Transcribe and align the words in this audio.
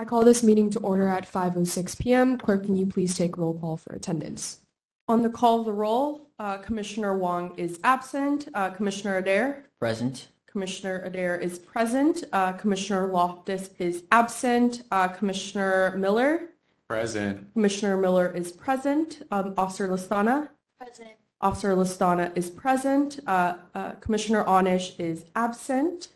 I 0.00 0.04
call 0.04 0.24
this 0.24 0.44
meeting 0.44 0.70
to 0.70 0.78
order 0.78 1.08
at 1.08 1.26
5:06 1.26 1.96
PM. 1.96 2.38
Clerk, 2.38 2.64
can 2.64 2.76
you 2.76 2.86
please 2.86 3.16
take 3.16 3.36
roll 3.36 3.58
call 3.58 3.76
for 3.76 3.92
attendance? 3.92 4.60
On 5.08 5.22
the 5.22 5.28
call 5.28 5.58
of 5.58 5.66
the 5.66 5.72
roll, 5.72 6.28
uh, 6.38 6.58
Commissioner 6.58 7.18
Wong 7.18 7.52
is 7.56 7.80
absent. 7.82 8.48
Uh, 8.54 8.70
Commissioner 8.70 9.16
Adair? 9.16 9.64
Present. 9.80 10.28
Commissioner 10.46 11.02
Adair 11.04 11.36
is 11.36 11.58
present. 11.58 12.22
Uh, 12.32 12.52
Commissioner 12.52 13.08
Loftus 13.08 13.70
is 13.80 14.04
absent. 14.12 14.84
Uh, 14.92 15.08
Commissioner 15.08 15.96
Miller? 15.96 16.50
Present. 16.86 17.52
Commissioner 17.54 17.96
Miller 17.96 18.32
is 18.32 18.52
present. 18.52 19.22
Um, 19.32 19.54
Officer 19.58 19.88
Listana? 19.88 20.48
Present. 20.78 21.10
Officer 21.40 21.74
Listana 21.74 22.30
is 22.36 22.50
present. 22.50 23.18
Uh, 23.26 23.54
uh, 23.74 23.92
Commissioner 24.00 24.44
Onish 24.44 24.94
is 25.00 25.24
absent. 25.34 26.08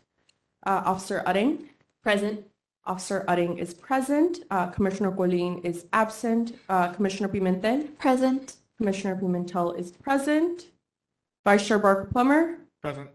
Uh, 0.65 0.83
Officer 0.85 1.21
Utting? 1.27 1.65
Present. 2.01 2.45
Officer 2.85 3.23
Utting 3.27 3.57
is 3.57 3.73
present. 3.73 4.39
Uh, 4.51 4.67
Commissioner 4.67 5.11
Golin 5.11 5.63
is 5.63 5.85
absent. 5.93 6.55
Uh, 6.67 6.89
Commissioner 6.89 7.29
Pimentel? 7.29 7.97
Present. 7.97 8.57
Commissioner 8.77 9.15
Pimentel 9.15 9.77
is 9.77 9.91
present. 9.91 10.65
Vice 11.45 11.67
Chair 11.67 11.79
Barker 11.79 12.09
Plummer? 12.11 12.57
Present. 12.81 13.09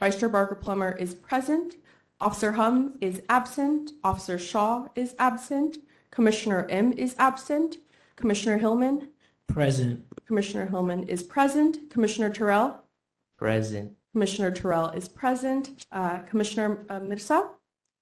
Vice 0.00 0.18
Chair 0.18 0.28
Barker 0.28 0.56
Plummer 0.56 0.96
is 0.96 1.14
present. 1.14 1.76
Officer 2.20 2.52
Hum 2.52 2.94
is 3.00 3.22
absent. 3.28 3.92
Officer 4.02 4.38
Shaw 4.38 4.88
is 4.94 5.14
absent. 5.18 5.78
Commissioner 6.10 6.66
M 6.68 6.92
is 6.94 7.14
absent. 7.18 7.76
Commissioner 8.16 8.58
Hillman? 8.58 9.08
Present. 9.46 10.04
Commissioner 10.26 10.66
Hillman 10.66 11.04
is 11.08 11.22
present. 11.22 11.90
Commissioner 11.90 12.30
Terrell? 12.30 12.82
Present. 13.38 13.92
Commissioner 14.12 14.50
Terrell 14.50 14.88
is 14.88 15.08
present. 15.08 15.86
Uh, 15.92 16.18
Commissioner 16.20 16.84
uh, 16.88 17.00
Mirza? 17.00 17.50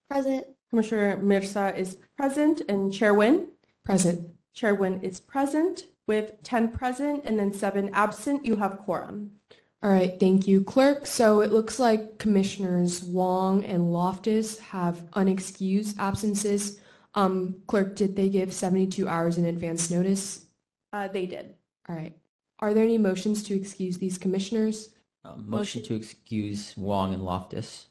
Present. 0.08 0.46
Commissioner 0.74 1.16
Mirza 1.18 1.72
is 1.76 1.98
present. 2.16 2.62
And 2.68 2.92
Chair 2.92 3.14
Wynn? 3.14 3.46
Present. 3.84 4.28
Chair 4.54 4.74
Wynn 4.74 5.00
is 5.02 5.20
present. 5.20 5.84
With 6.08 6.42
10 6.42 6.72
present 6.72 7.22
and 7.24 7.38
then 7.38 7.52
7 7.52 7.90
absent, 7.92 8.44
you 8.44 8.56
have 8.56 8.78
quorum. 8.78 9.30
All 9.84 9.90
right, 9.90 10.18
thank 10.18 10.48
you, 10.48 10.64
Clerk. 10.64 11.06
So 11.06 11.42
it 11.42 11.52
looks 11.52 11.78
like 11.78 12.18
Commissioners 12.18 13.04
Wong 13.04 13.64
and 13.64 13.92
Loftus 13.92 14.58
have 14.58 15.08
unexcused 15.12 15.96
absences. 16.00 16.80
Um, 17.14 17.62
Clerk, 17.68 17.94
did 17.94 18.16
they 18.16 18.28
give 18.28 18.52
72 18.52 19.06
hours 19.06 19.38
in 19.38 19.44
advance 19.44 19.92
notice? 19.92 20.46
Uh, 20.92 21.06
They 21.06 21.26
did. 21.26 21.54
All 21.88 21.94
right. 21.94 22.16
Are 22.58 22.74
there 22.74 22.82
any 22.82 22.98
motions 22.98 23.44
to 23.44 23.54
excuse 23.54 23.96
these 23.98 24.18
commissioners? 24.18 24.88
Uh, 25.24 25.36
motion 25.36 25.84
to 25.84 25.94
excuse 25.94 26.76
Wong 26.76 27.14
and 27.14 27.24
Loftus. 27.24 27.86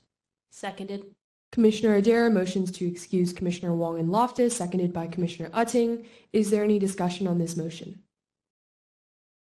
Seconded. 0.52 1.06
Commissioner 1.54 1.94
Adair 1.94 2.32
motions 2.32 2.72
to 2.72 2.88
excuse 2.88 3.32
Commissioner 3.32 3.76
Wong 3.76 4.00
and 4.00 4.12
Loftus, 4.12 4.58
seconded 4.58 4.92
by 4.92 5.06
Commissioner 5.06 5.52
Utting. 5.52 6.04
Is 6.34 6.50
there 6.50 6.64
any 6.64 6.80
discussion 6.80 7.28
on 7.28 7.38
this 7.38 7.56
motion? 7.56 8.00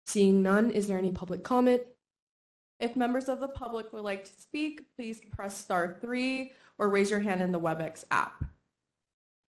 Seeing 0.08 0.42
none, 0.42 0.72
is 0.72 0.88
there 0.88 0.98
any 0.98 1.12
public 1.12 1.44
comment? 1.44 1.80
If 2.80 2.96
members 2.96 3.28
of 3.28 3.38
the 3.38 3.46
public 3.46 3.92
would 3.92 4.02
like 4.02 4.24
to 4.24 4.32
speak, 4.40 4.82
please 4.96 5.20
press 5.30 5.56
star 5.56 5.96
three 6.00 6.50
or 6.76 6.88
raise 6.88 7.08
your 7.08 7.20
hand 7.20 7.40
in 7.40 7.52
the 7.52 7.60
WebEx 7.60 8.04
app. 8.10 8.46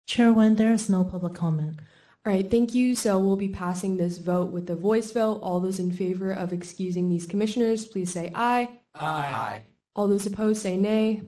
Chair 0.05 0.31
Wen, 0.31 0.55
there 0.55 0.73
is 0.73 0.91
no 0.91 1.03
public 1.03 1.33
comment. 1.33 1.79
All 2.23 2.31
right, 2.31 2.51
thank 2.51 2.75
you. 2.75 2.95
So 2.95 3.17
we'll 3.17 3.35
be 3.35 3.49
passing 3.49 3.97
this 3.97 4.19
vote 4.19 4.51
with 4.51 4.69
a 4.69 4.75
voice 4.75 5.11
vote. 5.11 5.39
All 5.41 5.59
those 5.59 5.79
in 5.79 5.91
favor 5.91 6.31
of 6.31 6.53
excusing 6.53 7.09
these 7.09 7.25
commissioners, 7.25 7.87
please 7.87 8.13
say 8.13 8.31
aye. 8.35 8.69
Aye. 8.93 9.63
All 9.95 10.07
those 10.07 10.27
opposed 10.27 10.61
say 10.61 10.77
nay. 10.77 11.23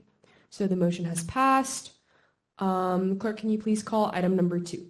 So 0.56 0.66
the 0.66 0.74
motion 0.74 1.04
has 1.04 1.22
passed. 1.24 1.92
Um, 2.58 3.18
clerk, 3.18 3.36
can 3.36 3.50
you 3.50 3.58
please 3.58 3.82
call 3.82 4.10
item 4.14 4.34
number 4.34 4.58
two? 4.58 4.86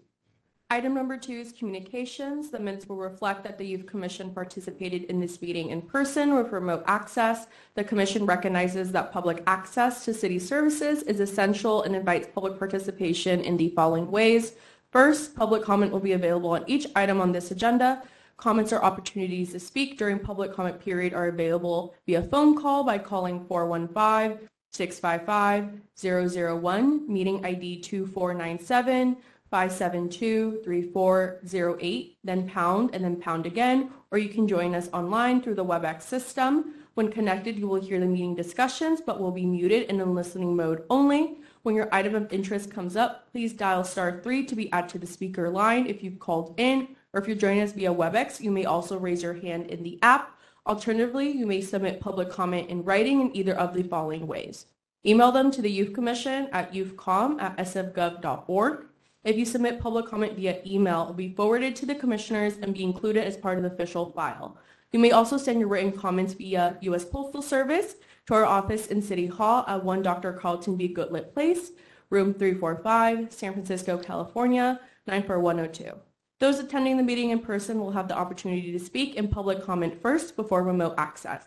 Item 0.71 0.95
number 0.95 1.17
two 1.17 1.33
is 1.33 1.51
communications. 1.51 2.51
The 2.51 2.61
minutes 2.61 2.89
will 2.89 2.99
reflect 2.99 3.43
that 3.43 3.59
the 3.59 3.67
Youth 3.67 3.85
Commission 3.85 4.31
participated 4.33 5.03
in 5.05 5.21
this 5.21 5.43
meeting 5.43 5.71
in 5.71 5.83
person 5.83 6.37
with 6.37 6.53
remote 6.53 6.85
access. 6.87 7.49
The 7.75 7.83
commission 7.83 8.27
recognizes 8.27 8.93
that 8.93 9.11
public 9.11 9.43
access 9.49 10.05
to 10.05 10.15
city 10.15 10.39
services 10.39 11.03
is 11.03 11.19
essential 11.19 11.83
and 11.83 11.97
invites 11.97 12.29
public 12.33 12.61
participation 12.61 13.41
in 13.41 13.57
the 13.57 13.71
following 13.71 14.09
ways. 14.09 14.53
First, 14.93 15.35
public 15.35 15.65
comment 15.65 15.91
will 15.91 15.99
be 15.99 16.13
available 16.13 16.51
on 16.51 16.63
each 16.69 16.87
item 16.95 17.21
on 17.21 17.33
this 17.33 17.51
agenda. 17.51 18.05
Comments 18.37 18.73
or 18.73 18.85
opportunities 18.85 19.51
to 19.51 19.59
speak 19.59 19.99
during 19.99 20.21
public 20.21 20.53
comment 20.53 20.79
period 20.79 21.13
are 21.13 21.27
available 21.27 21.97
via 22.07 22.23
phone 22.23 22.57
call 22.57 22.85
by 22.85 22.99
calling 22.99 23.45
415 23.47 24.49
655-001, 24.73 27.09
meeting 27.09 27.45
ID 27.45 27.81
2497 27.81 29.17
572-3408, 29.53 32.17
then 32.25 32.49
pound 32.49 32.91
and 32.93 33.05
then 33.05 33.15
pound 33.17 33.47
again, 33.47 33.91
or 34.11 34.19
you 34.19 34.29
can 34.29 34.49
join 34.49 34.75
us 34.75 34.89
online 34.93 35.41
through 35.41 35.55
the 35.55 35.65
WebEx 35.65 36.03
system. 36.03 36.75
When 36.95 37.13
connected, 37.13 37.57
you 37.59 37.69
will 37.69 37.81
hear 37.81 38.01
the 38.01 38.07
meeting 38.07 38.35
discussions, 38.35 39.01
but 39.01 39.21
will 39.21 39.31
be 39.31 39.47
muted 39.47 39.89
and 39.89 40.01
in 40.01 40.15
listening 40.15 40.57
mode 40.57 40.85
only. 40.91 41.39
When 41.63 41.75
your 41.75 41.89
item 41.93 42.15
of 42.15 42.33
interest 42.33 42.71
comes 42.71 42.97
up, 42.97 43.31
please 43.31 43.53
dial 43.53 43.85
star 43.85 44.21
3 44.23 44.47
to 44.47 44.57
be 44.57 44.73
added 44.73 44.89
to 44.91 44.99
the 44.99 45.07
speaker 45.07 45.51
line 45.51 45.87
if 45.87 46.03
you've 46.03 46.19
called 46.19 46.55
in, 46.57 46.89
or 47.13 47.21
if 47.21 47.29
you're 47.29 47.37
joining 47.37 47.63
us 47.63 47.73
via 47.73 47.93
WebEx, 47.93 48.41
you 48.41 48.51
may 48.51 48.65
also 48.65 48.99
raise 48.99 49.23
your 49.23 49.35
hand 49.35 49.67
in 49.67 49.83
the 49.83 49.99
app. 50.03 50.36
Alternatively, 50.67 51.31
you 51.31 51.47
may 51.47 51.61
submit 51.61 52.01
public 52.01 52.29
comment 52.29 52.69
in 52.69 52.83
writing 52.83 53.21
in 53.21 53.37
either 53.37 53.55
of 53.55 53.73
the 53.73 53.85
following 53.85 54.27
ways. 54.27 54.67
Email 55.07 55.31
them 55.31 55.53
to 55.53 55.63
the 55.63 55.71
Youth 55.71 55.93
Commission 55.93 56.49
at 56.53 56.73
youthcom 56.73 57.41
at 57.41 57.57
sfgov.org. 57.59 58.87
If 59.23 59.37
you 59.37 59.45
submit 59.45 59.79
public 59.79 60.07
comment 60.07 60.35
via 60.35 60.61
email, 60.67 61.03
it 61.03 61.07
will 61.07 61.15
be 61.15 61.35
forwarded 61.35 61.77
to 61.77 61.87
the 61.87 61.95
commissioners 61.95 62.59
and 62.61 62.75
be 62.75 62.83
included 62.83 63.25
as 63.25 63.37
part 63.37 63.59
of 63.59 63.63
the 63.63 63.73
official 63.73 64.11
file. 64.11 64.59
You 64.91 64.99
may 64.99 65.13
also 65.13 65.37
send 65.37 65.61
your 65.61 65.69
written 65.69 65.93
comments 65.93 66.33
via 66.33 66.79
U.S. 66.81 67.05
Postal 67.05 67.43
Service 67.43 67.95
to 68.27 68.35
our 68.35 68.45
office 68.45 68.89
in 68.89 69.01
City 69.01 69.27
Hall 69.27 69.65
at 69.69 69.85
1 69.85 70.03
Dr. 70.03 70.33
Carlton 70.33 70.77
B. 70.77 70.89
Goodlett 70.89 71.33
Place, 71.33 71.71
room 72.11 72.35
345, 72.35 73.33
San 73.33 73.53
Francisco, 73.53 73.99
California, 73.99 74.81
94102. 75.07 75.93
Those 76.39 76.59
attending 76.59 76.97
the 76.97 77.03
meeting 77.03 77.31
in 77.31 77.39
person 77.39 77.79
will 77.79 77.93
have 77.93 78.09
the 78.09 78.17
opportunity 78.17 78.71
to 78.73 78.79
speak 78.79 79.17
and 79.17 79.31
public 79.31 79.63
comment 79.63 80.01
first 80.03 80.37
before 80.37 80.63
remote 80.63 80.95
access. 80.99 81.45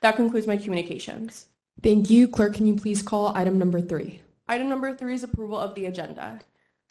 That 0.00 0.16
concludes 0.16 0.46
my 0.46 0.56
communications. 0.56 1.46
Thank 1.82 2.08
you. 2.08 2.26
Clerk, 2.26 2.54
can 2.54 2.66
you 2.66 2.76
please 2.76 3.02
call 3.02 3.36
item 3.36 3.58
number 3.58 3.80
three? 3.80 4.22
Item 4.48 4.68
number 4.68 4.94
three 4.94 5.14
is 5.14 5.24
approval 5.24 5.58
of 5.58 5.74
the 5.74 5.86
agenda. 5.86 6.40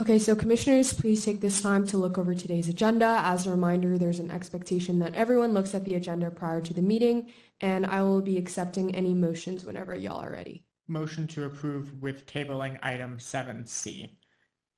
Okay, 0.01 0.19
so 0.19 0.35
commissioners, 0.35 0.93
please 0.93 1.23
take 1.23 1.39
this 1.39 1.61
time 1.61 1.87
to 1.87 1.97
look 1.97 2.17
over 2.17 2.35
today's 2.35 2.67
agenda. 2.67 3.21
As 3.23 3.47
a 3.47 3.51
reminder, 3.51 3.97
there's 3.97 4.19
an 4.19 4.29
expectation 4.29 4.99
that 4.99 5.15
everyone 5.15 5.53
looks 5.53 5.73
at 5.73 5.85
the 5.85 5.95
agenda 5.95 6.29
prior 6.29 6.59
to 6.59 6.73
the 6.73 6.81
meeting, 6.81 7.31
and 7.61 7.85
I 7.85 8.01
will 8.01 8.21
be 8.21 8.37
accepting 8.37 8.93
any 8.93 9.13
motions 9.13 9.63
whenever 9.63 9.95
y'all 9.95 10.21
are 10.21 10.31
ready. 10.31 10.65
Motion 10.87 11.27
to 11.27 11.45
approve 11.45 12.03
with 12.03 12.25
tabling 12.27 12.77
item 12.83 13.17
7C. 13.17 14.09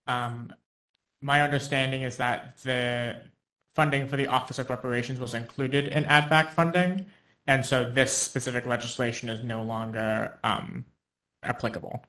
Um, 0.06 0.54
my 1.22 1.42
understanding 1.42 2.04
is 2.04 2.18
that 2.18 2.58
the 2.64 3.22
funding 3.76 4.08
for 4.08 4.18
the 4.18 4.28
Office 4.28 4.60
of 4.60 4.70
Reparations 4.70 5.20
was 5.20 5.34
included 5.34 5.88
in 5.90 6.06
add-back 6.06 6.52
funding, 6.54 7.06
and 7.48 7.66
so 7.66 7.90
this 7.90 8.12
specific 8.12 8.66
legislation 8.66 9.30
is 9.30 9.44
no 9.44 9.64
longer 9.64 10.38
um, 10.44 10.86
applicable. 11.44 12.04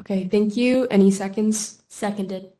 Okay, 0.00 0.28
thank 0.28 0.56
you. 0.56 0.86
Any 0.90 1.10
seconds? 1.10 1.82
Seconded. 1.88 2.52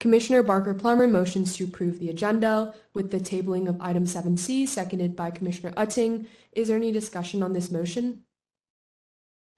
Commissioner 0.00 0.42
Barker 0.42 0.74
Plummer 0.74 1.06
motions 1.06 1.54
to 1.56 1.64
approve 1.64 2.00
the 2.00 2.10
agenda 2.10 2.74
with 2.92 3.12
the 3.12 3.20
tabling 3.20 3.68
of 3.68 3.80
item 3.80 4.04
7C, 4.04 4.66
seconded 4.66 5.14
by 5.14 5.30
Commissioner 5.30 5.72
Utting. 5.76 6.26
Is 6.52 6.68
there 6.68 6.76
any 6.76 6.90
discussion 6.90 7.42
on 7.42 7.52
this 7.52 7.70
motion? 7.70 8.22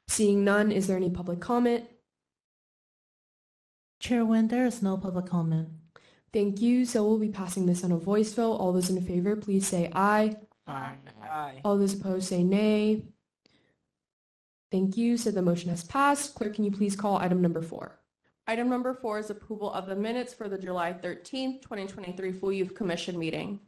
Seeing 0.08 0.44
none, 0.44 0.70
is 0.70 0.86
there 0.86 0.98
any 0.98 1.08
public 1.08 1.40
comment? 1.40 1.84
Chair 4.04 4.26
Wen, 4.26 4.48
there 4.48 4.66
is 4.66 4.82
no 4.82 4.98
public 4.98 5.24
comment. 5.24 5.66
Thank 6.30 6.60
you. 6.60 6.84
So 6.84 7.02
we'll 7.02 7.18
be 7.18 7.30
passing 7.30 7.64
this 7.64 7.84
on 7.84 7.90
a 7.90 7.96
voice 7.96 8.34
vote. 8.34 8.56
All 8.56 8.70
those 8.70 8.90
in 8.90 9.00
favor, 9.00 9.34
please 9.34 9.66
say 9.66 9.90
aye. 9.94 10.36
aye. 10.66 10.96
Aye. 11.22 11.62
All 11.64 11.78
those 11.78 11.94
opposed 11.94 12.28
say 12.28 12.42
nay. 12.42 13.06
Thank 14.70 14.98
you. 14.98 15.16
So 15.16 15.30
the 15.30 15.40
motion 15.40 15.70
has 15.70 15.84
passed. 15.84 16.34
Clerk, 16.34 16.54
can 16.54 16.64
you 16.64 16.70
please 16.70 16.94
call 16.94 17.16
item 17.16 17.40
number 17.40 17.62
four? 17.62 17.98
Item 18.46 18.68
number 18.68 18.92
four 18.92 19.20
is 19.20 19.30
approval 19.30 19.72
of 19.72 19.86
the 19.86 19.96
minutes 19.96 20.34
for 20.34 20.50
the 20.50 20.58
July 20.58 20.92
13th, 20.92 21.62
2023 21.62 22.32
Full 22.32 22.52
Youth 22.52 22.74
Commission 22.74 23.18
meeting. 23.18 23.58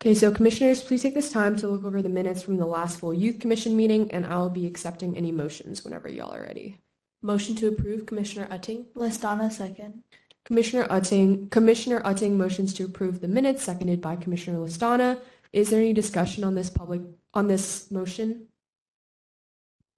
Okay, 0.00 0.14
so 0.14 0.32
commissioners, 0.32 0.82
please 0.82 1.02
take 1.02 1.12
this 1.12 1.30
time 1.30 1.54
to 1.56 1.68
look 1.68 1.84
over 1.84 2.00
the 2.00 2.08
minutes 2.08 2.42
from 2.42 2.56
the 2.56 2.64
last 2.64 2.98
full 2.98 3.12
youth 3.12 3.40
commission 3.40 3.76
meeting, 3.76 4.10
and 4.10 4.24
I'll 4.24 4.48
be 4.48 4.66
accepting 4.66 5.18
any 5.18 5.32
motions 5.32 5.84
whenever 5.84 6.08
y'all 6.08 6.34
are 6.34 6.42
ready. 6.42 6.78
Motion 7.22 7.54
to 7.56 7.68
approve, 7.68 8.06
Commissioner 8.06 8.46
Utting. 8.50 8.86
Listana, 8.94 9.50
second. 9.50 10.02
Commissioner 10.44 10.86
Utting, 10.88 11.50
Commissioner 11.50 12.00
Utting 12.02 12.32
motions 12.32 12.72
to 12.74 12.84
approve 12.84 13.20
the 13.20 13.28
minutes, 13.28 13.64
seconded 13.64 14.00
by 14.00 14.14
Commissioner 14.16 14.58
Listana. 14.58 15.18
Is 15.52 15.70
there 15.70 15.80
any 15.80 15.92
discussion 15.92 16.44
on 16.44 16.54
this 16.54 16.70
public, 16.70 17.00
on 17.34 17.48
this 17.48 17.90
motion? 17.90 18.46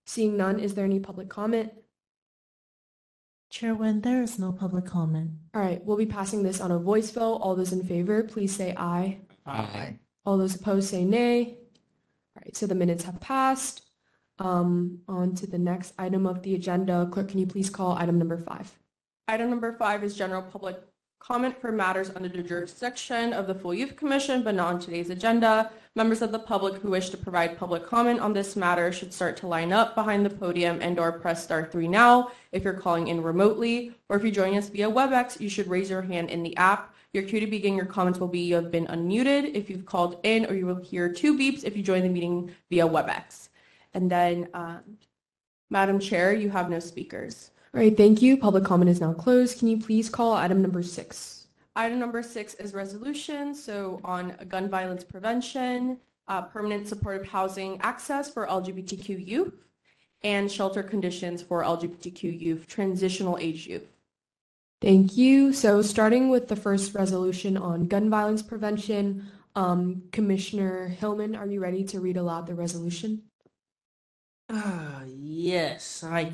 Seeing 0.07 0.37
none, 0.39 0.59
is 0.59 0.75
there 0.75 0.87
any 0.87 1.01
public 1.01 1.29
comment? 1.29 1.73
Chair, 3.51 3.75
when 3.75 4.01
there 4.03 4.23
is 4.23 4.39
no 4.39 4.53
public 4.53 4.87
comment. 4.87 5.33
All 5.55 5.61
right, 5.61 5.85
we'll 5.85 5.97
be 5.97 6.07
passing 6.07 6.43
this 6.43 6.61
on 6.61 6.71
a 6.71 6.79
voice 6.79 7.11
vote. 7.11 7.37
All 7.37 7.57
those 7.57 7.73
in 7.73 7.83
favor, 7.83 8.23
please 8.23 8.55
say 8.55 8.75
aye. 8.77 9.19
Aye. 9.47 9.99
All 10.25 10.39
those 10.39 10.55
opposed 10.55 10.91
say 10.91 11.05
nay. 11.05 11.57
All 12.37 12.43
right, 12.45 12.57
so 12.57 12.67
the 12.67 12.75
minutes 12.75 13.05
have 13.05 13.21
passed. 13.21 13.88
Um, 14.39 15.01
on 15.09 15.35
to 15.37 15.47
the 15.47 15.59
next 15.59 15.95
item 15.99 16.27
of 16.27 16.43
the 16.43 16.55
agenda. 16.55 17.09
Clerk, 17.11 17.29
can 17.31 17.41
you 17.41 17.47
please 17.47 17.71
call 17.71 17.97
item 17.99 18.19
number 18.19 18.39
five? 18.39 18.73
Item 19.27 19.51
number 19.51 19.73
five 19.73 20.05
is 20.05 20.17
general 20.17 20.43
public 20.43 20.77
comment 21.21 21.61
for 21.61 21.73
matters 21.73 22.11
under 22.15 22.29
the 22.29 22.43
jurisdiction 22.43 23.33
of 23.33 23.47
the 23.47 23.55
Full 23.55 23.75
Youth 23.75 23.97
Commission, 23.97 24.43
but 24.43 24.55
not 24.55 24.75
on 24.75 24.81
today's 24.81 25.11
agenda. 25.11 25.71
Members 25.97 26.23
of 26.23 26.31
the 26.31 26.39
public 26.39 26.81
who 26.81 26.91
wish 26.91 27.11
to 27.11 27.17
provide 27.17 27.59
public 27.59 27.85
comment 27.85 28.21
on 28.21 28.33
this 28.33 28.55
matter 28.55 28.93
should 28.93 29.13
start 29.13 29.37
to 29.39 29.49
line 29.49 29.73
up 29.73 29.95
behind 29.95 30.25
the 30.25 30.31
podium 30.31 30.79
and 30.81 30.99
or 30.99 31.11
press 31.13 31.43
star 31.43 31.69
three 31.71 31.89
now 31.89 32.31
if 32.53 32.63
you're 32.63 32.73
calling 32.73 33.09
in 33.09 33.23
remotely, 33.23 33.93
or 34.09 34.17
if 34.17 34.23
you're 34.23 34.31
joining 34.31 34.59
us 34.59 34.69
via 34.69 34.89
WebEx, 34.89 35.41
you 35.41 35.49
should 35.49 35.67
raise 35.67 35.91
your 35.91 36.03
hand 36.03 36.31
in 36.31 36.43
the 36.43 36.57
app. 36.57 36.95
Your 37.13 37.25
cue 37.25 37.41
to 37.41 37.47
begin 37.47 37.75
your 37.75 37.87
comments 37.87 38.21
will 38.21 38.29
be 38.29 38.41
you 38.41 38.55
have 38.55 38.71
been 38.71 38.87
unmuted 38.87 39.55
if 39.55 39.69
you've 39.69 39.87
called 39.87 40.21
in, 40.23 40.47
or 40.47 40.55
you 40.55 40.67
will 40.67 40.77
hear 40.77 41.13
two 41.13 41.37
beeps 41.37 41.65
if 41.65 41.77
you 41.77 41.83
join 41.83 42.03
the 42.03 42.09
meeting 42.09 42.53
via 42.71 42.87
WebEx. 42.87 43.48
And 43.95 44.11
then, 44.11 44.49
um, 44.55 44.81
Madam 45.71 45.99
Chair, 45.99 46.33
you 46.33 46.51
have 46.51 46.71
no 46.71 46.79
speakers. 46.79 47.51
All 47.75 47.81
right, 47.81 47.97
thank 47.97 48.23
you. 48.23 48.37
Public 48.37 48.65
comment 48.65 48.91
is 48.91 49.01
now 49.01 49.13
closed. 49.13 49.59
Can 49.59 49.69
you 49.69 49.79
please 49.79 50.09
call 50.09 50.33
item 50.35 50.63
number 50.63 50.83
six? 50.83 51.47
Item 51.77 51.99
number 51.99 52.23
six 52.23 52.55
is 52.55 52.75
resolution, 52.75 53.55
so 53.55 54.01
on 54.03 54.35
gun 54.49 54.69
violence 54.69 55.05
prevention, 55.05 55.99
uh, 56.27 56.43
permanent 56.43 56.89
supportive 56.89 57.29
housing 57.29 57.81
access 57.83 58.31
for 58.31 58.47
LGBTQ 58.47 59.25
youth, 59.27 59.55
and 60.23 60.51
shelter 60.51 60.83
conditions 60.83 61.43
for 61.43 61.63
LGBTQ 61.63 62.41
youth, 62.41 62.67
transitional 62.67 63.39
age 63.39 63.67
youth. 63.67 63.87
Thank 64.81 65.17
you. 65.17 65.53
So 65.53 65.83
starting 65.83 66.31
with 66.31 66.49
the 66.49 66.57
first 66.57 66.95
resolution 66.95 67.57
on 67.57 67.87
gun 67.87 68.09
violence 68.09 68.43
prevention, 68.43 69.27
um, 69.55 70.03
Commissioner 70.13 70.89
Hillman, 70.89 71.35
are 71.35 71.47
you 71.47 71.61
ready 71.61 71.85
to 71.85 72.01
read 72.01 72.17
aloud 72.17 72.47
the 72.47 72.55
resolution? 72.55 73.23
Ah, 74.51 75.03
yes, 75.07 76.03
I 76.05 76.33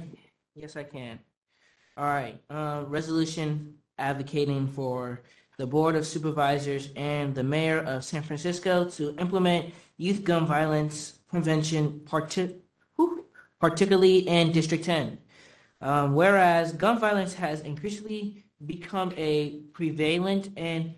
yes 0.54 0.76
I 0.76 0.84
can. 0.84 1.18
All 1.96 2.04
right. 2.04 2.40
Uh, 2.50 2.84
resolution 2.86 3.74
advocating 3.98 4.66
for 4.68 5.22
the 5.58 5.66
Board 5.66 5.96
of 5.96 6.06
Supervisors 6.06 6.90
and 6.96 7.34
the 7.34 7.42
Mayor 7.42 7.78
of 7.80 8.04
San 8.04 8.22
Francisco 8.22 8.88
to 8.90 9.16
implement 9.18 9.74
youth 9.96 10.24
gun 10.24 10.46
violence 10.46 11.18
prevention, 11.28 12.04
whew, 12.96 13.24
particularly 13.60 14.18
in 14.28 14.52
District 14.52 14.84
10. 14.84 15.18
Um, 15.80 16.14
whereas 16.14 16.72
gun 16.72 16.98
violence 16.98 17.34
has 17.34 17.60
increasingly 17.60 18.44
become 18.66 19.12
a 19.16 19.60
prevalent 19.72 20.50
and 20.56 20.94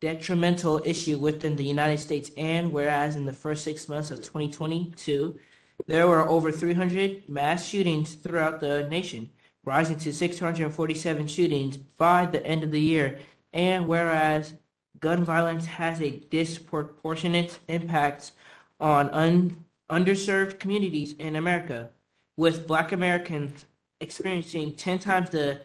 detrimental 0.00 0.80
issue 0.84 1.18
within 1.18 1.56
the 1.56 1.64
United 1.64 1.98
States, 1.98 2.30
and 2.36 2.72
whereas 2.72 3.16
in 3.16 3.26
the 3.26 3.32
first 3.32 3.64
six 3.64 3.88
months 3.88 4.10
of 4.10 4.18
2022, 4.18 5.38
there 5.86 6.06
were 6.06 6.28
over 6.28 6.52
300 6.52 7.28
mass 7.28 7.66
shootings 7.66 8.14
throughout 8.14 8.60
the 8.60 8.88
nation, 8.88 9.30
rising 9.64 9.98
to 9.98 10.12
647 10.12 11.26
shootings 11.26 11.76
by 11.76 12.26
the 12.26 12.44
end 12.46 12.64
of 12.64 12.70
the 12.70 12.80
year. 12.80 13.18
And 13.52 13.88
whereas 13.88 14.54
gun 15.00 15.24
violence 15.24 15.66
has 15.66 16.00
a 16.00 16.10
disproportionate 16.10 17.58
impact 17.68 18.32
on 18.78 19.10
un- 19.10 19.64
underserved 19.90 20.58
communities 20.58 21.14
in 21.14 21.36
America, 21.36 21.90
with 22.36 22.66
Black 22.66 22.92
Americans 22.92 23.64
experiencing 24.00 24.74
10 24.74 24.98
times 24.98 25.30
the 25.30 25.60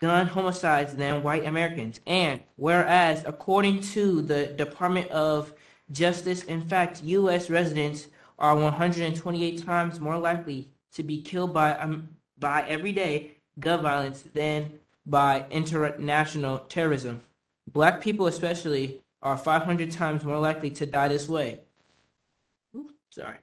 gun 0.00 0.26
homicides 0.26 0.94
than 0.94 1.22
white 1.22 1.46
Americans. 1.46 2.00
And 2.06 2.40
whereas, 2.56 3.22
according 3.26 3.80
to 3.94 4.22
the 4.22 4.46
Department 4.46 5.10
of 5.10 5.52
Justice, 5.92 6.42
in 6.44 6.62
fact, 6.62 7.02
U.S. 7.02 7.50
residents 7.50 8.08
are 8.40 8.56
128 8.56 9.64
times 9.64 10.00
more 10.00 10.18
likely 10.18 10.70
to 10.94 11.02
be 11.02 11.20
killed 11.20 11.52
by 11.52 11.76
um, 11.76 12.08
by 12.38 12.62
everyday 12.66 13.32
gun 13.58 13.82
violence 13.82 14.22
than 14.22 14.72
by 15.06 15.44
international 15.50 16.58
terrorism. 16.60 17.20
Black 17.70 18.00
people, 18.00 18.26
especially, 18.26 19.02
are 19.22 19.36
500 19.36 19.90
times 19.90 20.24
more 20.24 20.38
likely 20.38 20.70
to 20.70 20.86
die 20.86 21.08
this 21.08 21.28
way. 21.28 21.60
Ooh, 22.74 22.90
sorry. 23.10 23.36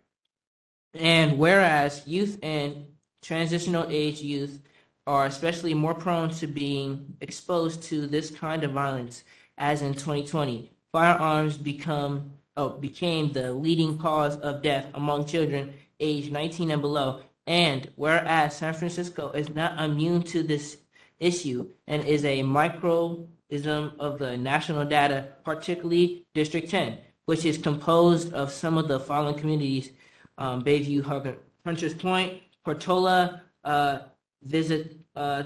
And 0.94 1.38
whereas 1.38 2.04
youth 2.06 2.40
and 2.42 2.88
transitional 3.22 3.86
age 3.90 4.22
youth 4.22 4.60
are 5.06 5.26
especially 5.26 5.74
more 5.74 5.94
prone 5.94 6.30
to 6.32 6.48
being 6.48 7.16
exposed 7.22 7.84
to 7.84 8.08
this 8.08 8.32
kind 8.32 8.64
of 8.64 8.72
violence, 8.72 9.24
as 9.58 9.82
in 9.82 9.94
2020, 9.94 10.72
firearms 10.92 11.58
become 11.58 12.32
oh, 12.58 12.70
became 12.70 13.32
the 13.32 13.54
leading 13.54 13.98
cause 13.98 14.36
of 14.38 14.62
death 14.62 14.88
among 14.96 15.26
children 15.26 15.74
aged 16.00 16.32
19 16.32 16.72
and 16.72 16.82
below. 16.82 17.22
And 17.46 17.90
whereas 17.96 18.58
San 18.58 18.74
Francisco 18.74 19.32
is 19.32 19.50
not 19.56 19.80
immune 19.80 20.24
to 20.24 20.44
this 20.44 20.78
issue 21.20 21.70
and 21.88 22.04
is 22.06 22.26
a 22.26 22.44
microism 22.44 23.98
of 24.00 24.20
the 24.20 24.36
national 24.38 24.86
data, 24.86 25.30
particularly 25.46 26.26
District 26.34 26.70
10, 26.70 26.98
which 27.26 27.46
is 27.46 27.58
composed 27.58 28.34
of 28.34 28.52
some 28.52 28.78
of 28.78 28.88
the 28.88 29.00
following 29.00 29.36
communities 29.36 29.92
um, 30.38 30.64
Bayview, 30.64 31.02
Hugger, 31.02 31.38
Hunter's 31.66 31.94
Point, 31.94 32.42
Portola, 32.64 33.42
uh, 33.64 34.00
Visit 34.44 34.98
uh, 35.16 35.44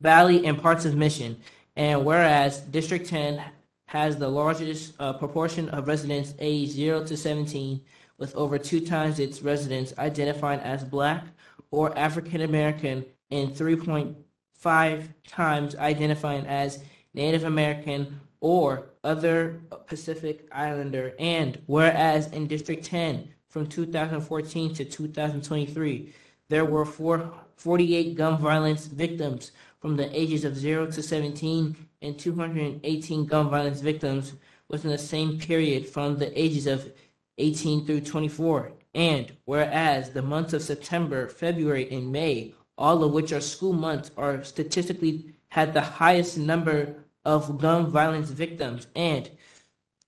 Valley, 0.00 0.46
and 0.46 0.60
parts 0.60 0.84
of 0.84 0.94
Mission. 0.94 1.40
And 1.76 2.04
whereas 2.04 2.60
District 2.60 3.06
10 3.06 3.42
has 3.90 4.16
the 4.16 4.28
largest 4.28 4.92
uh, 5.00 5.12
proportion 5.12 5.68
of 5.70 5.88
residents 5.88 6.32
aged 6.38 6.70
0 6.70 7.04
to 7.04 7.16
17, 7.16 7.80
with 8.18 8.32
over 8.36 8.56
two 8.56 8.80
times 8.80 9.18
its 9.18 9.42
residents 9.42 9.92
identified 9.98 10.60
as 10.60 10.84
Black 10.84 11.24
or 11.72 11.98
African 11.98 12.42
American, 12.42 13.04
and 13.32 13.50
3.5 13.50 15.08
times 15.26 15.74
identifying 15.74 16.46
as 16.46 16.84
Native 17.14 17.42
American 17.42 18.20
or 18.38 18.92
other 19.02 19.60
Pacific 19.88 20.46
Islander. 20.52 21.12
And 21.18 21.60
whereas 21.66 22.28
in 22.28 22.46
District 22.46 22.84
10, 22.84 23.28
from 23.48 23.66
2014 23.66 24.72
to 24.74 24.84
2023, 24.84 26.14
there 26.48 26.64
were 26.64 26.84
four, 26.84 27.32
48 27.56 28.14
gun 28.14 28.38
violence 28.38 28.86
victims 28.86 29.50
from 29.80 29.96
the 29.96 30.18
ages 30.18 30.44
of 30.44 30.56
0 30.56 30.90
to 30.90 31.02
17 31.02 31.76
and 32.02 32.18
218 32.18 33.26
gun 33.26 33.50
violence 33.50 33.80
victims 33.80 34.34
within 34.68 34.90
the 34.90 34.98
same 34.98 35.38
period 35.38 35.86
from 35.86 36.18
the 36.18 36.40
ages 36.40 36.66
of 36.66 36.92
18 37.38 37.86
through 37.86 38.02
24. 38.02 38.72
And 38.94 39.32
whereas 39.44 40.10
the 40.10 40.22
months 40.22 40.52
of 40.52 40.62
September, 40.62 41.28
February, 41.28 41.90
and 41.90 42.12
May, 42.12 42.54
all 42.76 43.02
of 43.04 43.12
which 43.12 43.32
are 43.32 43.40
school 43.40 43.72
months, 43.72 44.10
are 44.16 44.44
statistically 44.44 45.34
had 45.48 45.74
the 45.74 45.80
highest 45.80 46.38
number 46.38 46.96
of 47.24 47.58
gun 47.58 47.86
violence 47.86 48.30
victims. 48.30 48.86
And 48.94 49.30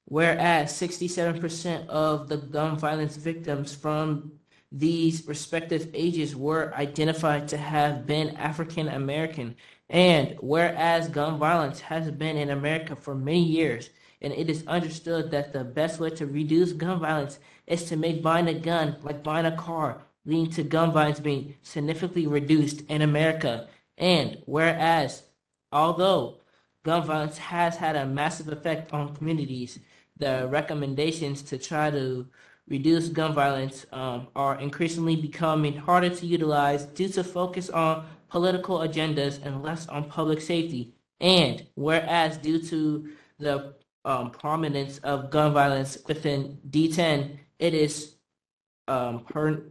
whereas 0.04 0.72
67% 0.72 1.86
of 1.88 2.28
the 2.28 2.36
gun 2.36 2.76
violence 2.76 3.16
victims 3.16 3.74
from 3.74 4.32
these 4.72 5.26
respective 5.26 5.90
ages 5.92 6.34
were 6.34 6.72
identified 6.74 7.46
to 7.48 7.58
have 7.58 8.06
been 8.06 8.36
African 8.36 8.88
American. 8.88 9.54
And 9.90 10.36
whereas 10.40 11.08
gun 11.08 11.38
violence 11.38 11.80
has 11.80 12.10
been 12.10 12.38
in 12.38 12.48
America 12.48 12.96
for 12.96 13.14
many 13.14 13.42
years, 13.44 13.90
and 14.22 14.32
it 14.32 14.48
is 14.48 14.66
understood 14.66 15.30
that 15.30 15.52
the 15.52 15.64
best 15.64 16.00
way 16.00 16.08
to 16.10 16.26
reduce 16.26 16.72
gun 16.72 17.00
violence 17.00 17.38
is 17.66 17.84
to 17.84 17.96
make 17.96 18.22
buying 18.22 18.48
a 18.48 18.54
gun 18.54 18.96
like 19.02 19.22
buying 19.22 19.44
a 19.44 19.56
car, 19.56 20.02
leading 20.24 20.50
to 20.52 20.62
gun 20.62 20.92
violence 20.92 21.20
being 21.20 21.54
significantly 21.62 22.26
reduced 22.26 22.80
in 22.88 23.02
America. 23.02 23.68
And 23.98 24.42
whereas, 24.46 25.24
although 25.70 26.38
gun 26.82 27.04
violence 27.04 27.36
has 27.36 27.76
had 27.76 27.94
a 27.94 28.06
massive 28.06 28.48
effect 28.48 28.92
on 28.94 29.14
communities, 29.14 29.78
the 30.16 30.48
recommendations 30.50 31.42
to 31.42 31.58
try 31.58 31.90
to 31.90 32.26
reduce 32.68 33.08
gun 33.08 33.34
violence 33.34 33.86
um, 33.92 34.28
are 34.36 34.60
increasingly 34.60 35.16
becoming 35.16 35.76
harder 35.76 36.10
to 36.10 36.26
utilize 36.26 36.84
due 36.84 37.08
to 37.08 37.24
focus 37.24 37.68
on 37.70 38.06
political 38.28 38.78
agendas 38.78 39.44
and 39.44 39.62
less 39.62 39.86
on 39.88 40.08
public 40.08 40.40
safety. 40.40 40.94
And 41.20 41.66
whereas 41.74 42.38
due 42.38 42.60
to 42.62 43.08
the 43.38 43.74
um, 44.04 44.30
prominence 44.30 44.98
of 44.98 45.30
gun 45.30 45.52
violence 45.52 45.98
within 46.06 46.58
D10, 46.70 47.38
it 47.58 47.74
is 47.74 48.14
um, 48.88 49.24
per- 49.24 49.64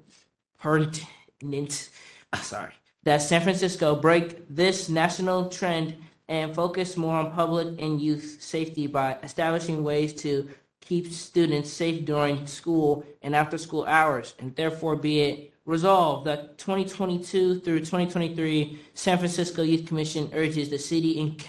pertinent, 0.59 1.89
sorry, 2.41 2.73
that 3.03 3.21
San 3.21 3.41
Francisco 3.41 3.95
break 3.95 4.47
this 4.47 4.89
national 4.89 5.49
trend 5.49 5.95
and 6.29 6.55
focus 6.55 6.95
more 6.95 7.17
on 7.17 7.31
public 7.31 7.81
and 7.81 7.99
youth 7.99 8.37
safety 8.39 8.87
by 8.87 9.17
establishing 9.23 9.83
ways 9.83 10.13
to 10.13 10.49
keep 10.81 11.11
students 11.11 11.71
safe 11.71 12.05
during 12.05 12.45
school 12.45 13.05
and 13.21 13.35
after 13.35 13.57
school 13.57 13.85
hours, 13.85 14.35
and 14.39 14.55
therefore 14.55 14.95
be 14.95 15.21
it 15.21 15.53
resolved 15.65 16.25
that 16.27 16.57
2022 16.57 17.59
through 17.61 17.79
2023 17.79 18.79
San 18.93 19.17
Francisco 19.17 19.61
Youth 19.61 19.85
Commission 19.85 20.29
urges 20.33 20.69
the 20.69 20.79
city 20.79 21.21
and 21.21 21.41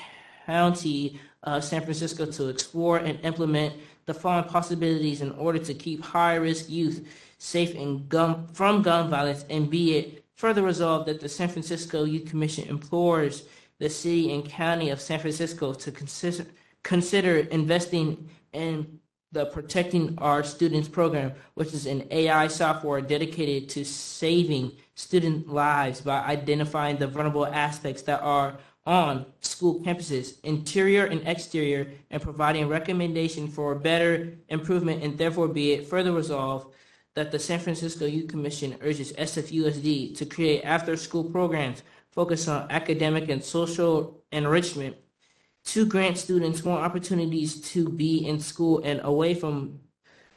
county 0.47 1.19
of 1.43 1.65
San 1.65 1.83
Francisco 1.83 2.27
to 2.27 2.49
explore 2.49 2.99
and 2.99 3.19
implement 3.25 3.75
the 4.07 4.15
following 4.15 4.49
possibilities 4.49 5.23
in 5.23 5.33
order 5.33 5.59
to 5.59 5.75
keep 5.75 6.05
high-risk 6.05 6.69
youth 6.69 7.07
safe 7.39 7.75
gun, 8.09 8.47
from 8.53 8.83
gun 8.83 9.11
violence 9.11 9.45
and 9.51 9.69
be 9.71 9.97
it 9.97 10.25
further 10.35 10.63
resolved 10.63 11.07
that 11.07 11.21
the 11.21 11.29
San 11.29 11.49
Francisco 11.49 12.05
Youth 12.05 12.29
Commission 12.29 12.69
implores 12.69 13.45
the 13.79 13.89
city 13.91 14.33
and 14.33 14.45
county 14.45 14.91
of 14.91 15.01
San 15.01 15.19
Francisco 15.19 15.73
to 15.73 15.91
consider 15.91 16.47
consider 16.83 17.39
investing 17.51 18.29
in 18.53 18.99
the 19.33 19.47
Protecting 19.47 20.15
Our 20.19 20.45
Students 20.45 20.89
program, 20.89 21.33
which 21.55 21.73
is 21.73 21.87
an 21.87 22.07
AI 22.11 22.47
software 22.49 23.01
dedicated 23.01 23.69
to 23.71 23.85
saving 23.85 24.73
student 24.95 25.49
lives 25.49 26.03
by 26.03 26.21
identifying 26.21 26.99
the 26.99 27.07
vulnerable 27.07 27.47
aspects 27.47 28.03
that 28.03 28.21
are 28.21 28.59
on 28.85 29.25
school 29.41 29.81
campuses, 29.81 30.39
interior 30.43 31.07
and 31.07 31.27
exterior, 31.27 31.91
and 32.11 32.21
providing 32.21 32.69
recommendation 32.69 33.49
for 33.49 33.75
better 33.75 34.35
improvement 34.49 35.03
and 35.03 35.17
therefore 35.17 35.49
be 35.49 35.73
it 35.73 35.87
further 35.87 36.13
resolved 36.13 36.75
that 37.15 37.31
the 37.31 37.39
San 37.39 37.59
Francisco 37.59 38.07
Youth 38.07 38.29
Commission 38.29 38.77
urges 38.83 39.13
SFUSD 39.13 40.17
to 40.17 40.27
create 40.27 40.63
after-school 40.63 41.25
programs 41.25 41.83
focused 42.11 42.49
on 42.49 42.71
academic 42.71 43.29
and 43.29 43.43
social 43.43 44.23
enrichment 44.33 44.97
to 45.65 45.87
grant 45.87 46.19
students 46.19 46.65
more 46.65 46.79
opportunities 46.79 47.61
to 47.73 47.89
be 47.89 48.27
in 48.27 48.41
school 48.41 48.81
and 48.85 49.01
away 49.05 49.35
from 49.35 49.79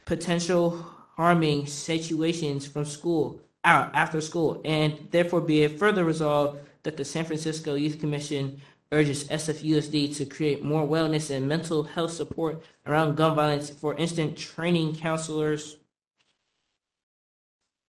potential 0.04 0.84
harming 1.16 1.66
situations 1.66 2.66
from 2.66 2.84
school 2.84 3.40
out 3.64 3.90
after 3.94 4.20
school 4.20 4.60
and 4.64 5.08
therefore 5.10 5.40
be 5.40 5.62
it 5.62 5.78
further 5.78 6.04
resolved 6.04 6.58
that 6.84 6.96
the 6.96 7.04
San 7.04 7.24
Francisco 7.24 7.74
Youth 7.74 7.98
Commission 7.98 8.60
urges 8.92 9.24
SFUSD 9.24 10.16
to 10.16 10.24
create 10.24 10.64
more 10.64 10.86
wellness 10.86 11.34
and 11.34 11.48
mental 11.48 11.82
health 11.82 12.12
support 12.12 12.62
around 12.86 13.16
gun 13.16 13.34
violence. 13.34 13.70
For 13.70 13.94
instance 13.96 14.40
training 14.40 14.94
counselors 14.96 15.78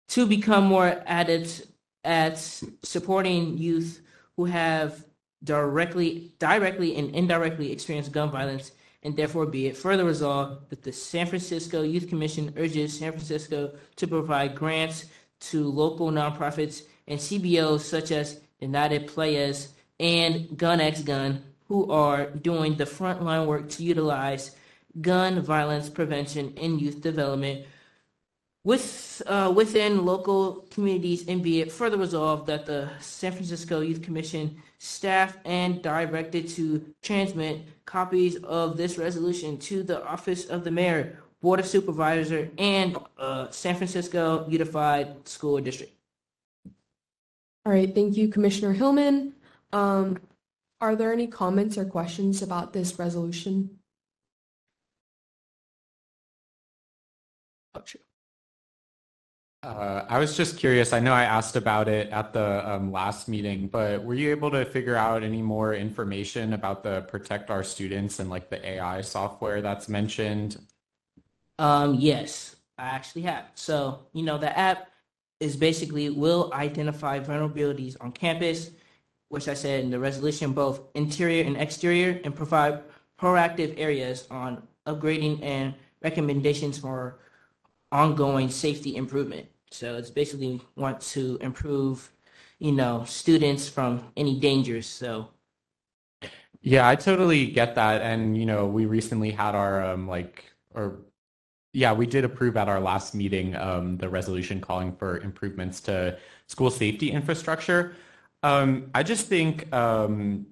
to 0.09 0.26
become 0.26 0.64
more 0.64 1.03
adept 1.07 1.67
at 2.05 2.38
supporting 2.83 3.59
youth 3.59 4.00
who 4.37 4.45
have 4.45 5.05
directly, 5.45 6.33
directly 6.39 6.97
and 6.97 7.15
indirectly 7.15 7.71
experience 7.71 8.09
gun 8.09 8.31
violence, 8.31 8.73
and 9.03 9.17
therefore 9.17 9.47
be 9.47 9.67
it 9.67 9.77
further 9.77 10.05
resolved 10.05 10.71
that 10.71 10.83
the 10.83 10.93
San 10.93 11.27
Francisco 11.27 11.83
Youth 11.83 12.09
Commission 12.09 12.55
urges 12.57 12.99
San 12.99 13.13
Francisco 13.13 13.73
to 13.97 14.07
provide 14.07 14.55
grants 14.55 15.05
to 15.41 15.69
local 15.69 16.11
nonprofits 16.11 16.83
and 17.07 17.21
CBOs 17.21 17.81
such 17.81 18.11
as 18.11 18.41
United 18.61 19.07
Players 19.07 19.75
and 20.01 20.57
Gun 20.57 20.81
X 20.81 21.03
Gun, 21.03 21.43
who 21.69 21.91
are 21.91 22.31
doing 22.31 22.77
the 22.77 22.85
frontline 22.85 23.47
work 23.47 23.69
to 23.71 23.85
utilize 23.85 24.57
gun 25.01 25.41
violence 25.43 25.91
prevention 25.91 26.55
and 26.61 26.81
youth 26.81 27.01
development 27.01 27.67
with 28.64 29.23
uh, 29.26 29.52
within 29.54 30.04
local 30.04 30.66
communities 30.71 31.28
and 31.28 31.42
be 31.42 31.61
it 31.61 31.71
further 31.71 31.99
resolved 31.99 32.47
that 32.47 32.64
the 32.64 32.88
San 32.99 33.33
Francisco 33.33 33.80
Youth 33.80 34.02
Commission 34.02 34.56
staff 34.78 35.37
and 35.44 35.83
directed 35.83 36.49
to 36.49 36.85
transmit 37.02 37.61
copies 37.85 38.37
of 38.37 38.76
this 38.76 38.99
resolution 38.99 39.59
to 39.59 39.83
the 39.83 40.04
office 40.06 40.47
of 40.47 40.64
the 40.64 40.71
mayor, 40.71 41.18
board 41.42 41.61
of 41.61 41.66
supervisor, 41.66 42.50
and 42.59 42.97
uh, 43.18 43.50
San 43.50 43.75
Francisco 43.76 44.47
Unified 44.49 45.28
School 45.28 45.61
District. 45.61 45.92
All 47.66 47.73
right, 47.73 47.94
thank 47.94 48.16
you, 48.16 48.28
Commissioner 48.28 48.73
Hillman. 48.73 49.35
Um, 49.73 50.18
are 50.80 50.97
there 50.97 51.12
any 51.12 51.26
comments 51.26 51.78
or 51.78 51.85
questions 51.85 52.42
about 52.42 52.73
this 52.73 52.99
resolution? 52.99 53.78
Oh, 57.75 57.83
sure. 57.85 58.00
Uh, 59.64 60.04
I 60.11 60.18
was 60.18 60.37
just 60.37 60.59
curious. 60.59 60.92
I 60.92 61.00
know 61.00 61.14
I 61.14 61.25
asked 61.25 61.56
about 61.56 61.88
it 61.88 62.11
at 62.11 62.35
the 62.35 62.71
um, 62.71 62.92
last 62.92 63.28
meeting, 63.28 63.66
but 63.66 64.04
were 64.04 64.14
you 64.14 64.30
able 64.30 64.50
to 64.50 64.66
figure 64.66 64.94
out 64.94 65.23
any 65.23 65.40
more 65.40 65.73
information 65.73 66.52
about 66.52 66.83
the 66.83 67.00
Protect 67.09 67.49
Our 67.49 67.64
Students 67.64 68.18
and 68.18 68.28
like 68.28 68.50
the 68.50 68.62
AI 68.62 69.00
software 69.00 69.62
that's 69.62 69.88
mentioned? 69.88 70.59
Um, 71.59 71.94
yes, 71.94 72.56
I 72.76 72.88
actually 72.88 73.23
have. 73.23 73.47
So, 73.54 74.00
you 74.12 74.23
know, 74.23 74.37
the 74.37 74.56
app 74.56 74.90
is 75.40 75.56
basically 75.56 76.11
will 76.11 76.50
identify 76.52 77.18
vulnerabilities 77.18 77.97
on 78.02 78.12
campus, 78.12 78.71
which 79.30 79.49
I 79.49 79.54
said 79.54 79.83
in 79.83 79.90
the 79.90 79.99
resolution, 79.99 80.52
both 80.52 80.83
interior 80.94 81.42
and 81.42 81.56
exterior, 81.56 82.21
and 82.23 82.37
provide 82.37 82.83
proactive 83.18 83.75
areas 83.78 84.26
on 84.30 84.62
upgrading 84.87 85.42
and 85.42 85.73
recommendations 86.02 86.76
for 86.76 87.18
ongoing 87.90 88.50
safety 88.50 88.97
improvement. 88.97 89.47
So 89.75 89.97
it's 89.97 90.11
basically 90.11 90.61
want 90.76 91.00
to 91.14 91.37
improve, 91.40 92.11
you 92.61 92.73
know, 92.73 93.04
students 93.04 93.69
from 93.69 94.12
any 94.16 94.38
dangers. 94.38 94.87
So 94.87 95.28
Yeah, 96.62 96.88
I 96.88 96.97
totally 96.97 97.47
get 97.47 97.75
that. 97.75 98.00
And, 98.00 98.37
you 98.38 98.47
know, 98.47 98.66
we 98.66 98.87
recently 98.87 99.31
had 99.31 99.54
our 99.54 99.83
um, 99.83 100.09
like, 100.09 100.45
or 100.75 101.00
yeah, 101.75 101.93
we 101.93 102.07
did 102.07 102.25
approve 102.25 102.57
at 102.57 102.69
our 102.69 102.81
last 102.81 103.14
meeting 103.14 103.54
um, 103.57 103.99
the 103.99 104.09
resolution 104.09 104.61
calling 104.61 104.95
for 104.97 105.19
improvements 105.19 105.81
to 105.83 106.19
school 106.47 106.71
safety 106.71 107.11
infrastructure. 107.11 107.97
Um, 108.43 108.90
I 108.95 109.02
just 109.02 109.26
think 109.26 109.73
um, 109.75 110.47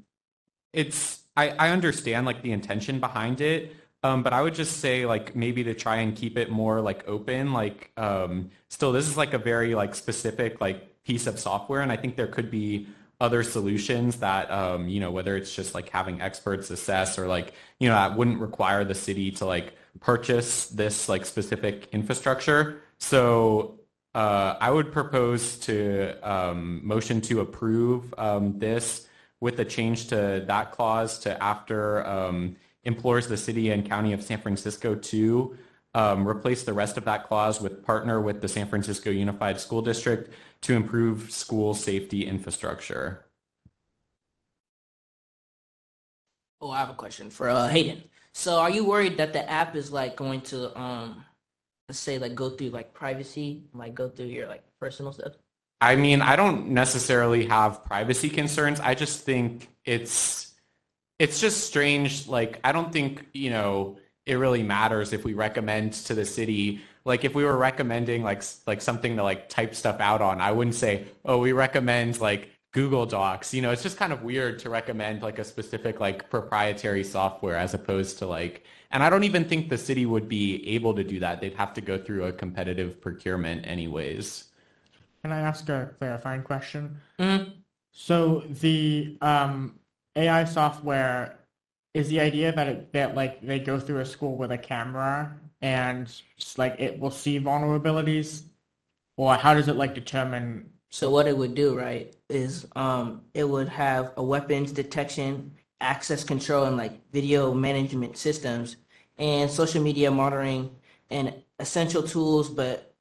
it's, 0.72 1.22
I, 1.36 1.50
I 1.50 1.70
understand 1.70 2.26
like 2.26 2.42
the 2.42 2.52
intention 2.52 3.00
behind 3.00 3.40
it, 3.40 3.74
um, 4.02 4.22
but 4.22 4.32
I 4.32 4.42
would 4.42 4.54
just 4.54 4.78
say 4.78 5.06
like 5.06 5.36
maybe 5.36 5.64
to 5.64 5.74
try 5.74 5.96
and 5.96 6.16
keep 6.16 6.36
it 6.36 6.50
more 6.50 6.80
like 6.80 7.06
open, 7.08 7.52
like 7.52 7.92
um, 7.96 8.50
still 8.68 8.92
this 8.92 9.08
is 9.08 9.16
like 9.16 9.32
a 9.32 9.38
very 9.38 9.74
like 9.74 9.94
specific 9.94 10.60
like 10.60 11.02
piece 11.04 11.26
of 11.26 11.38
software, 11.38 11.80
and 11.80 11.92
I 11.92 11.96
think 11.96 12.16
there 12.16 12.26
could 12.26 12.50
be 12.50 12.88
other 13.20 13.44
solutions 13.44 14.16
that 14.16 14.50
um, 14.50 14.88
you 14.88 14.98
know 14.98 15.12
whether 15.12 15.36
it's 15.36 15.54
just 15.54 15.74
like 15.74 15.88
having 15.88 16.20
experts 16.20 16.70
assess 16.70 17.18
or 17.18 17.28
like 17.28 17.54
you 17.78 17.88
know 17.88 17.94
that 17.94 18.16
wouldn't 18.16 18.40
require 18.40 18.84
the 18.84 18.94
city 18.94 19.30
to 19.30 19.46
like 19.46 19.74
purchase 20.00 20.66
this 20.66 21.08
like 21.08 21.24
specific 21.24 21.88
infrastructure. 21.92 22.82
So 22.98 23.78
uh, 24.14 24.56
I 24.60 24.70
would 24.70 24.92
propose 24.92 25.56
to 25.60 26.14
um, 26.22 26.80
motion 26.84 27.20
to 27.22 27.40
approve 27.40 28.12
um, 28.18 28.58
this 28.58 29.06
with 29.40 29.58
a 29.58 29.64
change 29.64 30.08
to 30.08 30.44
that 30.46 30.72
clause 30.72 31.20
to 31.20 31.42
after 31.42 32.06
um, 32.06 32.56
implores 32.84 33.28
the 33.28 33.36
city 33.36 33.70
and 33.70 33.88
county 33.88 34.12
of 34.12 34.22
San 34.22 34.40
Francisco 34.40 34.94
to 34.94 35.56
um, 35.94 36.26
replace 36.26 36.62
the 36.62 36.72
rest 36.72 36.96
of 36.96 37.04
that 37.04 37.28
clause 37.28 37.60
with 37.60 37.84
partner 37.84 38.20
with 38.20 38.40
the 38.40 38.48
San 38.48 38.66
Francisco 38.66 39.10
Unified 39.10 39.60
School 39.60 39.82
District 39.82 40.32
to 40.62 40.74
improve 40.74 41.30
school 41.30 41.74
safety 41.74 42.26
infrastructure. 42.26 43.26
Oh, 46.60 46.70
I 46.70 46.78
have 46.78 46.90
a 46.90 46.94
question 46.94 47.28
for 47.28 47.48
uh, 47.50 47.68
Hayden. 47.68 48.04
So 48.32 48.58
are 48.58 48.70
you 48.70 48.84
worried 48.84 49.18
that 49.18 49.32
the 49.32 49.48
app 49.48 49.76
is 49.76 49.92
like 49.92 50.16
going 50.16 50.40
to 50.42 50.76
um 50.78 51.24
let's 51.88 51.98
say 51.98 52.18
like 52.18 52.34
go 52.34 52.50
through 52.50 52.70
like 52.70 52.94
privacy, 52.94 53.64
like 53.74 53.94
go 53.94 54.08
through 54.08 54.26
your 54.26 54.48
like 54.48 54.64
personal 54.80 55.12
stuff? 55.12 55.34
I 55.80 55.96
mean, 55.96 56.22
I 56.22 56.36
don't 56.36 56.68
necessarily 56.68 57.46
have 57.46 57.84
privacy 57.84 58.30
concerns. 58.30 58.78
I 58.80 58.94
just 58.94 59.24
think 59.24 59.68
it's 59.84 60.51
it's 61.22 61.38
just 61.40 61.58
strange. 61.70 62.28
Like, 62.28 62.60
I 62.64 62.72
don't 62.72 62.92
think, 62.92 63.26
you 63.32 63.50
know, 63.50 63.98
it 64.26 64.34
really 64.34 64.62
matters 64.62 65.12
if 65.12 65.24
we 65.24 65.34
recommend 65.34 65.92
to 66.08 66.14
the 66.14 66.24
city 66.24 66.80
like 67.04 67.24
if 67.24 67.34
we 67.34 67.44
were 67.44 67.56
recommending 67.58 68.22
like 68.22 68.42
like 68.66 68.80
something 68.80 69.16
to 69.16 69.22
like 69.22 69.48
type 69.48 69.74
stuff 69.74 69.98
out 70.00 70.22
on 70.22 70.40
i 70.40 70.52
wouldn't 70.52 70.76
say 70.76 71.04
oh 71.24 71.38
we 71.38 71.50
recommend 71.52 72.20
like 72.20 72.50
google 72.72 73.04
docs 73.04 73.52
you 73.52 73.60
know 73.60 73.72
it's 73.72 73.82
just 73.82 73.96
kind 73.96 74.12
of 74.12 74.22
weird 74.22 74.58
to 74.60 74.70
recommend 74.70 75.22
like 75.22 75.38
a 75.40 75.44
specific 75.44 75.98
like 75.98 76.30
proprietary 76.30 77.02
software 77.02 77.56
as 77.56 77.74
opposed 77.74 78.18
to 78.18 78.26
like 78.26 78.64
and 78.92 79.02
i 79.02 79.10
don't 79.10 79.24
even 79.24 79.44
think 79.44 79.68
the 79.68 79.78
city 79.78 80.06
would 80.06 80.28
be 80.28 80.46
able 80.68 80.94
to 80.94 81.02
do 81.04 81.18
that 81.18 81.40
they'd 81.40 81.54
have 81.54 81.74
to 81.74 81.80
go 81.80 81.98
through 81.98 82.24
a 82.24 82.32
competitive 82.32 83.00
procurement 83.00 83.66
anyways 83.66 84.44
Can 85.22 85.32
I 85.32 85.40
ask 85.40 85.68
a 85.68 85.94
clarifying 85.98 86.42
question? 86.42 87.00
Mhm. 87.18 87.52
So 87.92 88.40
the 88.62 89.18
um, 89.20 89.78
AI 90.16 90.44
software 90.44 91.38
is 91.94 92.08
the 92.08 92.20
idea 92.20 92.52
that 92.52 92.68
it 92.68 92.92
that 92.92 93.14
like 93.14 93.40
they 93.42 93.58
go 93.58 93.78
through 93.80 94.00
a 94.00 94.06
school 94.06 94.36
with 94.36 94.52
a 94.52 94.58
camera 94.58 95.38
and 95.60 96.06
just, 96.38 96.58
like 96.58 96.76
it 96.78 96.98
will 96.98 97.10
see 97.10 97.38
vulnerabilities, 97.40 98.44
or 99.16 99.34
how 99.36 99.54
does 99.54 99.68
it 99.68 99.76
like 99.76 99.94
determine? 99.94 100.70
So 100.90 101.10
what 101.10 101.26
it 101.26 101.36
would 101.36 101.54
do, 101.54 101.76
right, 101.78 102.14
is 102.28 102.66
um 102.76 103.22
it 103.34 103.44
would 103.48 103.68
have 103.68 104.12
a 104.16 104.22
weapons 104.22 104.72
detection, 104.72 105.52
access 105.80 106.24
control, 106.24 106.64
and 106.64 106.76
like 106.76 107.00
video 107.12 107.54
management 107.54 108.16
systems, 108.18 108.76
and 109.18 109.50
social 109.50 109.82
media 109.82 110.10
monitoring, 110.10 110.74
and 111.10 111.34
essential 111.58 112.02
tools. 112.02 112.48
But 112.50 112.94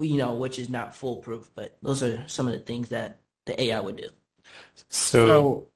you 0.00 0.16
know, 0.16 0.34
which 0.34 0.58
is 0.58 0.68
not 0.68 0.94
foolproof, 0.96 1.50
but 1.54 1.76
those 1.82 2.02
are 2.02 2.26
some 2.28 2.46
of 2.46 2.52
the 2.52 2.58
things 2.60 2.88
that 2.90 3.20
the 3.46 3.60
AI 3.62 3.80
would 3.80 3.96
do. 3.96 4.08
So, 4.88 5.26
So, 5.26 5.68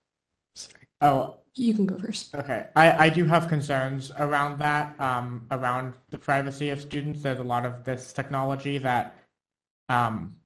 oh, 1.01 1.39
You 1.55 1.75
can 1.75 1.87
go 1.87 1.99
first. 1.99 2.35
Okay, 2.35 2.67
I, 2.77 3.07
I 3.07 3.09
do 3.09 3.25
have 3.27 3.49
concerns 3.49 4.13
around 4.19 4.59
that, 4.61 4.99
um, 5.01 5.47
around 5.51 5.95
the 6.11 6.19
privacy 6.19 6.71
of 6.71 6.81
students. 6.81 7.23
There's 7.23 7.41
a 7.41 7.45
lot 7.45 7.67
of 7.67 7.85
this 7.85 8.13
technology 8.13 8.79
that, 8.79 9.17
um, 9.89 10.37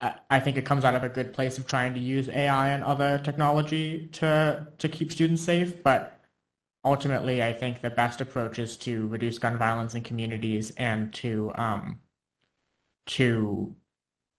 I, 0.00 0.14
I 0.30 0.40
think 0.40 0.56
it 0.56 0.66
comes 0.66 0.84
out 0.84 0.94
of 0.94 1.04
a 1.04 1.08
good 1.08 1.32
place 1.32 1.58
of 1.58 1.66
trying 1.66 1.94
to 1.94 2.00
use 2.00 2.28
AI 2.28 2.68
and 2.70 2.84
other 2.84 3.18
technology 3.18 4.08
to 4.14 4.66
to 4.78 4.88
keep 4.88 5.12
students 5.12 5.42
safe, 5.42 5.82
but 5.82 6.20
ultimately, 6.84 7.42
I 7.42 7.52
think 7.52 7.80
the 7.82 7.90
best 7.90 8.20
approach 8.20 8.58
is 8.58 8.76
to 8.78 9.06
reduce 9.08 9.38
gun 9.38 9.58
violence 9.58 9.94
in 9.94 10.02
communities 10.02 10.72
and 10.76 11.12
to 11.14 11.52
um, 11.56 12.00
to 13.06 13.74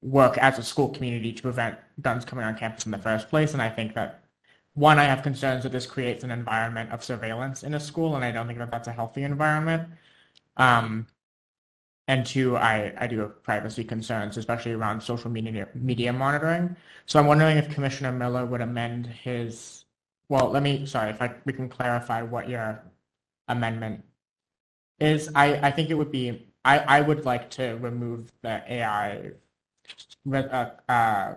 work 0.02 0.38
as 0.38 0.60
a 0.60 0.64
school 0.64 0.90
community 0.90 1.34
to 1.34 1.42
prevent 1.42 1.78
guns 2.02 2.26
coming 2.26 2.46
on 2.46 2.56
campus 2.58 2.86
in 2.86 2.92
the 2.92 2.98
first 2.98 3.30
place. 3.30 3.54
And 3.54 3.62
I 3.62 3.70
think 3.70 3.96
that 3.96 4.24
one, 4.78 5.00
I 5.00 5.06
have 5.06 5.24
concerns 5.24 5.64
that 5.64 5.72
this 5.74 5.86
creates 5.88 6.24
an 6.24 6.32
environment 6.32 6.92
of 6.92 7.04
surveillance 7.04 7.64
in 7.64 7.74
a 7.74 7.80
school, 7.80 8.16
and 8.16 8.24
I 8.26 8.32
don't 8.32 8.48
think 8.48 8.60
that 8.60 8.72
that's 8.72 8.88
a 8.88 8.94
healthy 8.94 9.24
environment. 9.24 9.90
Um, 10.58 11.08
and 12.08 12.26
two, 12.26 12.56
I, 12.56 12.94
I 12.98 13.08
do 13.08 13.20
have 13.20 13.44
privacy 13.44 13.84
concerns, 13.84 14.38
especially 14.38 14.72
around 14.74 15.02
social 15.02 15.30
media 15.30 15.68
media 15.76 16.14
monitoring. 16.14 16.76
So 17.06 17.20
I'm 17.20 17.28
wondering 17.28 17.58
if 17.58 17.70
Commissioner 17.74 18.12
Miller 18.14 18.46
would 18.46 18.62
amend 18.62 19.08
his. 19.08 19.86
Well, 20.30 20.50
let 20.50 20.64
me. 20.64 20.86
Sorry, 20.86 21.10
if 21.12 21.22
I 21.22 21.36
we 21.46 21.54
can 21.54 21.68
clarify 21.70 22.22
what 22.22 22.48
your 22.50 22.84
amendment 23.50 24.06
is. 25.00 25.30
I 25.36 25.68
I 25.68 25.72
think 25.72 25.90
it 25.90 25.96
would 25.96 26.12
be. 26.12 26.54
I 26.66 26.80
I 26.80 27.02
would 27.02 27.26
like 27.26 27.50
to 27.52 27.74
remove 27.78 28.32
the 28.42 28.64
AI. 28.72 29.32
Uh, 30.32 30.72
uh, 30.90 31.36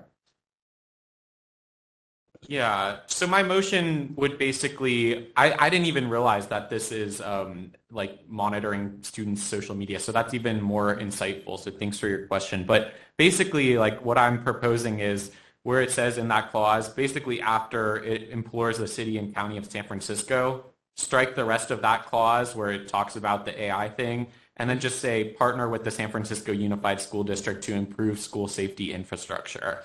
Yeah, 2.49 3.01
so 3.07 3.27
my 3.27 3.43
motion 3.43 4.15
would 4.17 4.39
basically, 4.39 5.31
I, 5.37 5.67
I 5.67 5.71
didn't 5.71 5.87
even 5.87 6.09
realize 6.09 6.47
that 6.49 6.71
this 6.71 6.91
is 6.91 7.21
um, 7.21 7.73
like 7.91 8.29
monitoring 8.29 8.99
students' 9.03 9.43
social 9.43 9.75
media. 9.75 10.01
So 10.01 10.11
that's 10.11 10.33
even 10.35 10.61
more 10.61 10.97
insightful. 10.97 11.59
So 11.61 11.71
thanks 11.71 11.99
for 11.99 12.09
your 12.09 12.27
question. 12.27 12.65
But 12.65 12.95
basically, 13.19 13.77
like 13.77 14.05
what 14.05 14.17
I'm 14.19 14.43
proposing 14.43 15.01
is 15.01 15.31
where 15.63 15.83
it 15.83 15.91
says 15.91 16.17
in 16.17 16.29
that 16.29 16.51
clause, 16.51 16.89
basically 16.89 17.41
after 17.43 18.03
it 18.03 18.31
implores 18.31 18.79
the 18.79 18.89
city 18.89 19.19
and 19.19 19.35
county 19.35 19.59
of 19.59 19.71
San 19.71 19.85
Francisco, 19.85 20.65
strike 20.97 21.37
the 21.37 21.45
rest 21.45 21.71
of 21.71 21.83
that 21.83 22.07
clause 22.07 22.57
where 22.57 22.71
it 22.71 22.89
talks 22.89 23.17
about 23.17 23.45
the 23.45 23.63
AI 23.65 23.91
thing, 23.91 24.27
and 24.57 24.69
then 24.69 24.81
just 24.81 25.01
say 25.01 25.25
partner 25.35 25.69
with 25.69 25.85
the 25.85 25.91
San 25.91 26.11
Francisco 26.11 26.53
Unified 26.53 27.01
School 27.01 27.23
District 27.23 27.63
to 27.65 27.75
improve 27.75 28.19
school 28.19 28.49
safety 28.49 28.93
infrastructure, 28.95 29.83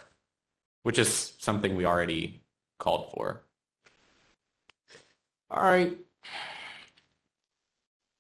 which 0.84 0.98
is 0.98 1.34
something 1.38 1.76
we 1.76 1.86
already 1.86 2.42
called 2.78 3.12
for. 3.14 3.44
All 5.50 5.64
right. 5.64 5.98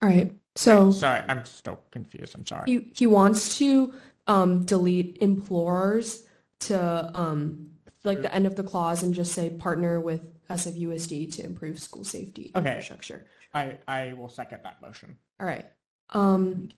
All 0.01 0.09
right. 0.09 0.31
So 0.55 0.91
sorry, 0.91 1.21
I'm 1.27 1.43
still 1.45 1.79
confused. 1.91 2.35
I'm 2.35 2.45
sorry. 2.45 2.63
he 2.65 2.91
he 2.95 3.07
wants 3.07 3.57
to 3.57 3.93
um, 4.27 4.63
delete 4.65 5.19
implorers 5.21 6.23
to 6.61 7.11
um, 7.13 7.71
like 8.03 8.21
the 8.21 8.33
end 8.33 8.45
of 8.47 8.55
the 8.55 8.63
clause 8.63 9.03
and 9.03 9.13
just 9.13 9.33
say 9.33 9.49
partner 9.49 9.99
with 9.99 10.21
SFUSD 10.49 11.33
to 11.35 11.43
improve 11.43 11.79
school 11.79 12.03
safety 12.03 12.51
Okay. 12.55 12.69
infrastructure. 12.69 13.25
I, 13.53 13.77
I 13.87 14.13
will 14.13 14.29
second 14.29 14.59
that 14.63 14.81
motion. 14.81 15.17
All 15.39 15.47
right. 15.47 15.65
Um, 16.11 16.69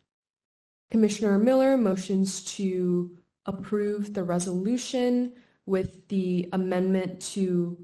Commissioner 0.90 1.38
Miller 1.38 1.76
motions 1.78 2.44
to 2.56 3.18
approve 3.46 4.14
the 4.14 4.24
resolution 4.24 5.34
with 5.68 6.08
the 6.08 6.50
amendment 6.54 7.22
to 7.22 7.78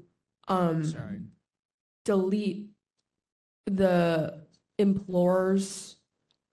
um, 0.48 0.82
Sorry. 0.82 1.20
delete 2.04 2.70
the 3.66 4.40
implores 4.78 5.96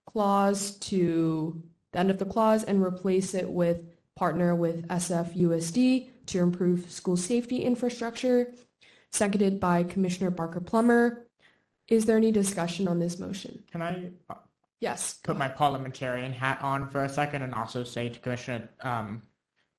clause 0.05 0.75
to 0.77 1.63
the 1.93 1.99
end 1.99 2.11
of 2.11 2.19
the 2.19 2.25
clause 2.25 2.63
and 2.63 2.83
replace 2.83 3.33
it 3.33 3.49
with 3.49 3.81
partner 4.15 4.53
with 4.53 4.87
SFUSD 4.89 6.09
to 6.27 6.39
improve 6.39 6.91
school 6.91 7.17
safety 7.17 7.63
infrastructure, 7.63 8.53
seconded 9.11 9.59
by 9.59 9.83
Commissioner 9.83 10.29
Barker 10.29 10.59
Plummer. 10.59 11.25
Is 11.87 12.05
there 12.05 12.17
any 12.17 12.31
discussion 12.31 12.87
on 12.87 12.99
this 12.99 13.19
motion? 13.19 13.63
Can 13.71 13.81
I 13.81 14.11
uh, 14.29 14.35
Yes. 14.79 15.13
put 15.23 15.37
my 15.37 15.47
parliamentarian 15.47 16.33
hat 16.33 16.59
on 16.63 16.89
for 16.89 17.03
a 17.03 17.09
second 17.09 17.43
and 17.43 17.53
also 17.53 17.83
say 17.83 18.09
to 18.09 18.19
Commissioner 18.19 18.67
um, 18.81 19.21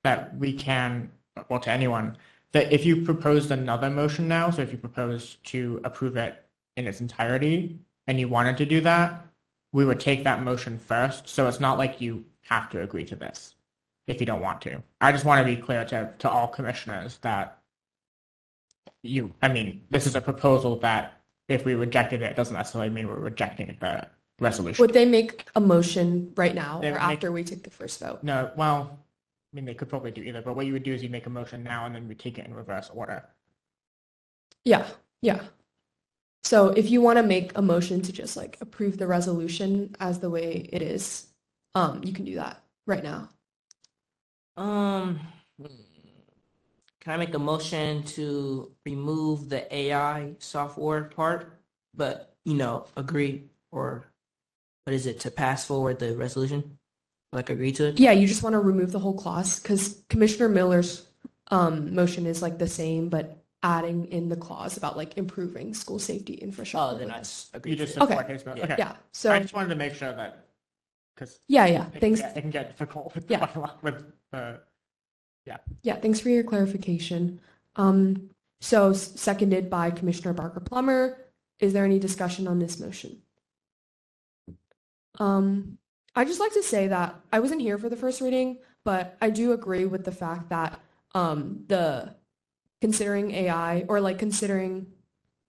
that 0.04 0.36
we 0.36 0.52
can, 0.52 1.10
well, 1.48 1.60
to 1.60 1.70
anyone, 1.70 2.16
that 2.52 2.72
if 2.72 2.84
you 2.84 3.02
proposed 3.02 3.50
another 3.50 3.90
motion 3.90 4.28
now, 4.28 4.50
so 4.50 4.62
if 4.62 4.72
you 4.72 4.78
propose 4.78 5.36
to 5.44 5.80
approve 5.84 6.16
it 6.16 6.44
in 6.76 6.86
its 6.86 7.00
entirety 7.00 7.78
and 8.06 8.20
you 8.20 8.28
wanted 8.28 8.56
to 8.58 8.66
do 8.66 8.80
that, 8.82 9.26
we 9.72 9.84
would 9.84 10.00
take 10.00 10.24
that 10.24 10.42
motion 10.42 10.78
first. 10.78 11.28
So 11.28 11.48
it's 11.48 11.60
not 11.60 11.78
like 11.78 12.00
you 12.00 12.24
have 12.42 12.68
to 12.70 12.82
agree 12.82 13.04
to 13.06 13.16
this 13.16 13.54
if 14.06 14.20
you 14.20 14.26
don't 14.26 14.40
want 14.42 14.60
to. 14.62 14.82
I 15.00 15.12
just 15.12 15.24
want 15.24 15.46
to 15.46 15.56
be 15.56 15.60
clear 15.60 15.84
to, 15.86 16.12
to 16.18 16.30
all 16.30 16.48
commissioners 16.48 17.18
that 17.22 17.58
you, 19.02 19.32
I 19.40 19.48
mean, 19.48 19.82
this 19.90 20.06
is 20.06 20.14
a 20.14 20.20
proposal 20.20 20.76
that 20.80 21.20
if 21.48 21.64
we 21.64 21.74
rejected 21.74 22.22
it, 22.22 22.32
it 22.32 22.36
doesn't 22.36 22.54
necessarily 22.54 22.90
mean 22.90 23.08
we're 23.08 23.14
rejecting 23.14 23.76
the 23.80 24.06
resolution. 24.40 24.82
Would 24.82 24.92
they 24.92 25.06
make 25.06 25.46
a 25.54 25.60
motion 25.60 26.32
right 26.36 26.54
now 26.54 26.80
They 26.80 26.88
or 26.88 26.92
would 26.92 27.00
make- 27.00 27.16
after 27.16 27.32
we 27.32 27.44
take 27.44 27.62
the 27.62 27.70
first 27.70 28.00
vote? 28.00 28.22
No, 28.22 28.50
well, 28.56 28.98
I 29.52 29.56
mean, 29.56 29.64
they 29.66 29.74
could 29.74 29.88
probably 29.88 30.10
do 30.10 30.22
either, 30.22 30.40
but 30.40 30.56
what 30.56 30.64
you 30.66 30.72
would 30.72 30.82
do 30.82 30.94
is 30.94 31.02
you 31.02 31.10
make 31.10 31.26
a 31.26 31.30
motion 31.30 31.62
now 31.62 31.84
and 31.84 31.94
then 31.94 32.08
we 32.08 32.14
take 32.14 32.38
it 32.38 32.46
in 32.46 32.54
reverse 32.54 32.90
order. 32.92 33.22
Yeah, 34.64 34.86
yeah. 35.20 35.42
So 36.44 36.68
if 36.68 36.90
you 36.90 37.02
want 37.02 37.18
to 37.18 37.22
make 37.22 37.56
a 37.56 37.62
motion 37.62 38.00
to 38.02 38.12
just 38.12 38.36
like 38.36 38.56
approve 38.60 38.96
the 38.96 39.06
resolution 39.06 39.94
as 40.00 40.20
the 40.20 40.30
way 40.30 40.68
it 40.72 40.80
is, 40.80 41.26
um, 41.74 42.02
you 42.02 42.12
can 42.12 42.24
do 42.24 42.36
that 42.36 42.62
right 42.86 43.04
now. 43.04 43.28
Um, 44.56 45.20
can 47.00 47.12
I 47.12 47.16
make 47.16 47.34
a 47.34 47.38
motion 47.38 48.04
to 48.04 48.70
remove 48.86 49.48
the 49.48 49.72
AI 49.74 50.34
software 50.38 51.04
part, 51.04 51.58
but, 51.94 52.34
you 52.44 52.54
know, 52.54 52.86
agree 52.96 53.44
or 53.70 54.06
what 54.84 54.94
is 54.94 55.06
it, 55.06 55.20
to 55.20 55.30
pass 55.30 55.64
forward 55.64 55.98
the 55.98 56.16
resolution? 56.16 56.78
Like 57.32 57.48
agree 57.50 57.72
to 57.72 57.86
it? 57.88 57.98
Yeah, 58.00 58.12
you 58.12 58.26
just 58.26 58.42
want 58.42 58.52
to 58.54 58.58
remove 58.60 58.92
the 58.92 58.98
whole 58.98 59.14
clause 59.14 59.58
because 59.58 60.02
Commissioner 60.10 60.48
Miller's 60.48 61.06
um, 61.50 61.94
motion 61.94 62.26
is 62.26 62.42
like 62.42 62.58
the 62.58 62.68
same, 62.68 63.08
but 63.08 63.38
adding 63.62 64.06
in 64.06 64.28
the 64.28 64.36
clause 64.36 64.76
about 64.76 64.96
like 64.96 65.16
improving 65.16 65.72
school 65.72 65.98
safety 65.98 66.34
infrastructure. 66.34 66.94
Oh, 66.96 66.98
then 66.98 67.06
with 67.08 67.14
I 67.16 67.18
this. 67.20 67.50
agree 67.54 67.70
You 67.72 67.76
to 67.78 67.84
just 67.86 67.96
it. 67.96 68.02
Okay. 68.02 68.12
support 68.16 68.30
his 68.30 68.44
motion. 68.46 68.58
Yeah. 68.58 68.64
Okay. 68.64 68.74
Yeah, 68.78 68.96
so 69.12 69.32
I 69.32 69.38
just 69.40 69.54
wanted 69.54 69.68
to 69.70 69.76
make 69.76 69.94
sure 69.94 70.12
that, 70.12 70.46
because 71.14 71.38
yeah, 71.48 71.66
yeah, 71.66 71.86
it, 71.94 72.00
thanks. 72.00 72.20
can 72.20 72.28
get- 72.30 72.36
it 72.36 72.40
can 72.42 72.50
get 72.50 72.68
difficult 72.70 73.14
with, 73.14 73.30
Yeah. 73.30 73.48
with 73.82 74.04
uh, 74.32 74.54
Yeah, 75.46 75.56
Yeah. 75.82 75.96
thanks 75.96 76.20
for 76.20 76.28
your 76.28 76.44
clarification. 76.44 77.40
Um, 77.76 78.30
so 78.60 78.92
seconded 78.92 79.70
by 79.70 79.90
Commissioner 79.90 80.34
Barker 80.34 80.60
Plummer. 80.60 81.16
Is 81.60 81.72
there 81.72 81.84
any 81.84 81.98
discussion 81.98 82.46
on 82.46 82.58
this 82.58 82.78
motion? 82.78 83.22
Um, 85.18 85.78
I 86.14 86.24
just 86.24 86.40
like 86.40 86.52
to 86.52 86.62
say 86.62 86.88
that 86.88 87.14
I 87.32 87.40
wasn't 87.40 87.62
here 87.62 87.78
for 87.78 87.88
the 87.88 87.96
first 87.96 88.20
reading, 88.20 88.58
but 88.84 89.16
I 89.20 89.30
do 89.30 89.52
agree 89.52 89.86
with 89.86 90.04
the 90.04 90.12
fact 90.12 90.50
that 90.50 90.78
um, 91.14 91.64
the 91.68 92.14
considering 92.80 93.30
AI 93.30 93.84
or 93.88 94.00
like 94.00 94.18
considering 94.18 94.86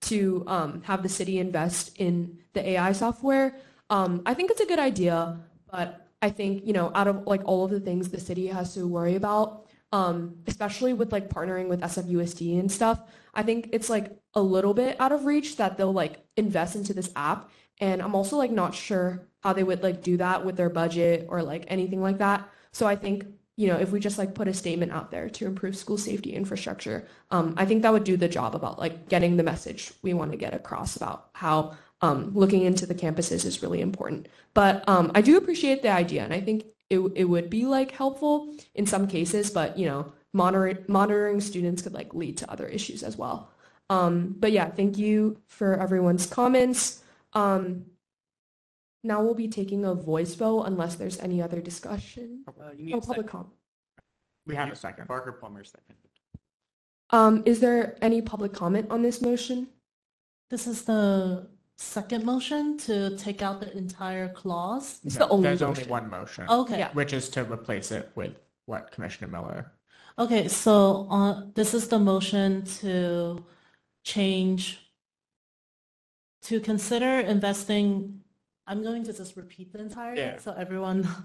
to 0.01 0.43
um, 0.47 0.81
have 0.83 1.03
the 1.03 1.09
city 1.09 1.39
invest 1.39 1.91
in 1.97 2.37
the 2.53 2.69
AI 2.71 2.91
software, 2.91 3.55
um, 3.89 4.21
I 4.25 4.33
think 4.33 4.51
it's 4.51 4.61
a 4.61 4.65
good 4.65 4.79
idea. 4.79 5.39
But 5.69 6.07
I 6.21 6.29
think 6.29 6.65
you 6.65 6.73
know, 6.73 6.91
out 6.95 7.07
of 7.07 7.27
like 7.27 7.41
all 7.45 7.65
of 7.65 7.71
the 7.71 7.79
things 7.79 8.09
the 8.09 8.19
city 8.19 8.47
has 8.47 8.73
to 8.75 8.87
worry 8.87 9.15
about, 9.15 9.65
um, 9.91 10.37
especially 10.47 10.93
with 10.93 11.11
like 11.11 11.29
partnering 11.29 11.67
with 11.67 11.81
SFUSD 11.81 12.59
and 12.59 12.71
stuff, 12.71 13.01
I 13.33 13.43
think 13.43 13.69
it's 13.73 13.89
like 13.89 14.15
a 14.33 14.41
little 14.41 14.73
bit 14.73 14.95
out 14.99 15.11
of 15.11 15.25
reach 15.25 15.57
that 15.57 15.77
they'll 15.77 15.93
like 15.93 16.23
invest 16.37 16.75
into 16.75 16.93
this 16.93 17.11
app. 17.15 17.49
And 17.79 18.01
I'm 18.01 18.15
also 18.15 18.37
like 18.37 18.51
not 18.51 18.75
sure 18.75 19.27
how 19.41 19.53
they 19.53 19.63
would 19.63 19.83
like 19.83 20.01
do 20.01 20.17
that 20.17 20.45
with 20.45 20.55
their 20.55 20.69
budget 20.69 21.25
or 21.29 21.43
like 21.43 21.65
anything 21.67 22.01
like 22.01 22.19
that. 22.19 22.49
So 22.71 22.87
I 22.87 22.95
think, 22.95 23.25
you 23.55 23.67
know, 23.67 23.77
if 23.77 23.91
we 23.91 23.99
just 23.99 24.17
like 24.17 24.33
put 24.33 24.47
a 24.47 24.53
statement 24.53 24.91
out 24.91 25.11
there 25.11 25.29
to 25.29 25.45
improve 25.45 25.75
school 25.75 25.97
safety 25.97 26.33
infrastructure, 26.33 27.05
um, 27.29 27.53
I 27.57 27.65
think 27.65 27.81
that 27.81 27.93
would 27.93 28.03
do 28.03 28.17
the 28.17 28.27
job 28.27 28.55
about 28.55 28.79
like 28.79 29.09
getting 29.09 29.37
the 29.37 29.43
message 29.43 29.91
we 30.01 30.13
want 30.13 30.31
to 30.31 30.37
get 30.37 30.53
across 30.53 30.95
about 30.95 31.29
how 31.33 31.75
um, 32.01 32.31
looking 32.33 32.63
into 32.63 32.85
the 32.85 32.95
campuses 32.95 33.45
is 33.45 33.61
really 33.61 33.81
important. 33.81 34.27
But 34.53 34.87
um, 34.87 35.11
I 35.15 35.21
do 35.21 35.37
appreciate 35.37 35.81
the 35.81 35.89
idea, 35.89 36.23
and 36.23 36.33
I 36.33 36.41
think 36.41 36.65
it, 36.89 36.99
it 37.15 37.25
would 37.25 37.49
be 37.49 37.65
like 37.65 37.91
helpful 37.91 38.53
in 38.75 38.85
some 38.85 39.07
cases, 39.07 39.49
but 39.49 39.77
you 39.77 39.85
know, 39.85 40.11
monitor, 40.33 40.83
monitoring 40.87 41.39
students 41.39 41.81
could 41.81 41.93
like 41.93 42.13
lead 42.13 42.37
to 42.37 42.51
other 42.51 42.67
issues 42.67 43.03
as 43.03 43.17
well. 43.17 43.51
Um, 43.89 44.35
but 44.37 44.51
yeah, 44.51 44.69
thank 44.69 44.97
you 44.97 45.37
for 45.47 45.79
everyone's 45.79 46.25
comments. 46.25 47.02
Um, 47.33 47.85
Now 49.05 49.21
we'll 49.21 49.35
be 49.35 49.49
taking 49.49 49.83
a 49.83 49.93
voice 49.93 50.33
vote 50.35 50.63
unless 50.63 50.95
there's 50.95 51.19
any 51.19 51.41
other 51.41 51.59
discussion. 51.59 52.45
Uh, 52.47 52.71
you 52.77 52.85
need 52.85 52.93
Oh, 52.93 52.99
a 52.99 53.01
public 53.01 53.17
second. 53.17 53.29
comment. 53.29 53.53
We 54.47 54.55
have 54.55 54.71
a 54.71 54.75
second. 54.77 55.07
Barker 55.09 55.33
Plummer 55.33 55.63
second. 55.65 55.95
Um, 57.09 57.43
is 57.45 57.59
there 57.59 57.97
any 58.01 58.21
public 58.21 58.53
comment 58.53 58.89
on 58.89 59.01
this 59.01 59.21
motion? 59.21 59.67
This 60.49 60.67
is 60.67 60.83
the 60.85 61.49
second 61.77 62.23
motion 62.25 62.77
to 62.77 63.17
take 63.17 63.41
out 63.41 63.59
the 63.59 63.75
entire 63.77 64.29
clause. 64.29 65.01
It's 65.03 65.15
No, 65.19 65.25
the 65.27 65.31
only 65.33 65.43
There's 65.49 65.61
only 65.61 65.83
one 65.83 66.09
motion, 66.09 66.45
Okay. 66.49 66.79
Yeah. 66.79 66.91
which 66.93 67.11
is 67.13 67.27
to 67.29 67.43
replace 67.43 67.91
it 67.91 68.09
with 68.15 68.33
what 68.67 68.91
Commissioner 68.91 69.27
Miller. 69.29 69.71
Okay, 70.17 70.47
so 70.47 71.07
uh, 71.11 71.41
this 71.55 71.73
is 71.73 71.89
the 71.89 71.99
motion 71.99 72.63
to 72.81 73.43
change 74.05 74.82
to 76.43 76.59
consider 76.59 77.19
investing. 77.19 78.19
I'm 78.65 78.81
going 78.81 79.03
to 79.03 79.13
just 79.13 79.35
repeat 79.35 79.73
the 79.73 79.79
entire 79.79 80.15
Yeah. 80.15 80.37
so 80.39 80.53
everyone. 80.57 81.07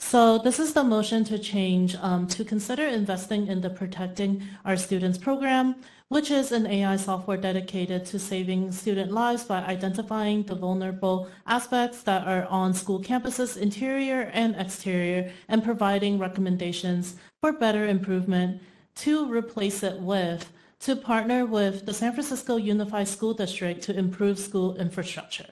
So 0.00 0.38
this 0.38 0.60
is 0.60 0.74
the 0.74 0.84
motion 0.84 1.24
to 1.24 1.40
change 1.40 1.96
um, 1.96 2.28
to 2.28 2.44
consider 2.44 2.84
investing 2.86 3.48
in 3.48 3.60
the 3.60 3.68
Protecting 3.70 4.44
Our 4.64 4.76
Students 4.76 5.18
program, 5.18 5.74
which 6.06 6.30
is 6.30 6.52
an 6.52 6.68
AI 6.68 6.94
software 6.94 7.36
dedicated 7.36 8.06
to 8.06 8.18
saving 8.20 8.70
student 8.70 9.10
lives 9.10 9.42
by 9.42 9.58
identifying 9.64 10.44
the 10.44 10.54
vulnerable 10.54 11.28
aspects 11.48 12.02
that 12.04 12.28
are 12.28 12.44
on 12.46 12.74
school 12.74 13.02
campuses, 13.02 13.56
interior 13.56 14.30
and 14.32 14.54
exterior, 14.54 15.32
and 15.48 15.64
providing 15.64 16.16
recommendations 16.20 17.16
for 17.40 17.50
better 17.52 17.84
improvement 17.88 18.62
to 19.02 19.26
replace 19.28 19.82
it 19.82 19.98
with, 19.98 20.52
to 20.80 20.96
partner 20.96 21.44
with 21.44 21.86
the 21.86 21.94
San 21.94 22.12
Francisco 22.12 22.56
Unified 22.56 23.08
School 23.08 23.34
District 23.34 23.82
to 23.82 23.96
improve 23.96 24.38
school 24.38 24.76
infrastructure. 24.76 25.46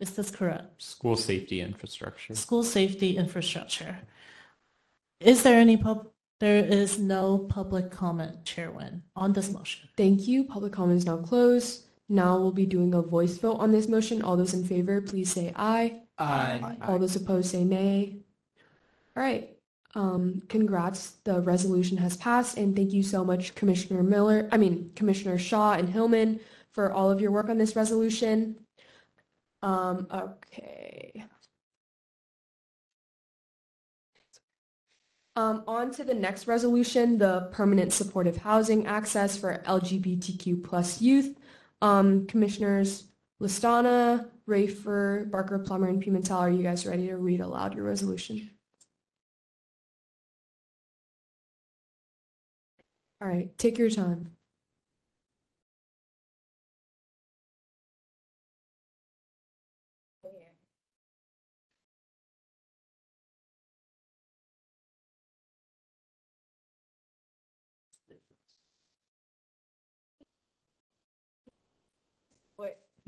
Is 0.00 0.14
this 0.14 0.30
correct? 0.30 0.82
School 0.82 1.16
safety 1.16 1.60
infrastructure. 1.60 2.34
School 2.34 2.62
safety 2.62 3.16
infrastructure. 3.16 3.98
Is 5.20 5.42
there 5.42 5.58
any 5.58 5.76
pub, 5.76 6.08
there 6.40 6.64
is 6.64 6.98
no 6.98 7.38
public 7.38 7.90
comment, 7.90 8.44
Chairman, 8.44 9.02
on 9.16 9.32
this 9.32 9.50
motion. 9.50 9.88
Thank 9.96 10.28
you. 10.28 10.44
Public 10.44 10.72
comment 10.72 10.98
is 10.98 11.06
now 11.06 11.16
closed. 11.16 11.84
Now 12.08 12.38
we'll 12.38 12.52
be 12.52 12.64
doing 12.64 12.94
a 12.94 13.02
voice 13.02 13.36
vote 13.36 13.56
on 13.58 13.72
this 13.72 13.88
motion. 13.88 14.22
All 14.22 14.36
those 14.36 14.54
in 14.54 14.64
favor, 14.64 15.00
please 15.00 15.32
say 15.32 15.52
aye. 15.56 16.00
Aye. 16.16 16.76
All 16.82 16.98
those 16.98 17.16
opposed 17.16 17.50
say 17.50 17.64
nay. 17.64 18.18
All 19.16 19.22
right. 19.22 19.57
Um, 19.94 20.42
congrats. 20.48 21.12
The 21.24 21.40
resolution 21.40 21.96
has 21.98 22.16
passed 22.16 22.58
and 22.58 22.76
thank 22.76 22.92
you 22.92 23.02
so 23.02 23.24
much, 23.24 23.54
Commissioner 23.54 24.02
Miller, 24.02 24.48
I 24.52 24.56
mean, 24.56 24.92
Commissioner 24.94 25.38
Shaw 25.38 25.72
and 25.72 25.88
Hillman 25.88 26.40
for 26.72 26.92
all 26.92 27.10
of 27.10 27.20
your 27.20 27.30
work 27.30 27.48
on 27.48 27.58
this 27.58 27.74
resolution. 27.74 28.56
Um, 29.62 30.06
okay. 30.12 31.24
Um, 35.34 35.62
on 35.68 35.92
to 35.92 36.04
the 36.04 36.14
next 36.14 36.48
resolution, 36.48 37.16
the 37.16 37.48
permanent 37.52 37.92
supportive 37.92 38.36
housing 38.36 38.86
access 38.86 39.36
for 39.36 39.62
LGBTQ 39.66 40.64
plus 40.64 41.00
youth. 41.00 41.36
Um, 41.80 42.26
Commissioners 42.26 43.04
Listana, 43.40 44.28
Rafer, 44.48 45.30
Barker, 45.30 45.60
Plummer, 45.60 45.88
and 45.88 46.02
Pimentel, 46.02 46.40
are 46.40 46.50
you 46.50 46.64
guys 46.64 46.86
ready 46.86 47.06
to 47.06 47.16
read 47.16 47.40
aloud 47.40 47.74
your 47.74 47.84
resolution? 47.84 48.50
All 53.20 53.28
right, 53.28 53.56
take 53.58 53.78
your 53.78 53.90
time. 53.90 54.38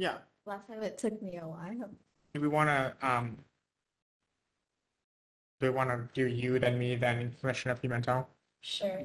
Yeah. 0.01 0.17
Last 0.47 0.67
time 0.67 0.83
it 0.83 0.97
took 0.97 1.21
me 1.21 1.37
a 1.37 1.47
while. 1.47 1.91
Do 2.33 2.41
we 2.41 2.49
want 2.49 2.71
to, 2.71 2.95
um, 3.07 3.37
do 5.61 5.67
we 5.67 5.71
want 5.71 5.91
to 5.91 6.09
do 6.15 6.27
you, 6.27 6.59
then 6.59 6.79
me, 6.79 6.97
then 6.97 7.37
Commissioner 7.39 7.75
Pimentel? 7.75 8.25
Sure. 8.63 9.03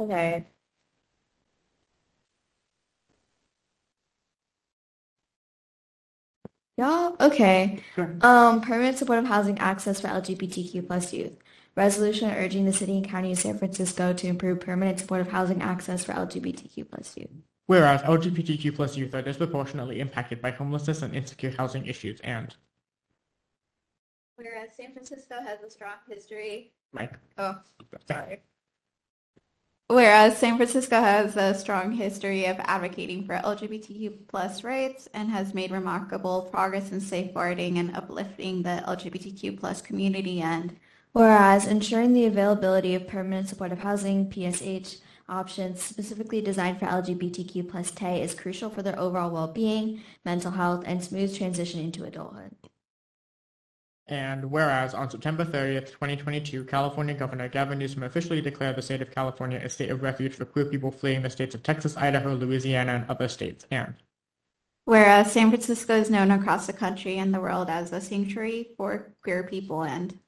Okay. 0.00 0.46
Yeah, 6.78 7.10
okay. 7.20 7.80
Sure. 7.94 8.16
Um, 8.22 8.62
permanent 8.62 8.98
supportive 8.98 9.26
housing 9.26 9.58
access 9.58 10.00
for 10.00 10.08
LGBTQ 10.08 10.86
plus 10.86 11.12
youth. 11.12 11.32
Resolution 11.76 12.30
urging 12.30 12.64
the 12.64 12.72
city 12.72 12.96
and 12.96 13.08
county 13.08 13.32
of 13.32 13.38
San 13.38 13.58
Francisco 13.58 14.12
to 14.14 14.26
improve 14.26 14.60
permanent 14.60 14.98
supportive 14.98 15.30
housing 15.30 15.62
access 15.62 16.04
for 16.04 16.12
LGBTQ 16.12 16.88
plus 16.90 17.16
youth. 17.16 17.30
Whereas 17.66 18.02
LGBTQ 18.02 18.74
plus 18.74 18.96
youth 18.96 19.14
are 19.14 19.22
disproportionately 19.22 20.00
impacted 20.00 20.42
by 20.42 20.50
homelessness 20.50 21.02
and 21.02 21.14
insecure 21.14 21.52
housing 21.56 21.86
issues 21.86 22.20
and, 22.20 22.54
Whereas 24.36 24.70
San 24.74 24.92
Francisco 24.92 25.36
has 25.42 25.60
a 25.62 25.70
strong 25.70 25.96
history. 26.08 26.72
Mike. 26.92 27.12
Oh, 27.36 27.56
sorry. 28.08 28.40
Whereas 29.90 30.38
San 30.38 30.56
Francisco 30.56 31.00
has 31.00 31.36
a 31.36 31.52
strong 31.52 31.90
history 31.90 32.46
of 32.46 32.60
advocating 32.60 33.24
for 33.24 33.34
LGBTQ 33.34 34.28
plus 34.28 34.62
rights 34.62 35.08
and 35.12 35.28
has 35.30 35.52
made 35.52 35.72
remarkable 35.72 36.42
progress 36.42 36.92
in 36.92 37.00
safeguarding 37.00 37.76
and 37.76 37.96
uplifting 37.96 38.62
the 38.62 38.84
LGBTQ 38.86 39.58
plus 39.58 39.82
community 39.82 40.40
and 40.40 40.76
Whereas 41.12 41.66
ensuring 41.66 42.12
the 42.12 42.26
availability 42.26 42.94
of 42.94 43.08
permanent 43.08 43.48
supportive 43.48 43.80
housing, 43.80 44.30
PSH, 44.30 44.98
options 45.28 45.82
specifically 45.82 46.40
designed 46.40 46.78
for 46.78 46.86
LGBTQ 46.86 47.68
plus 47.68 47.90
TE 47.90 48.20
is 48.20 48.32
crucial 48.32 48.70
for 48.70 48.82
their 48.82 48.96
overall 48.96 49.32
well-being, 49.32 50.02
mental 50.24 50.52
health, 50.52 50.84
and 50.86 51.02
smooth 51.02 51.36
transition 51.36 51.80
into 51.80 52.04
adulthood. 52.04 52.54
And 54.10 54.50
whereas 54.50 54.92
on 54.92 55.08
September 55.08 55.44
30th, 55.44 55.86
2022, 55.86 56.64
California 56.64 57.14
Governor 57.14 57.48
Gavin 57.48 57.78
Newsom 57.78 58.02
officially 58.02 58.40
declared 58.40 58.74
the 58.74 58.82
state 58.82 59.00
of 59.00 59.14
California 59.14 59.60
a 59.62 59.70
state 59.70 59.90
of 59.90 60.02
refuge 60.02 60.34
for 60.34 60.44
queer 60.44 60.64
people 60.64 60.90
fleeing 60.90 61.22
the 61.22 61.30
states 61.30 61.54
of 61.54 61.62
Texas, 61.62 61.96
Idaho, 61.96 62.34
Louisiana, 62.34 62.94
and 62.94 63.08
other 63.08 63.28
states. 63.28 63.66
And 63.70 63.94
whereas 64.84 65.32
San 65.32 65.50
Francisco 65.50 65.94
is 65.94 66.10
known 66.10 66.32
across 66.32 66.66
the 66.66 66.72
country 66.72 67.18
and 67.18 67.32
the 67.32 67.40
world 67.40 67.70
as 67.70 67.92
a 67.92 68.00
sanctuary 68.00 68.70
for 68.76 69.14
queer 69.22 69.44
people 69.44 69.82
and 69.82 70.18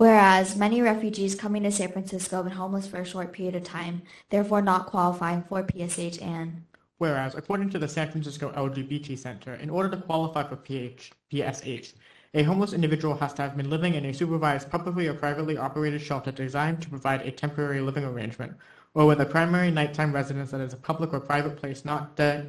Whereas 0.00 0.56
many 0.56 0.80
refugees 0.80 1.34
coming 1.34 1.62
to 1.64 1.70
San 1.70 1.92
Francisco 1.92 2.36
have 2.36 2.46
been 2.46 2.54
homeless 2.54 2.86
for 2.86 3.02
a 3.02 3.04
short 3.04 3.34
period 3.34 3.54
of 3.54 3.64
time, 3.64 4.00
therefore 4.30 4.62
not 4.62 4.86
qualifying 4.86 5.42
for 5.42 5.62
PSH 5.62 6.22
and 6.22 6.64
whereas, 6.96 7.34
according 7.34 7.68
to 7.68 7.78
the 7.78 7.86
San 7.86 8.10
Francisco 8.10 8.50
LGBT 8.52 9.18
Center, 9.18 9.52
in 9.56 9.68
order 9.68 9.90
to 9.90 9.98
qualify 9.98 10.42
for 10.42 10.56
PH, 10.56 11.12
PSH, 11.30 11.92
a 12.34 12.42
homeless 12.44 12.72
individual 12.72 13.16
has 13.16 13.34
to 13.34 13.42
have 13.42 13.56
been 13.56 13.70
living 13.70 13.94
in 13.94 14.04
a 14.04 14.14
supervised 14.14 14.70
publicly 14.70 15.08
or 15.08 15.14
privately 15.14 15.56
operated 15.56 16.00
shelter 16.00 16.30
designed 16.30 16.80
to 16.82 16.88
provide 16.88 17.22
a 17.22 17.30
temporary 17.30 17.80
living 17.80 18.04
arrangement, 18.04 18.56
or 18.94 19.06
with 19.06 19.20
a 19.20 19.26
primary 19.26 19.70
nighttime 19.70 20.12
residence 20.12 20.50
that 20.52 20.60
is 20.60 20.72
a 20.72 20.76
public 20.76 21.12
or 21.12 21.20
private 21.20 21.56
place 21.56 21.84
not 21.84 22.16
de- 22.16 22.46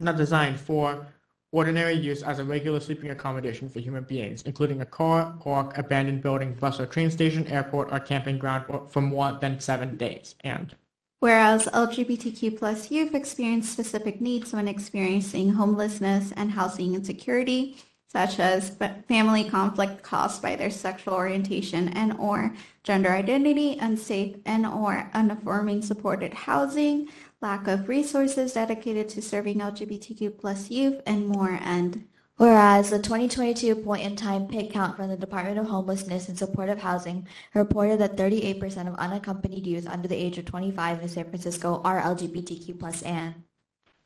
not 0.00 0.16
designed 0.16 0.60
for 0.60 1.06
ordinary 1.50 1.94
use 1.94 2.22
as 2.22 2.38
a 2.38 2.44
regular 2.44 2.78
sleeping 2.78 3.10
accommodation 3.10 3.68
for 3.70 3.80
human 3.80 4.04
beings, 4.04 4.42
including 4.42 4.82
a 4.82 4.86
car, 4.86 5.34
park, 5.40 5.76
abandoned 5.78 6.22
building, 6.22 6.52
bus 6.52 6.78
or 6.78 6.86
train 6.86 7.10
station, 7.10 7.46
airport, 7.46 7.90
or 7.90 7.98
camping 7.98 8.38
ground 8.38 8.64
for 8.90 9.00
more 9.00 9.32
than 9.40 9.58
seven 9.58 9.96
days. 9.96 10.34
And 10.44 10.74
Whereas 11.20 11.66
LGBTQ 11.66 12.58
plus 12.58 12.92
youth 12.92 13.14
experience 13.14 13.68
specific 13.68 14.20
needs 14.20 14.52
when 14.52 14.68
experiencing 14.68 15.50
homelessness 15.54 16.32
and 16.36 16.52
housing 16.52 16.94
insecurity, 16.94 17.78
such 18.08 18.40
as 18.40 18.76
family 19.06 19.44
conflict 19.44 20.02
caused 20.02 20.40
by 20.40 20.56
their 20.56 20.70
sexual 20.70 21.14
orientation 21.14 21.88
and 21.88 22.14
or 22.14 22.54
gender 22.82 23.10
identity, 23.10 23.76
unsafe 23.78 24.36
and 24.46 24.66
or 24.66 25.10
unaffirming 25.14 25.82
supported 25.82 26.32
housing, 26.32 27.08
lack 27.42 27.68
of 27.68 27.88
resources 27.88 28.54
dedicated 28.54 29.08
to 29.10 29.22
serving 29.22 29.58
LGBTQ 29.58 30.38
plus 30.38 30.70
youth, 30.70 31.00
and 31.06 31.28
more. 31.28 31.58
And 31.62 32.06
Whereas 32.38 32.90
the 32.90 32.98
2022 32.98 33.74
point 33.74 34.04
in 34.04 34.14
time 34.14 34.46
PIT 34.46 34.72
count 34.72 34.96
from 34.96 35.08
the 35.08 35.16
Department 35.16 35.58
of 35.58 35.66
Homelessness 35.66 36.28
and 36.28 36.38
Supportive 36.38 36.78
Housing 36.78 37.26
reported 37.52 37.98
that 37.98 38.16
38% 38.16 38.86
of 38.86 38.94
unaccompanied 38.94 39.66
youth 39.66 39.88
under 39.88 40.06
the 40.06 40.14
age 40.14 40.38
of 40.38 40.44
25 40.44 41.02
in 41.02 41.08
San 41.08 41.24
Francisco 41.24 41.82
are 41.84 42.00
LGBTQ 42.00 42.78
plus 42.78 43.02
and 43.02 43.42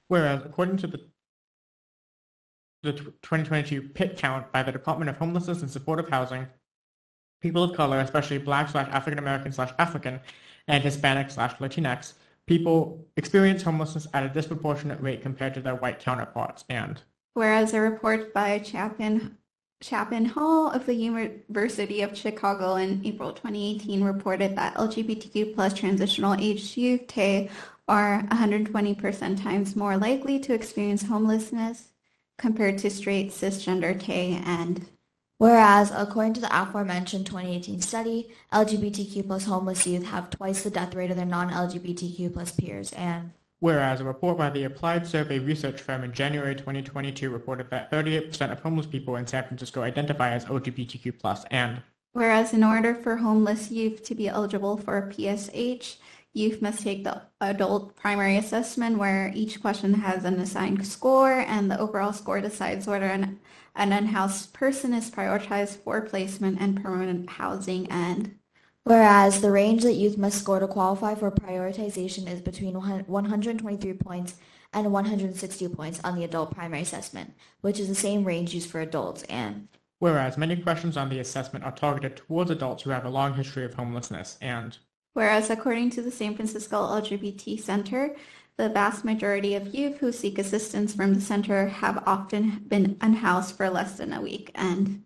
Whereas, 0.08 0.42
according 0.44 0.78
to 0.78 0.86
the 0.86 1.11
the 2.82 2.92
2022 2.92 3.82
PIT 3.90 4.16
count 4.16 4.50
by 4.52 4.62
the 4.62 4.72
Department 4.72 5.08
of 5.08 5.16
Homelessness 5.16 5.60
and 5.62 5.70
Supportive 5.70 6.08
Housing, 6.08 6.46
people 7.40 7.62
of 7.62 7.76
color, 7.76 8.00
especially 8.00 8.38
Black 8.38 8.68
slash 8.70 8.88
African 8.90 9.18
American 9.18 9.52
slash 9.52 9.72
African 9.78 10.20
and 10.66 10.82
Hispanic 10.82 11.30
slash 11.30 11.54
Latinx, 11.56 12.14
people 12.46 13.04
experience 13.16 13.62
homelessness 13.62 14.08
at 14.14 14.24
a 14.24 14.28
disproportionate 14.28 15.00
rate 15.00 15.22
compared 15.22 15.54
to 15.54 15.60
their 15.60 15.76
white 15.76 16.00
counterparts. 16.00 16.64
And 16.68 17.00
Whereas 17.34 17.72
a 17.72 17.80
report 17.80 18.34
by 18.34 18.60
Chapin, 18.62 19.38
Chapin 19.80 20.24
Hall 20.24 20.70
of 20.70 20.86
the 20.86 20.94
University 20.94 22.02
of 22.02 22.16
Chicago 22.16 22.76
in 22.76 23.00
April 23.04 23.32
2018 23.32 24.02
reported 24.02 24.56
that 24.56 24.74
LGBTQ 24.74 25.54
plus 25.54 25.72
transitional 25.72 26.34
age 26.34 26.76
youth 26.76 27.16
are 27.88 28.22
120% 28.24 29.42
times 29.42 29.74
more 29.74 29.96
likely 29.96 30.38
to 30.40 30.54
experience 30.54 31.04
homelessness 31.04 31.91
compared 32.42 32.76
to 32.76 32.90
straight 32.90 33.30
cisgender 33.30 33.98
K 33.98 34.42
and. 34.44 34.84
Whereas, 35.38 35.92
according 35.94 36.34
to 36.34 36.40
the 36.40 36.62
aforementioned 36.62 37.24
2018 37.24 37.80
study, 37.80 38.32
LGBTQ 38.52 39.26
plus 39.26 39.44
homeless 39.44 39.86
youth 39.86 40.06
have 40.06 40.28
twice 40.28 40.62
the 40.62 40.70
death 40.70 40.94
rate 40.94 41.10
of 41.10 41.16
their 41.16 41.24
non-LGBTQ 41.24 42.32
plus 42.32 42.50
peers, 42.50 42.92
and. 42.92 43.30
Whereas 43.60 44.00
a 44.00 44.04
report 44.04 44.38
by 44.38 44.50
the 44.50 44.64
Applied 44.64 45.06
Survey 45.06 45.38
research 45.38 45.80
firm 45.80 46.02
in 46.02 46.12
January 46.12 46.56
2022 46.56 47.30
reported 47.30 47.70
that 47.70 47.92
38% 47.92 48.50
of 48.50 48.60
homeless 48.60 48.86
people 48.86 49.14
in 49.16 49.26
San 49.26 49.44
Francisco 49.44 49.82
identify 49.82 50.30
as 50.30 50.44
LGBTQ+, 50.46 51.44
and. 51.50 51.80
Whereas 52.12 52.52
in 52.52 52.64
order 52.64 52.94
for 52.94 53.16
homeless 53.16 53.70
youth 53.70 54.04
to 54.04 54.16
be 54.16 54.28
eligible 54.28 54.76
for 54.76 54.98
a 54.98 55.08
PSH, 55.12 55.96
youth 56.34 56.62
must 56.62 56.82
take 56.82 57.04
the 57.04 57.22
adult 57.40 57.94
primary 57.96 58.36
assessment 58.36 58.98
where 58.98 59.30
each 59.34 59.60
question 59.60 59.94
has 59.94 60.24
an 60.24 60.38
assigned 60.40 60.86
score 60.86 61.40
and 61.40 61.70
the 61.70 61.78
overall 61.78 62.12
score 62.12 62.40
decides 62.40 62.86
whether 62.86 63.06
an, 63.06 63.38
an 63.74 63.92
unhoused 63.92 64.52
person 64.52 64.94
is 64.94 65.10
prioritized 65.10 65.76
for 65.82 66.00
placement 66.00 66.60
and 66.60 66.82
permanent 66.82 67.28
housing 67.30 67.90
and 67.90 68.34
Whereas 68.84 69.40
the 69.40 69.52
range 69.52 69.82
that 69.84 69.92
youth 69.92 70.18
must 70.18 70.40
score 70.40 70.58
to 70.58 70.66
qualify 70.66 71.14
for 71.14 71.30
prioritization 71.30 72.28
is 72.28 72.40
between 72.40 72.74
123 72.74 73.92
points 73.94 74.34
and 74.72 74.92
160 74.92 75.68
points 75.68 76.00
on 76.02 76.16
the 76.16 76.24
adult 76.24 76.52
primary 76.52 76.82
assessment, 76.82 77.34
which 77.60 77.78
is 77.78 77.88
the 77.88 77.94
same 77.94 78.24
range 78.24 78.54
used 78.54 78.70
for 78.70 78.80
adults, 78.80 79.22
and 79.24 79.68
whereas 80.00 80.36
many 80.36 80.56
questions 80.56 80.96
on 80.96 81.10
the 81.10 81.20
assessment 81.20 81.64
are 81.64 81.72
targeted 81.72 82.16
towards 82.16 82.50
adults 82.50 82.82
who 82.82 82.90
have 82.90 83.04
a 83.04 83.10
long 83.10 83.34
history 83.34 83.64
of 83.64 83.74
homelessness, 83.74 84.36
and 84.40 84.78
Whereas 85.14 85.50
according 85.50 85.90
to 85.90 86.02
the 86.02 86.10
San 86.10 86.34
Francisco 86.34 86.76
LGBT 86.76 87.60
Center, 87.60 88.14
the 88.56 88.68
vast 88.68 89.04
majority 89.04 89.54
of 89.54 89.74
youth 89.74 89.98
who 89.98 90.12
seek 90.12 90.38
assistance 90.38 90.94
from 90.94 91.14
the 91.14 91.20
center 91.20 91.68
have 91.68 92.02
often 92.06 92.64
been 92.66 92.96
unhoused 93.00 93.56
for 93.56 93.70
less 93.70 93.96
than 93.96 94.12
a 94.12 94.20
week, 94.20 94.50
and 94.54 95.04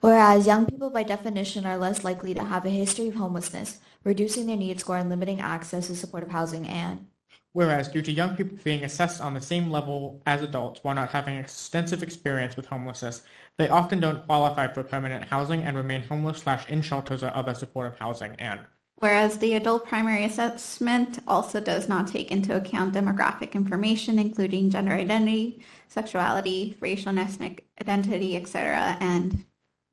Whereas 0.00 0.46
young 0.46 0.66
people 0.66 0.90
by 0.90 1.02
definition 1.02 1.64
are 1.64 1.78
less 1.78 2.04
likely 2.04 2.34
to 2.34 2.44
have 2.44 2.66
a 2.66 2.68
history 2.68 3.08
of 3.08 3.14
homelessness, 3.14 3.78
reducing 4.04 4.46
their 4.46 4.56
need 4.56 4.78
score 4.78 4.98
and 4.98 5.08
limiting 5.08 5.40
access 5.40 5.86
to 5.86 5.96
supportive 5.96 6.30
housing 6.30 6.68
and 6.68 7.06
Whereas 7.54 7.88
due 7.88 8.02
to 8.02 8.12
young 8.12 8.36
people 8.36 8.58
being 8.64 8.84
assessed 8.84 9.20
on 9.20 9.32
the 9.32 9.40
same 9.40 9.70
level 9.70 10.20
as 10.26 10.42
adults 10.42 10.80
while 10.82 10.96
not 10.96 11.10
having 11.10 11.38
extensive 11.38 12.02
experience 12.02 12.56
with 12.56 12.66
homelessness, 12.66 13.22
they 13.56 13.68
often 13.68 14.00
don't 14.00 14.26
qualify 14.26 14.66
for 14.66 14.82
permanent 14.82 15.24
housing 15.24 15.62
and 15.62 15.76
remain 15.76 16.02
homeless 16.02 16.40
slash 16.40 16.68
in 16.68 16.82
shelters 16.82 17.22
or 17.22 17.34
other 17.34 17.54
supportive 17.54 17.98
housing 17.98 18.34
and 18.40 18.60
Whereas 18.98 19.38
the 19.38 19.54
adult 19.54 19.86
primary 19.86 20.24
assessment 20.24 21.18
also 21.26 21.60
does 21.60 21.88
not 21.88 22.08
take 22.08 22.30
into 22.30 22.56
account 22.56 22.94
demographic 22.94 23.52
information, 23.52 24.18
including 24.18 24.70
gender 24.70 24.92
identity, 24.92 25.64
sexuality, 25.88 26.76
racial 26.80 27.10
and 27.10 27.18
ethnic 27.18 27.66
identity, 27.80 28.36
etc. 28.36 28.96
And 29.00 29.44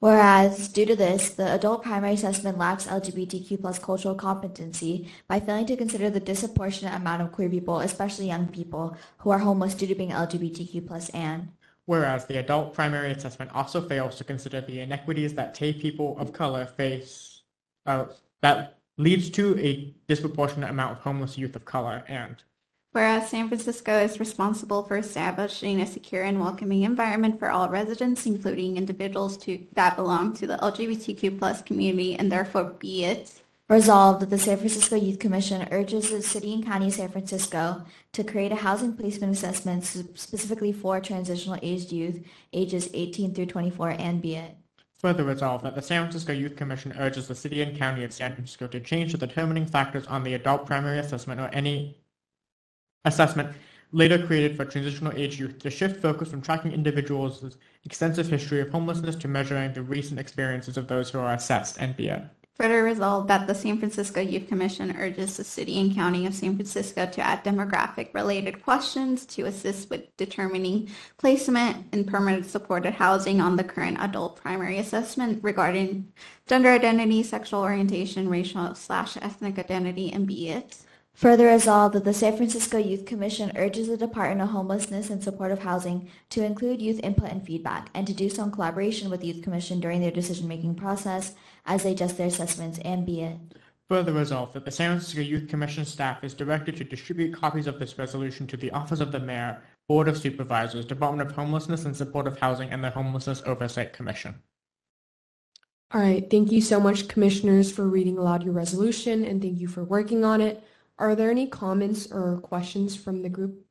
Whereas, 0.01 0.67
due 0.67 0.87
to 0.87 0.95
this, 0.95 1.29
the 1.29 1.53
adult 1.53 1.83
primary 1.83 2.13
assessment 2.13 2.57
lacks 2.57 2.87
LGBTQ 2.87 3.61
plus 3.61 3.77
cultural 3.77 4.15
competency 4.15 5.07
by 5.27 5.39
failing 5.39 5.67
to 5.67 5.77
consider 5.77 6.09
the 6.09 6.19
disproportionate 6.19 6.95
amount 6.95 7.21
of 7.21 7.31
queer 7.31 7.49
people, 7.49 7.81
especially 7.81 8.25
young 8.25 8.47
people, 8.47 8.97
who 9.19 9.29
are 9.29 9.37
homeless 9.37 9.75
due 9.75 9.85
to 9.85 9.93
being 9.93 10.09
LGBTQ 10.09 10.87
plus 10.87 11.09
and 11.09 11.49
Whereas 11.85 12.25
the 12.25 12.37
adult 12.37 12.73
primary 12.73 13.11
assessment 13.11 13.51
also 13.53 13.81
fails 13.81 14.15
to 14.15 14.23
consider 14.23 14.61
the 14.61 14.79
inequities 14.79 15.33
that 15.35 15.53
TAY 15.53 15.73
people 15.73 16.17
of 16.17 16.31
color 16.33 16.65
face, 16.65 17.41
uh, 17.85 18.05
that 18.41 18.80
leads 19.01 19.29
to 19.31 19.57
a 19.59 19.93
disproportionate 20.07 20.69
amount 20.69 20.97
of 20.97 21.03
homeless 21.03 21.37
youth 21.37 21.55
of 21.55 21.65
color 21.65 22.03
and 22.07 22.37
Whereas 22.93 23.29
San 23.29 23.47
Francisco 23.47 23.97
is 23.99 24.19
responsible 24.19 24.83
for 24.83 24.97
establishing 24.97 25.79
a 25.79 25.87
secure 25.87 26.23
and 26.23 26.41
welcoming 26.41 26.81
environment 26.81 27.39
for 27.39 27.49
all 27.49 27.69
residents, 27.69 28.25
including 28.25 28.75
individuals 28.75 29.37
to, 29.37 29.65
that 29.75 29.95
belong 29.95 30.33
to 30.33 30.45
the 30.45 30.57
LGBTQ 30.57 31.39
plus 31.39 31.61
community, 31.61 32.17
and 32.17 32.29
therefore 32.29 32.65
be 32.65 33.05
it 33.05 33.41
Resolved 33.71 34.21
that 34.21 34.29
the 34.29 34.37
San 34.37 34.57
Francisco 34.57 34.97
Youth 34.97 35.17
Commission 35.17 35.65
urges 35.71 36.09
the 36.09 36.21
City 36.21 36.53
and 36.53 36.65
County 36.65 36.87
of 36.87 36.93
San 36.93 37.07
Francisco 37.07 37.85
to 38.11 38.21
create 38.21 38.51
a 38.51 38.55
housing 38.55 38.97
placement 38.97 39.31
assessment 39.31 39.85
specifically 39.85 40.73
for 40.73 40.99
transitional 40.99 41.57
aged 41.61 41.93
youth 41.93 42.19
ages 42.51 42.89
18 42.93 43.33
through 43.33 43.45
24 43.45 43.91
and 43.91 44.21
be 44.21 44.35
it. 44.35 44.57
Further 45.01 45.23
resolved 45.23 45.65
that 45.65 45.73
the 45.73 45.81
San 45.81 46.03
Francisco 46.03 46.31
Youth 46.31 46.55
Commission 46.55 46.93
urges 46.99 47.27
the 47.27 47.33
City 47.33 47.63
and 47.63 47.75
County 47.75 48.03
of 48.03 48.13
San 48.13 48.35
Francisco 48.35 48.67
to 48.67 48.79
change 48.79 49.11
the 49.11 49.17
determining 49.17 49.65
factors 49.65 50.05
on 50.05 50.21
the 50.21 50.35
adult 50.35 50.67
primary 50.67 50.99
assessment 50.99 51.41
or 51.41 51.47
any 51.47 51.97
assessment 53.03 53.49
later 53.91 54.23
created 54.23 54.55
for 54.55 54.63
transitional 54.63 55.11
age 55.17 55.39
youth 55.39 55.57
to 55.57 55.71
shift 55.71 55.99
focus 55.99 56.29
from 56.29 56.39
tracking 56.39 56.71
individuals' 56.71 57.57
extensive 57.83 58.29
history 58.29 58.61
of 58.61 58.69
homelessness 58.69 59.15
to 59.15 59.27
measuring 59.27 59.73
the 59.73 59.81
recent 59.81 60.19
experiences 60.19 60.77
of 60.77 60.87
those 60.87 61.09
who 61.09 61.17
are 61.17 61.33
assessed 61.33 61.77
and 61.79 61.99
it. 61.99 62.21
Further 62.55 62.83
resolved 62.83 63.29
that 63.29 63.47
the 63.47 63.55
San 63.55 63.79
Francisco 63.79 64.19
Youth 64.19 64.47
Commission 64.47 64.95
urges 64.97 65.37
the 65.37 65.43
City 65.43 65.79
and 65.79 65.95
County 65.95 66.25
of 66.25 66.35
San 66.35 66.55
Francisco 66.55 67.05
to 67.07 67.21
add 67.21 67.43
demographic-related 67.43 68.61
questions 68.61 69.25
to 69.27 69.45
assist 69.45 69.89
with 69.89 70.15
determining 70.17 70.89
placement 71.17 71.91
in 71.93 72.03
permanent 72.03 72.45
supported 72.45 72.93
housing 72.93 73.39
on 73.39 73.55
the 73.55 73.63
current 73.63 73.97
adult 74.01 74.35
primary 74.35 74.77
assessment 74.77 75.41
regarding 75.41 76.11
gender 76.45 76.69
identity, 76.69 77.23
sexual 77.23 77.61
orientation, 77.61 78.29
racial 78.29 78.75
slash 78.75 79.17
ethnic 79.17 79.57
identity, 79.57 80.11
and 80.11 80.27
be 80.27 80.49
it. 80.49 80.77
Further 81.13 81.47
resolved 81.47 81.95
that 81.95 82.03
the 82.03 82.13
San 82.13 82.35
Francisco 82.35 82.77
Youth 82.77 83.05
Commission 83.05 83.51
urges 83.55 83.87
the 83.87 83.97
Department 83.97 84.41
of 84.41 84.49
Homelessness 84.49 85.09
and 85.09 85.23
Supportive 85.23 85.59
Housing 85.59 86.09
to 86.29 86.43
include 86.43 86.81
youth 86.81 86.99
input 87.01 87.31
and 87.31 87.45
feedback, 87.45 87.89
and 87.93 88.07
to 88.07 88.13
do 88.13 88.29
so 88.29 88.43
in 88.43 88.51
collaboration 88.51 89.09
with 89.09 89.21
the 89.21 89.27
Youth 89.27 89.43
Commission 89.43 89.79
during 89.79 90.01
their 90.01 90.11
decision-making 90.11 90.75
process 90.75 91.33
as 91.65 91.83
they 91.83 91.91
adjust 91.91 92.17
their 92.17 92.27
assessments, 92.27 92.79
and 92.79 93.05
be 93.05 93.21
it. 93.21 93.37
Further 93.89 94.13
resolved 94.13 94.53
that 94.53 94.63
the 94.63 94.71
San 94.71 94.91
Francisco 94.91 95.21
Youth 95.21 95.49
Commission 95.49 95.83
staff 95.83 96.23
is 96.23 96.33
directed 96.33 96.77
to 96.77 96.83
distribute 96.83 97.33
copies 97.33 97.67
of 97.67 97.77
this 97.77 97.97
resolution 97.97 98.47
to 98.47 98.57
the 98.57 98.71
Office 98.71 99.01
of 99.01 99.11
the 99.11 99.19
Mayor, 99.19 99.61
Board 99.89 100.07
of 100.07 100.17
Supervisors, 100.17 100.85
Department 100.85 101.29
of 101.29 101.35
Homelessness 101.35 101.83
and 101.83 101.95
Supportive 101.95 102.39
Housing, 102.39 102.69
and 102.69 102.81
the 102.83 102.89
Homelessness 102.89 103.43
Oversight 103.45 103.91
Commission. 103.91 104.35
All 105.93 105.99
right, 105.99 106.29
thank 106.31 106.53
you 106.53 106.61
so 106.61 106.79
much, 106.79 107.09
commissioners, 107.09 107.69
for 107.69 107.85
reading 107.85 108.17
aloud 108.17 108.43
your 108.43 108.53
resolution, 108.53 109.25
and 109.25 109.41
thank 109.41 109.59
you 109.59 109.67
for 109.67 109.83
working 109.83 110.23
on 110.23 110.39
it. 110.39 110.63
Are 110.97 111.13
there 111.15 111.29
any 111.29 111.47
comments 111.47 112.09
or 112.09 112.39
questions 112.39 112.95
from 112.95 113.23
the 113.23 113.29
group? 113.29 113.65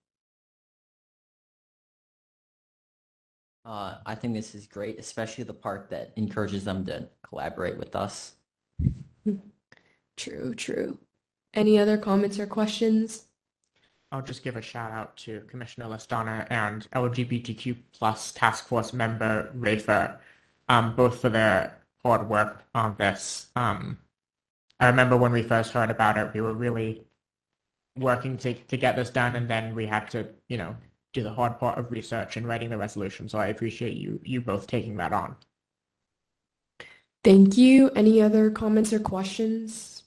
Uh, 3.71 3.99
I 4.05 4.17
think 4.17 4.35
this 4.35 4.57
is 4.57 4.67
great, 4.67 4.99
especially 4.99 5.45
the 5.45 5.55
part 5.55 5.91
that 5.91 6.11
encourages 6.17 6.65
them 6.65 6.85
to 6.87 7.09
collaborate 7.23 7.79
with 7.79 7.95
us. 7.95 8.33
True, 10.17 10.55
true. 10.57 10.99
Any 11.55 11.79
other 11.79 11.97
comments 11.97 12.41
or 12.41 12.49
questions? 12.49 13.27
I'll 14.11 14.23
just 14.23 14.43
give 14.43 14.57
a 14.57 14.61
shout 14.61 14.91
out 14.91 15.17
to 15.19 15.43
Commissioner 15.43 15.87
Listana 15.87 16.49
and 16.51 16.89
LGBTQ 16.97 17.77
plus 17.93 18.33
task 18.33 18.67
force 18.67 18.93
member 18.93 19.53
Rafer, 19.57 20.19
um, 20.69 20.97
both 20.97 21.21
for 21.21 21.29
their 21.29 21.79
hard 22.03 22.29
work 22.29 22.65
on 22.75 22.97
this. 22.99 23.47
Um, 23.55 23.99
I 24.81 24.89
remember 24.89 25.17
when 25.17 25.31
we 25.31 25.45
first 25.45 25.71
heard 25.71 25.91
about 25.91 26.19
it, 26.19 26.35
we 26.35 26.41
were 26.41 26.55
really 26.55 27.05
working 27.97 28.37
to, 28.39 28.53
to 28.53 28.77
get 28.77 28.97
this 28.97 29.11
done, 29.11 29.37
and 29.37 29.49
then 29.49 29.77
we 29.77 29.87
had 29.87 30.11
to, 30.11 30.27
you 30.49 30.57
know, 30.57 30.75
do 31.13 31.23
the 31.23 31.33
hard 31.33 31.59
part 31.59 31.79
of 31.79 31.91
research 31.91 32.37
and 32.37 32.47
writing 32.47 32.71
the 32.71 32.79
resolution. 32.79 33.29
So 33.29 33.39
I 33.39 33.47
appreciate 33.47 33.97
you 33.97 34.21
you 34.25 34.41
both 34.41 34.67
taking 34.67 34.97
that 34.97 35.13
on. 35.13 35.37
Thank 37.23 37.57
you. 37.59 37.91
Any 37.91 38.23
other 38.23 38.51
comments 38.51 38.93
or 38.93 39.01
questions? 39.01 40.05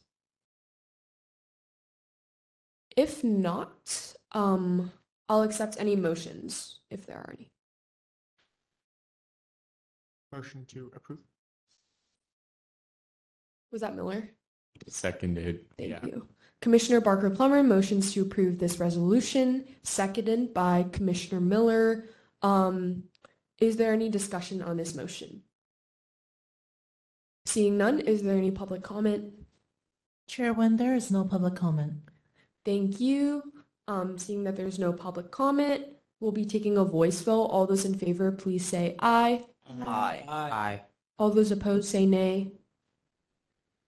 If 2.96 3.24
not, 3.24 4.16
um, 4.32 4.92
I'll 5.30 5.44
accept 5.44 5.78
any 5.80 5.96
motions 5.96 6.80
if 6.90 7.06
there 7.06 7.18
are 7.18 7.34
any. 7.38 7.52
Motion 10.32 10.66
to 10.70 10.92
approve. 10.96 11.20
Was 13.72 13.82
that 13.82 13.96
Miller? 13.96 14.30
Seconded. 14.88 15.66
Thank 15.78 15.90
yeah. 15.90 16.00
you. 16.04 16.28
Commissioner 16.64 17.02
Barker 17.02 17.30
Plummer 17.30 17.62
motions 17.62 18.14
to 18.14 18.22
approve 18.22 18.58
this 18.58 18.80
resolution, 18.80 19.66
seconded 19.84 20.54
by 20.54 20.86
Commissioner 20.94 21.42
Miller. 21.42 22.06
Um, 22.42 23.04
is 23.60 23.76
there 23.76 23.92
any 23.92 24.08
discussion 24.08 24.62
on 24.62 24.78
this 24.78 24.96
motion? 24.96 25.42
Seeing 27.46 27.78
none, 27.78 28.00
is 28.00 28.24
there 28.24 28.38
any 28.38 28.50
public 28.50 28.82
comment? 28.82 29.34
Chair, 30.30 30.54
when 30.54 30.78
there 30.78 30.96
is 30.96 31.12
no 31.12 31.26
public 31.26 31.56
comment. 31.56 31.96
Thank 32.64 33.02
you. 33.02 33.44
Um, 33.90 34.18
seeing 34.18 34.46
that 34.46 34.56
there's 34.56 34.80
no 34.80 34.94
public 34.94 35.32
comment, 35.32 35.84
we'll 36.22 36.32
be 36.32 36.46
taking 36.46 36.78
a 36.78 36.86
voice 36.86 37.20
vote. 37.20 37.44
All 37.48 37.68
those 37.68 37.84
in 37.84 37.96
favor, 37.96 38.32
please 38.32 38.64
say 38.64 38.96
aye. 39.00 39.44
Aye. 39.86 40.24
Aye. 40.30 40.82
All 41.20 41.30
those 41.30 41.52
opposed, 41.52 41.90
say 41.90 42.06
nay. 42.06 42.54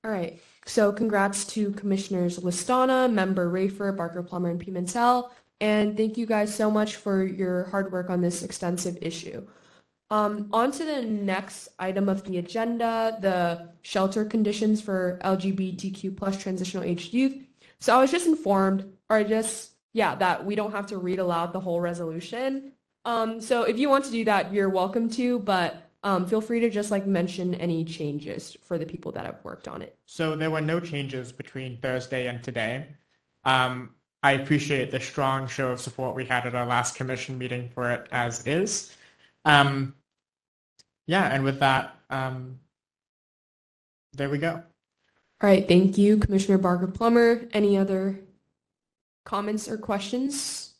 All 0.05 0.11
right. 0.11 0.39
So 0.67 0.91
congrats 0.91 1.45
to 1.47 1.71
Commissioners 1.71 2.37
Listana, 2.37 3.11
Member 3.11 3.49
Rafer, 3.49 3.97
Barker 3.97 4.21
Plummer, 4.21 4.51
and 4.51 4.63
Pimentel. 4.63 5.31
And 5.59 5.97
thank 5.97 6.15
you 6.15 6.27
guys 6.27 6.53
so 6.53 6.69
much 6.69 6.97
for 6.97 7.23
your 7.23 7.63
hard 7.65 7.91
work 7.91 8.11
on 8.11 8.21
this 8.21 8.43
extensive 8.43 8.99
issue. 9.01 9.47
Um, 10.11 10.49
on 10.53 10.71
to 10.73 10.85
the 10.85 11.01
next 11.01 11.69
item 11.79 12.07
of 12.07 12.23
the 12.23 12.37
agenda, 12.37 13.17
the 13.19 13.69
shelter 13.81 14.23
conditions 14.25 14.79
for 14.79 15.19
LGBTQ 15.23 16.15
plus 16.15 16.37
transitional 16.37 16.83
aged 16.83 17.11
youth. 17.11 17.41
So 17.79 17.97
I 17.97 17.99
was 17.99 18.11
just 18.11 18.27
informed, 18.27 18.85
or 19.09 19.23
just, 19.23 19.71
yeah, 19.93 20.13
that 20.13 20.45
we 20.45 20.53
don't 20.53 20.71
have 20.71 20.85
to 20.87 20.99
read 20.99 21.17
aloud 21.17 21.51
the 21.51 21.59
whole 21.59 21.81
resolution. 21.81 22.73
Um, 23.05 23.41
so 23.41 23.63
if 23.63 23.79
you 23.79 23.89
want 23.89 24.05
to 24.05 24.11
do 24.11 24.23
that, 24.25 24.53
you're 24.53 24.69
welcome 24.69 25.09
to, 25.11 25.39
but 25.39 25.84
um, 26.05 26.27
feel 26.27 26.39
free 26.39 26.59
to 26.59 26.69
just 26.69 26.91
like 26.91 27.07
mention 27.07 27.55
any 27.55 27.83
changes 27.83 28.55
for 28.61 28.77
the 28.77 28.85
people 28.85 29.11
that 29.13 29.25
have 29.25 29.39
worked 29.43 29.67
on 29.67 29.81
it. 29.81 29.97
So 30.05 30.35
there 30.35 30.51
were 30.51 30.61
no 30.61 30.79
changes 30.79 31.31
between 31.31 31.77
Thursday 31.77 32.27
and 32.27 32.43
today. 32.43 32.85
Um, 33.43 33.89
I 34.21 34.33
appreciate 34.33 34.91
the 34.91 34.99
strong 34.99 35.47
show 35.47 35.69
of 35.71 35.81
support 35.81 36.15
we 36.15 36.23
had 36.23 36.45
at 36.45 36.53
our 36.53 36.65
last 36.67 36.95
commission 36.95 37.39
meeting 37.39 37.69
for 37.73 37.91
it 37.91 38.07
as 38.11 38.45
is. 38.45 38.95
Um, 39.45 39.95
yeah, 41.07 41.25
and 41.33 41.43
with 41.43 41.59
that, 41.59 41.95
um, 42.11 42.59
there 44.13 44.29
we 44.29 44.37
go. 44.37 44.53
All 45.41 45.49
right, 45.49 45.67
thank 45.67 45.97
you, 45.97 46.17
Commissioner 46.17 46.59
Barker 46.59 46.87
Plummer. 46.87 47.47
Any 47.51 47.77
other 47.77 48.19
comments 49.25 49.67
or 49.67 49.77
questions? 49.77 50.75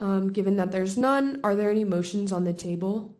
Um, 0.00 0.32
given 0.32 0.56
that 0.56 0.72
there's 0.72 0.96
none, 0.96 1.40
are 1.44 1.54
there 1.54 1.70
any 1.70 1.84
motions 1.84 2.32
on 2.32 2.44
the 2.44 2.54
table? 2.54 3.17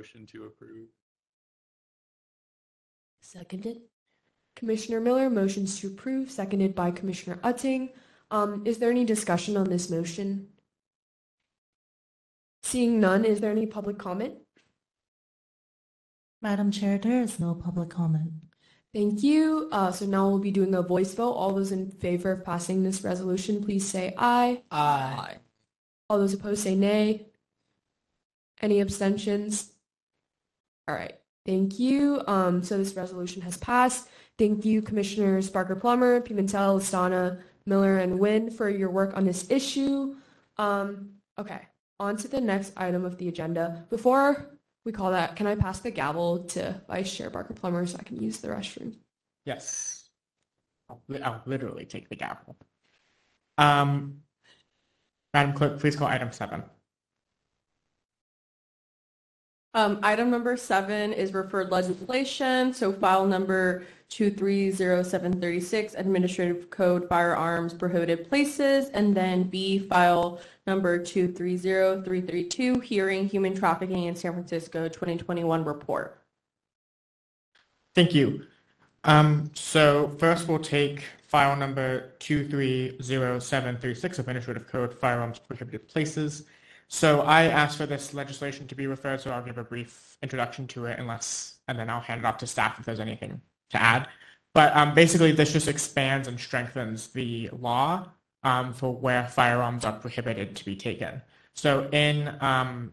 Motion 0.00 0.26
to 0.28 0.44
approve. 0.44 0.88
Seconded. 3.20 3.82
Commissioner 4.56 4.98
Miller 4.98 5.28
motions 5.28 5.78
to 5.78 5.88
approve, 5.88 6.30
seconded 6.30 6.74
by 6.74 6.90
Commissioner 6.90 7.36
Utting. 7.44 7.90
Um, 8.30 8.62
is 8.64 8.78
there 8.78 8.90
any 8.90 9.04
discussion 9.04 9.58
on 9.58 9.68
this 9.68 9.90
motion? 9.90 10.46
Seeing 12.62 12.98
none, 12.98 13.26
is 13.26 13.40
there 13.40 13.50
any 13.50 13.66
public 13.66 13.98
comment? 13.98 14.36
Madam 16.40 16.70
Chair, 16.70 16.96
there 16.96 17.20
is 17.20 17.38
no 17.38 17.54
public 17.54 17.90
comment. 17.90 18.32
Thank 18.94 19.22
you. 19.22 19.68
Uh, 19.70 19.92
so 19.92 20.06
now 20.06 20.30
we'll 20.30 20.38
be 20.38 20.50
doing 20.50 20.74
a 20.74 20.80
voice 20.80 21.12
vote. 21.12 21.32
All 21.32 21.52
those 21.52 21.72
in 21.72 21.90
favor 21.90 22.32
of 22.32 22.42
passing 22.42 22.82
this 22.82 23.04
resolution, 23.04 23.62
please 23.62 23.86
say 23.86 24.14
aye. 24.16 24.62
Aye. 24.70 25.36
All 26.08 26.18
those 26.18 26.32
opposed 26.32 26.62
say 26.62 26.74
nay. 26.74 27.26
Any 28.62 28.80
abstentions? 28.80 29.69
All 30.90 30.96
right. 30.96 31.14
Thank 31.46 31.78
you. 31.78 32.20
Um, 32.26 32.64
so 32.64 32.76
this 32.76 32.94
resolution 32.94 33.40
has 33.42 33.56
passed. 33.56 34.08
Thank 34.38 34.64
you, 34.64 34.82
Commissioners 34.82 35.48
Barker 35.48 35.76
Plummer, 35.76 36.20
Pimentel, 36.20 36.80
Listana, 36.80 37.40
Miller, 37.64 37.98
and 37.98 38.18
Wynn 38.18 38.50
for 38.50 38.68
your 38.68 38.90
work 38.90 39.16
on 39.16 39.24
this 39.24 39.48
issue. 39.52 40.16
Um, 40.56 41.10
okay, 41.38 41.60
on 42.00 42.16
to 42.16 42.26
the 42.26 42.40
next 42.40 42.72
item 42.76 43.04
of 43.04 43.18
the 43.18 43.28
agenda. 43.28 43.86
Before 43.88 44.50
we 44.84 44.90
call 44.90 45.12
that, 45.12 45.36
can 45.36 45.46
I 45.46 45.54
pass 45.54 45.78
the 45.78 45.92
gavel 45.92 46.40
to 46.48 46.80
Vice 46.88 47.14
Chair 47.14 47.30
Barker 47.30 47.54
Plummer 47.54 47.86
so 47.86 47.96
I 48.00 48.02
can 48.02 48.20
use 48.20 48.38
the 48.38 48.48
restroom? 48.48 48.96
Yes. 49.44 50.08
I'll, 50.88 51.00
I'll 51.22 51.42
literally 51.46 51.84
take 51.84 52.08
the 52.08 52.16
gavel. 52.16 52.56
Um, 53.58 54.22
Madam 55.34 55.52
Clerk, 55.52 55.78
please 55.78 55.94
call 55.94 56.08
item 56.08 56.32
seven. 56.32 56.64
Um, 59.72 60.00
item 60.02 60.30
number 60.30 60.56
seven 60.56 61.12
is 61.12 61.32
referred 61.32 61.70
legislation, 61.70 62.74
so 62.74 62.92
file 62.92 63.24
number 63.24 63.84
230736, 64.08 65.94
Administrative 65.94 66.68
Code 66.70 67.08
Firearms 67.08 67.72
Prohibited 67.72 68.28
Places, 68.28 68.88
and 68.88 69.16
then 69.16 69.44
B, 69.44 69.78
file 69.78 70.40
number 70.66 70.98
230332, 70.98 72.80
Hearing 72.80 73.28
Human 73.28 73.54
Trafficking 73.54 74.06
in 74.06 74.16
San 74.16 74.32
Francisco 74.32 74.88
2021 74.88 75.64
Report. 75.64 76.20
Thank 77.94 78.12
you. 78.12 78.46
Um, 79.04 79.52
so 79.54 80.08
first 80.18 80.48
we'll 80.48 80.58
take 80.58 81.04
file 81.28 81.54
number 81.54 82.10
230736, 82.18 84.18
Administrative 84.18 84.66
Code 84.66 84.98
Firearms 84.98 85.38
Prohibited 85.38 85.86
Places. 85.86 86.42
So 86.92 87.20
I 87.20 87.44
asked 87.44 87.78
for 87.78 87.86
this 87.86 88.12
legislation 88.14 88.66
to 88.66 88.74
be 88.74 88.88
referred, 88.88 89.20
so 89.20 89.30
I'll 89.30 89.44
give 89.44 89.58
a 89.58 89.64
brief 89.64 90.18
introduction 90.22 90.66
to 90.68 90.86
it 90.86 90.98
unless, 90.98 91.60
and 91.68 91.78
then 91.78 91.88
I'll 91.88 92.00
hand 92.00 92.20
it 92.20 92.24
off 92.24 92.38
to 92.38 92.48
staff 92.48 92.80
if 92.80 92.84
there's 92.84 92.98
anything 92.98 93.40
to 93.70 93.80
add. 93.80 94.08
But 94.54 94.76
um, 94.76 94.92
basically, 94.92 95.30
this 95.30 95.52
just 95.52 95.68
expands 95.68 96.26
and 96.26 96.38
strengthens 96.38 97.06
the 97.08 97.48
law 97.52 98.08
um, 98.42 98.72
for 98.72 98.92
where 98.92 99.28
firearms 99.28 99.84
are 99.84 99.92
prohibited 99.92 100.56
to 100.56 100.64
be 100.64 100.74
taken. 100.74 101.22
So 101.54 101.88
in 101.92 102.34
um, 102.40 102.92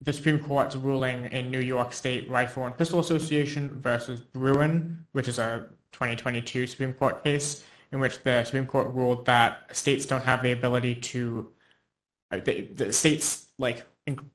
the 0.00 0.14
Supreme 0.14 0.38
Court's 0.38 0.74
ruling 0.74 1.26
in 1.26 1.50
New 1.50 1.60
York 1.60 1.92
State 1.92 2.30
Rifle 2.30 2.64
and 2.64 2.76
Pistol 2.78 3.00
Association 3.00 3.78
versus 3.82 4.20
Bruen, 4.20 5.04
which 5.12 5.28
is 5.28 5.38
a 5.38 5.66
2022 5.92 6.66
Supreme 6.66 6.94
Court 6.94 7.22
case 7.22 7.62
in 7.92 8.00
which 8.00 8.22
the 8.22 8.42
Supreme 8.44 8.66
Court 8.66 8.88
ruled 8.94 9.26
that 9.26 9.76
states 9.76 10.06
don't 10.06 10.24
have 10.24 10.42
the 10.42 10.52
ability 10.52 10.94
to, 10.94 11.50
the, 12.30 12.68
the 12.74 12.92
states 12.92 13.46
like 13.58 13.84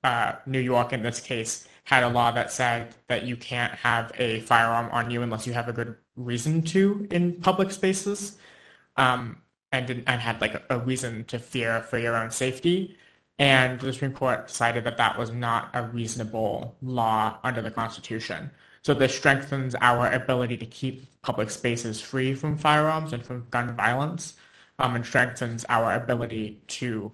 uh, 0.03 0.33
New 0.45 0.59
York 0.59 0.93
in 0.93 1.01
this 1.01 1.19
case 1.19 1.67
had 1.85 2.03
a 2.03 2.09
law 2.09 2.31
that 2.31 2.51
said 2.51 2.95
that 3.07 3.25
you 3.25 3.35
can't 3.35 3.73
have 3.73 4.11
a 4.17 4.39
firearm 4.41 4.89
on 4.91 5.11
you 5.11 5.21
unless 5.21 5.45
you 5.45 5.53
have 5.53 5.67
a 5.67 5.73
good 5.73 5.95
reason 6.15 6.61
to 6.61 7.07
in 7.11 7.33
public 7.41 7.71
spaces, 7.71 8.37
um, 8.97 9.37
and 9.71 9.89
and 9.89 10.21
had 10.21 10.39
like 10.39 10.63
a, 10.69 10.79
reason 10.79 11.25
to 11.25 11.39
fear 11.39 11.81
for 11.81 11.97
your 11.97 12.15
own 12.15 12.31
safety. 12.31 12.95
And 13.39 13.79
the 13.79 13.91
Supreme 13.91 14.13
Court 14.13 14.47
decided 14.47 14.83
that 14.83 14.97
that 14.97 15.17
was 15.17 15.31
not 15.31 15.71
a 15.73 15.83
reasonable 15.87 16.75
law 16.83 17.39
under 17.43 17.61
the 17.61 17.71
Constitution. 17.71 18.51
So 18.83 18.93
this 18.93 19.15
strengthens 19.15 19.75
our 19.81 20.11
ability 20.11 20.57
to 20.57 20.65
keep 20.65 21.21
public 21.21 21.49
spaces 21.49 21.99
free 21.99 22.35
from 22.35 22.57
firearms 22.57 23.11
and 23.13 23.25
from 23.25 23.47
gun 23.49 23.75
violence, 23.75 24.35
um, 24.79 24.95
and 24.95 25.05
strengthens 25.05 25.65
our 25.69 25.93
ability 25.93 26.61
to 26.67 27.11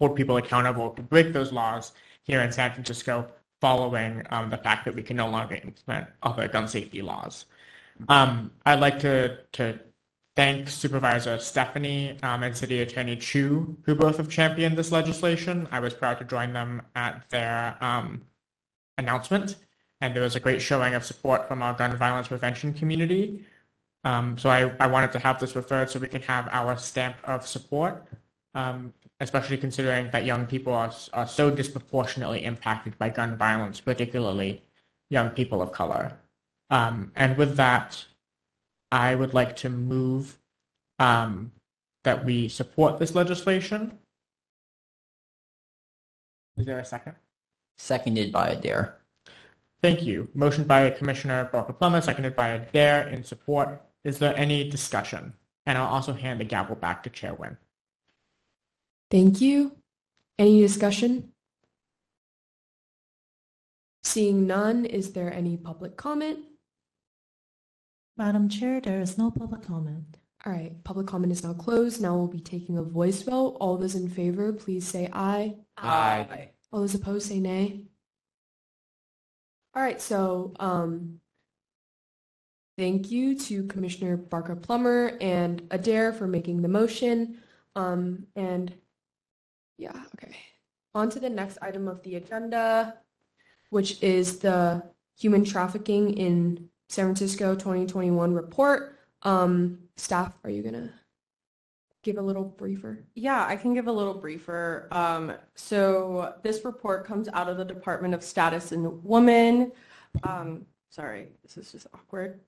hold 0.00 0.16
people 0.16 0.36
accountable 0.38 0.90
to 0.90 1.02
break 1.02 1.32
those 1.32 1.52
laws 1.52 1.92
here 2.22 2.40
in 2.40 2.50
San 2.50 2.72
Francisco 2.72 3.28
following 3.60 4.22
um, 4.30 4.50
the 4.50 4.56
fact 4.56 4.84
that 4.86 4.94
we 4.94 5.02
can 5.02 5.16
no 5.16 5.28
longer 5.28 5.56
implement 5.56 6.08
other 6.22 6.48
gun 6.48 6.66
safety 6.66 7.02
laws. 7.02 7.44
Um, 8.08 8.50
I'd 8.64 8.80
like 8.80 8.98
to, 9.00 9.38
to 9.52 9.78
thank 10.34 10.68
Supervisor 10.68 11.38
Stefani 11.38 12.18
um, 12.22 12.42
and 12.42 12.56
City 12.56 12.80
Attorney 12.80 13.16
Chiu, 13.16 13.76
who 13.82 13.94
both 13.94 14.16
have 14.16 14.30
championed 14.30 14.78
this 14.78 14.90
legislation. 14.90 15.68
I 15.70 15.80
was 15.80 15.92
proud 15.92 16.18
to 16.18 16.24
join 16.24 16.54
them 16.54 16.82
at 16.96 17.28
their 17.28 17.76
um, 17.82 18.22
announcement, 18.96 19.56
and 20.00 20.14
there 20.14 20.22
was 20.22 20.36
a 20.36 20.40
great 20.40 20.62
showing 20.62 20.94
of 20.94 21.04
support 21.04 21.46
from 21.46 21.62
our 21.62 21.74
gun 21.74 21.94
violence 21.96 22.28
prevention 22.28 22.72
community. 22.72 23.44
Um, 24.04 24.38
so 24.38 24.48
I, 24.48 24.72
I 24.80 24.86
wanted 24.86 25.12
to 25.12 25.18
have 25.18 25.38
this 25.38 25.54
referred 25.54 25.90
so 25.90 25.98
we 25.98 26.08
can 26.08 26.22
have 26.22 26.48
our 26.52 26.78
stamp 26.78 27.16
of 27.24 27.46
support, 27.46 28.06
um, 28.54 28.94
especially 29.20 29.58
considering 29.58 30.10
that 30.10 30.24
young 30.24 30.46
people 30.46 30.72
are, 30.72 30.92
are 31.12 31.28
so 31.28 31.50
disproportionately 31.50 32.42
impacted 32.44 32.98
by 32.98 33.10
gun 33.10 33.36
violence, 33.36 33.80
particularly 33.80 34.62
young 35.10 35.30
people 35.30 35.60
of 35.60 35.72
color. 35.72 36.12
Um, 36.70 37.12
and 37.14 37.36
with 37.36 37.56
that, 37.56 38.06
I 38.90 39.14
would 39.14 39.34
like 39.34 39.56
to 39.56 39.68
move 39.68 40.38
um, 40.98 41.52
that 42.04 42.24
we 42.24 42.48
support 42.48 42.98
this 42.98 43.14
legislation. 43.14 43.98
Is 46.56 46.66
there 46.66 46.78
a 46.78 46.84
second? 46.84 47.16
Seconded 47.78 48.32
by 48.32 48.48
Adair. 48.50 48.96
Thank 49.82 50.02
you. 50.02 50.28
Motion 50.34 50.64
by 50.64 50.90
Commissioner 50.90 51.48
Barker 51.52 51.72
Plummer, 51.72 52.00
seconded 52.00 52.36
by 52.36 52.48
Adair 52.48 53.08
in 53.08 53.24
support. 53.24 53.82
Is 54.04 54.18
there 54.18 54.36
any 54.36 54.68
discussion? 54.68 55.34
And 55.66 55.78
I'll 55.78 55.88
also 55.88 56.12
hand 56.12 56.40
the 56.40 56.44
gavel 56.44 56.76
back 56.76 57.02
to 57.02 57.10
Chair 57.10 57.34
Wynn. 57.34 57.56
Thank 59.10 59.40
you. 59.40 59.76
Any 60.38 60.60
discussion? 60.60 61.32
Seeing 64.02 64.46
none, 64.46 64.84
is 64.84 65.12
there 65.12 65.32
any 65.32 65.56
public 65.56 65.96
comment? 65.96 66.38
Madam 68.16 68.48
Chair, 68.48 68.80
there 68.80 69.00
is 69.00 69.18
no 69.18 69.30
public 69.30 69.62
comment. 69.62 70.16
All 70.44 70.52
right, 70.52 70.72
public 70.84 71.06
comment 71.06 71.32
is 71.32 71.44
now 71.44 71.52
closed. 71.52 72.00
Now 72.00 72.16
we'll 72.16 72.26
be 72.26 72.40
taking 72.40 72.78
a 72.78 72.82
voice 72.82 73.22
vote. 73.22 73.56
All 73.60 73.76
those 73.76 73.94
in 73.94 74.08
favor, 74.08 74.52
please 74.52 74.86
say 74.86 75.08
aye. 75.12 75.56
Aye. 75.76 76.50
All 76.72 76.80
those 76.80 76.94
opposed, 76.94 77.28
say 77.28 77.40
nay. 77.40 77.84
All 79.74 79.82
right, 79.82 80.00
so 80.00 80.54
um, 80.58 81.20
Thank 82.80 83.10
you 83.10 83.38
to 83.40 83.64
Commissioner 83.64 84.16
Barker 84.16 84.56
Plummer 84.56 85.18
and 85.20 85.60
Adair 85.70 86.14
for 86.14 86.26
making 86.26 86.62
the 86.62 86.68
motion. 86.68 87.36
Um, 87.76 88.26
and 88.34 88.72
yeah, 89.80 90.02
okay. 90.14 90.36
On 90.94 91.08
to 91.08 91.18
the 91.18 91.30
next 91.30 91.58
item 91.62 91.88
of 91.88 92.02
the 92.02 92.16
agenda, 92.16 92.98
which 93.70 94.02
is 94.02 94.38
the 94.38 94.82
Human 95.18 95.44
Trafficking 95.44 96.12
in 96.14 96.68
San 96.90 97.06
Francisco 97.06 97.54
2021 97.54 98.34
report. 98.34 98.98
Um, 99.22 99.78
staff, 99.96 100.36
are 100.44 100.50
you 100.50 100.62
gonna 100.62 100.92
give 102.02 102.18
a 102.18 102.22
little 102.22 102.44
briefer? 102.44 103.04
Yeah, 103.14 103.46
I 103.46 103.56
can 103.56 103.72
give 103.72 103.86
a 103.86 103.92
little 103.92 104.14
briefer. 104.14 104.86
Um, 104.90 105.32
so 105.54 106.34
this 106.42 106.64
report 106.64 107.06
comes 107.06 107.28
out 107.32 107.48
of 107.48 107.56
the 107.56 107.64
Department 107.64 108.12
of 108.12 108.22
Status 108.22 108.72
and 108.72 109.02
Women. 109.02 109.72
Um, 110.24 110.66
sorry, 110.90 111.28
this 111.42 111.56
is 111.56 111.72
just 111.72 111.86
awkward. 111.94 112.40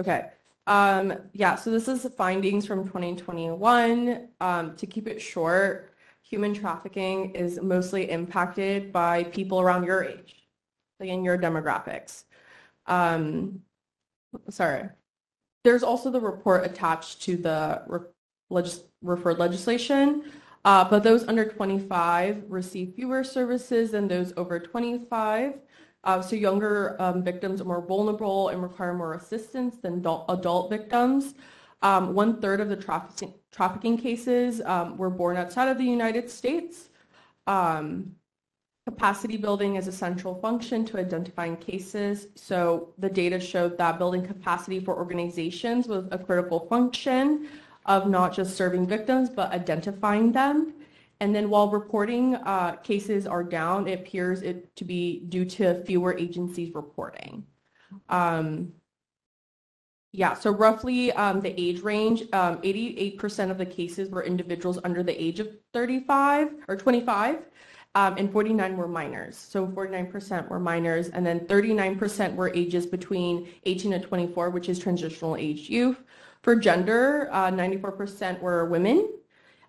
Okay. 0.00 0.30
Um, 0.68 1.14
yeah, 1.32 1.54
so 1.54 1.70
this 1.70 1.88
is 1.88 2.02
the 2.02 2.10
findings 2.10 2.66
from 2.66 2.84
2021. 2.86 4.28
Um, 4.40 4.76
to 4.76 4.86
keep 4.86 5.08
it 5.08 5.18
short, 5.18 5.94
human 6.20 6.52
trafficking 6.52 7.34
is 7.34 7.58
mostly 7.62 8.10
impacted 8.10 8.92
by 8.92 9.24
people 9.24 9.60
around 9.60 9.84
your 9.84 10.04
age, 10.04 10.46
like 11.00 11.08
in 11.08 11.24
your 11.24 11.38
demographics. 11.38 12.24
Um, 12.84 13.62
sorry. 14.50 14.90
There's 15.64 15.82
also 15.82 16.10
the 16.10 16.20
report 16.20 16.66
attached 16.66 17.22
to 17.22 17.38
the 17.38 17.82
re- 17.86 18.00
legis- 18.50 18.84
referred 19.00 19.38
legislation, 19.38 20.30
uh, 20.66 20.86
but 20.86 21.02
those 21.02 21.26
under 21.28 21.46
25 21.46 22.44
receive 22.46 22.92
fewer 22.94 23.24
services 23.24 23.92
than 23.92 24.06
those 24.06 24.34
over 24.36 24.60
25. 24.60 25.54
Uh, 26.04 26.22
so 26.22 26.36
younger 26.36 26.96
um, 27.00 27.22
victims 27.22 27.60
are 27.60 27.64
more 27.64 27.84
vulnerable 27.84 28.48
and 28.48 28.62
require 28.62 28.94
more 28.94 29.14
assistance 29.14 29.76
than 29.78 29.94
adult, 29.94 30.24
adult 30.28 30.70
victims. 30.70 31.34
Um, 31.82 32.14
one 32.14 32.40
third 32.40 32.60
of 32.60 32.68
the 32.68 32.76
trafficking, 32.76 33.34
trafficking 33.52 33.98
cases 33.98 34.60
um, 34.62 34.96
were 34.96 35.10
born 35.10 35.36
outside 35.36 35.68
of 35.68 35.78
the 35.78 35.84
United 35.84 36.30
States. 36.30 36.88
Um, 37.46 38.16
capacity 38.86 39.36
building 39.36 39.76
is 39.76 39.86
a 39.86 39.92
central 39.92 40.34
function 40.36 40.84
to 40.86 40.98
identifying 40.98 41.56
cases. 41.56 42.28
So 42.36 42.94
the 42.98 43.10
data 43.10 43.38
showed 43.38 43.76
that 43.78 43.98
building 43.98 44.26
capacity 44.26 44.80
for 44.80 44.96
organizations 44.96 45.86
was 45.86 46.06
a 46.10 46.18
critical 46.18 46.60
function 46.60 47.48
of 47.84 48.08
not 48.08 48.34
just 48.34 48.56
serving 48.56 48.86
victims, 48.86 49.28
but 49.28 49.52
identifying 49.52 50.32
them. 50.32 50.74
And 51.20 51.34
then 51.34 51.50
while 51.50 51.68
reporting 51.68 52.36
uh, 52.36 52.76
cases 52.76 53.26
are 53.26 53.42
down, 53.42 53.88
it 53.88 54.00
appears 54.00 54.42
it 54.42 54.74
to 54.76 54.84
be 54.84 55.24
due 55.28 55.44
to 55.46 55.82
fewer 55.84 56.16
agencies 56.16 56.74
reporting. 56.74 57.44
Um, 58.08 58.72
yeah, 60.12 60.34
so 60.34 60.50
roughly 60.50 61.12
um, 61.12 61.40
the 61.40 61.58
age 61.60 61.80
range, 61.80 62.22
um, 62.32 62.58
88% 62.62 63.50
of 63.50 63.58
the 63.58 63.66
cases 63.66 64.08
were 64.08 64.22
individuals 64.22 64.78
under 64.84 65.02
the 65.02 65.22
age 65.22 65.38
of 65.38 65.48
35 65.74 66.54
or 66.66 66.76
25, 66.76 67.44
um, 67.94 68.16
and 68.16 68.32
49 68.32 68.76
were 68.76 68.88
minors. 68.88 69.36
So 69.36 69.66
49% 69.66 70.48
were 70.48 70.60
minors, 70.60 71.08
and 71.08 71.26
then 71.26 71.40
39% 71.40 72.34
were 72.36 72.52
ages 72.54 72.86
between 72.86 73.48
18 73.64 73.92
and 73.92 74.02
24, 74.02 74.50
which 74.50 74.68
is 74.68 74.78
transitional 74.78 75.36
age 75.36 75.68
youth. 75.68 76.02
For 76.42 76.56
gender, 76.56 77.28
uh, 77.30 77.50
94% 77.50 78.40
were 78.40 78.64
women, 78.64 79.10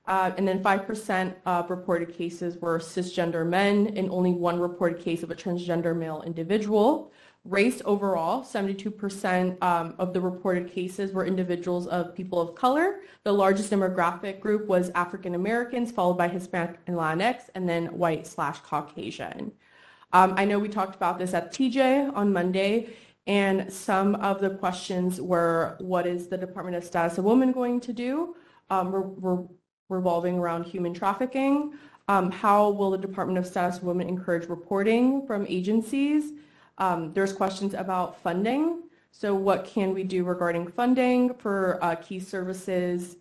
uh, 0.10 0.32
and 0.38 0.48
then 0.48 0.62
5% 0.64 1.36
of 1.46 1.70
reported 1.70 2.12
cases 2.12 2.58
were 2.58 2.80
cisgender 2.80 3.48
men, 3.48 3.94
and 3.96 4.10
only 4.10 4.34
one 4.34 4.60
reported 4.60 5.00
case 5.00 5.22
of 5.22 5.30
a 5.30 5.36
transgender 5.36 5.96
male 5.96 6.24
individual. 6.26 7.12
Race 7.46 7.80
overall, 7.86 8.44
72% 8.44 9.64
um, 9.64 9.94
of 10.00 10.14
the 10.14 10.20
reported 10.20 10.72
cases 10.72 11.14
were 11.14 11.26
individuals 11.26 11.86
of 11.88 12.16
people 12.16 12.42
of 12.42 12.56
color. 12.56 13.02
The 13.24 13.32
largest 13.32 13.72
demographic 13.72 14.40
group 14.40 14.68
was 14.68 14.90
African 14.96 15.36
Americans, 15.36 15.92
followed 15.92 16.18
by 16.18 16.28
Hispanic 16.28 16.80
and 16.88 16.98
Latinx, 16.98 17.44
and 17.54 17.70
then 17.70 17.86
white 17.88 18.26
slash 18.26 18.60
Caucasian. 18.62 19.52
Um, 20.12 20.34
I 20.36 20.44
know 20.44 20.58
we 20.58 20.70
talked 20.70 20.96
about 20.96 21.20
this 21.20 21.36
at 21.36 21.54
TJ 21.54 22.16
on 22.16 22.34
Monday, 22.34 22.90
and 23.28 23.72
some 23.72 24.16
of 24.16 24.42
the 24.42 24.50
questions 24.50 25.22
were, 25.22 25.78
what 25.80 26.08
is 26.08 26.28
the 26.28 26.38
Department 26.38 26.76
of 26.78 26.84
Status 26.84 27.20
of 27.20 27.26
Women 27.26 27.52
going 27.52 27.80
to 27.82 27.94
do? 27.94 28.36
Um, 28.72 28.92
we're, 28.92 29.02
we're 29.02 29.46
revolving 29.90 30.38
around 30.38 30.64
human 30.64 30.94
trafficking. 30.94 31.74
Um, 32.08 32.32
how 32.32 32.70
will 32.70 32.92
the 32.92 32.98
Department 32.98 33.38
of 33.38 33.46
Status 33.46 33.78
of 33.78 33.84
Women 33.84 34.08
encourage 34.08 34.48
reporting 34.48 35.28
from 35.28 35.46
agencies? 35.48 36.34
Um, 36.78 37.14
there's 37.14 37.34
questions 37.34 37.74
about 37.74 38.22
funding. 38.24 38.84
So 39.12 39.36
what 39.36 39.66
can 39.66 39.94
we 39.94 40.04
do 40.04 40.24
regarding 40.24 40.72
funding 40.72 41.34
for 41.34 41.78
uh, 41.84 41.96
key 41.96 42.20
services? 42.20 43.18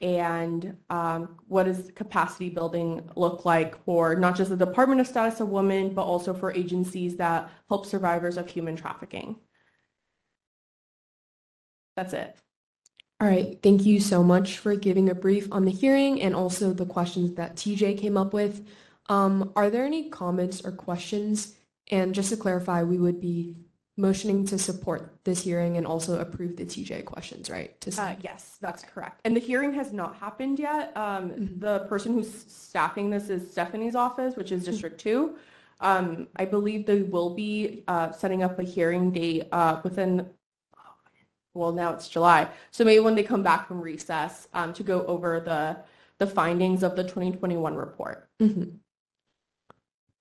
And 0.00 0.76
um, 0.90 1.38
what 1.48 1.64
does 1.64 1.90
capacity 1.94 2.50
building 2.50 3.08
look 3.16 3.44
like 3.44 3.82
for 3.84 4.14
not 4.14 4.36
just 4.36 4.50
the 4.50 4.56
Department 4.56 5.00
of 5.00 5.06
Status 5.06 5.40
of 5.40 5.48
Women, 5.48 5.94
but 5.94 6.02
also 6.02 6.34
for 6.34 6.52
agencies 6.52 7.16
that 7.16 7.50
help 7.68 7.86
survivors 7.86 8.36
of 8.36 8.50
human 8.50 8.76
trafficking? 8.76 9.36
That's 11.96 12.12
it. 12.12 12.36
All 13.18 13.26
right, 13.26 13.58
thank 13.62 13.86
you 13.86 13.98
so 13.98 14.22
much 14.22 14.58
for 14.58 14.76
giving 14.76 15.08
a 15.08 15.14
brief 15.14 15.48
on 15.50 15.64
the 15.64 15.70
hearing 15.70 16.20
and 16.20 16.34
also 16.34 16.74
the 16.74 16.84
questions 16.84 17.34
that 17.36 17.56
TJ 17.56 17.98
came 17.98 18.16
up 18.16 18.34
with. 18.34 18.66
Um, 19.08 19.52
are 19.56 19.70
there 19.70 19.86
any 19.86 20.10
comments 20.10 20.62
or 20.62 20.72
questions? 20.72 21.54
And 21.90 22.14
just 22.14 22.28
to 22.30 22.36
clarify, 22.36 22.82
we 22.82 22.98
would 22.98 23.20
be 23.20 23.56
motioning 23.96 24.44
to 24.46 24.58
support 24.58 25.16
this 25.24 25.42
hearing 25.42 25.78
and 25.78 25.86
also 25.86 26.20
approve 26.20 26.56
the 26.56 26.66
TJ 26.66 27.06
questions, 27.06 27.48
right? 27.48 27.80
To 27.80 28.02
Uh, 28.02 28.16
yes, 28.20 28.58
that's 28.60 28.82
correct. 28.82 29.22
And 29.24 29.34
the 29.34 29.40
hearing 29.40 29.72
has 29.72 29.92
not 29.92 30.16
happened 30.16 30.58
yet. 30.58 30.94
Um, 30.96 31.56
The 31.58 31.80
person 31.88 32.12
who's 32.12 32.44
staffing 32.48 33.08
this 33.08 33.30
is 33.30 33.50
Stefani's 33.50 33.94
office, 33.94 34.36
which 34.36 34.52
is 34.52 34.64
District 34.64 35.00
2. 35.00 35.36
Um, 35.80 36.28
I 36.36 36.44
believe 36.44 36.84
they 36.86 37.02
will 37.02 37.34
be 37.34 37.84
uh, 37.88 38.12
setting 38.12 38.42
up 38.42 38.58
a 38.58 38.62
hearing 38.62 39.10
date 39.10 39.48
uh, 39.52 39.80
within, 39.82 40.28
well, 41.56 41.72
now 41.72 41.92
it's 41.92 42.08
July. 42.08 42.48
So 42.70 42.84
maybe 42.84 43.00
when 43.00 43.14
they 43.14 43.22
come 43.22 43.42
back 43.42 43.66
from 43.66 43.80
recess 43.80 44.46
um, 44.52 44.72
to 44.74 44.82
go 44.82 45.04
over 45.06 45.40
the, 45.40 45.78
the 46.18 46.26
findings 46.26 46.82
of 46.82 46.96
the 46.96 47.02
2021 47.02 47.74
report. 47.74 48.28
Mhm. 48.40 48.78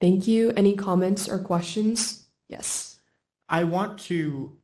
Thank 0.02 0.28
you. 0.28 0.52
Any 0.56 0.76
comments 0.76 1.28
or 1.30 1.40
questions? 1.40 2.28
Yes. 2.48 3.00
I 3.50 3.64
want 3.64 4.00
to, 4.02 4.58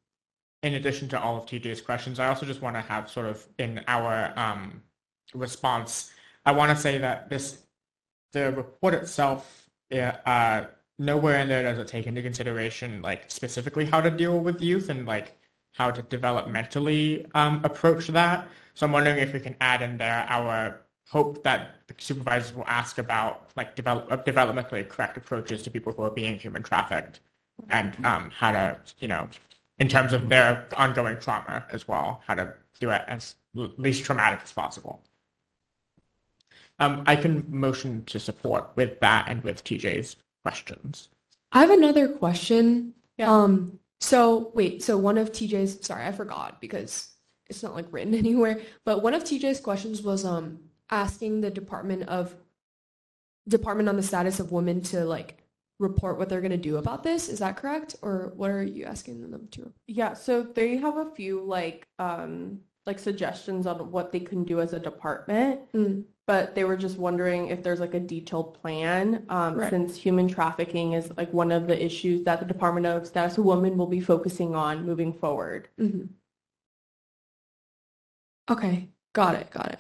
in 0.64 0.74
addition 0.76 1.08
to 1.10 1.20
all 1.20 1.38
of 1.38 1.46
TJ's 1.46 1.82
questions, 1.82 2.20
I 2.20 2.28
also 2.28 2.46
just 2.46 2.62
want 2.62 2.76
to 2.76 2.82
have 2.82 3.10
sort 3.10 3.28
of 3.28 3.46
in 3.58 3.84
our 3.88 4.34
um, 4.38 4.82
response, 5.34 6.12
I 6.46 6.52
want 6.52 6.76
to 6.76 6.82
say 6.82 6.98
that 6.98 7.30
this, 7.30 7.64
the 8.34 8.52
report 8.52 8.94
itself, 8.94 9.70
uh, 9.92 10.66
nowhere 10.98 11.40
in 11.40 11.48
there 11.48 11.64
does 11.64 11.80
it 11.80 11.88
take 11.88 12.08
into 12.08 12.22
consideration 12.22 13.02
like 13.02 13.30
specifically 13.30 13.86
how 13.86 14.00
to 14.00 14.12
deal 14.12 14.40
with 14.40 14.62
youth 14.62 14.90
and 14.90 15.06
like 15.06 15.38
how 15.74 15.92
to 15.92 16.04
developmentally 16.04 17.26
um, 17.36 17.62
approach 17.64 18.08
that. 18.08 18.48
So 18.74 18.86
I'm 18.86 18.92
wondering 18.92 19.18
if 19.18 19.34
we 19.34 19.40
can 19.40 19.56
add 19.62 19.82
in 19.82 19.98
there 19.98 20.26
our 20.30 20.82
hope 21.08 21.44
that 21.44 21.76
the 21.88 21.96
supervisors 21.98 22.56
will 22.56 22.68
ask 22.68 22.98
about 22.98 23.50
like 23.58 23.76
develop, 23.76 24.10
uh, 24.12 24.18
developmentally 24.18 24.88
correct 24.88 25.18
approaches 25.18 25.62
to 25.64 25.70
people 25.70 25.92
who 25.92 26.04
are 26.04 26.12
being 26.12 26.40
human 26.40 26.64
trafficked 26.64 27.20
and 27.70 27.94
um, 28.06 28.32
how 28.32 28.52
to, 28.52 28.78
you 29.00 29.08
know, 29.08 29.28
in 29.80 29.88
terms 29.88 30.14
of 30.14 30.30
their 30.30 30.66
ongoing 30.78 31.18
trauma 31.20 31.66
as 31.72 31.88
well, 31.88 32.22
how 32.26 32.34
to 32.34 32.54
do 32.80 32.90
it 32.92 33.02
as 33.08 33.36
least 33.54 34.06
traumatic 34.06 34.40
as 34.44 34.52
possible. 34.52 35.02
Um, 36.80 37.04
I 37.06 37.16
can 37.16 37.46
motion 37.48 38.04
to 38.06 38.20
support 38.20 38.72
with 38.76 39.00
that 39.02 39.26
and 39.28 39.44
with 39.44 39.64
TJ's 39.64 40.16
questions. 40.44 41.10
I 41.52 41.60
have 41.60 41.70
another 41.70 42.08
question. 42.08 42.94
Yeah. 43.18 43.32
Um, 43.32 43.80
so 44.02 44.52
wait, 44.56 44.84
so 44.84 44.98
one 44.98 45.18
of 45.18 45.32
TJ's, 45.32 45.86
sorry, 45.86 46.06
I 46.06 46.12
forgot 46.12 46.60
because 46.60 47.10
it's 47.50 47.64
not 47.64 47.76
like 47.76 47.88
written 47.92 48.14
anywhere, 48.26 48.60
but 48.84 49.04
one 49.04 49.14
of 49.14 49.24
TJ's 49.24 49.60
questions 49.60 50.02
was 50.02 50.26
um 50.26 50.60
asking 50.90 51.42
the 51.42 51.52
Department 51.52 52.04
of 52.10 52.36
Department 53.48 53.90
on 53.90 53.96
the 53.96 54.04
Status 54.04 54.40
of 54.40 54.52
Women 54.52 54.82
to 54.82 55.06
like 55.06 55.38
report 55.80 56.18
what 56.18 56.30
they're 56.30 56.42
going 56.42 56.52
to 56.52 56.58
do 56.58 56.78
about 56.78 57.04
this. 57.04 57.28
Is 57.28 57.40
that 57.40 57.58
correct? 57.58 57.96
Or 58.02 58.34
what 58.36 58.52
are 58.52 58.64
you 58.64 58.86
asking 58.86 59.32
them 59.32 59.48
to? 59.52 59.72
Yeah, 59.88 60.14
so 60.14 60.44
they 60.44 60.78
have 60.78 60.98
a 60.98 61.10
few 61.16 61.42
like 61.42 61.88
um 62.00 62.60
like 62.86 62.98
suggestions 63.00 63.68
on 63.68 63.92
what 63.92 64.12
they 64.12 64.20
can 64.20 64.44
do 64.44 64.60
as 64.60 64.74
a 64.74 64.80
department, 64.80 65.72
Mm. 65.74 66.06
But 66.32 66.56
they 66.56 66.64
were 66.64 66.78
just 66.78 66.98
wondering 66.98 67.48
if 67.50 67.62
there's 67.62 67.82
like 67.82 67.94
a 67.94 68.00
detailed 68.00 68.54
plan 68.62 69.26
um, 69.28 69.56
Right. 69.56 69.70
since 69.70 69.98
human 69.98 70.30
trafficking 70.30 70.94
is 70.94 71.12
like 71.18 71.34
one 71.34 71.52
of 71.52 71.68
the 71.68 71.78
issues 71.86 72.24
that 72.24 72.40
the 72.40 72.46
Department 72.46 72.86
of 72.86 73.06
Status 73.06 73.38
of 73.38 73.44
Women 73.44 73.76
will 73.78 73.86
be 73.86 74.00
focusing 74.00 74.56
on 74.56 74.86
moving 74.86 75.12
forward. 75.12 75.68
Mhm. 75.78 76.08
Okay, 78.50 78.88
got 79.12 79.36
it, 79.36 79.52
got 79.52 79.74
it. 79.74 79.80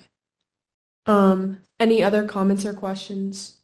Um, 1.06 1.62
any 1.80 2.04
other 2.04 2.28
comments 2.28 2.66
or 2.66 2.74
questions? 2.74 3.62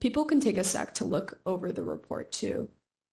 People 0.00 0.26
can 0.26 0.38
take 0.38 0.58
a 0.58 0.62
sec 0.62 0.94
to 0.94 1.04
look 1.04 1.40
over 1.44 1.72
the 1.72 1.82
report 1.82 2.30
too. 2.30 2.68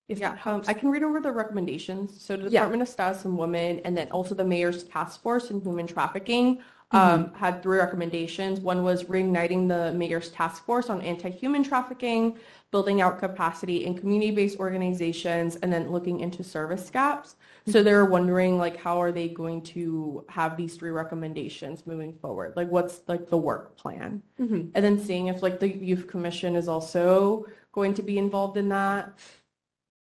If 0.07 0.19
Yeah, 0.19 0.37
um. 0.45 0.61
I 0.67 0.73
can 0.73 0.89
read 0.91 1.03
over 1.03 1.19
the 1.19 1.31
recommendations. 1.31 2.21
So 2.23 2.35
the 2.37 2.43
Yeah. 2.43 2.59
Department 2.61 2.83
of 2.83 2.89
Status 2.89 3.25
and 3.25 3.37
Women, 3.37 3.79
and 3.85 3.97
then 3.97 4.09
also 4.11 4.35
the 4.35 4.45
Mayor's 4.45 4.83
Task 4.83 5.21
Force 5.21 5.49
in 5.51 5.61
Human 5.61 5.87
Trafficking 5.87 6.59
Mm-hmm. 6.93 7.13
um, 7.25 7.33
had 7.33 7.63
three 7.63 7.79
recommendations. 7.79 8.59
One 8.59 8.83
was 8.83 9.05
reigniting 9.05 9.67
the 9.67 9.91
Mayor's 9.97 10.29
Task 10.29 10.63
Force 10.65 10.87
on 10.91 11.01
anti-human 11.01 11.63
trafficking, 11.63 12.37
building 12.71 13.01
out 13.01 13.17
capacity 13.17 13.85
in 13.85 13.97
community-based 13.97 14.59
organizations, 14.59 15.55
and 15.57 15.73
then 15.73 15.91
looking 15.91 16.19
into 16.19 16.43
service 16.43 16.91
gaps. 16.91 17.37
So 17.65 17.81
they're 17.81 18.05
wondering 18.05 18.59
like, 18.59 18.77
how 18.77 19.01
are 19.01 19.11
they 19.11 19.27
going 19.29 19.63
to 19.73 20.23
have 20.29 20.55
these 20.55 20.75
three 20.75 20.91
recommendations 20.91 21.87
moving 21.87 22.13
forward? 22.13 22.53
Like, 22.55 22.69
what's 22.69 23.01
like 23.07 23.29
the 23.31 23.37
work 23.37 23.75
plan? 23.75 24.21
Mhm. 24.39 24.69
And 24.75 24.85
then 24.85 24.99
seeing 24.99 25.25
if 25.27 25.41
like 25.41 25.59
the 25.59 25.67
Youth 25.75 26.05
Commission 26.05 26.55
is 26.55 26.67
also 26.67 27.47
going 27.71 27.95
to 27.95 28.03
be 28.03 28.19
involved 28.19 28.57
in 28.57 28.69
that 28.69 29.11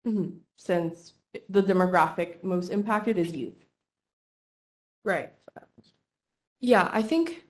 Mhm. 0.05 0.39
since 0.57 1.13
the 1.49 1.61
demographic 1.63 2.43
most 2.43 2.69
impacted 2.69 3.17
is 3.17 3.31
youth. 3.33 3.65
Right. 5.03 5.33
Yeah, 6.59 6.89
I 6.91 7.01
think 7.01 7.43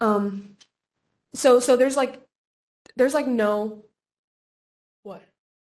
um 0.00 0.56
so 1.34 1.60
so 1.60 1.76
there's 1.76 1.96
like 1.96 2.20
there's 2.96 3.14
like 3.14 3.26
no 3.26 3.84
what? 5.02 5.22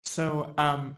So, 0.05 0.53
um, 0.59 0.97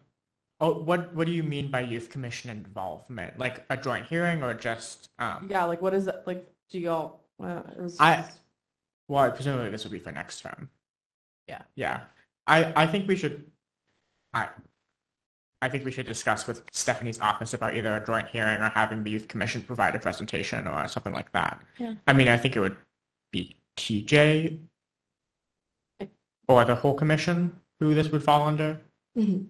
oh, 0.61 0.79
what 0.83 1.15
what 1.15 1.27
do 1.27 1.33
you 1.33 1.43
mean 1.43 1.71
by 1.71 1.81
youth 1.81 2.09
commission 2.11 2.51
involvement? 2.51 3.39
Like 3.39 3.65
a 3.71 3.77
joint 3.77 4.07
hearing 4.07 4.43
or 4.43 4.55
just 4.55 5.11
um? 5.19 5.49
Yeah, 5.51 5.65
like 5.65 5.83
what 5.83 5.95
is 5.95 6.05
that? 6.07 6.27
Like, 6.27 6.47
do 6.71 6.79
y'all? 6.79 7.21
Uh, 7.43 7.63
it 7.77 7.81
was 7.83 7.99
I- 8.01 8.17
just- 8.23 8.39
Well, 9.09 9.31
presumably 9.33 9.71
this 9.71 9.85
would 9.85 9.93
be 9.93 9.99
for 9.99 10.13
next 10.13 10.41
term. 10.41 10.71
Yeah. 11.49 11.63
Yeah. 11.75 12.05
I 12.47 12.73
I 12.85 12.87
think 12.87 13.09
we 13.09 13.17
should. 13.17 13.51
I. 14.33 14.49
I 15.63 15.69
think 15.69 15.85
we 15.85 15.93
should 15.93 16.07
discuss 16.07 16.49
with 16.49 16.65
Stefani's 16.73 17.21
office 17.21 17.55
about 17.55 17.77
either 17.77 17.97
a 17.97 18.05
joint 18.05 18.27
hearing 18.29 18.61
or 18.61 18.69
having 18.71 19.05
the 19.05 19.11
youth 19.13 19.29
commission 19.29 19.63
provide 19.63 19.95
a 19.95 20.01
presentation 20.01 20.67
or 20.67 20.89
something 20.89 21.13
like 21.13 21.31
that. 21.33 21.63
Yeah. 21.79 21.95
I 22.09 22.13
mean, 22.13 22.27
I 22.27 22.37
think 22.37 22.57
it 22.57 22.61
would 22.61 22.77
be 23.31 23.55
TJ 23.77 24.59
or 26.49 26.65
the 26.65 26.75
whole 26.75 26.95
commission 26.95 27.61
who 27.79 27.95
this 27.95 28.09
would 28.11 28.25
fall 28.25 28.43
under. 28.43 28.81
Mhm. 29.17 29.47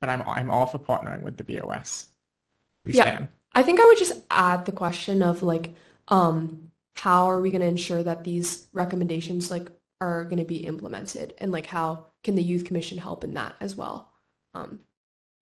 But 0.00 0.08
I'm 0.08 0.22
I'm 0.22 0.50
all 0.50 0.64
for 0.66 0.78
partnering 0.78 1.20
with 1.22 1.36
the 1.36 1.44
BOS. 1.44 2.08
We 2.86 2.94
Yeah. 2.94 3.02
stand. 3.02 3.28
I 3.54 3.62
think 3.62 3.78
I 3.78 3.84
would 3.84 3.98
just 3.98 4.22
add 4.30 4.64
the 4.64 4.72
question 4.72 5.22
of 5.22 5.42
like 5.42 5.74
um 6.08 6.72
how 6.94 7.26
are 7.26 7.42
we 7.42 7.50
going 7.50 7.60
to 7.60 7.66
ensure 7.66 8.02
that 8.02 8.24
these 8.24 8.68
recommendations 8.72 9.50
like 9.50 9.68
are 10.00 10.24
going 10.24 10.38
to 10.38 10.44
be 10.46 10.64
implemented 10.66 11.34
and 11.38 11.52
like 11.52 11.66
how 11.66 12.06
can 12.24 12.36
the 12.36 12.42
youth 12.42 12.64
commission 12.64 12.96
help 12.96 13.22
in 13.22 13.34
that 13.34 13.54
as 13.60 13.76
well? 13.76 14.12
Um 14.56 14.80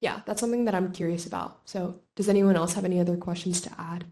yeah, 0.01 0.21
that's 0.27 0.41
something 0.41 0.67
that 0.67 0.75
I'm 0.75 0.93
curious 0.93 1.25
about. 1.27 1.61
So, 1.65 2.01
does 2.15 2.29
anyone 2.29 2.57
else 2.57 2.75
have 2.75 2.85
any 2.85 3.01
other 3.01 3.17
questions 3.17 3.61
to 3.62 3.71
add? 3.79 4.05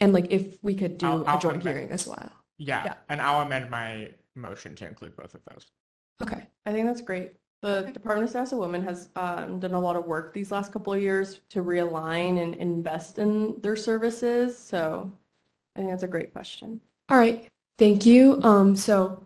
And 0.00 0.12
like 0.12 0.26
if 0.30 0.58
we 0.62 0.74
could 0.74 0.98
do 0.98 1.06
I'll- 1.06 1.22
a 1.22 1.24
I'll 1.24 1.38
joint 1.38 1.56
amend. 1.62 1.68
hearing 1.68 1.90
as 1.90 2.06
well. 2.06 2.30
Yeah. 2.58 2.82
Yeah. 2.84 2.94
And 3.08 3.20
I'll 3.20 3.42
amend 3.42 3.70
my 3.70 4.10
motion 4.34 4.74
to 4.76 4.86
include 4.86 5.16
both 5.16 5.34
of 5.34 5.40
those. 5.50 5.66
Okay. 6.22 6.46
I 6.66 6.72
think 6.72 6.86
that's 6.86 7.00
great. 7.02 7.34
The 7.62 7.78
Okay. 7.78 7.92
Department 7.92 8.24
of 8.24 8.30
Status 8.30 8.52
and 8.52 8.60
Women 8.60 8.82
has 8.84 9.08
um, 9.16 9.58
done 9.60 9.74
a 9.74 9.80
lot 9.80 9.96
of 9.96 10.06
work 10.06 10.32
these 10.32 10.50
last 10.52 10.72
couple 10.72 10.92
of 10.92 11.00
years 11.02 11.40
to 11.50 11.62
realign 11.62 12.40
and 12.42 12.54
invest 12.56 13.18
in 13.18 13.60
their 13.60 13.76
services. 13.76 14.56
So 14.58 15.10
I 15.74 15.80
think 15.80 15.90
that's 15.90 16.04
a 16.04 16.08
great 16.08 16.32
question. 16.32 16.80
All 17.08 17.18
right, 17.18 17.48
thank 17.78 18.06
you. 18.06 18.40
Um, 18.42 18.76
so 18.76 19.24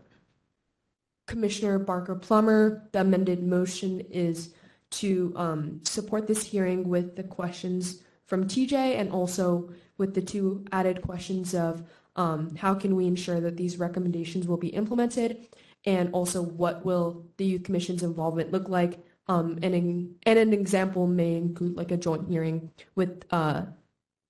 Commissioner 1.32 1.78
Barker 1.78 2.14
Plummer, 2.14 2.86
the 2.92 3.00
amended 3.00 3.42
motion 3.42 4.00
is 4.10 4.52
to 4.90 5.32
um, 5.34 5.80
support 5.82 6.26
this 6.26 6.44
hearing 6.44 6.86
with 6.86 7.16
the 7.16 7.22
questions 7.22 8.02
from 8.26 8.46
TJ 8.46 8.74
and 9.00 9.10
also 9.10 9.72
with 9.96 10.12
the 10.14 10.20
two 10.20 10.62
added 10.72 11.00
questions 11.00 11.54
of 11.54 11.82
um, 12.16 12.54
how 12.56 12.74
can 12.74 12.94
we 12.94 13.06
ensure 13.06 13.40
that 13.40 13.56
these 13.56 13.78
recommendations 13.78 14.46
will 14.46 14.58
be 14.58 14.68
implemented 14.68 15.46
and 15.86 16.12
also 16.12 16.42
what 16.42 16.84
will 16.84 17.24
the 17.38 17.46
youth 17.46 17.64
commission's 17.64 18.02
involvement 18.02 18.52
look 18.52 18.68
like 18.68 19.02
um, 19.26 19.58
and, 19.62 19.74
in, 19.74 20.14
and 20.24 20.38
an 20.38 20.52
example 20.52 21.06
may 21.06 21.34
include 21.34 21.78
like 21.78 21.92
a 21.92 21.96
joint 21.96 22.28
hearing 22.28 22.70
with 22.94 23.24
uh, 23.30 23.62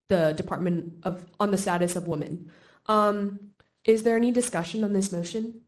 the 0.09 0.35
Department 0.35 0.95
of 1.03 1.27
on 1.41 1.51
the 1.51 1.59
status 1.59 1.97
of 1.97 2.07
women. 2.07 2.53
Um, 2.87 3.41
is 3.85 4.05
there 4.05 4.17
any 4.17 4.31
discussion 4.31 4.85
on 4.85 4.93
this 4.93 5.11
motion? 5.11 5.62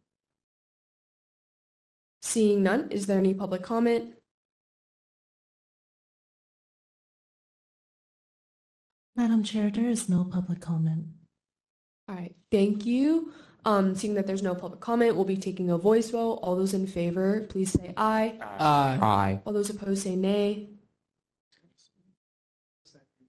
Seeing 2.25 2.63
none, 2.63 2.91
is 2.91 3.05
there 3.05 3.19
any 3.19 3.35
public 3.35 3.63
comment? 3.63 4.15
Madam 9.15 9.45
Chair, 9.45 9.71
there 9.71 9.91
is 9.91 10.09
no 10.09 10.25
public 10.25 10.59
comment. 10.59 11.05
All 12.09 12.15
right, 12.15 12.35
thank 12.51 12.87
you. 12.87 13.31
Um, 13.67 13.95
seeing 13.95 14.15
that 14.15 14.27
there's 14.27 14.43
no 14.43 14.55
public 14.55 14.81
comment, 14.81 15.17
we'll 15.17 15.27
be 15.27 15.37
taking 15.37 15.69
a 15.71 15.77
voice 15.77 16.09
vote. 16.11 16.37
All 16.43 16.57
those 16.57 16.73
in 16.73 16.87
favor, 16.87 17.47
please 17.51 17.71
say 17.73 17.93
aye. 17.99 18.39
Uh, 18.41 19.05
Aye. 19.05 19.41
All 19.45 19.53
those 19.53 19.69
opposed 19.69 20.03
say 20.03 20.17
nay. 20.17 20.71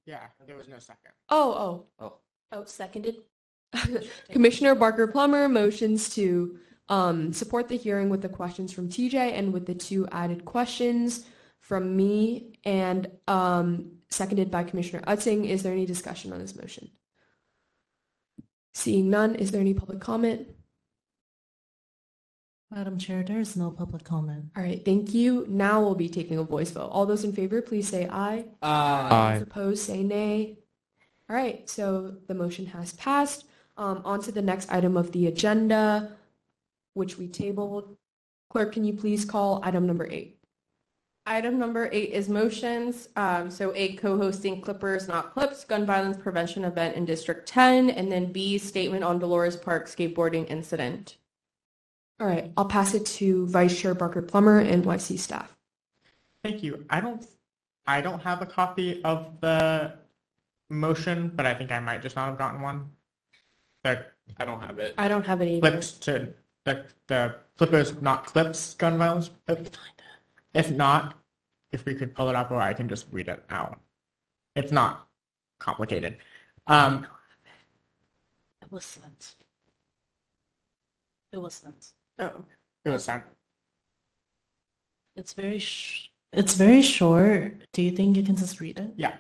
Yeah, 0.05 0.21
there 0.47 0.55
was 0.55 0.69
no 0.69 0.79
second. 0.79 1.11
Oh, 1.27 1.85
oh, 1.99 2.05
Oh. 2.05 2.13
oh, 2.53 2.63
seconded. 2.63 3.17
Commissioner 4.31 4.73
Barker 4.73 5.07
Plummer 5.07 5.49
motions 5.49 6.07
to 6.15 6.59
um, 6.89 7.33
support 7.33 7.67
the 7.67 7.77
hearing 7.77 8.09
with 8.09 8.21
the 8.21 8.29
questions 8.29 8.71
from 8.71 8.89
TJ 8.89 9.15
and 9.15 9.53
with 9.53 9.65
the 9.65 9.73
two 9.75 10.07
added 10.11 10.45
questions 10.45 11.25
from 11.59 11.95
me 11.95 12.59
and 12.63 13.09
um, 13.27 13.93
seconded 14.09 14.51
by 14.51 14.63
Commissioner 14.63 15.01
Utting. 15.07 15.49
Is 15.49 15.63
there 15.63 15.73
any 15.73 15.86
discussion 15.86 16.31
on 16.31 16.39
this 16.39 16.55
motion? 16.55 16.89
Seeing 18.73 19.09
none, 19.09 19.36
is 19.36 19.51
there 19.51 19.61
any 19.61 19.73
public 19.73 19.99
comment? 19.99 20.47
Madam 22.71 22.97
Chair, 22.97 23.23
there 23.23 23.39
is 23.39 23.55
no 23.55 23.71
public 23.71 24.03
comment. 24.03 24.45
All 24.57 24.61
right, 24.63 24.83
thank 24.83 25.13
you. 25.13 25.45
Now 25.47 25.81
we'll 25.81 25.95
be 25.95 26.09
taking 26.09 26.38
a 26.39 26.43
voice 26.43 26.71
vote. 26.71 26.89
All 26.91 27.05
those 27.05 27.23
in 27.23 27.31
favor, 27.31 27.61
please 27.61 27.88
say 27.88 28.07
aye. 28.09 28.45
uh, 28.61 28.65
Aye. 28.65 29.33
Those 29.36 29.43
opposed, 29.43 29.83
say 29.83 30.03
nay. 30.03 30.57
All 31.29 31.36
right, 31.36 31.69
so 31.69 32.15
the 32.27 32.33
motion 32.33 32.65
has 32.67 32.93
passed. 32.93 33.45
Um, 33.77 34.01
on 34.05 34.21
to 34.23 34.31
the 34.31 34.41
next 34.41 34.71
item 34.71 34.95
of 34.97 35.11
the 35.11 35.27
agenda, 35.27 36.11
which 36.95 37.17
we 37.17 37.27
tabled. 37.27 37.95
Clerk, 38.49 38.73
can 38.73 38.83
you 38.83 38.93
please 38.93 39.23
call 39.23 39.59
item 39.63 39.85
number 39.85 40.07
eight? 40.09 40.39
Item 41.27 41.57
number 41.59 41.89
eight 41.91 42.11
is 42.11 42.29
motions. 42.29 43.09
Um, 43.15 43.49
so 43.49 43.73
A, 43.75 43.93
co-hosting 43.95 44.61
Clippers 44.61 45.07
Not 45.07 45.33
Clips 45.33 45.63
gun 45.63 45.85
violence 45.85 46.17
prevention 46.17 46.63
event 46.63 46.95
in 46.95 47.05
District 47.05 47.47
10, 47.47 47.89
and 47.89 48.11
then 48.11 48.31
B, 48.31 48.57
statement 48.57 49.03
on 49.03 49.19
Dolores 49.19 49.55
Park 49.55 49.87
skateboarding 49.87 50.49
incident. 50.49 51.17
All 52.19 52.27
right, 52.27 52.51
I'll 52.55 52.65
pass 52.65 52.93
it 52.93 53.05
to 53.07 53.47
Vice 53.47 53.77
Chair 53.77 53.93
Barker 53.93 54.21
Plummer 54.21 54.59
and 54.59 54.85
YC 54.85 55.19
staff. 55.19 55.57
Thank 56.43 56.63
you. 56.63 56.85
I 56.89 57.01
don't, 57.01 57.25
I 57.87 58.01
don't 58.01 58.21
have 58.21 58.41
a 58.41 58.45
copy 58.45 59.03
of 59.03 59.41
the 59.41 59.95
motion, 60.69 61.31
but 61.35 61.45
I 61.45 61.55
think 61.55 61.71
I 61.71 61.79
might 61.79 62.03
just 62.03 62.15
not 62.15 62.27
have 62.27 62.37
gotten 62.37 62.61
one. 62.61 62.91
The, 63.83 64.05
I 64.37 64.45
don't 64.45 64.61
have 64.61 64.79
it. 64.79 64.93
I 64.97 65.07
don't 65.07 65.25
have 65.25 65.41
it 65.41 65.47
either. 65.49 65.71
Clips 65.71 65.91
to, 65.93 66.33
the, 66.66 66.86
the 67.07 67.36
Clippers, 67.57 68.01
not 68.01 68.26
clips, 68.26 68.74
gun 68.74 68.97
violence. 68.97 69.30
If 70.53 70.72
not, 70.72 71.16
if 71.72 71.86
we 71.86 71.95
could 71.95 72.13
pull 72.13 72.30
it 72.30 72.36
up 72.36 72.51
or 72.51 72.59
I 72.61 72.74
can 72.74 72.89
just 72.89 73.07
read 73.11 73.30
it 73.30 73.43
out. 73.49 73.80
It's 74.55 74.72
not 74.72 75.07
complicated. 75.59 76.18
Um, 76.68 77.07
It 78.61 78.72
was 78.72 78.84
sent. 78.86 79.36
It 81.32 81.38
was 81.38 81.53
sent. 81.53 81.91
Oh, 82.20 82.43
it 82.84 82.89
was 82.89 83.03
sent. 83.05 83.24
It's 85.16 85.34
very 85.34 85.59
sh- 85.59 86.09
it's 86.34 86.55
very 86.55 86.82
short. 86.82 87.53
Do 87.72 87.82
you 87.82 87.91
think 87.91 88.18
you 88.18 88.24
can 88.24 88.36
just 88.36 88.59
read 88.59 88.80
it? 88.80 88.91
Yeah. 88.97 89.16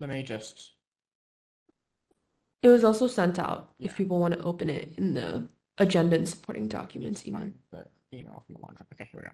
Let 0.00 0.10
me 0.10 0.22
just, 0.22 0.74
It 2.62 2.68
was 2.68 2.84
also 2.84 3.06
sent 3.08 3.38
out 3.38 3.72
if 3.78 3.96
people 3.96 4.18
want 4.18 4.34
to 4.34 4.40
open 4.42 4.68
it 4.70 4.92
in 4.98 5.14
the 5.14 5.48
agenda 5.78 6.16
and 6.16 6.28
supporting 6.28 6.68
documents 6.68 7.26
email. 7.26 7.40
find 7.40 7.54
the 7.70 7.86
email 8.18 8.42
from 8.46 8.54
the 8.54 8.60
one. 8.60 8.76
Okay, 8.94 9.08
here 9.10 9.20
we 9.20 9.26
go. 9.26 9.32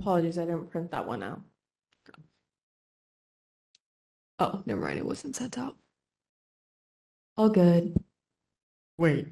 apologies, 0.00 0.38
I 0.38 0.44
didn't 0.44 0.70
print 0.70 0.90
that 0.90 1.06
one 1.06 1.22
out. 1.22 1.40
Oh, 4.40 4.62
never 4.66 4.80
mind, 4.80 4.98
it 4.98 5.04
wasn't 5.06 5.34
sent 5.34 5.58
out. 5.58 5.76
All 7.36 7.48
good. 7.48 7.96
Wait. 8.98 9.28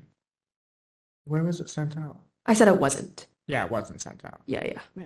Where 1.25 1.43
was 1.45 1.61
it 1.61 1.69
sent 1.71 1.97
out? 1.97 2.19
I 2.45 2.55
said 2.55 2.69
it 2.69 2.79
wasn't. 2.79 3.27
Yeah, 3.47 3.65
it 3.65 3.71
wasn't 3.71 4.01
sent 4.01 4.25
out. 4.25 4.41
Yeah, 4.47 4.65
yeah. 4.65 4.81
Yeah. 4.97 5.05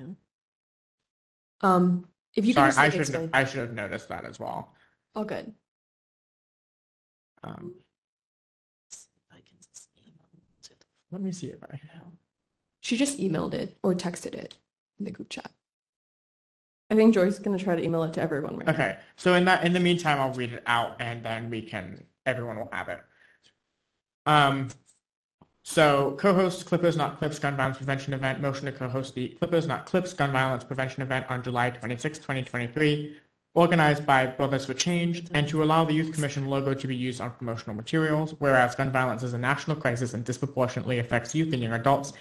Um, 1.62 2.06
if 2.34 2.46
you 2.46 2.54
Sorry, 2.54 2.70
can 2.72 2.76
just 2.76 2.78
I 2.78 2.90
should 2.90 3.00
explain. 3.00 3.30
I 3.34 3.44
should 3.44 3.60
have 3.60 3.72
noticed 3.74 4.08
that 4.08 4.24
as 4.24 4.38
well. 4.40 4.72
All 5.14 5.24
good. 5.24 5.52
Um, 7.42 7.74
I 9.30 9.36
can 9.36 9.56
just 9.62 9.88
email 9.98 10.26
it 10.34 10.62
to 10.64 10.70
the- 10.70 10.86
let 11.10 11.20
me 11.20 11.32
see 11.32 11.48
if 11.48 11.62
I 11.62 11.80
have. 11.94 12.12
She 12.80 12.96
just 12.96 13.18
emailed 13.18 13.54
it 13.54 13.76
or 13.82 13.94
texted 13.94 14.34
it 14.34 14.56
in 14.98 15.04
the 15.04 15.10
group 15.10 15.28
chat. 15.28 15.50
I 16.90 16.96
think 16.96 17.14
Joy's 17.14 17.38
going 17.38 17.56
to 17.56 17.62
try 17.62 17.76
to 17.76 17.82
email 17.82 18.02
it 18.02 18.14
to 18.14 18.20
everyone 18.20 18.56
right 18.56 18.66
now. 18.66 18.72
Okay, 18.72 18.96
so 19.16 19.34
in 19.34 19.44
that 19.44 19.64
in 19.64 19.72
the 19.72 19.80
meantime, 19.80 20.18
I'll 20.20 20.32
read 20.32 20.52
it 20.52 20.62
out, 20.66 20.96
and 21.00 21.22
then 21.24 21.50
we 21.50 21.62
can 21.62 22.04
everyone 22.26 22.58
will 22.58 22.68
have 22.72 22.88
it. 22.88 23.00
Um, 24.26 24.68
so 25.62 26.16
co-host 26.18 26.66
Clippers 26.66 26.96
Not 26.96 27.18
Clips 27.18 27.38
Gun 27.38 27.56
Violence 27.56 27.76
Prevention 27.76 28.12
Event. 28.12 28.40
Motion 28.40 28.66
to 28.66 28.72
co-host 28.72 29.14
the 29.14 29.28
Clippers 29.28 29.66
Not 29.66 29.86
Clips 29.86 30.12
Gun 30.12 30.32
Violence 30.32 30.64
Prevention 30.64 31.02
Event 31.02 31.26
on 31.28 31.42
July 31.42 31.70
26, 31.70 32.18
2023, 32.18 33.16
organized 33.54 34.06
by 34.06 34.26
Brothers 34.26 34.66
for 34.66 34.74
Change, 34.74 35.26
and 35.34 35.48
to 35.48 35.62
allow 35.62 35.84
the 35.84 35.92
Youth 35.92 36.12
Commission 36.12 36.46
logo 36.46 36.72
to 36.74 36.86
be 36.86 36.96
used 36.96 37.20
on 37.20 37.32
promotional 37.32 37.74
materials. 37.74 38.34
Whereas 38.38 38.74
gun 38.74 38.92
violence 38.92 39.22
is 39.22 39.34
a 39.34 39.38
national 39.38 39.76
crisis 39.76 40.14
and 40.14 40.24
disproportionately 40.24 40.98
affects 40.98 41.34
youth 41.34 41.52
and 41.52 41.62
young 41.62 41.72
adults. 41.72 42.12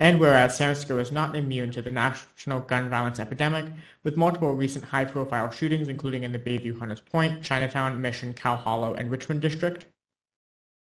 And 0.00 0.18
whereas 0.18 0.56
San 0.56 0.66
Francisco 0.66 0.98
is 0.98 1.12
not 1.12 1.36
immune 1.36 1.70
to 1.70 1.80
the 1.80 1.90
national 1.90 2.60
gun 2.60 2.90
violence 2.90 3.20
epidemic, 3.20 3.66
with 4.02 4.16
multiple 4.16 4.52
recent 4.52 4.84
high-profile 4.84 5.52
shootings, 5.52 5.88
including 5.88 6.24
in 6.24 6.32
the 6.32 6.38
Bayview 6.38 6.78
Hunters 6.78 7.00
Point, 7.00 7.42
Chinatown, 7.44 8.00
Mission, 8.00 8.34
Cow 8.34 8.56
Hollow, 8.56 8.94
and 8.94 9.10
Richmond 9.10 9.40
district. 9.40 9.86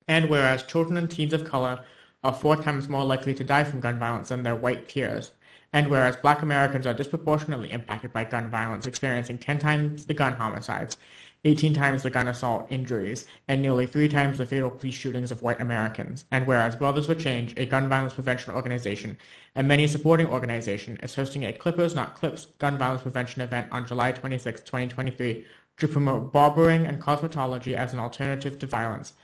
And 0.08 0.30
whereas 0.30 0.62
children 0.62 0.96
and 0.96 1.10
teens 1.10 1.34
of 1.34 1.44
color 1.44 1.84
are 2.24 2.32
four 2.32 2.56
times 2.56 2.88
more 2.88 3.04
likely 3.04 3.34
to 3.34 3.44
die 3.44 3.64
from 3.64 3.80
gun 3.80 3.98
violence 3.98 4.30
than 4.30 4.42
their 4.42 4.56
white 4.56 4.88
peers. 4.88 5.32
And 5.72 5.88
whereas 5.88 6.16
black 6.16 6.42
Americans 6.42 6.86
are 6.86 6.94
disproportionately 6.94 7.72
impacted 7.72 8.12
by 8.12 8.24
gun 8.24 8.50
violence, 8.50 8.86
experiencing 8.86 9.38
10 9.38 9.58
times 9.58 10.04
the 10.04 10.14
gun 10.14 10.34
homicides, 10.34 10.98
18 11.44 11.74
times 11.74 12.02
the 12.02 12.10
gun 12.10 12.28
assault 12.28 12.66
injuries, 12.70 13.26
and 13.48 13.60
nearly 13.60 13.86
three 13.86 14.08
times 14.08 14.38
the 14.38 14.46
fatal 14.46 14.70
police 14.70 14.94
shootings 14.94 15.32
of 15.32 15.42
white 15.42 15.60
Americans. 15.60 16.24
And 16.30 16.46
whereas 16.46 16.76
Brothers 16.76 17.06
for 17.06 17.14
Change, 17.14 17.54
a 17.56 17.66
gun 17.66 17.88
violence 17.88 18.14
prevention 18.14 18.54
organization, 18.54 19.16
and 19.54 19.66
many 19.66 19.86
supporting 19.86 20.26
organization, 20.26 20.98
is 21.02 21.14
hosting 21.14 21.44
a 21.44 21.52
Clippers 21.52 21.94
Not 21.94 22.14
Clips 22.14 22.46
gun 22.58 22.78
violence 22.78 23.02
prevention 23.02 23.42
event 23.42 23.68
on 23.72 23.86
July 23.86 24.12
26, 24.12 24.60
2023, 24.60 25.44
to 25.78 25.88
promote 25.88 26.32
barbering 26.32 26.86
and 26.86 27.02
cosmetology 27.02 27.74
as 27.74 27.92
an 27.92 27.98
alternative 27.98 28.58
to 28.58 28.66
violence. 28.66 29.14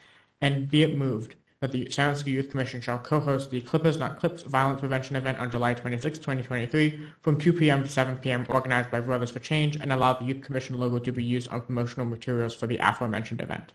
And 0.40 0.68
be 0.68 0.82
it 0.82 0.96
moved 0.96 1.34
that 1.60 1.72
the 1.72 1.90
San 1.90 2.06
Francisco 2.06 2.30
Youth 2.30 2.50
Commission 2.50 2.80
shall 2.80 2.98
co-host 2.98 3.50
the 3.50 3.60
Clippers 3.60 3.96
Not 3.96 4.18
Clips 4.18 4.42
violence 4.42 4.80
prevention 4.80 5.16
event 5.16 5.38
on 5.38 5.50
July 5.50 5.74
26, 5.74 6.18
2023 6.18 7.00
from 7.20 7.38
2 7.38 7.52
p.m. 7.52 7.82
to 7.82 7.88
7 7.88 8.16
p.m. 8.18 8.46
organized 8.48 8.90
by 8.90 9.00
Brothers 9.00 9.30
for 9.30 9.40
Change 9.40 9.76
and 9.76 9.92
allow 9.92 10.12
the 10.12 10.24
Youth 10.24 10.42
Commission 10.42 10.78
logo 10.78 10.98
to 11.00 11.12
be 11.12 11.24
used 11.24 11.48
on 11.48 11.60
promotional 11.62 12.06
materials 12.06 12.54
for 12.54 12.66
the 12.68 12.78
aforementioned 12.78 13.40
event. 13.40 13.72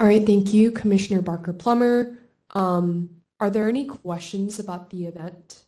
All 0.00 0.06
right, 0.06 0.24
thank 0.24 0.54
you, 0.54 0.70
Commissioner 0.70 1.20
Barker 1.20 1.52
Plummer. 1.52 2.18
Um, 2.54 3.10
are 3.40 3.50
there 3.50 3.68
any 3.68 3.84
questions 3.84 4.58
about 4.58 4.88
the 4.90 5.06
event? 5.06 5.64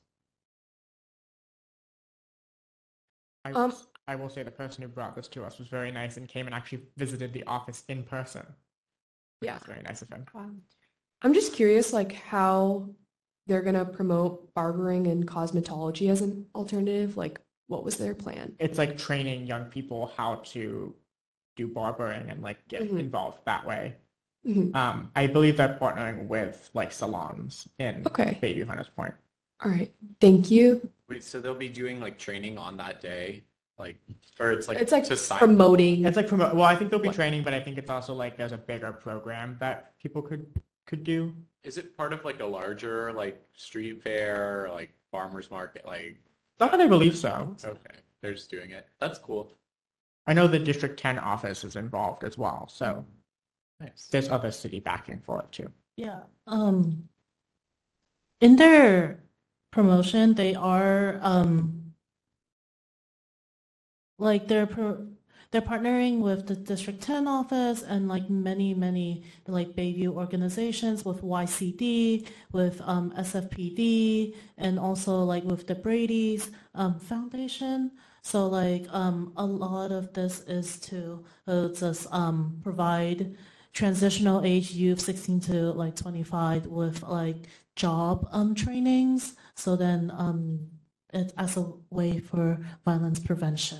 I, 3.45 3.53
Um, 3.53 3.75
I 4.07 4.17
will 4.17 4.31
say 4.31 4.43
the 4.43 4.51
person 4.51 4.83
who 4.83 4.89
brought 4.89 5.15
this 5.15 5.29
to 5.29 5.45
us 5.45 5.59
was 5.59 5.69
very 5.69 5.91
nice 5.91 6.17
and 6.17 6.27
came 6.27 6.47
and 6.47 6.55
actually 6.55 6.83
visited 6.97 7.35
the 7.35 7.45
office 7.45 7.85
in 7.89 8.03
person. 8.03 8.47
Which 9.41 9.49
Yeah. 9.49 9.55
was 9.55 9.63
very 9.65 9.83
nice 9.83 10.03
of 10.03 10.09
him. 10.11 10.25
I'm 11.23 11.35
just 11.35 11.53
curious, 11.53 11.93
like 11.93 12.13
how 12.13 12.89
they're 13.47 13.63
gonna 13.63 13.85
promote 13.85 14.53
barbering 14.55 15.07
and 15.07 15.27
cosmetology 15.27 16.11
as 16.11 16.23
an 16.23 16.47
alternative. 16.55 17.17
Like, 17.17 17.41
what 17.67 17.85
was 17.85 17.97
their 17.97 18.15
plan? 18.15 18.55
It's 18.59 18.79
like 18.79 18.97
training 18.99 19.47
young 19.47 19.67
people 19.67 20.13
how 20.17 20.37
to 20.37 20.95
do 21.57 21.67
barbering 21.67 22.31
and 22.31 22.43
like 22.43 22.67
get 22.69 22.83
Mhm. 22.83 23.01
involved 23.01 23.45
that 23.47 23.67
way. 23.67 23.97
Mhm. 24.47 24.75
Um, 24.77 25.11
I 25.17 25.27
believe 25.27 25.57
they're 25.57 25.77
partnering 25.81 26.29
with 26.29 26.71
like 26.75 26.93
salons 26.93 27.69
in 27.79 28.05
Okay. 28.07 28.39
Bayview 28.41 28.67
Hunters 28.67 28.89
Point. 28.91 29.15
All 29.65 29.71
right, 29.73 29.93
thank 30.21 30.53
you. 30.53 30.89
Wait, 31.09 31.25
so 31.25 31.41
they'll 31.41 31.55
be 31.55 31.69
doing 31.69 32.01
like 32.01 32.17
training 32.17 32.59
on 32.59 32.77
that 32.77 33.01
day, 33.01 33.43
like, 33.79 33.97
or 34.41 34.53
it's 34.53 34.69
like 34.69 34.79
It's 34.79 34.93
like 34.93 35.05
to 35.05 35.17
promoting. 35.37 36.05
It's 36.05 36.17
like 36.17 36.29
promote. 36.29 36.55
Well, 36.55 36.65
I 36.65 36.75
think 36.75 36.91
there'll 36.91 37.03
be 37.03 37.09
What? 37.09 37.17
training, 37.17 37.43
but 37.43 37.55
I 37.55 37.61
think 37.61 37.79
it's 37.79 37.91
also 37.91 38.15
like 38.15 38.37
there's 38.37 38.53
a 38.53 38.59
bigger 38.59 38.93
program 38.93 39.57
that 39.61 39.99
people 39.99 40.23
could 40.23 40.47
could 40.87 41.05
do. 41.05 41.35
Is 41.65 41.77
it 41.79 41.97
part 41.97 42.13
of 42.13 42.25
like 42.25 42.41
a 42.41 42.47
larger 42.47 43.13
like 43.13 43.41
street 43.53 44.03
fair, 44.03 44.67
or, 44.67 44.71
like 44.71 44.91
farmers 45.11 45.51
market? 45.51 45.85
Like, 45.87 46.19
I 46.61 46.87
believe 46.87 47.17
so. 47.17 47.55
okay, 47.65 47.97
they're 48.21 48.35
just 48.35 48.51
doing 48.51 48.71
it. 48.71 48.87
That's 49.01 49.19
cool. 49.19 49.53
I 50.27 50.35
know 50.35 50.47
the 50.47 50.59
District 50.59 50.99
10 51.01 51.19
office 51.19 51.65
is 51.65 51.77
involved 51.77 52.23
as 52.23 52.37
well, 52.37 52.69
so 52.69 53.05
Nice. 53.81 54.09
there's 54.11 54.29
other 54.29 54.51
city 54.51 54.79
backing 54.79 55.21
for 55.25 55.41
it 55.41 55.51
too. 55.51 55.71
Yeah. 55.97 56.21
Um, 56.47 57.09
in 58.41 58.57
their 58.57 59.21
promotion, 59.71 60.35
they 60.35 60.55
are 60.55 61.19
um, 61.23 61.78
like 64.19 64.49
they're 64.49 64.69
they're 65.51 65.63
partnering 65.63 66.19
with 66.19 66.47
the 66.47 66.55
District 66.55 67.01
10 67.01 67.27
office 67.27 67.83
and 67.83 68.07
like 68.07 68.29
many, 68.29 68.75
many 68.75 69.25
like 69.47 69.75
Bayview 69.75 70.09
organizations 70.09 71.07
with 71.07 71.23
YCD, 71.23 72.27
with 72.53 72.83
um, 72.83 73.13
SFPD, 73.13 74.35
and 74.59 74.79
also 74.79 75.23
like 75.25 75.45
with 75.45 75.67
the 75.67 75.75
Brady's 75.75 76.51
um, 76.75 77.01
Foundation. 77.01 77.93
So 78.21 78.47
like 78.47 78.85
um, 78.91 79.33
a 79.37 79.47
lot 79.47 79.91
of 79.91 80.13
this 80.13 80.41
is 80.41 80.79
to 80.81 81.25
uh, 81.47 81.69
just 81.69 82.13
um, 82.13 82.61
provide 82.63 83.35
transitional 83.73 84.45
age 84.45 84.73
youth 84.73 85.01
16 85.01 85.41
to 85.41 85.53
like 85.73 85.95
25 85.95 86.67
with 86.67 87.03
like 87.05 87.47
job 87.77 88.27
um 88.33 88.53
trainings 88.55 89.37
so 89.55 89.77
then 89.77 90.11
um 90.17 90.59
it's 91.13 91.33
as 91.37 91.57
a 91.57 91.73
way 91.91 92.19
for 92.19 92.59
violence 92.85 93.21
prevention 93.21 93.79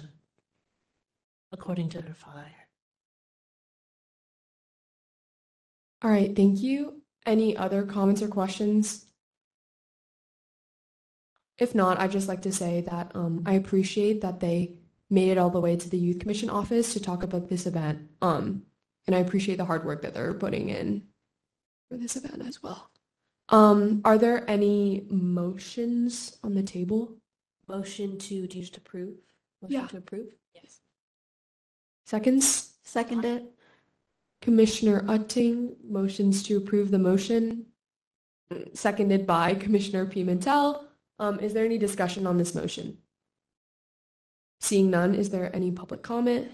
according 1.53 1.89
to 1.91 2.01
their 2.03 2.15
flyer 2.15 2.55
All 6.03 6.11
right, 6.11 6.35
thank 6.37 6.61
you. 6.61 7.03
Any 7.27 7.57
other 7.57 7.83
comments 7.85 8.23
or 8.23 8.29
questions? 8.29 9.07
If 11.59 11.75
not, 11.75 11.99
I'd 11.99 12.13
just 12.13 12.29
like 12.29 12.43
to 12.43 12.53
say 12.53 12.83
that 12.83 13.11
um, 13.17 13.43
I 13.45 13.55
appreciate 13.55 14.21
that 14.21 14.39
they 14.39 14.75
made 15.11 15.31
it 15.31 15.39
all 15.39 15.51
the 15.51 15.61
way 15.61 15.75
to 15.77 15.91
the 15.91 15.99
Youth 15.99 16.21
Commission 16.21 16.51
office 16.51 16.93
to 16.93 17.01
talk 17.01 17.25
about 17.25 17.49
this 17.49 17.67
event. 17.67 18.09
Um, 18.23 18.63
and 19.09 19.17
I 19.17 19.19
appreciate 19.19 19.57
the 19.57 19.65
hard 19.65 19.85
work 19.85 20.03
that 20.03 20.15
they're 20.15 20.35
putting 20.35 20.69
in 20.69 21.03
for 21.91 21.97
this 21.97 22.15
event 22.15 22.47
as 22.47 22.63
well. 22.63 22.91
Um, 23.49 24.01
are 24.05 24.19
there 24.19 24.49
any 24.49 25.05
motions 25.11 26.39
on 26.45 26.55
the 26.55 26.63
table? 26.63 27.17
Motion 27.67 28.19
to, 28.19 28.47
do 28.47 28.57
you 28.57 28.63
just 28.63 28.77
approve? 28.77 29.17
Motion 29.63 29.81
Yeah. 29.81 29.87
to 29.89 29.97
approve? 29.97 30.29
Yes. 30.55 30.79
Seconds? 32.09 32.71
Second 32.85 33.27
it. 33.27 33.45
Commissioner 34.41 35.03
Utting 35.03 35.75
motions 35.85 36.43
to 36.45 36.57
approve 36.57 36.91
the 36.91 36.99
motion, 36.99 37.67
seconded 38.73 39.27
by 39.27 39.53
Commissioner 39.53 40.07
Pimentel. 40.07 40.85
Um, 41.19 41.39
is 41.41 41.53
there 41.53 41.67
any 41.67 41.77
discussion 41.77 42.27
on 42.27 42.39
this 42.39 42.55
motion? 42.55 42.97
Seeing 44.59 44.89
none, 44.89 45.15
is 45.15 45.29
there 45.29 45.55
any 45.55 45.71
public 45.71 46.03
comment? 46.03 46.49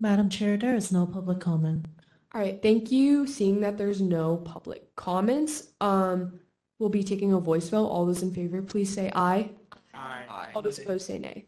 madam 0.00 0.28
chair 0.28 0.56
there 0.56 0.74
is 0.74 0.90
no 0.90 1.06
public 1.06 1.38
comment 1.38 1.86
All 2.34 2.40
right, 2.40 2.60
thank 2.60 2.90
you. 2.90 3.24
Seeing 3.24 3.60
that 3.60 3.78
there's 3.78 4.00
no 4.00 4.38
public 4.38 4.96
comments, 4.96 5.68
um, 5.80 6.40
we'll 6.80 6.88
be 6.88 7.04
taking 7.04 7.32
a 7.32 7.38
voice 7.38 7.68
vote. 7.68 7.86
All 7.86 8.04
those 8.04 8.24
in 8.24 8.34
favor, 8.34 8.60
please 8.62 8.92
say 8.92 9.12
aye. 9.14 9.50
I, 9.94 10.48
All 10.56 10.60
those 10.60 10.80
opposed 10.80 11.06
say 11.06 11.20
nay. 11.20 11.46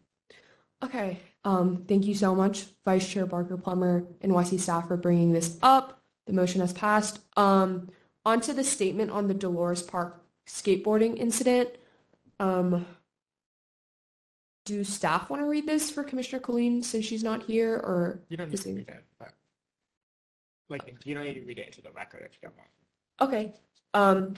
Okay, 0.85 1.19
um, 1.47 1.85
thank 1.87 2.07
you 2.07 2.15
so 2.15 2.35
much, 2.35 2.67
Vice 2.85 3.09
Chair 3.09 3.25
Barker 3.25 3.57
Plummer 3.57 4.05
and 4.21 4.33
YC 4.33 4.59
staff 4.59 4.89
for 4.89 4.97
bringing 4.97 5.33
this 5.33 5.57
up. 5.63 6.03
The 6.27 6.33
motion 6.33 6.61
has 6.61 6.73
passed. 6.73 7.21
Um, 7.37 7.89
on 8.25 8.41
to 8.41 8.53
the 8.53 8.65
statement 8.65 9.13
on 9.13 9.29
the 9.29 9.35
Dolores 9.35 9.81
Park 9.81 10.21
skateboarding 10.49 11.17
incident. 11.17 11.71
Um, 12.41 12.85
do 14.65 14.83
staff 14.83 15.31
want 15.31 15.41
to 15.41 15.47
read 15.47 15.67
this 15.67 15.89
for 15.89 16.03
Commissioner 16.03 16.41
Colleen 16.41 16.83
since 16.83 17.05
she's 17.05 17.23
not 17.23 17.45
here, 17.45 17.77
or 17.77 18.19
you 18.29 18.37
don't 18.37 18.51
need 18.51 18.61
to 18.63 18.69
read 18.69 18.89
it, 18.89 19.05
but 19.21 19.33
like 20.69 20.97
you 21.05 21.15
don't 21.15 21.23
need 21.23 21.35
to 21.35 21.43
read 21.43 21.61
it 21.61 21.67
into 21.69 21.81
the 21.81 21.93
record 21.93 22.23
if 22.29 22.33
you 22.43 22.49
don't 22.49 22.57
want. 22.57 22.69
okay? 23.21 23.55
Um, 23.95 24.35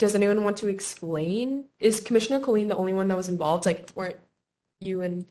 does 0.00 0.16
anyone 0.16 0.42
want 0.42 0.56
to 0.56 0.66
explain? 0.66 1.66
Is 1.78 2.00
Commissioner 2.00 2.40
Colleen 2.40 2.66
the 2.66 2.76
only 2.76 2.92
one 2.92 3.06
that 3.06 3.16
was 3.16 3.28
involved? 3.28 3.66
Like, 3.66 3.88
weren't 3.94 4.16
you 4.80 5.02
and? 5.02 5.24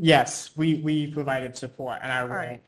Yes, 0.00 0.50
we, 0.56 0.74
we 0.76 1.08
provided 1.12 1.56
support 1.56 1.98
and 2.02 2.10
I 2.10 2.22
will, 2.24 2.30
right. 2.30 2.62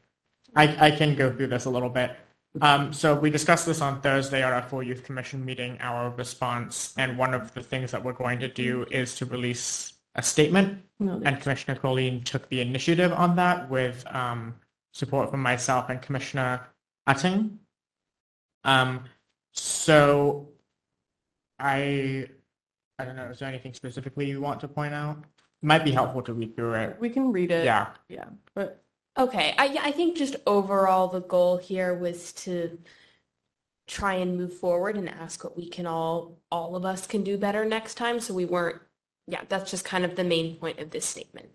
I, 0.55 0.87
I 0.87 0.91
can 0.91 1.14
go 1.14 1.32
through 1.32 1.49
this 1.49 1.64
a 1.64 1.70
little 1.70 1.89
bit. 1.89 2.16
Um, 2.61 2.93
so 2.93 3.14
we 3.14 3.30
discussed 3.30 3.66
this 3.66 3.80
on 3.80 4.01
Thursday 4.01 4.43
at 4.43 4.53
our 4.53 4.62
full 4.62 4.82
youth 4.82 5.05
commission 5.05 5.45
meeting, 5.45 5.76
our 5.80 6.11
response, 6.11 6.95
and 6.97 7.18
one 7.18 7.34
of 7.34 7.53
the 7.55 7.62
things 7.62 7.91
that 7.91 8.03
we're 8.03 8.14
going 8.14 8.39
to 8.41 8.49
do 8.49 8.87
is 8.91 9.14
to 9.16 9.26
release 9.26 9.95
a 10.14 10.22
statement. 10.22 10.82
no, 10.99 11.20
And 11.24 11.41
Commissioner 11.41 11.78
Colleen 11.78 12.22
took 12.24 12.49
the 12.49 12.61
initiative 12.61 13.12
on 13.12 13.37
that 13.37 13.68
with 13.68 14.05
um, 14.14 14.55
support 14.93 15.30
from 15.30 15.43
myself 15.43 15.91
and 15.91 16.01
Commissioner 16.01 16.66
Utting. 17.07 17.59
Um, 18.64 19.05
So 19.53 20.49
I 21.59 22.28
I 22.99 23.05
don't 23.05 23.16
know, 23.16 23.26
is 23.26 23.39
there 23.41 23.49
anything 23.49 23.74
specifically 23.74 24.26
you 24.26 24.41
want 24.41 24.61
to 24.61 24.68
point 24.68 24.95
out? 24.95 25.18
It 25.63 25.67
might 25.67 25.85
be 25.85 25.93
helpful 25.93 26.23
to 26.23 26.33
read 26.33 26.55
through 26.57 26.75
it. 26.75 26.97
We 27.01 27.11
can 27.11 27.33
read 27.33 27.51
it. 27.51 27.65
Yeah. 27.65 27.89
Yeah. 28.09 28.27
But 28.55 28.83
Okay, 29.19 29.55
I, 29.57 29.79
I 29.83 29.91
think 29.93 30.17
just 30.17 30.37
overall 30.47 31.09
the 31.09 31.21
goal 31.21 31.57
here 31.57 31.95
was 31.95 32.33
to 32.35 32.79
try 33.87 34.15
and 34.15 34.37
move 34.37 34.53
forward 34.53 34.97
and 34.97 35.09
ask 35.09 35.43
what 35.43 35.57
we 35.57 35.69
can 35.69 35.87
all, 35.87 36.39
all 36.51 36.77
of 36.77 36.85
us 36.85 37.07
can 37.07 37.25
do 37.25 37.39
better 37.39 37.65
next 37.65 37.95
time. 37.95 38.21
So 38.21 38.35
we 38.35 38.45
weren't, 38.45 38.81
yeah, 39.27 39.43
that's 39.49 39.71
just 39.71 39.85
kind 39.85 40.05
of 40.05 40.17
the 40.17 40.25
main 40.25 40.57
point 40.57 40.81
of 40.81 40.91
this 40.91 41.07
statement. 41.07 41.49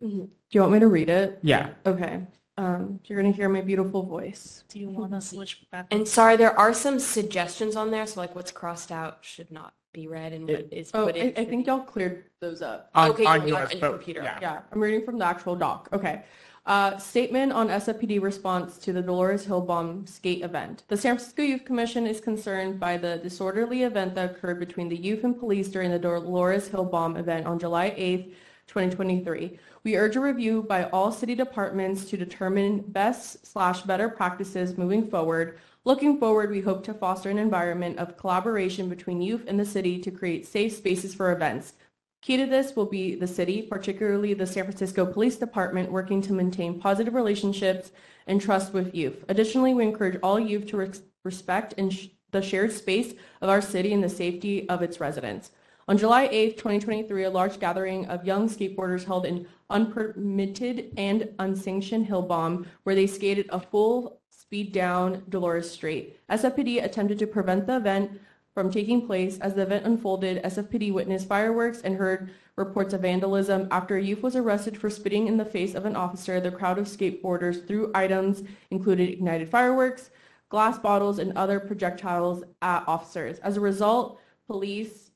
do 0.00 0.30
you 0.50 0.60
want 0.60 0.72
me 0.72 0.78
to 0.78 0.88
read 0.88 1.10
it? 1.10 1.38
Yeah. 1.42 1.70
Okay. 1.84 2.22
Um, 2.56 3.00
you're 3.04 3.20
going 3.20 3.32
to 3.32 3.36
hear 3.36 3.48
my 3.48 3.60
beautiful 3.60 4.02
voice. 4.02 4.64
Do 4.68 4.78
you 4.78 4.88
want 4.88 5.12
to 5.12 5.20
switch 5.20 5.66
back? 5.70 5.86
And 5.90 6.08
sorry, 6.08 6.36
there 6.36 6.58
are 6.58 6.72
some 6.72 6.98
suggestions 6.98 7.76
on 7.76 7.90
there. 7.90 8.06
So 8.06 8.20
like 8.20 8.34
what's 8.34 8.52
crossed 8.52 8.90
out 8.90 9.18
should 9.20 9.50
not 9.50 9.74
be 9.92 10.06
read 10.06 10.32
and 10.32 10.46
what 10.48 10.68
is 10.72 10.90
Oh, 10.94 11.06
put 11.06 11.16
I, 11.16 11.18
in. 11.18 11.32
I 11.36 11.40
should 11.40 11.48
think 11.48 11.66
y'all 11.66 11.80
cleared 11.80 12.24
those 12.40 12.62
up. 12.62 12.90
On, 12.94 13.10
Okay, 13.10 13.24
on 13.24 13.46
you 13.46 13.54
are 13.56 13.60
yours, 13.62 13.72
on 13.74 13.78
your 13.78 13.90
but- 13.90 13.96
computer. 13.96 14.22
Yeah. 14.22 14.38
Yeah, 14.40 14.60
I'm 14.72 14.80
reading 14.80 15.04
from 15.04 15.18
the 15.18 15.24
actual 15.24 15.56
doc. 15.56 15.88
Okay. 15.92 16.22
Uh, 16.66 16.96
statement 16.98 17.52
on 17.52 17.68
SFPD 17.68 18.20
response 18.22 18.76
to 18.78 18.92
the 18.92 19.00
Dolores 19.02 19.44
Hill 19.46 19.62
bomb 19.62 20.06
skate 20.06 20.44
event. 20.44 20.84
The 20.88 20.96
San 20.96 21.16
Francisco 21.16 21.42
Youth 21.42 21.64
Commission 21.64 22.06
is 22.06 22.20
concerned 22.20 22.78
by 22.78 22.96
the 22.98 23.16
disorderly 23.18 23.82
event 23.82 24.14
that 24.14 24.32
occurred 24.32 24.60
between 24.60 24.88
the 24.88 24.96
youth 24.96 25.24
and 25.24 25.36
police 25.38 25.68
during 25.68 25.90
the 25.90 25.98
Dolores 25.98 26.68
Hill 26.68 26.84
bomb 26.84 27.16
event 27.16 27.46
on 27.46 27.58
July 27.58 27.90
8th, 27.96 28.34
2023. 28.68 29.58
We 29.82 29.96
urge 29.96 30.16
a 30.16 30.20
review 30.20 30.62
by 30.62 30.84
all 30.90 31.10
city 31.10 31.34
departments 31.34 32.04
to 32.10 32.16
determine 32.18 32.80
best 32.88 33.46
slash 33.46 33.80
better 33.82 34.08
practices 34.10 34.76
moving 34.76 35.08
forward. 35.08 35.58
Looking 35.86 36.18
forward, 36.18 36.50
we 36.50 36.60
hope 36.60 36.84
to 36.84 36.94
foster 36.94 37.30
an 37.30 37.38
environment 37.38 37.98
of 37.98 38.18
collaboration 38.18 38.90
between 38.90 39.22
youth 39.22 39.44
and 39.46 39.58
the 39.58 39.64
city 39.64 39.98
to 40.00 40.10
create 40.10 40.46
safe 40.46 40.76
spaces 40.76 41.14
for 41.14 41.32
events. 41.32 41.72
Key 42.20 42.36
to 42.36 42.44
this 42.44 42.76
will 42.76 42.84
be 42.84 43.14
the 43.14 43.26
city, 43.26 43.62
particularly 43.62 44.34
the 44.34 44.46
San 44.46 44.64
Francisco 44.64 45.06
Police 45.06 45.36
Department, 45.36 45.90
working 45.90 46.20
to 46.20 46.34
maintain 46.34 46.78
positive 46.78 47.14
relationships 47.14 47.92
and 48.26 48.42
trust 48.42 48.74
with 48.74 48.94
youth. 48.94 49.24
Additionally, 49.30 49.72
we 49.72 49.84
encourage 49.84 50.20
all 50.22 50.38
youth 50.38 50.66
to 50.66 50.76
res- 50.76 51.02
respect 51.24 51.72
sh- 51.90 52.08
the 52.30 52.42
shared 52.42 52.72
space 52.72 53.14
of 53.40 53.48
our 53.48 53.62
city 53.62 53.94
and 53.94 54.04
the 54.04 54.08
safety 54.10 54.68
of 54.68 54.82
its 54.82 55.00
residents. 55.00 55.50
On 55.88 55.96
July 55.96 56.28
8, 56.30 56.58
2023, 56.58 57.24
a 57.24 57.30
large 57.30 57.58
gathering 57.58 58.04
of 58.06 58.26
young 58.26 58.50
skateboarders 58.50 59.04
held 59.04 59.24
an 59.24 59.48
unpermitted 59.70 60.92
and 60.98 61.30
unsanctioned 61.38 62.04
hill 62.04 62.22
bomb 62.22 62.66
where 62.82 62.94
they 62.94 63.06
skated 63.06 63.46
a 63.48 63.58
full 63.58 64.19
speed 64.50 64.72
down 64.72 65.22
Dolores 65.28 65.70
Street. 65.70 66.18
SFPD 66.28 66.82
attempted 66.82 67.20
to 67.20 67.26
prevent 67.28 67.68
the 67.68 67.76
event 67.76 68.20
from 68.52 68.68
taking 68.68 69.06
place. 69.06 69.38
As 69.38 69.54
the 69.54 69.62
event 69.62 69.86
unfolded, 69.86 70.42
SFPD 70.42 70.92
witnessed 70.92 71.28
fireworks 71.28 71.82
and 71.82 71.94
heard 71.94 72.32
reports 72.56 72.92
of 72.92 73.02
vandalism. 73.02 73.68
After 73.70 73.96
a 73.96 74.02
youth 74.02 74.24
was 74.24 74.34
arrested 74.34 74.76
for 74.76 74.90
spitting 74.90 75.28
in 75.28 75.36
the 75.36 75.44
face 75.44 75.76
of 75.76 75.86
an 75.86 75.94
officer, 75.94 76.40
the 76.40 76.50
crowd 76.50 76.80
of 76.80 76.86
skateboarders 76.86 77.64
threw 77.64 77.92
items 77.94 78.42
included 78.72 79.10
ignited 79.10 79.48
fireworks, 79.48 80.10
glass 80.48 80.80
bottles, 80.80 81.20
and 81.20 81.32
other 81.38 81.60
projectiles 81.60 82.42
at 82.60 82.82
officers. 82.88 83.38
As 83.38 83.56
a 83.56 83.60
result, 83.60 84.18
police 84.48 85.12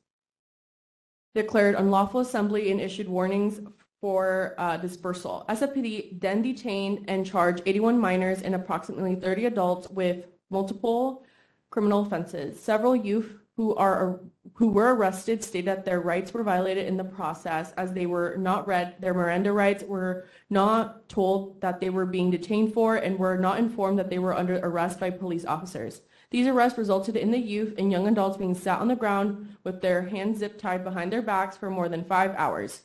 declared 1.34 1.74
unlawful 1.74 2.20
assembly 2.20 2.70
and 2.70 2.80
issued 2.80 3.08
warnings 3.08 3.60
for 4.04 4.54
uh, 4.58 4.76
dispersal. 4.76 5.46
SFPD 5.48 6.20
then 6.20 6.42
detained 6.42 7.06
and 7.08 7.24
charged 7.24 7.62
81 7.64 7.98
minors 7.98 8.42
and 8.42 8.54
approximately 8.54 9.14
30 9.14 9.46
adults 9.46 9.88
with 9.88 10.26
multiple 10.50 11.24
criminal 11.70 12.02
offenses. 12.02 12.60
Several 12.60 12.94
youth 12.94 13.38
who 13.56 13.74
are 13.76 14.20
who 14.56 14.68
were 14.68 14.94
arrested 14.94 15.42
stated 15.42 15.68
that 15.68 15.86
their 15.86 16.00
rights 16.00 16.34
were 16.34 16.42
violated 16.42 16.86
in 16.86 16.98
the 16.98 17.04
process 17.04 17.72
as 17.78 17.94
they 17.94 18.04
were 18.04 18.36
not 18.36 18.68
read 18.68 18.94
their 19.00 19.14
Miranda 19.14 19.52
rights 19.52 19.82
were 19.82 20.26
not 20.50 21.08
told 21.08 21.58
that 21.62 21.80
they 21.80 21.88
were 21.88 22.04
being 22.04 22.30
detained 22.30 22.74
for 22.74 22.96
and 22.96 23.18
were 23.18 23.38
not 23.38 23.58
informed 23.58 23.98
that 23.98 24.10
they 24.10 24.18
were 24.18 24.36
under 24.36 24.56
arrest 24.56 25.00
by 25.00 25.08
police 25.08 25.46
officers. 25.46 26.02
These 26.30 26.46
arrests 26.46 26.76
resulted 26.76 27.16
in 27.16 27.30
the 27.30 27.38
youth 27.38 27.72
and 27.78 27.90
young 27.90 28.06
adults 28.06 28.36
being 28.36 28.54
sat 28.54 28.80
on 28.80 28.88
the 28.88 28.96
ground 28.96 29.56
with 29.64 29.80
their 29.80 30.02
hands 30.02 30.40
zip 30.40 30.58
tied 30.58 30.84
behind 30.84 31.10
their 31.10 31.22
backs 31.22 31.56
for 31.56 31.70
more 31.70 31.88
than 31.88 32.04
five 32.04 32.34
hours. 32.36 32.82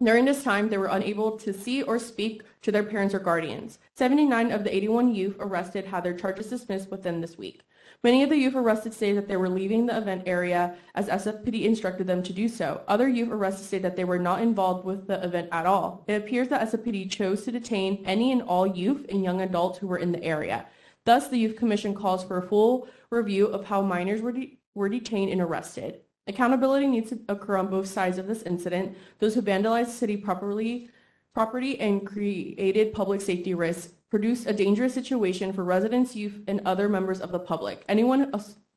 During 0.00 0.26
this 0.26 0.44
time, 0.44 0.68
they 0.68 0.78
were 0.78 0.86
unable 0.86 1.32
to 1.38 1.52
see 1.52 1.82
or 1.82 1.98
speak 1.98 2.44
to 2.62 2.70
their 2.70 2.84
parents 2.84 3.14
or 3.14 3.18
guardians. 3.18 3.80
79 3.96 4.52
of 4.52 4.62
the 4.62 4.74
81 4.74 5.12
youth 5.12 5.34
arrested 5.40 5.86
had 5.86 6.04
their 6.04 6.16
charges 6.16 6.50
dismissed 6.50 6.88
within 6.88 7.20
this 7.20 7.36
week. 7.36 7.62
Many 8.04 8.22
of 8.22 8.30
the 8.30 8.36
youth 8.36 8.54
arrested 8.54 8.94
say 8.94 9.12
that 9.12 9.26
they 9.26 9.36
were 9.36 9.48
leaving 9.48 9.86
the 9.86 9.98
event 9.98 10.22
area 10.26 10.76
as 10.94 11.08
SFPD 11.08 11.64
instructed 11.64 12.06
them 12.06 12.22
to 12.22 12.32
do 12.32 12.48
so. 12.48 12.82
Other 12.86 13.08
youth 13.08 13.30
arrested 13.30 13.64
say 13.64 13.78
that 13.80 13.96
they 13.96 14.04
were 14.04 14.20
not 14.20 14.40
involved 14.40 14.84
with 14.84 15.08
the 15.08 15.20
event 15.24 15.48
at 15.50 15.66
all. 15.66 16.04
It 16.06 16.14
appears 16.14 16.46
that 16.48 16.70
SFPD 16.70 17.10
chose 17.10 17.44
to 17.44 17.50
detain 17.50 18.04
any 18.06 18.30
and 18.30 18.42
all 18.42 18.68
youth 18.68 19.04
and 19.08 19.24
young 19.24 19.40
adults 19.40 19.78
who 19.80 19.88
were 19.88 19.98
in 19.98 20.12
the 20.12 20.22
area. 20.22 20.66
Thus, 21.06 21.26
the 21.26 21.38
Youth 21.38 21.56
Commission 21.56 21.92
calls 21.92 22.22
for 22.22 22.38
a 22.38 22.46
full 22.46 22.86
review 23.10 23.46
of 23.46 23.64
how 23.64 23.82
minors 23.82 24.20
were, 24.20 24.32
de- 24.32 24.58
were 24.74 24.88
detained 24.88 25.32
and 25.32 25.40
arrested. 25.40 26.02
Accountability 26.28 26.86
needs 26.86 27.08
to 27.10 27.18
occur 27.28 27.56
on 27.56 27.68
both 27.68 27.88
sides 27.88 28.18
of 28.18 28.26
this 28.26 28.42
incident. 28.42 28.96
Those 29.18 29.34
who 29.34 29.42
vandalized 29.42 29.88
city 29.88 30.16
properly, 30.16 30.90
property 31.34 31.80
and 31.80 32.06
created 32.06 32.92
public 32.92 33.22
safety 33.22 33.54
risks 33.54 33.92
produced 34.10 34.46
a 34.46 34.52
dangerous 34.52 34.92
situation 34.92 35.52
for 35.52 35.64
residents, 35.64 36.14
youth, 36.14 36.42
and 36.46 36.60
other 36.64 36.88
members 36.88 37.20
of 37.20 37.32
the 37.32 37.38
public. 37.38 37.84
Anyone 37.88 38.32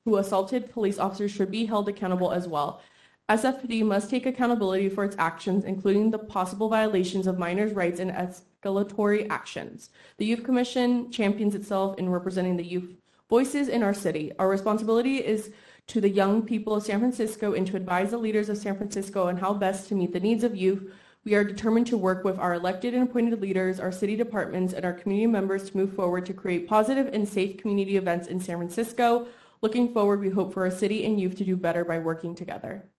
who 0.06 0.18
assaulted 0.18 0.72
police 0.72 0.98
officers 0.98 1.32
should 1.32 1.52
be 1.52 1.66
held 1.66 1.90
accountable 1.90 2.32
as 2.32 2.48
well. 2.48 2.82
SFPD 3.30 3.84
must 3.84 4.10
take 4.10 4.26
accountability 4.26 4.90
for 4.90 5.04
its 5.04 5.16
actions, 5.20 5.64
including 5.64 6.12
the 6.12 6.20
possible 6.20 6.70
violations 6.70 7.28
of 7.28 7.38
minors' 7.38 7.74
rights 7.74 8.00
and 8.00 8.12
escalatory 8.12 9.28
actions. 9.30 9.90
The 10.18 10.26
Youth 10.26 10.44
Commission 10.44 11.12
champions 11.12 11.56
itself 11.56 11.98
in 11.98 12.10
representing 12.10 12.58
the 12.58 12.66
youth 12.66 12.96
voices 13.30 13.70
in 13.70 13.84
our 13.84 13.94
city. 13.94 14.34
Our 14.40 14.50
responsibility 14.50 15.18
is 15.18 15.52
to 15.88 16.02
the 16.02 16.10
young 16.10 16.44
people 16.44 16.76
of 16.76 16.84
San 16.84 17.00
Francisco 17.00 17.54
and 17.54 17.68
to 17.68 17.76
advise 17.76 18.12
the 18.12 18.18
leaders 18.18 18.50
of 18.50 18.58
San 18.58 18.78
Francisco 18.78 19.28
on 19.28 19.38
how 19.38 19.54
best 19.54 19.88
to 19.90 19.96
meet 19.96 20.14
the 20.14 20.20
needs 20.20 20.44
of 20.44 20.56
youth. 20.56 20.94
We 21.24 21.36
are 21.36 21.44
determined 21.44 21.88
to 21.88 21.98
work 21.98 22.24
with 22.24 22.40
our 22.40 22.54
elected 22.56 22.94
and 22.94 23.04
appointed 23.04 23.40
leaders, 23.42 23.80
our 23.80 23.92
city 23.92 24.16
departments, 24.16 24.74
and 24.74 24.84
our 24.86 24.94
community 24.94 25.28
members 25.28 25.70
to 25.70 25.78
move 25.78 25.94
forward 25.94 26.26
to 26.26 26.34
create 26.34 26.68
positive 26.68 27.08
and 27.14 27.28
safe 27.28 27.58
community 27.58 27.98
events 27.98 28.28
in 28.28 28.40
San 28.40 28.58
Francisco. 28.58 29.28
Looking 29.62 29.94
forward, 29.94 30.22
we 30.22 30.30
hope 30.30 30.54
for 30.54 30.64
our 30.64 30.72
city 30.72 31.06
and 31.06 31.20
youth 31.20 31.36
to 31.38 31.44
do 31.44 31.56
better 31.56 31.86
by 31.86 32.00
working 32.00 32.34
together. 32.34 32.90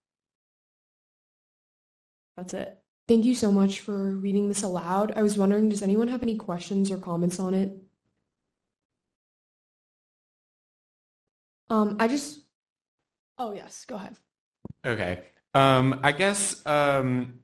That's 2.37 2.55
it. 2.55 2.78
Thank 3.09 3.24
you 3.24 3.35
so 3.35 3.51
much 3.51 3.80
for 3.80 4.12
reading 4.16 4.49
this 4.49 4.62
aloud. 4.62 5.12
I 5.16 5.22
was 5.22 5.37
wondering, 5.37 5.68
does 5.68 5.83
anyone 5.83 6.09
have 6.09 6.22
any 6.22 6.37
questions 6.37 6.91
or 6.91 6.99
comments 6.99 7.41
on 7.41 7.55
it? 7.55 7.76
Um, 11.68 11.97
I 11.99 12.07
just, 12.07 12.41
oh 13.39 13.53
yes, 13.53 13.85
go 13.87 13.97
ahead. 13.97 14.16
Okay. 14.85 15.22
Um, 15.55 16.01
I 16.03 16.12
guess 16.12 16.64
um, 16.66 17.41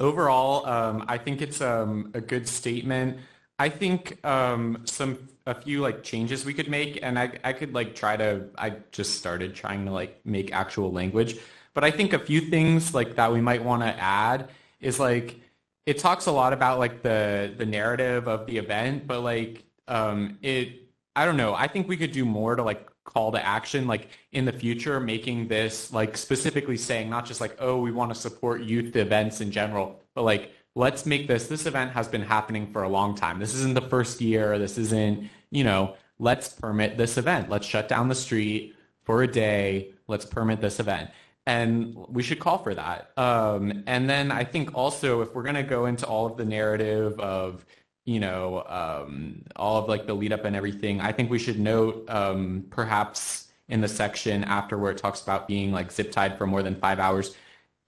overall, 0.00 0.66
um, 0.66 1.04
I 1.08 1.18
think 1.18 1.42
it's 1.42 1.60
um, 1.60 2.10
a 2.14 2.20
good 2.20 2.48
statement. 2.48 3.18
I 3.58 3.68
think 3.68 4.24
um, 4.24 4.82
some 4.84 5.28
a 5.46 5.54
few 5.54 5.80
like 5.80 6.02
changes 6.02 6.44
we 6.44 6.54
could 6.54 6.68
make, 6.68 6.98
and 7.02 7.18
I 7.18 7.38
I 7.42 7.52
could 7.52 7.72
like 7.74 7.94
try 7.94 8.16
to. 8.16 8.46
I 8.58 8.76
just 8.92 9.16
started 9.16 9.54
trying 9.54 9.86
to 9.86 9.92
like 9.92 10.20
make 10.24 10.52
actual 10.52 10.92
language, 10.92 11.36
but 11.74 11.84
I 11.84 11.90
think 11.90 12.12
a 12.12 12.18
few 12.18 12.40
things 12.42 12.94
like 12.94 13.16
that 13.16 13.32
we 13.32 13.40
might 13.40 13.64
want 13.64 13.82
to 13.82 13.98
add 13.98 14.50
is 14.80 15.00
like 15.00 15.40
it 15.86 15.98
talks 15.98 16.26
a 16.26 16.32
lot 16.32 16.52
about 16.52 16.78
like 16.78 17.02
the 17.02 17.54
the 17.56 17.66
narrative 17.66 18.28
of 18.28 18.46
the 18.46 18.58
event, 18.58 19.06
but 19.06 19.20
like 19.22 19.64
um, 19.88 20.38
it 20.42 20.90
I 21.14 21.24
don't 21.24 21.38
know. 21.38 21.54
I 21.54 21.66
think 21.68 21.88
we 21.88 21.96
could 21.96 22.12
do 22.12 22.24
more 22.24 22.56
to 22.56 22.62
like 22.62 22.88
call 23.06 23.32
to 23.32 23.44
action, 23.44 23.86
like 23.86 24.08
in 24.32 24.44
the 24.44 24.52
future, 24.52 25.00
making 25.00 25.48
this 25.48 25.92
like 25.92 26.16
specifically 26.16 26.76
saying 26.76 27.08
not 27.08 27.24
just 27.24 27.40
like, 27.40 27.56
oh, 27.58 27.78
we 27.78 27.90
want 27.90 28.12
to 28.12 28.20
support 28.20 28.60
youth 28.60 28.94
events 28.96 29.40
in 29.40 29.50
general, 29.50 30.02
but 30.14 30.22
like, 30.22 30.52
let's 30.74 31.06
make 31.06 31.26
this, 31.26 31.46
this 31.46 31.64
event 31.64 31.92
has 31.92 32.06
been 32.08 32.20
happening 32.20 32.70
for 32.70 32.82
a 32.82 32.88
long 32.88 33.14
time. 33.14 33.38
This 33.38 33.54
isn't 33.54 33.74
the 33.74 33.88
first 33.88 34.20
year. 34.20 34.58
This 34.58 34.76
isn't, 34.76 35.30
you 35.50 35.64
know, 35.64 35.94
let's 36.18 36.48
permit 36.50 36.98
this 36.98 37.16
event. 37.16 37.48
Let's 37.48 37.66
shut 37.66 37.88
down 37.88 38.08
the 38.08 38.14
street 38.14 38.74
for 39.04 39.22
a 39.22 39.26
day. 39.26 39.94
Let's 40.06 40.26
permit 40.26 40.60
this 40.60 40.78
event. 40.78 41.10
And 41.46 41.94
we 42.08 42.22
should 42.22 42.40
call 42.40 42.58
for 42.58 42.74
that. 42.74 43.12
Um, 43.16 43.84
and 43.86 44.10
then 44.10 44.32
I 44.32 44.42
think 44.42 44.74
also 44.74 45.22
if 45.22 45.32
we're 45.34 45.44
going 45.44 45.54
to 45.54 45.62
go 45.62 45.86
into 45.86 46.04
all 46.04 46.26
of 46.26 46.36
the 46.36 46.44
narrative 46.44 47.18
of, 47.20 47.64
you 48.06 48.20
know, 48.20 48.64
um, 48.68 49.42
all 49.56 49.82
of 49.82 49.88
like 49.88 50.06
the 50.06 50.14
lead 50.14 50.32
up 50.32 50.44
and 50.44 50.56
everything, 50.56 51.00
I 51.00 51.12
think 51.12 51.28
we 51.28 51.38
should 51.38 51.58
note 51.58 52.08
um, 52.08 52.64
perhaps 52.70 53.48
in 53.68 53.80
the 53.80 53.88
section 53.88 54.44
after 54.44 54.78
where 54.78 54.92
it 54.92 54.98
talks 54.98 55.20
about 55.20 55.48
being 55.48 55.72
like 55.72 55.92
zip 55.92 56.12
tied 56.12 56.38
for 56.38 56.46
more 56.46 56.62
than 56.62 56.76
five 56.76 57.00
hours, 57.00 57.36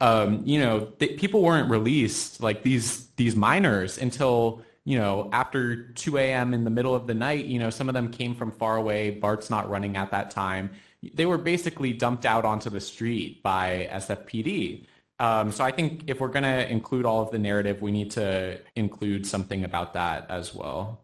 um, 0.01 0.43
you 0.45 0.61
know, 0.61 0.87
th- 0.99 1.19
people 1.19 1.43
weren't 1.43 1.71
released 1.71 2.43
like 2.43 2.63
these 2.63 3.07
these 3.17 3.35
minors 3.35 3.97
until 3.97 4.63
you 4.89 4.97
know, 4.97 5.29
after 5.35 5.93
2 5.93 6.17
a.m. 6.17 6.55
in 6.55 6.65
the 6.65 6.71
middle 6.71 6.95
of 6.95 7.07
the 7.07 7.13
night, 7.13 7.45
you 7.45 7.59
know, 7.59 7.69
some 7.69 7.91
of 7.91 7.95
them 7.95 8.11
came 8.11 8.35
from 8.35 8.51
far 8.51 8.79
away. 8.79 9.11
BART's 9.11 9.51
not 9.51 9.69
running 9.69 9.99
at 9.99 10.11
that 10.13 10.31
time. 10.31 10.71
They 11.13 11.27
were 11.27 11.37
basically 11.37 11.93
dumped 11.93 12.25
out 12.25 12.47
onto 12.47 12.71
the 12.71 12.81
street 12.81 13.43
by 13.43 13.87
SFPD. 13.93 14.87
Um, 15.21 15.51
so 15.51 15.65
I 15.65 15.73
think 15.73 16.05
if 16.07 16.21
we're 16.21 16.29
going 16.29 16.45
to 16.45 16.71
include 16.71 17.05
all 17.05 17.23
of 17.23 17.31
the 17.31 17.39
narrative, 17.39 17.83
we 17.83 17.91
need 17.91 18.13
to 18.13 18.61
include 18.77 19.27
something 19.27 19.65
about 19.65 19.95
that 19.95 20.31
as 20.31 20.55
well. 20.55 21.01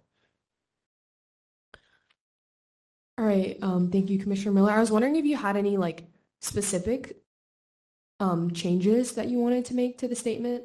All 3.18 3.24
right. 3.24 3.56
Um, 3.62 3.90
thank 3.90 4.10
you, 4.10 4.18
Commissioner 4.18 4.52
Miller. 4.52 4.72
I 4.72 4.80
was 4.80 4.90
wondering 4.90 5.16
if 5.16 5.24
you 5.24 5.36
had 5.36 5.56
any 5.56 5.76
like 5.76 6.04
specific 6.40 7.16
um, 8.20 8.50
changes 8.52 9.12
that 9.12 9.28
you 9.28 9.38
wanted 9.38 9.64
to 9.66 9.74
make 9.74 9.98
to 9.98 10.08
the 10.08 10.16
statement. 10.16 10.64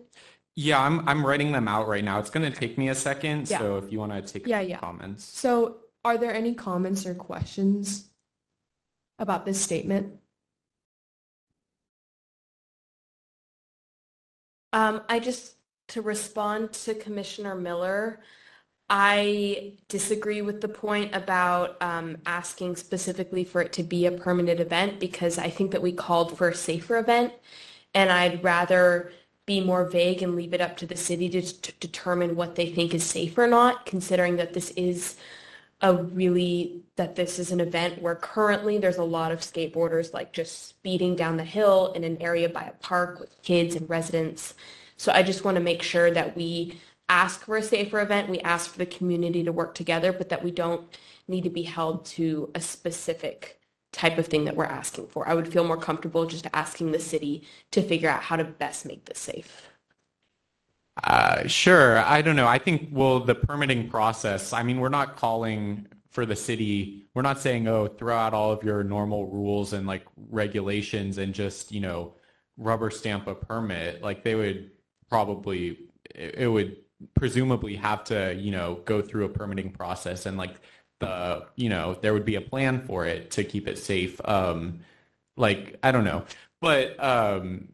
Yeah, 0.56 0.80
I'm 0.82 1.08
I'm 1.08 1.26
writing 1.26 1.52
them 1.52 1.68
out 1.68 1.88
right 1.88 2.04
now. 2.04 2.20
It's 2.20 2.30
going 2.30 2.52
to 2.52 2.56
take 2.58 2.78
me 2.78 2.89
a 2.89 2.95
second, 2.95 3.50
Yeah. 3.50 3.60
so 3.60 3.78
if 3.78 3.91
you 3.91 4.00
want 4.00 4.12
to 4.14 4.22
take 4.34 4.45
Yeah, 4.47 4.60
yeah. 4.62 4.80
comments. 4.80 5.24
So 5.24 5.78
are 6.04 6.18
there 6.18 6.34
any 6.34 6.54
comments 6.54 7.06
or 7.06 7.14
questions 7.14 8.10
about 9.20 9.45
this 9.45 9.62
statement? 9.62 10.18
Um, 14.74 15.01
I 15.09 15.20
just, 15.20 15.55
to 15.89 16.01
respond 16.01 16.74
to 16.74 16.93
Commissioner 16.93 17.55
Miller, 17.55 18.20
I 18.89 19.74
disagree 19.88 20.41
with 20.41 20.61
the 20.61 20.67
point 20.67 21.15
about 21.15 21.82
um, 21.82 22.17
asking 22.26 22.76
specifically 22.76 23.43
for 23.43 23.61
it 23.61 23.72
to 23.74 23.84
be 23.84 24.05
a 24.05 24.11
permanent 24.11 24.59
event 24.59 24.99
because 24.99 25.38
I 25.38 25.49
think 25.49 25.72
that 25.72 25.82
we 25.82 25.91
called 25.91 26.38
for 26.38 26.49
a 26.49 26.55
safer 26.55 26.97
event 26.97 27.34
and 27.93 28.11
I'd 28.11 28.43
rather 28.43 29.11
be 29.45 29.61
more 29.61 29.86
vague 29.86 30.22
and 30.24 30.36
leave 30.36 30.53
it 30.53 30.61
up 30.61 30.78
to 30.78 30.86
the 30.86 30.95
city 30.95 31.30
to, 31.30 31.41
to 31.41 31.72
determine 31.80 32.36
what 32.36 32.55
they 32.55 32.72
think 32.72 32.93
is 32.93 33.03
safe 33.03 33.38
or 33.38 33.47
not, 33.47 33.86
considering 33.86 34.38
that 34.38 34.53
this 34.53 34.72
is 34.72 35.17
a 35.82 35.96
really 35.96 36.84
that 36.98 37.16
this 37.16 37.40
is 37.40 37.52
an 37.52 37.62
event 37.62 38.02
where 38.02 38.16
currently 38.16 38.78
there's 38.78 38.98
a 38.98 39.04
lot 39.04 39.32
of 39.32 39.40
skateboarders 39.40 40.14
like 40.14 40.34
just 40.34 40.68
speeding 40.68 41.16
down 41.16 41.38
the 41.38 41.44
hill 41.44 41.94
in 41.94 42.04
an 42.04 42.22
area 42.22 42.50
by 42.50 42.64
a 42.64 42.74
park 42.74 43.20
with 43.20 43.42
kids 43.42 43.76
and 43.76 43.90
residents. 43.90 44.54
So 44.98 45.12
I 45.14 45.24
just 45.24 45.46
want 45.46 45.56
to 45.56 45.64
make 45.64 45.82
sure 45.82 46.12
that 46.12 46.36
we 46.36 46.80
ask 47.08 47.46
for 47.46 47.56
a 47.56 47.64
safer 47.64 48.02
event, 48.02 48.30
we 48.30 48.40
ask 48.42 48.70
for 48.70 48.78
the 48.78 48.86
community 48.86 49.44
to 49.44 49.52
work 49.52 49.74
together, 49.74 50.12
but 50.12 50.30
that 50.30 50.44
we 50.44 50.52
don't 50.52 50.86
need 51.28 51.44
to 51.46 51.50
be 51.50 51.64
held 51.64 52.06
to 52.06 52.52
a 52.54 52.60
specific 52.60 53.60
type 53.94 54.18
of 54.18 54.28
thing 54.28 54.46
that 54.46 54.56
we're 54.56 54.66
asking 54.66 55.08
for. 55.08 55.28
I 55.28 55.34
would 55.34 55.52
feel 55.52 55.64
more 55.64 55.78
comfortable 55.78 56.26
just 56.26 56.48
asking 56.54 56.92
the 56.92 57.00
city 57.00 57.48
to 57.72 57.82
figure 57.82 58.10
out 58.10 58.24
how 58.24 58.36
to 58.36 58.44
best 58.44 58.86
make 58.86 59.06
this 59.06 59.20
safe. 59.20 59.68
Uh, 61.04 61.47
sure. 61.47 61.97
I 62.00 62.22
don't 62.22 62.36
know. 62.36 62.47
I 62.47 62.58
think, 62.58 62.89
well, 62.91 63.20
the 63.20 63.36
permitting 63.36 63.89
process, 63.89 64.54
I 64.54 64.64
mean, 64.64 64.80
we're 64.80 64.89
not 64.89 65.16
calling 65.16 65.88
for 66.10 66.26
the 66.26 66.36
city, 66.36 67.08
we're 67.14 67.22
not 67.22 67.39
saying, 67.39 67.68
oh, 67.68 67.88
throw 67.88 68.18
out 68.18 68.34
all 68.34 68.52
of 68.52 68.64
your 68.64 68.84
normal 68.84 69.28
rules 69.28 69.74
and 69.74 69.86
like 69.86 70.06
regulations 70.30 71.18
and 71.20 71.34
just, 71.34 71.72
you 71.72 71.80
know, 71.80 72.16
rubber 72.58 72.89
stamp 72.89 73.28
a 73.28 73.36
permit. 73.36 74.02
Like 74.02 74.24
they 74.24 74.36
would 74.36 74.72
probably, 75.10 75.78
it 76.14 76.52
would 76.52 76.78
presumably 77.14 77.76
have 77.76 78.04
to, 78.06 78.34
you 78.34 78.52
know, 78.52 78.82
go 78.86 79.02
through 79.02 79.26
a 79.26 79.30
permitting 79.30 79.72
process 79.72 80.26
and 80.26 80.38
like 80.38 80.56
the, 81.00 81.45
you 81.56 81.70
know, 81.70 81.93
there 82.02 82.14
would 82.14 82.26
be 82.26 82.36
a 82.36 82.41
plan 82.41 82.82
for 82.82 83.06
it 83.06 83.32
to 83.32 83.43
keep 83.43 83.68
it 83.68 83.78
safe. 83.78 84.20
Um, 84.26 84.80
like, 85.38 85.78
I 85.84 85.91
don't 85.91 86.04
know. 86.04 86.26
But 86.60 87.02
um, 87.02 87.70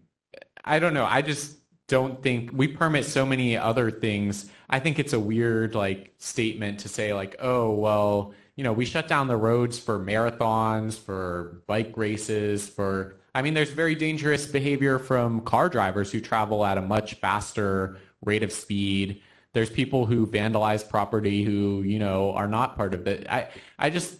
I 0.63 0.80
don't 0.80 0.93
know. 0.93 1.05
I 1.05 1.21
just 1.21 1.55
don't 1.88 2.21
think 2.23 2.51
we 2.53 2.67
permit 2.67 3.05
so 3.05 3.25
many 3.25 3.57
other 3.57 3.91
things. 3.91 4.49
I 4.69 4.79
think 4.79 4.97
it's 4.97 5.13
a 5.13 5.19
weird 5.19 5.75
like 5.75 6.13
statement 6.17 6.79
to 6.79 6.89
say 6.89 7.13
like, 7.13 7.36
oh, 7.39 7.71
well, 7.73 8.33
you 8.55 8.63
know, 8.63 8.73
we 8.73 8.86
shut 8.86 9.07
down 9.07 9.27
the 9.27 9.38
roads 9.38 9.77
for 9.77 9.99
marathons, 9.99 10.97
for 10.97 11.61
bike 11.67 11.93
races, 11.95 12.67
for 12.67 13.17
I 13.36 13.41
mean, 13.41 13.53
there's 13.53 13.69
very 13.69 13.95
dangerous 13.95 14.47
behavior 14.47 14.97
from 14.97 15.41
car 15.41 15.67
drivers 15.67 16.09
who 16.09 16.21
travel 16.21 16.65
at 16.65 16.77
a 16.77 16.81
much 16.81 17.15
faster 17.15 17.97
rate 18.23 18.43
of 18.43 18.51
speed. 18.51 19.21
There's 19.51 19.69
people 19.69 20.05
who 20.05 20.25
vandalize 20.25 20.88
property 20.88 21.43
who, 21.43 21.83
you 21.83 21.99
know, 21.99 22.31
are 22.31 22.47
not 22.47 22.77
part 22.77 22.93
of 22.93 23.07
it. 23.07 23.27
I 23.29 23.49
I 23.77 23.89
just 23.89 24.17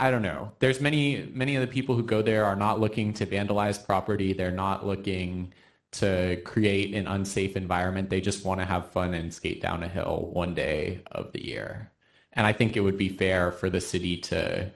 I 0.00 0.10
don't 0.10 0.22
know. 0.22 0.52
There's 0.58 0.80
many 0.80 1.30
many 1.32 1.56
of 1.56 1.60
the 1.60 1.66
people 1.66 1.94
who 1.94 2.02
go 2.02 2.22
there 2.22 2.44
are 2.46 2.56
not 2.56 2.80
looking 2.80 3.12
to 3.14 3.26
vandalize 3.26 3.84
property. 3.84 4.32
They're 4.32 4.50
not 4.50 4.86
looking 4.86 5.52
to 5.98 6.40
create 6.44 6.94
an 6.94 7.06
unsafe 7.06 7.56
environment. 7.56 8.10
They 8.10 8.20
just 8.20 8.44
want 8.44 8.60
to 8.60 8.66
have 8.66 8.90
fun 8.90 9.14
and 9.14 9.32
skate 9.32 9.60
down 9.60 9.82
a 9.82 9.88
hill 9.88 10.30
one 10.32 10.54
day 10.54 11.02
of 11.12 11.32
the 11.32 11.44
year. 11.44 11.90
And 12.32 12.46
I 12.46 12.52
think 12.52 12.76
it 12.76 12.80
would 12.80 12.98
be 12.98 13.08
fair 13.08 13.52
for 13.52 13.70
the 13.70 13.80
city 13.80 14.16
to 14.18 14.70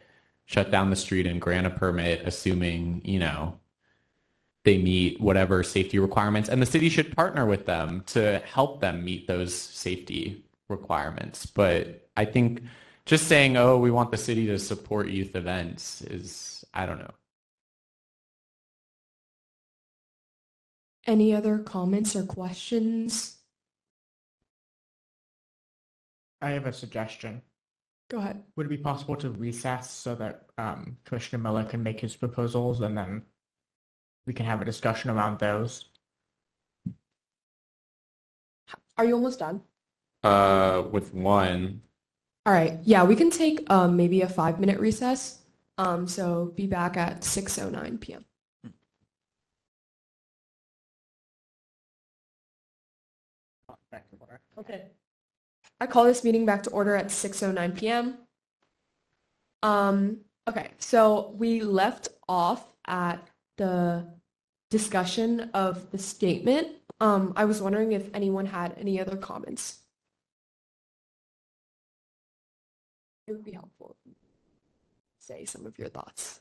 shut 0.45 0.71
down 0.71 0.91
the 0.91 0.97
street 0.97 1.27
and 1.27 1.41
grant 1.41 1.66
a 1.66 1.71
permit, 1.71 2.23
assuming, 2.25 3.03
you 3.05 3.19
know, 3.19 3.59
they 4.64 4.79
meet 4.79 5.21
whatever 5.21 5.62
safety 5.62 5.99
requirements. 5.99 6.49
And 6.49 6.62
the 6.62 6.66
city 6.66 6.89
should 6.89 7.16
partner 7.16 7.47
with 7.47 7.66
them 7.66 8.03
to 8.09 8.41
help 8.47 8.81
them 8.81 9.05
meet 9.05 9.27
those 9.27 9.55
safety 9.55 10.45
requirements. 10.69 11.47
But 11.47 12.09
I 12.16 12.25
think 12.25 12.62
just 13.07 13.27
saying, 13.27 13.57
oh, 13.57 13.79
we 13.79 13.91
want 13.91 14.11
the 14.11 14.16
city 14.16 14.47
to 14.47 14.59
support 14.59 15.09
youth 15.09 15.35
events 15.35 16.03
is, 16.03 16.64
I 16.75 16.87
don't 16.87 16.99
know. 16.99 17.11
Any 21.09 21.35
other 21.35 21.59
comments 21.61 22.15
or 22.15 22.23
questions? 22.23 23.39
I 26.43 26.51
have 26.51 26.67
a 26.67 26.73
suggestion. 26.73 27.41
Go 28.11 28.19
ahead. 28.19 28.43
Would 28.57 28.67
it 28.67 28.69
be 28.69 28.77
possible 28.77 29.17
to 29.17 29.31
recess 29.31 29.91
so 29.91 30.15
that 30.17 30.45
um, 30.59 30.99
Commissioner 31.07 31.43
Miller 31.43 31.65
can 31.65 31.83
make 31.83 31.99
his 31.99 32.15
proposals 32.15 32.83
and 32.83 32.97
then 32.97 33.23
we 34.27 34.35
can 34.35 34.45
have 34.45 34.61
a 34.61 34.67
discussion 34.67 35.09
around 35.09 35.39
those? 35.39 35.87
Are 38.99 39.07
you 39.07 39.15
almost 39.15 39.39
done? 39.39 39.63
Uh, 40.23 40.83
with 40.91 41.15
one, 41.15 41.81
All 42.45 42.53
right. 42.53 42.81
Yeah, 42.85 43.05
we 43.05 43.17
can 43.17 43.31
take 43.31 43.65
um, 43.71 43.97
maybe 43.97 44.21
a 44.21 44.29
five 44.29 44.61
minute 44.61 44.79
recess. 44.79 45.39
Um, 45.79 46.07
so 46.07 46.53
be 46.55 46.67
back 46.67 46.99
at 46.99 47.23
6.09 47.23 47.99
p.m. 47.99 48.27
Okay. 54.59 54.87
I 55.81 55.87
call 55.87 56.05
this 56.05 56.25
meeting 56.25 56.45
back 56.45 56.65
to 56.65 56.71
order 56.71 56.97
at 56.97 57.07
6.09 57.07 57.77
p.m. 57.77 58.19
Um, 59.63 60.19
okay, 60.49 60.71
so 60.79 61.35
we 61.37 61.63
left 61.63 62.09
off 62.29 62.67
at 62.87 63.29
the 63.57 64.07
discussion 64.71 65.51
of 65.55 65.91
the 65.91 65.99
statement. 65.99 66.69
Um, 67.01 67.33
I 67.37 67.45
was 67.45 67.63
wondering 67.63 67.93
if 67.93 68.11
anyone 68.13 68.47
had 68.47 68.75
any 68.77 69.01
other 69.01 69.17
comments. 69.17 69.79
It 73.27 73.33
would 73.33 73.45
be 73.45 73.53
helpful 73.53 73.97
say 75.29 75.45
some 75.45 75.67
of 75.67 75.79
your 75.79 75.89
thoughts 75.89 76.41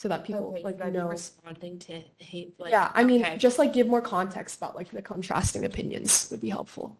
so 0.00 0.08
that 0.08 0.24
people 0.24 0.46
Okay, 0.54 0.62
like 0.62 0.80
I'm 0.80 0.94
know. 0.94 1.08
responding 1.08 1.78
to 1.80 2.00
hate. 2.16 2.54
Like, 2.58 2.70
Yeah, 2.72 2.90
I 2.94 3.04
mean, 3.04 3.20
okay. 3.20 3.36
just 3.36 3.58
like 3.58 3.74
give 3.74 3.86
more 3.86 4.00
context 4.00 4.56
about 4.56 4.74
like 4.74 4.90
the 4.90 5.02
contrasting 5.02 5.66
opinions 5.66 6.26
would 6.30 6.40
be 6.40 6.48
helpful. 6.48 6.96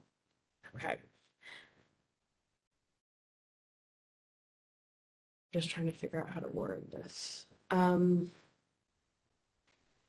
Okay. 0.77 0.97
Just 5.55 5.71
trying 5.71 5.87
to 5.87 5.93
figure 5.93 6.21
out 6.21 6.29
how 6.29 6.41
to 6.41 6.49
word 6.49 6.91
this. 6.93 7.47
Um, 7.71 8.31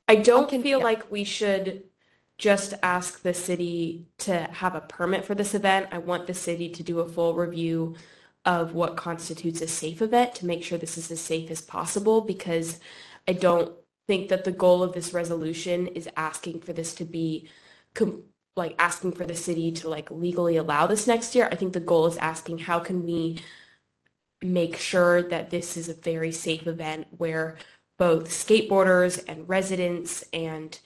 I 0.06 0.16
don't 0.16 0.50
can- 0.50 0.62
feel 0.62 0.80
yeah. 0.80 0.84
like 0.84 1.10
we 1.10 1.24
should 1.24 1.84
just 2.36 2.74
ask 2.82 3.22
the 3.22 3.32
city 3.32 4.04
to 4.18 4.34
have 4.34 4.74
a 4.74 4.82
permit 4.82 5.24
for 5.24 5.34
this 5.34 5.54
event. 5.54 5.88
I 5.92 5.96
want 5.98 6.26
the 6.26 6.34
city 6.34 6.68
to 6.68 6.82
do 6.82 7.00
a 7.00 7.08
full 7.08 7.32
review 7.32 7.94
of 8.44 8.74
what 8.74 8.96
constitutes 8.96 9.60
a 9.60 9.68
safe 9.68 10.02
event 10.02 10.34
to 10.36 10.46
make 10.46 10.64
sure 10.64 10.78
this 10.78 10.98
is 10.98 11.10
as 11.10 11.20
safe 11.20 11.50
as 11.50 11.60
possible 11.60 12.20
because 12.20 12.80
I 13.28 13.34
don't 13.34 13.72
think 14.08 14.28
that 14.30 14.44
the 14.44 14.52
goal 14.52 14.82
of 14.82 14.94
this 14.94 15.14
resolution 15.14 15.86
is 15.88 16.08
asking 16.16 16.60
for 16.60 16.72
this 16.72 16.94
to 16.94 17.04
be 17.04 17.48
com- 17.94 18.24
like 18.56 18.74
asking 18.78 19.12
for 19.12 19.24
the 19.24 19.34
city 19.34 19.72
to 19.72 19.88
like 19.88 20.10
legally 20.10 20.56
allow 20.56 20.86
this 20.86 21.06
next 21.06 21.34
year. 21.34 21.48
I 21.50 21.54
think 21.54 21.72
the 21.72 21.80
goal 21.80 22.06
is 22.06 22.16
asking 22.16 22.58
how 22.58 22.80
can 22.80 23.04
we 23.04 23.38
make 24.42 24.76
sure 24.76 25.22
that 25.22 25.50
this 25.50 25.76
is 25.76 25.88
a 25.88 25.94
very 25.94 26.32
safe 26.32 26.66
event 26.66 27.06
where 27.16 27.56
both 27.98 28.28
skateboarders 28.28 29.22
and 29.28 29.48
residents 29.48 30.24
and 30.32 30.78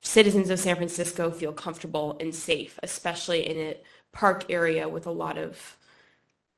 citizens 0.00 0.50
of 0.50 0.58
San 0.58 0.76
Francisco 0.76 1.30
feel 1.30 1.52
comfortable 1.52 2.16
and 2.20 2.34
safe, 2.34 2.78
especially 2.82 3.46
in 3.46 3.58
a 3.58 3.76
park 4.12 4.46
area 4.48 4.88
with 4.88 5.06
a 5.06 5.10
lot 5.10 5.36
of 5.36 5.76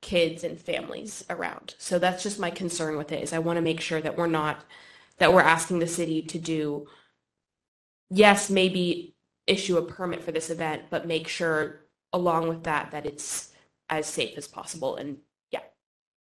kids 0.03 0.44
and 0.44 0.61
families 0.61 1.24
around. 1.30 1.74
So 1.78 1.99
that's 1.99 2.22
just 2.22 2.38
my 2.38 2.51
concern 2.51 2.97
with 2.97 3.12
it 3.12 3.22
is 3.22 3.32
I 3.32 3.38
want 3.40 3.57
to 3.57 3.62
make 3.62 3.80
sure 3.80 4.01
that 4.01 4.16
we're 4.16 4.26
not 4.28 4.64
that 5.18 5.32
we're 5.32 5.42
asking 5.42 5.80
the 5.80 5.86
city 5.86 6.22
to 6.22 6.38
do 6.38 6.86
yes, 8.11 8.51
maybe 8.51 9.14
issue 9.47 9.76
a 9.78 9.82
permit 9.82 10.22
for 10.22 10.32
this 10.32 10.51
event, 10.51 10.84
but 10.90 11.07
make 11.07 11.28
sure 11.28 11.80
along 12.12 12.49
with 12.49 12.64
that, 12.64 12.90
that 12.92 13.07
it's 13.07 13.53
as 13.90 14.07
safe 14.07 14.36
as 14.38 14.49
possible. 14.49 14.97
And 14.97 15.18
yeah, 15.51 15.61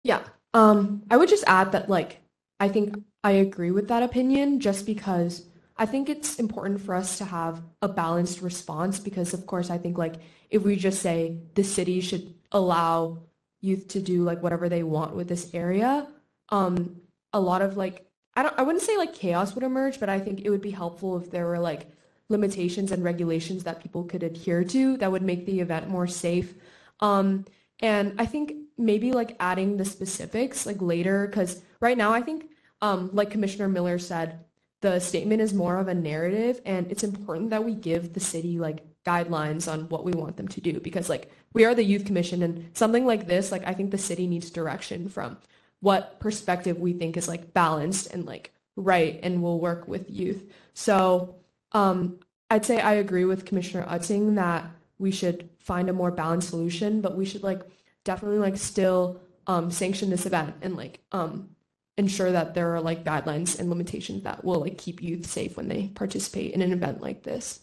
Yeah. 0.05 0.23
Um, 0.55 1.05
I 1.11 1.17
would 1.17 1.29
just 1.29 1.45
add 1.47 1.73
that 1.73 1.89
like 1.91 2.21
I 2.61 2.69
think 2.69 2.97
I 3.25 3.33
agree 3.33 3.71
with 3.71 3.89
that 3.89 4.03
opinion 4.03 4.61
just 4.61 4.87
because 4.87 5.47
I 5.77 5.87
think 5.87 6.09
it's 6.11 6.39
important 6.39 6.81
for 6.83 6.95
us 6.95 7.19
to 7.19 7.25
have 7.27 7.63
a 7.83 7.89
balanced 7.89 8.43
response 8.43 9.01
because 9.01 9.35
of 9.35 9.47
course 9.47 9.71
I 9.71 9.79
think 9.79 9.99
like 9.99 10.17
if 10.51 10.63
we 10.63 10.77
just 10.77 11.03
say 11.03 11.39
the 11.55 11.65
city 11.65 12.01
should 12.01 12.35
allow 12.53 13.21
youth 13.61 13.89
to 13.89 14.01
do 14.01 14.23
like 14.23 14.43
whatever 14.43 14.69
they 14.69 14.83
want 14.83 15.15
with 15.15 15.29
this 15.29 15.53
area, 15.55 16.07
um, 16.51 17.01
a 17.33 17.41
lot 17.41 17.63
of 17.63 17.77
like 17.77 18.07
I 18.35 18.43
don't 18.43 18.59
I 18.59 18.63
wouldn't 18.63 18.85
say 18.85 18.97
like 18.97 19.15
chaos 19.15 19.55
would 19.55 19.65
emerge, 19.65 20.01
but 20.01 20.09
I 20.09 20.19
think 20.19 20.43
it 20.45 20.51
would 20.51 20.63
be 20.63 20.71
helpful 20.71 21.17
if 21.19 21.31
there 21.31 21.47
were 21.47 21.59
like 21.59 21.91
limitations 22.29 22.93
and 22.93 23.05
regulations 23.05 23.65
that 23.65 23.83
people 23.83 24.05
could 24.05 24.23
adhere 24.23 24.65
to 24.65 24.97
that 24.99 25.13
would 25.13 25.23
make 25.23 25.47
the 25.47 25.61
event 25.61 25.89
more 25.89 26.07
safe. 26.07 26.55
Um, 27.01 27.45
and 27.81 28.15
I 28.19 28.27
think 28.27 28.55
maybe 28.79 29.13
like 29.13 29.37
adding 29.41 29.77
the 29.77 29.85
specifics 29.85 30.65
like 30.65 30.81
later, 30.81 31.27
because 31.27 31.61
right 31.81 31.99
now 31.99 32.13
I 32.13 32.23
think, 32.23 32.47
um, 32.81 33.11
like 33.13 33.31
Commissioner 33.31 33.69
Miller 33.69 33.99
said, 33.99 34.45
the 34.81 35.01
statement 35.01 35.43
is 35.43 35.53
more 35.53 35.79
of 35.79 35.89
a 35.89 35.95
narrative 35.95 36.61
and 36.65 36.91
it's 36.91 37.05
important 37.05 37.51
that 37.51 37.65
we 37.65 37.75
give 37.75 38.15
the 38.15 38.21
city 38.21 38.59
like 38.59 38.85
guidelines 39.05 39.71
on 39.71 39.89
what 39.89 40.05
we 40.05 40.13
want 40.13 40.37
them 40.37 40.49
to 40.49 40.61
do 40.61 40.79
because 40.81 41.09
like 41.09 41.31
we 41.53 41.65
are 41.65 41.75
the 41.75 41.85
youth 41.85 42.05
commission 42.05 42.43
and 42.43 42.71
something 42.77 43.07
like 43.07 43.27
this, 43.27 43.51
like 43.51 43.67
I 43.67 43.75
think 43.75 43.91
the 43.91 43.99
city 43.99 44.27
needs 44.27 44.51
direction 44.51 45.09
from 45.09 45.39
what 45.81 46.21
perspective 46.21 46.79
we 46.79 46.93
think 46.93 47.17
is 47.17 47.29
like 47.29 47.55
balanced 47.55 48.13
and 48.13 48.27
like 48.27 48.53
right 48.77 49.19
and 49.23 49.43
will 49.43 49.61
work 49.61 49.89
with 49.89 50.11
youth. 50.11 50.43
So 50.75 51.37
um, 51.73 52.19
I'd 52.51 52.67
say 52.67 52.81
I 52.81 52.95
agree 52.95 53.25
with 53.25 53.47
Commissioner 53.47 53.87
Utting 53.87 54.37
that 54.37 54.65
we 54.99 55.11
should 55.11 55.49
find 55.59 55.89
a 55.89 55.95
more 55.95 56.11
balanced 56.11 56.51
solution, 56.51 57.01
but 57.01 57.17
we 57.17 57.25
should 57.25 57.43
like 57.43 57.63
definitely 58.05 58.39
like 58.39 58.57
still 58.57 59.21
um, 59.47 59.71
sanction 59.71 60.11
this 60.11 60.27
event 60.27 60.55
and 60.63 60.77
like 60.77 61.01
um, 61.13 61.51
ensure 61.97 62.33
that 62.33 62.55
there 62.55 62.75
are 62.75 62.81
like 62.81 63.05
guidelines 63.05 63.59
and 63.59 63.71
limitations 63.71 64.23
that 64.25 64.45
will 64.45 64.61
like 64.61 64.79
keep 64.79 65.03
youth 65.03 65.27
safe 65.27 65.57
when 65.57 65.69
they 65.69 65.89
participate 65.89 66.53
in 66.53 66.63
an 66.63 66.73
event 66.73 67.01
like 67.01 67.23
this. 67.23 67.61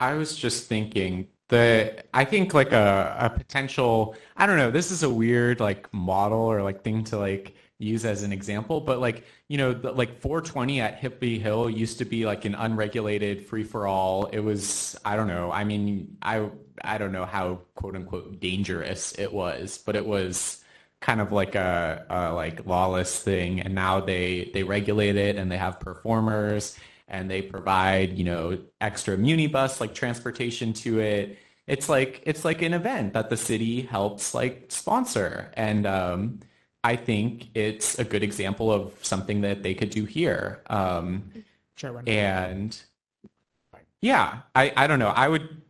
I 0.00 0.14
was 0.14 0.36
just 0.36 0.66
thinking 0.66 1.28
the 1.48 2.04
I 2.12 2.24
think 2.24 2.54
like 2.54 2.72
a, 2.72 3.16
a 3.18 3.30
potential 3.30 4.16
I 4.36 4.46
don't 4.46 4.56
know 4.56 4.70
this 4.70 4.90
is 4.90 5.02
a 5.02 5.10
weird 5.10 5.60
like 5.60 5.92
model 5.94 6.40
or 6.40 6.62
like 6.62 6.82
thing 6.82 7.04
to 7.04 7.18
like 7.18 7.54
use 7.78 8.04
as 8.04 8.22
an 8.22 8.32
example 8.32 8.80
but 8.80 9.00
like 9.00 9.24
you 9.48 9.58
know 9.58 9.72
the, 9.72 9.92
like 9.92 10.20
420 10.20 10.80
at 10.80 11.00
Hippie 11.00 11.40
Hill 11.40 11.70
used 11.70 11.98
to 11.98 12.04
be 12.04 12.26
like 12.26 12.44
an 12.44 12.54
unregulated 12.54 13.46
free 13.46 13.64
for 13.64 13.86
all 13.86 14.26
it 14.26 14.40
was 14.40 14.96
I 15.04 15.16
don't 15.16 15.28
know 15.28 15.52
I 15.52 15.64
mean 15.64 16.16
I 16.22 16.48
I 16.82 16.98
don't 16.98 17.12
know 17.12 17.24
how 17.26 17.60
quote 17.74 17.96
unquote 17.96 18.40
dangerous 18.40 19.12
it 19.18 19.32
was 19.32 19.78
but 19.78 19.94
it 19.96 20.06
was 20.06 20.62
kind 21.00 21.20
of 21.20 21.30
like 21.30 21.54
a, 21.54 22.04
a 22.10 22.32
like 22.32 22.66
lawless 22.66 23.20
thing 23.22 23.60
and 23.60 23.74
now 23.74 24.00
they 24.00 24.50
they 24.52 24.62
regulate 24.64 25.16
it 25.16 25.36
and 25.36 25.50
they 25.52 25.58
have 25.58 25.78
performers 25.78 26.76
and 27.08 27.30
they 27.30 27.42
provide 27.42 28.16
you 28.18 28.24
know 28.24 28.58
extra 28.80 29.16
Muni 29.16 29.46
bus 29.46 29.80
like 29.80 29.94
transportation 29.94 30.72
to 30.74 31.00
it. 31.00 31.38
It's 31.66 31.88
like 31.88 32.22
it's 32.24 32.44
like 32.44 32.62
an 32.62 32.74
event 32.74 33.12
that 33.14 33.30
the 33.30 33.36
city 33.36 33.82
helps 33.82 34.34
like 34.34 34.66
sponsor. 34.68 35.50
And 35.54 35.86
um, 35.86 36.40
i 36.84 36.94
think 36.94 37.48
it's 37.54 37.98
a 37.98 38.04
good 38.04 38.22
example 38.22 38.70
of 38.70 38.92
something 39.02 39.40
that 39.40 39.62
they 39.62 39.74
could 39.74 39.90
do 39.90 40.04
here. 40.04 40.62
Um, 40.68 41.30
Sure. 41.74 42.02
And 42.06 42.80
yeah 44.00 44.38
I, 44.54 44.72
I 44.76 44.86
don't 44.86 44.98
know. 44.98 45.08
I 45.08 45.28
would 45.28 45.60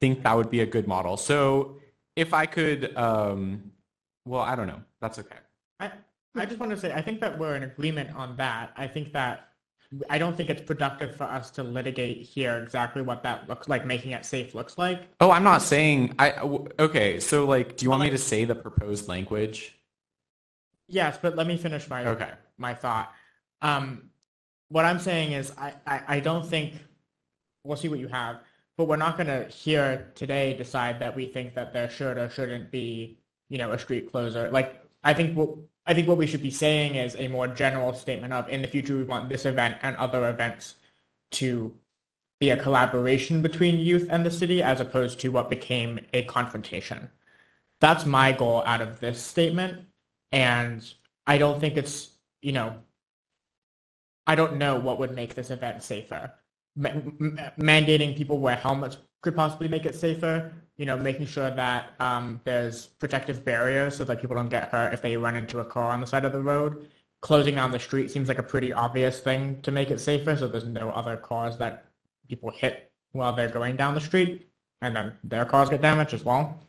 think 0.00 0.22
that 0.24 0.36
would 0.36 0.50
be 0.50 0.60
a 0.60 0.66
good 0.66 0.86
model. 0.86 1.16
So 1.16 1.80
if 2.16 2.34
i 2.34 2.46
could 2.46 2.96
um, 2.96 3.70
well 4.24 4.42
i 4.42 4.54
don't 4.56 4.66
know. 4.66 4.82
That's 5.00 5.18
okay. 5.18 5.36
I, 5.80 5.92
I 6.36 6.46
just 6.46 6.58
want 6.58 6.70
to 6.70 6.78
say, 6.78 6.92
I 6.92 7.02
think 7.02 7.20
that 7.20 7.38
we're 7.38 7.56
in 7.56 7.62
agreement 7.62 8.14
on 8.16 8.36
that. 8.36 8.72
I 8.76 8.86
think 8.86 9.12
that 9.12 9.53
I 10.10 10.18
don't 10.18 10.36
think 10.36 10.50
it's 10.50 10.62
productive 10.62 11.16
for 11.16 11.24
us 11.24 11.50
to 11.52 11.62
litigate 11.62 12.18
here 12.22 12.58
exactly 12.58 13.02
what 13.02 13.22
that 13.22 13.48
looks 13.48 13.68
like, 13.68 13.84
making 13.86 14.12
it 14.12 14.24
safe 14.24 14.54
looks 14.54 14.78
like. 14.78 15.02
oh 15.20 15.30
i'm 15.30 15.44
not 15.44 15.62
saying 15.62 16.14
I. 16.18 16.32
okay 16.78 17.20
so 17.20 17.44
like 17.46 17.76
do 17.76 17.84
you 17.84 17.90
want 17.90 18.02
me 18.02 18.10
to 18.10 18.18
say 18.18 18.44
the 18.44 18.54
proposed 18.54 19.08
language 19.08 19.76
Yes, 20.86 21.18
but 21.20 21.34
let 21.34 21.46
me 21.46 21.56
finish 21.56 21.88
my 21.88 22.04
Okay. 22.06 22.30
my 22.58 22.74
thought. 22.74 23.12
Um, 23.62 24.10
what 24.68 24.84
I'm 24.84 24.98
saying 24.98 25.32
is, 25.32 25.50
I, 25.56 25.72
I, 25.86 26.02
I 26.08 26.20
don't 26.20 26.46
think 26.46 26.74
we'll 27.64 27.78
see 27.78 27.88
what 27.88 27.98
you 27.98 28.08
have, 28.08 28.40
but 28.76 28.86
we're 28.86 28.96
not 28.96 29.16
going 29.16 29.28
to 29.28 29.44
here 29.48 30.12
today 30.14 30.54
decide 30.54 31.00
that 31.00 31.16
we 31.16 31.26
think 31.26 31.54
that 31.54 31.72
there 31.72 31.88
should 31.88 32.18
or 32.18 32.28
shouldn't 32.28 32.70
be, 32.70 33.18
you 33.48 33.56
know, 33.56 33.72
a 33.72 33.78
street 33.78 34.10
closer. 34.12 34.50
Like 34.50 34.78
I 35.02 35.14
think 35.14 35.36
what 35.36 35.50
I 35.86 35.94
think 35.94 36.08
what 36.08 36.16
we 36.16 36.26
should 36.26 36.42
be 36.42 36.50
saying 36.50 36.94
is 36.94 37.14
a 37.18 37.28
more 37.28 37.46
general 37.46 37.92
statement 37.92 38.32
of 38.32 38.48
in 38.48 38.62
the 38.62 38.68
future 38.68 38.96
we 38.96 39.04
want 39.04 39.28
this 39.28 39.44
event 39.44 39.76
and 39.82 39.96
other 39.96 40.28
events 40.28 40.76
to 41.32 41.74
be 42.40 42.50
a 42.50 42.56
collaboration 42.56 43.42
between 43.42 43.78
youth 43.78 44.06
and 44.10 44.24
the 44.24 44.30
city 44.30 44.62
as 44.62 44.80
opposed 44.80 45.20
to 45.20 45.28
what 45.28 45.50
became 45.50 46.00
a 46.12 46.22
confrontation. 46.24 47.10
That's 47.80 48.06
my 48.06 48.32
goal 48.32 48.62
out 48.66 48.80
of 48.80 49.00
this 49.00 49.20
statement. 49.20 49.84
And 50.32 50.82
I 51.26 51.38
don't 51.38 51.60
think 51.60 51.76
it's, 51.76 52.10
you 52.40 52.52
know, 52.52 52.76
I 54.26 54.34
don't 54.34 54.56
know 54.56 54.78
what 54.78 54.98
would 54.98 55.14
make 55.14 55.34
this 55.34 55.50
event 55.50 55.82
safer. 55.82 56.32
Mandating 56.78 58.16
people 58.16 58.38
wear 58.38 58.56
helmets 58.56 58.96
could 59.24 59.34
possibly 59.34 59.68
make 59.68 59.86
it 59.86 59.96
safer. 59.96 60.52
You 60.76 60.86
know, 60.86 60.96
making 60.96 61.26
sure 61.26 61.50
that 61.50 61.92
um, 62.00 62.40
there's 62.44 62.86
protective 62.86 63.44
barriers 63.44 63.96
so 63.96 64.04
that 64.04 64.20
people 64.20 64.36
don't 64.36 64.48
get 64.48 64.68
hurt 64.70 64.92
if 64.92 65.00
they 65.02 65.16
run 65.16 65.36
into 65.36 65.60
a 65.60 65.64
car 65.64 65.90
on 65.92 66.00
the 66.00 66.06
side 66.06 66.24
of 66.24 66.32
the 66.32 66.42
road. 66.42 66.88
Closing 67.22 67.54
down 67.54 67.70
the 67.70 67.78
street 67.78 68.10
seems 68.10 68.28
like 68.28 68.38
a 68.38 68.42
pretty 68.42 68.72
obvious 68.72 69.20
thing 69.20 69.62
to 69.62 69.70
make 69.70 69.90
it 69.90 69.98
safer, 69.98 70.36
so 70.36 70.46
there's 70.46 70.66
no 70.66 70.90
other 70.90 71.16
cars 71.16 71.56
that 71.58 71.86
people 72.28 72.50
hit 72.50 72.90
while 73.12 73.32
they're 73.32 73.48
going 73.48 73.76
down 73.76 73.94
the 73.94 74.00
street, 74.00 74.48
and 74.82 74.94
then 74.94 75.12
their 75.22 75.44
cars 75.44 75.70
get 75.70 75.80
damaged 75.80 76.12
as 76.12 76.24
well. 76.24 76.60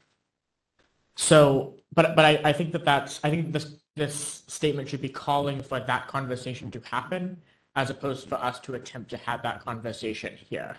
So, 1.18 1.76
but 1.94 2.16
but 2.16 2.26
I, 2.26 2.42
I 2.50 2.54
think 2.54 2.72
that 2.74 2.86
that's 2.86 3.20
I 3.24 3.30
think 3.32 3.52
this 3.52 3.76
this 3.96 4.44
statement 4.48 4.88
should 4.88 5.02
be 5.02 5.10
calling 5.10 5.62
for 5.62 5.80
that 5.80 6.08
conversation 6.08 6.70
to 6.72 6.80
happen, 6.82 7.42
as 7.76 7.90
opposed 7.90 8.30
for 8.30 8.36
us 8.36 8.60
to 8.62 8.76
attempt 8.76 9.10
to 9.10 9.18
have 9.18 9.42
that 9.42 9.66
conversation 9.66 10.38
here. 10.38 10.78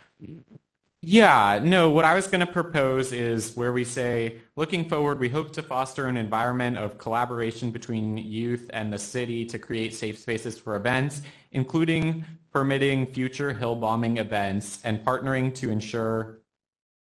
Yeah, 1.09 1.61
no, 1.63 1.89
what 1.89 2.05
I 2.05 2.17
was 2.17 2.27
going 2.27 2.45
to 2.45 2.53
propose 2.53 3.13
is 3.13 3.57
where 3.57 3.73
we 3.73 3.85
say, 3.85 4.39
looking 4.57 4.89
forward, 4.89 5.21
we 5.21 5.29
hope 5.29 5.53
to 5.53 5.63
foster 5.63 6.07
an 6.07 6.17
environment 6.17 6.79
of 6.79 6.99
collaboration 6.99 7.71
between 7.71 8.17
youth 8.17 8.69
and 8.73 8.93
the 8.93 8.99
city 8.99 9.45
to 9.45 9.57
create 9.57 9.95
safe 9.95 10.19
spaces 10.19 10.59
for 10.59 10.75
events, 10.75 11.23
including 11.53 12.25
permitting 12.53 13.07
future 13.07 13.53
hill 13.53 13.77
bombing 13.77 14.17
events 14.17 14.81
and 14.83 15.05
partnering 15.05 15.55
to 15.55 15.71
ensure, 15.71 16.41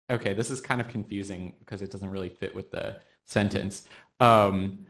okay, 0.10 0.34
this 0.34 0.52
is 0.52 0.60
kind 0.60 0.82
of 0.82 0.90
confusing 0.90 1.54
because 1.60 1.82
it 1.82 1.90
doesn't 1.90 2.10
really 2.10 2.28
fit 2.28 2.54
with 2.54 2.72
the 2.72 2.98
sentence. 3.24 3.88
Um, 4.20 4.88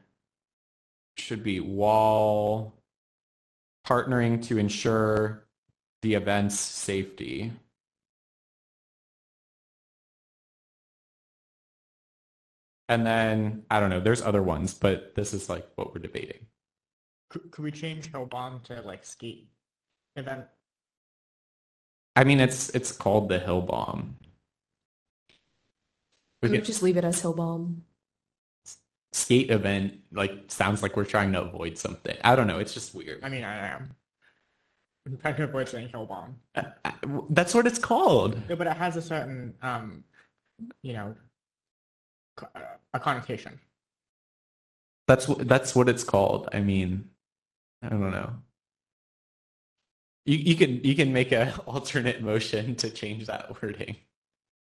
should 1.16 1.43
be 1.43 1.60
wall 1.60 2.74
partnering 3.88 4.43
to 4.47 4.58
ensure 4.58 5.45
the 6.01 6.16
event's 6.16 6.60
safety. 6.60 7.53
And 12.88 13.06
then 13.06 13.64
I 13.70 13.80
don't 13.80 13.90
know, 13.90 14.00
there's 14.00 14.22
other 14.22 14.44
ones, 14.44 14.74
but 14.74 15.16
this 15.16 15.34
is 15.34 15.50
like 15.50 15.68
what 15.76 15.94
we're 15.94 16.02
debating. 16.02 16.46
Could, 17.30 17.52
could 17.52 17.64
we 17.64 17.72
change 17.72 18.12
Hill 18.12 18.26
Bomb 18.28 18.62
to 18.66 18.82
like 18.82 19.04
skate 19.06 19.50
event? 20.16 20.46
I 22.16 22.24
mean, 22.24 22.40
it's 22.40 22.70
it's 22.70 22.92
called 22.92 23.30
the 23.30 23.40
Hill 23.40 23.62
Bomb. 23.62 24.18
We 26.42 26.50
We 26.50 26.58
could, 26.58 26.66
just 26.66 26.84
leave 26.84 26.98
it 26.98 27.04
as 27.04 27.20
Hill 27.22 27.34
Bomb. 27.34 27.84
skate 29.14 29.50
event 29.50 30.00
like 30.12 30.44
sounds 30.50 30.84
like 30.84 30.96
we're 30.96 31.06
trying 31.06 31.32
to 31.34 31.42
avoid 31.42 31.78
something. 31.78 32.16
I 32.24 32.36
don't 32.36 32.48
know. 32.48 32.60
It's 32.60 32.74
just 32.74 32.94
weird. 32.94 33.24
I 33.24 33.30
mean, 33.30 33.44
I 33.44 33.68
am. 33.68 33.96
I'm 35.08 35.18
trying 35.18 35.36
to 35.38 35.44
avoid 35.44 35.68
saying 35.70 35.90
Hill 35.90 36.06
Bomb. 36.06 36.36
Uh, 36.56 36.64
uh, 36.84 36.92
That's 37.32 37.54
what 37.54 37.66
it's 37.68 37.80
called. 37.80 38.48
No, 38.50 38.56
but 38.56 38.68
it 38.68 38.78
has 38.78 38.96
a 38.96 39.02
certain, 39.02 39.54
um, 39.62 40.04
you 40.82 40.94
know, 40.94 41.16
co- 41.16 41.20
a 42.94 43.00
connotation. 43.00 43.60
That's 45.08 45.26
wh- 45.26 45.40
that's 45.40 45.76
what 45.76 45.90
it's 45.90 46.04
called. 46.04 46.50
I 46.52 46.62
mean, 46.62 47.10
I 47.82 47.90
don't 47.90 48.12
know. 48.12 48.34
You 50.26 50.38
you 50.38 50.56
can 50.56 50.84
you 50.84 50.96
can 50.96 51.14
make 51.14 51.32
an 51.32 51.54
alternate 51.66 52.22
motion 52.22 52.76
to 52.76 52.90
change 52.90 53.28
that 53.28 53.50
wording. 53.62 53.98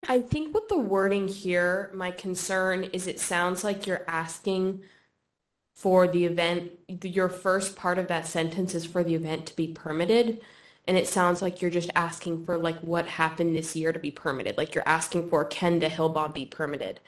I 0.06 0.20
think 0.20 0.54
with 0.54 0.68
the 0.68 0.78
wording 0.78 1.26
here, 1.26 1.90
my 1.92 2.12
concern 2.12 2.84
is 2.84 3.06
it 3.08 3.18
sounds 3.18 3.64
like 3.64 3.86
you're 3.86 4.04
asking 4.06 4.82
for 5.74 6.08
the 6.08 6.24
event, 6.24 6.72
your 7.02 7.28
first 7.28 7.76
part 7.76 7.98
of 7.98 8.08
that 8.08 8.26
sentence 8.26 8.74
is 8.74 8.84
for 8.84 9.04
the 9.04 9.14
event 9.14 9.46
to 9.46 9.56
be 9.56 9.68
permitted. 9.68 10.40
And 10.88 10.96
it 10.96 11.06
sounds 11.06 11.42
like 11.42 11.60
you're 11.60 11.70
just 11.70 11.90
asking 11.94 12.44
for 12.44 12.58
like 12.58 12.78
what 12.80 13.06
happened 13.06 13.54
this 13.54 13.76
year 13.76 13.92
to 13.92 13.98
be 13.98 14.10
permitted. 14.10 14.56
Like 14.56 14.74
you're 14.74 14.88
asking 14.88 15.28
for 15.28 15.44
can 15.44 15.78
the 15.78 15.88
hill 15.88 16.08
bomb 16.08 16.32
be 16.32 16.46
permitted? 16.46 17.00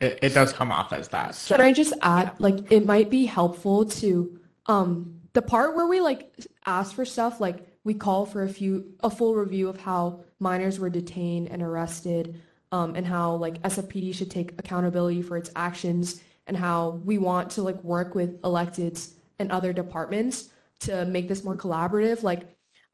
It, 0.00 0.18
it 0.22 0.34
does 0.34 0.52
come 0.52 0.70
off 0.70 0.92
as 0.92 1.08
that. 1.08 1.42
Can 1.48 1.60
I 1.60 1.72
just 1.72 1.92
add, 2.02 2.32
like, 2.38 2.70
it 2.70 2.86
might 2.86 3.10
be 3.10 3.26
helpful 3.26 3.84
to, 3.84 4.38
um, 4.66 5.20
the 5.32 5.42
part 5.42 5.76
where 5.76 5.86
we 5.86 6.00
like 6.00 6.32
ask 6.66 6.94
for 6.94 7.04
stuff, 7.04 7.40
like 7.40 7.66
we 7.84 7.94
call 7.94 8.26
for 8.26 8.42
a 8.42 8.48
few, 8.48 8.94
a 9.00 9.10
full 9.10 9.34
review 9.34 9.68
of 9.68 9.80
how 9.80 10.20
minors 10.40 10.78
were 10.78 10.90
detained 10.90 11.48
and 11.48 11.62
arrested, 11.62 12.40
um, 12.72 12.94
and 12.94 13.06
how 13.06 13.34
like 13.34 13.62
SFPD 13.62 14.14
should 14.14 14.30
take 14.30 14.52
accountability 14.58 15.22
for 15.22 15.36
its 15.36 15.50
actions, 15.54 16.20
and 16.46 16.56
how 16.56 17.00
we 17.04 17.18
want 17.18 17.50
to 17.50 17.62
like 17.62 17.82
work 17.84 18.14
with 18.14 18.40
electeds 18.42 19.12
and 19.38 19.52
other 19.52 19.72
departments 19.72 20.48
to 20.80 21.04
make 21.06 21.28
this 21.28 21.44
more 21.44 21.56
collaborative. 21.56 22.22
Like, 22.22 22.42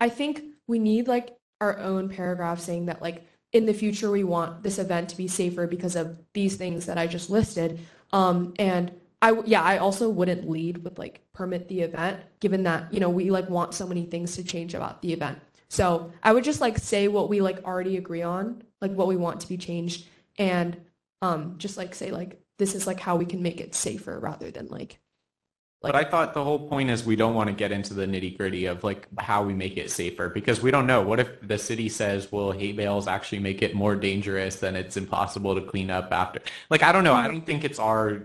I 0.00 0.09
think 0.09 0.42
we 0.66 0.78
need 0.78 1.09
like 1.09 1.36
our 1.61 1.78
own 1.78 2.09
paragraph 2.09 2.61
saying 2.61 2.86
that 2.86 3.00
like 3.00 3.26
in 3.55 3.66
the 3.66 3.72
future 3.72 4.11
we 4.11 4.24
want 4.24 4.62
this 4.62 4.78
event 4.78 5.09
to 5.09 5.16
be 5.16 5.28
safer 5.28 5.66
because 5.66 5.96
of 5.96 6.18
these 6.34 6.57
things 6.57 6.86
that 6.86 6.98
I 6.98 7.07
just 7.07 7.30
listed. 7.30 7.78
Um, 8.12 8.52
and 8.59 8.92
I 9.22 9.40
yeah, 9.46 9.62
I 9.62 9.78
also 9.78 10.11
wouldn't 10.11 10.50
lead 10.50 10.84
with 10.84 10.98
like 10.98 11.22
permit 11.32 11.68
the 11.68 11.80
event, 11.80 12.20
given 12.40 12.64
that 12.64 12.92
you 12.92 13.00
know 13.00 13.09
we 13.09 13.30
like 13.30 13.48
want 13.48 13.72
so 13.72 13.86
many 13.86 14.05
things 14.05 14.34
to 14.36 14.44
change 14.44 14.74
about 14.74 15.00
the 15.00 15.12
event. 15.12 15.38
So 15.68 16.12
I 16.22 16.32
would 16.32 16.44
just 16.44 16.61
like 16.61 16.76
say 16.78 17.09
what 17.09 17.30
we 17.30 17.40
like 17.40 17.64
already 17.64 17.96
agree 17.96 18.22
on, 18.22 18.62
like 18.82 18.92
what 18.92 19.07
we 19.07 19.16
want 19.16 19.40
to 19.40 19.48
be 19.48 19.57
changed, 19.57 20.09
and 20.36 20.76
um, 21.22 21.55
just 21.57 21.78
like 21.78 21.94
say 21.94 22.11
like 22.11 22.40
this 22.59 22.74
is 22.74 22.86
like 22.86 23.00
how 23.00 23.16
we 23.16 23.24
can 23.24 23.40
make 23.40 23.61
it 23.61 23.74
safer 23.74 24.18
rather 24.18 24.50
than 24.50 24.66
like 24.66 24.98
But 25.85 25.95
I 25.95 26.03
thought 26.05 26.32
the 26.32 26.43
whole 26.43 26.66
point 26.66 26.89
is 26.89 27.05
we 27.05 27.14
don't 27.14 27.35
want 27.35 27.49
to 27.49 27.53
get 27.55 27.70
into 27.70 27.93
the 27.93 28.07
nitty 28.07 28.39
gritty 28.39 28.64
of 28.64 28.82
like 28.82 29.07
how 29.18 29.45
we 29.45 29.53
make 29.53 29.76
it 29.76 29.91
safer 29.91 30.30
because 30.30 30.62
we 30.62 30.70
don't 30.70 30.87
know. 30.87 31.03
What 31.03 31.20
if 31.20 31.47
the 31.47 31.59
city 31.59 31.91
says, 31.91 32.32
well, 32.32 32.53
hate 32.53 32.74
bales 32.74 33.07
actually 33.07 33.41
make 33.41 33.61
it 33.61 33.74
more 33.74 33.95
dangerous 33.95 34.62
and 34.62 34.78
it's 34.78 34.97
impossible 34.97 35.55
to 35.55 35.61
clean 35.61 35.91
up 35.91 36.11
after? 36.11 36.41
Like, 36.70 36.82
I 36.82 36.91
don't 36.91 37.05
know. 37.05 37.12
I 37.12 37.28
don't 37.28 37.45
think 37.45 37.64
it's 37.64 37.78
our, 37.78 38.22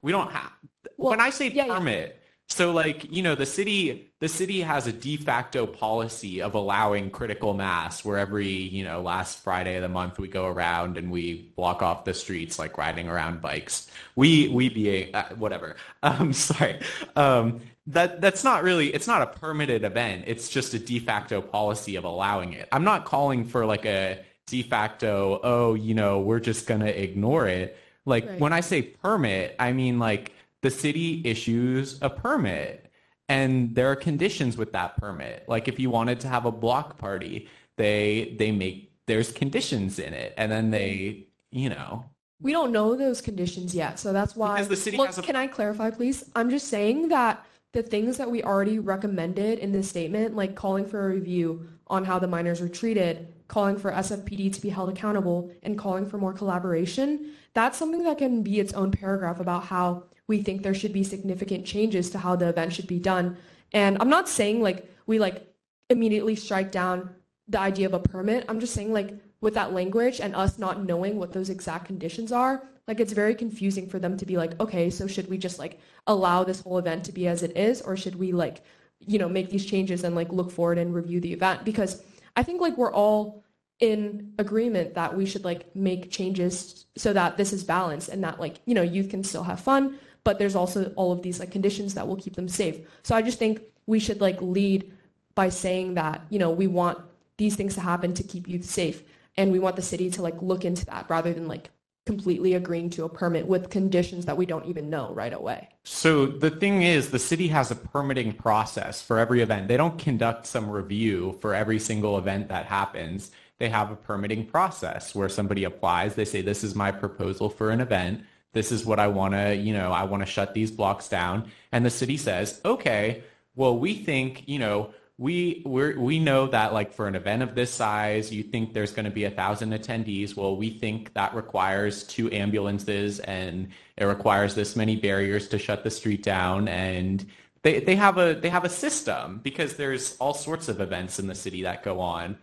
we 0.00 0.12
don't 0.12 0.32
have, 0.32 0.50
Well, 0.96 1.10
when 1.10 1.20
I 1.20 1.28
say 1.28 1.50
yeah, 1.50 1.66
yeah. 1.66 2.08
So 2.48 2.70
like, 2.72 3.10
you 3.10 3.22
know, 3.22 3.34
the 3.34 3.46
city, 3.46 4.12
the 4.20 4.28
city 4.28 4.60
has 4.60 4.86
a 4.86 4.92
de 4.92 5.16
facto 5.16 5.66
policy 5.66 6.40
of 6.40 6.54
allowing 6.54 7.10
critical 7.10 7.54
mass 7.54 8.04
where 8.04 8.18
every, 8.18 8.48
you 8.48 8.84
know, 8.84 9.02
last 9.02 9.42
Friday 9.42 9.74
of 9.76 9.82
the 9.82 9.88
month 9.88 10.18
we 10.18 10.28
go 10.28 10.46
around 10.46 10.96
and 10.96 11.10
we 11.10 11.52
block 11.56 11.82
off 11.82 12.04
the 12.04 12.14
streets 12.14 12.58
like 12.58 12.78
riding 12.78 13.08
around 13.08 13.40
bikes. 13.40 13.90
We, 14.14 14.48
we 14.48 14.68
being, 14.68 15.14
uh, 15.14 15.28
whatever. 15.34 15.76
Um, 16.02 16.32
sorry. 16.34 16.80
Um, 17.16 17.62
that, 17.88 18.20
that's 18.20 18.44
not 18.44 18.62
really, 18.62 18.94
it's 18.94 19.06
not 19.06 19.22
a 19.22 19.26
permitted 19.26 19.82
event. 19.82 20.24
It's 20.26 20.48
just 20.50 20.74
a 20.74 20.78
de 20.78 20.98
facto 20.98 21.40
policy 21.40 21.96
of 21.96 22.04
allowing 22.04 22.52
it. 22.52 22.68
I'm 22.70 22.84
not 22.84 23.06
calling 23.06 23.46
for 23.46 23.64
like 23.66 23.86
a 23.86 24.22
de 24.46 24.62
facto, 24.62 25.40
oh, 25.42 25.74
you 25.74 25.94
know, 25.94 26.20
we're 26.20 26.40
just 26.40 26.66
going 26.66 26.80
to 26.82 27.02
ignore 27.02 27.48
it. 27.48 27.76
Like 28.04 28.28
Right. 28.28 28.38
when 28.38 28.52
I 28.52 28.60
say 28.60 28.82
permit, 28.82 29.56
I 29.58 29.72
mean 29.72 29.98
like 29.98 30.33
the 30.64 30.70
city 30.70 31.20
issues 31.26 31.98
a 32.00 32.08
permit 32.08 32.90
and 33.28 33.74
there 33.74 33.90
are 33.90 33.96
conditions 33.96 34.56
with 34.56 34.72
that 34.72 34.96
permit. 34.96 35.44
Like 35.46 35.68
if 35.68 35.78
you 35.78 35.90
wanted 35.90 36.20
to 36.20 36.28
have 36.28 36.46
a 36.46 36.50
block 36.50 36.96
party, 36.96 37.48
they 37.76 38.34
they 38.38 38.50
make 38.50 38.90
there's 39.06 39.30
conditions 39.30 39.98
in 39.98 40.14
it 40.14 40.32
and 40.38 40.50
then 40.50 40.70
they, 40.70 41.26
you 41.50 41.68
know, 41.68 42.06
We 42.40 42.52
don't 42.52 42.72
know 42.72 42.96
those 42.96 43.20
conditions 43.20 43.74
yet, 43.74 43.98
so 43.98 44.14
that's 44.14 44.34
why. 44.34 44.54
Because 44.54 44.68
the 44.68 44.76
city 44.76 44.96
has 44.96 45.18
a- 45.18 45.22
can 45.22 45.36
I 45.36 45.48
clarify, 45.48 45.90
please? 45.90 46.30
I'm 46.34 46.48
just 46.48 46.68
saying 46.68 47.08
that 47.08 47.44
the 47.74 47.82
things 47.82 48.16
that 48.16 48.30
we 48.30 48.42
already 48.42 48.78
recommended 48.78 49.58
in 49.58 49.70
this 49.70 49.90
statement, 49.90 50.34
like 50.34 50.54
calling 50.54 50.86
for 50.86 51.04
a 51.04 51.08
review 51.10 51.68
on 51.88 52.06
how 52.06 52.18
the 52.18 52.28
minors 52.28 52.62
were 52.62 52.68
treated, 52.68 53.34
calling 53.48 53.76
for 53.76 53.92
SFPD 53.92 54.50
to 54.54 54.60
be 54.62 54.70
held 54.70 54.88
accountable, 54.88 55.50
and 55.62 55.76
calling 55.76 56.06
for 56.06 56.16
more 56.16 56.32
collaboration, 56.32 57.32
that's 57.52 57.76
something 57.76 58.04
that 58.04 58.16
can 58.16 58.42
be 58.42 58.60
its 58.60 58.72
own 58.72 58.90
paragraph 58.90 59.40
about 59.40 59.64
how 59.64 60.04
we 60.26 60.42
think 60.42 60.62
there 60.62 60.74
should 60.74 60.92
be 60.92 61.04
significant 61.04 61.66
changes 61.66 62.10
to 62.10 62.18
how 62.18 62.36
the 62.36 62.48
event 62.48 62.72
should 62.72 62.86
be 62.86 62.98
done. 62.98 63.36
And 63.72 63.98
I'm 64.00 64.08
not 64.08 64.28
saying 64.28 64.62
like 64.62 64.90
we 65.06 65.18
like 65.18 65.46
immediately 65.90 66.36
strike 66.36 66.72
down 66.72 67.10
the 67.48 67.60
idea 67.60 67.86
of 67.86 67.94
a 67.94 68.00
permit. 68.00 68.44
I'm 68.48 68.60
just 68.60 68.74
saying 68.74 68.92
like 68.92 69.14
with 69.40 69.54
that 69.54 69.72
language 69.72 70.20
and 70.20 70.34
us 70.34 70.58
not 70.58 70.84
knowing 70.84 71.18
what 71.18 71.32
those 71.32 71.50
exact 71.50 71.86
conditions 71.86 72.32
are, 72.32 72.62
like 72.88 73.00
it's 73.00 73.12
very 73.12 73.34
confusing 73.34 73.88
for 73.88 73.98
them 73.98 74.16
to 74.16 74.26
be 74.26 74.36
like, 74.36 74.58
okay, 74.60 74.90
so 74.90 75.06
should 75.06 75.28
we 75.28 75.38
just 75.38 75.58
like 75.58 75.78
allow 76.06 76.44
this 76.44 76.60
whole 76.60 76.78
event 76.78 77.04
to 77.04 77.12
be 77.12 77.26
as 77.26 77.42
it 77.42 77.56
is 77.56 77.82
or 77.82 77.96
should 77.96 78.16
we 78.16 78.32
like, 78.32 78.62
you 79.00 79.18
know, 79.18 79.28
make 79.28 79.50
these 79.50 79.66
changes 79.66 80.04
and 80.04 80.14
like 80.14 80.32
look 80.32 80.50
forward 80.50 80.78
and 80.78 80.94
review 80.94 81.20
the 81.20 81.32
event 81.32 81.64
because 81.64 82.02
I 82.36 82.42
think 82.42 82.60
like 82.60 82.76
we're 82.76 82.92
all 82.92 83.44
in 83.80 84.32
agreement 84.38 84.94
that 84.94 85.16
we 85.16 85.26
should 85.26 85.44
like 85.44 85.74
make 85.74 86.10
changes 86.10 86.86
so 86.96 87.12
that 87.12 87.36
this 87.36 87.52
is 87.52 87.64
balanced 87.64 88.08
and 88.08 88.22
that 88.24 88.40
like, 88.40 88.60
you 88.66 88.74
know, 88.74 88.82
youth 88.82 89.10
can 89.10 89.24
still 89.24 89.42
have 89.42 89.60
fun, 89.60 89.98
but 90.24 90.38
there's 90.38 90.56
also 90.56 90.92
all 90.96 91.12
of 91.12 91.22
these 91.22 91.38
like 91.38 91.50
conditions 91.50 91.94
that 91.94 92.08
will 92.08 92.16
keep 92.16 92.34
them 92.34 92.48
safe. 92.48 92.80
So 93.02 93.14
I 93.14 93.22
just 93.22 93.38
think 93.38 93.60
we 93.86 94.00
should 94.00 94.20
like 94.20 94.40
lead 94.40 94.90
by 95.34 95.50
saying 95.50 95.94
that, 95.94 96.24
you 96.30 96.38
know, 96.38 96.50
we 96.50 96.66
want 96.66 96.98
these 97.36 97.56
things 97.56 97.74
to 97.74 97.80
happen 97.80 98.14
to 98.14 98.22
keep 98.22 98.48
youth 98.48 98.64
safe. 98.64 99.02
And 99.36 99.52
we 99.52 99.58
want 99.58 99.76
the 99.76 99.82
city 99.82 100.10
to 100.10 100.22
like 100.22 100.40
look 100.40 100.64
into 100.64 100.86
that 100.86 101.06
rather 101.08 101.32
than 101.32 101.48
like 101.48 101.70
completely 102.06 102.54
agreeing 102.54 102.90
to 102.90 103.04
a 103.04 103.08
permit 103.08 103.46
with 103.46 103.70
conditions 103.70 104.26
that 104.26 104.36
we 104.36 104.46
don't 104.46 104.66
even 104.66 104.90
know 104.90 105.12
right 105.14 105.32
away. 105.32 105.68
So 105.84 106.26
the 106.26 106.50
thing 106.50 106.82
is, 106.82 107.10
the 107.10 107.18
city 107.18 107.48
has 107.48 107.70
a 107.70 107.74
permitting 107.74 108.34
process 108.34 109.00
for 109.02 109.18
every 109.18 109.40
event. 109.40 109.68
They 109.68 109.76
don't 109.76 109.98
conduct 109.98 110.46
some 110.46 110.70
review 110.70 111.38
for 111.40 111.54
every 111.54 111.78
single 111.78 112.18
event 112.18 112.48
that 112.48 112.66
happens. 112.66 113.30
They 113.58 113.68
have 113.70 113.90
a 113.90 113.96
permitting 113.96 114.46
process 114.46 115.14
where 115.14 115.28
somebody 115.28 115.64
applies. 115.64 116.14
They 116.14 116.24
say, 116.24 116.42
this 116.42 116.62
is 116.62 116.74
my 116.74 116.90
proposal 116.92 117.48
for 117.48 117.70
an 117.70 117.80
event. 117.80 118.24
This 118.54 118.72
is 118.72 118.86
what 118.86 118.98
I 118.98 119.08
want 119.08 119.34
to, 119.34 119.54
you 119.54 119.74
know, 119.74 119.92
I 119.92 120.04
want 120.04 120.22
to 120.22 120.26
shut 120.26 120.54
these 120.54 120.70
blocks 120.70 121.08
down. 121.08 121.50
And 121.72 121.84
the 121.84 121.90
city 121.90 122.16
says, 122.16 122.60
okay, 122.64 123.24
well, 123.56 123.76
we 123.78 123.94
think, 123.94 124.44
you 124.46 124.58
know, 124.58 124.94
we 125.16 125.62
we 125.64 125.94
we 125.94 126.18
know 126.18 126.48
that 126.48 126.72
like 126.72 126.92
for 126.92 127.06
an 127.06 127.14
event 127.14 127.42
of 127.42 127.54
this 127.54 127.70
size, 127.70 128.32
you 128.32 128.42
think 128.42 128.72
there's 128.72 128.92
going 128.92 129.04
to 129.04 129.12
be 129.12 129.24
a 129.24 129.30
thousand 129.30 129.72
attendees. 129.72 130.36
Well, 130.36 130.56
we 130.56 130.70
think 130.70 131.14
that 131.14 131.34
requires 131.34 132.02
two 132.04 132.32
ambulances 132.32 133.20
and 133.20 133.68
it 133.96 134.04
requires 134.06 134.54
this 134.54 134.74
many 134.74 134.96
barriers 134.96 135.48
to 135.48 135.58
shut 135.58 135.84
the 135.84 135.90
street 135.90 136.24
down. 136.24 136.66
And 136.66 137.24
they 137.62 137.78
they 137.80 137.94
have 137.94 138.18
a 138.18 138.34
they 138.34 138.48
have 138.48 138.64
a 138.64 138.68
system 138.68 139.40
because 139.42 139.76
there's 139.76 140.16
all 140.16 140.34
sorts 140.34 140.68
of 140.68 140.80
events 140.80 141.18
in 141.20 141.28
the 141.28 141.34
city 141.34 141.62
that 141.62 141.84
go 141.84 142.00
on. 142.00 142.36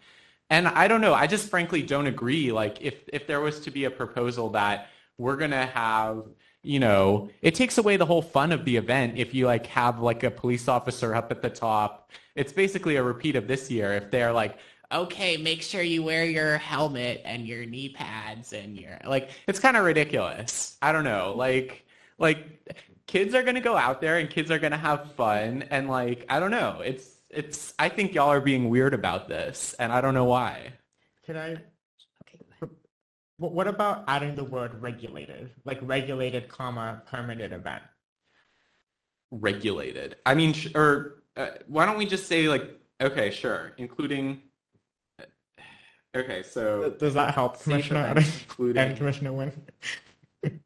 And 0.50 0.68
I 0.68 0.88
don't 0.88 1.02
know. 1.02 1.14
I 1.14 1.28
just 1.28 1.50
frankly 1.50 1.82
don't 1.82 2.08
agree. 2.08 2.54
Like 2.54 2.82
if 2.82 2.96
if 3.12 3.28
there 3.28 3.42
was 3.42 3.60
to 3.62 3.72
be 3.72 3.84
a 3.84 3.92
proposal 3.92 4.50
that 4.52 4.88
we're 5.22 5.38
gonna 5.38 5.68
have 5.68 6.24
you 6.64 6.80
know, 6.80 7.30
it 7.42 7.56
takes 7.56 7.78
away 7.78 7.98
the 7.98 8.06
whole 8.06 8.22
fun 8.22 8.52
of 8.52 8.66
the 8.66 8.78
event 8.78 9.14
if 9.18 9.34
you 9.34 9.46
like 9.48 9.66
have 9.68 10.00
like 10.00 10.24
a 10.24 10.30
police 10.30 10.68
officer 10.68 11.16
up 11.16 11.32
at 11.32 11.42
the 11.42 11.50
top. 11.50 12.12
It's 12.36 12.54
basically 12.54 12.98
a 12.98 13.04
repeat 13.04 13.36
of 13.36 13.48
this 13.48 13.72
year 13.72 13.94
if 13.94 14.12
they're 14.12 14.32
like, 14.32 14.58
okay, 14.92 15.38
make 15.38 15.64
sure 15.64 15.82
you 15.82 16.04
wear 16.04 16.26
your 16.26 16.58
helmet 16.58 17.22
and 17.26 17.48
your 17.48 17.66
knee 17.66 17.90
pads 17.90 18.54
and 18.54 18.78
your 18.78 19.00
like 19.06 19.32
it's 19.48 19.60
kind 19.60 19.76
of 19.76 19.86
ridiculous. 19.86 20.78
I 20.82 20.92
don't 20.92 21.04
know. 21.04 21.34
Like 21.36 21.86
like 22.20 22.70
kids 23.08 23.34
are 23.34 23.44
going 23.44 23.56
to 23.56 23.62
go 23.62 23.76
out 23.76 24.02
there 24.02 24.18
and 24.18 24.30
kids 24.30 24.52
are 24.52 24.60
going 24.60 24.72
to 24.72 24.78
have 24.78 25.14
fun 25.14 25.64
and 25.72 25.90
like 25.90 26.26
I 26.30 26.40
don't 26.40 26.52
know. 26.52 26.82
It's 26.84 27.10
it's 27.30 27.74
I 27.80 27.90
think 27.90 28.14
y'all 28.14 28.30
are 28.30 28.42
being 28.42 28.70
weird 28.70 28.94
about 28.94 29.28
this 29.28 29.74
and 29.80 29.92
I 29.92 30.02
don't 30.02 30.14
know 30.14 30.26
why. 30.26 30.74
Can 31.26 31.38
I? 31.38 31.58
Okay. 33.42 33.48
What 33.48 33.54
what 33.54 33.68
about 33.68 34.04
adding 34.08 34.36
the 34.36 34.44
word 34.44 34.82
regulated, 34.82 35.52
like 35.66 35.80
regulated, 35.82 36.48
comma 36.50 37.02
permitted 37.06 37.52
event? 37.54 37.84
regulated. 39.34 40.18
I 40.26 40.36
mean, 40.36 40.52
sh- 40.52 40.76
or 40.76 41.24
uh, 41.38 41.52
why 41.68 41.86
don't 41.86 41.98
we 41.98 42.06
just 42.06 42.28
say 42.28 42.50
like, 42.50 42.70
okay, 43.02 43.32
sure, 43.32 43.72
including. 43.78 44.42
uh, 45.20 45.24
Okay, 46.14 46.44
so 46.44 46.90
Does 47.00 47.14
that 47.14 47.34
help, 47.34 47.56
safe 47.56 47.64
Commissioner? 47.64 48.12
events 48.12 48.28
and 48.36 48.42
including. 48.50 48.96
Commissioner 48.98 49.32
Wynn? 49.32 49.52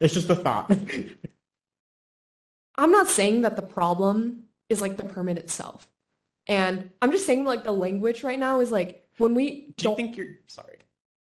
it's 0.00 0.12
just 0.12 0.28
a 0.28 0.34
thought. 0.36 0.70
I'm 2.76 2.90
not 2.90 3.08
saying 3.08 3.40
that 3.42 3.56
the 3.56 3.62
problem 3.62 4.44
is 4.68 4.82
like 4.82 4.98
the 4.98 5.04
permit 5.04 5.38
itself. 5.38 5.88
And 6.46 6.90
I'm 7.00 7.10
just 7.10 7.24
saying 7.24 7.46
like 7.46 7.64
the 7.64 7.72
language 7.72 8.22
right 8.22 8.38
now 8.38 8.60
is 8.60 8.70
like 8.70 9.08
when 9.16 9.34
we 9.34 9.46
Do 9.48 9.54
you 9.56 9.72
don't 9.78 9.96
think 9.96 10.16
you're 10.18 10.26
sorry? 10.46 10.73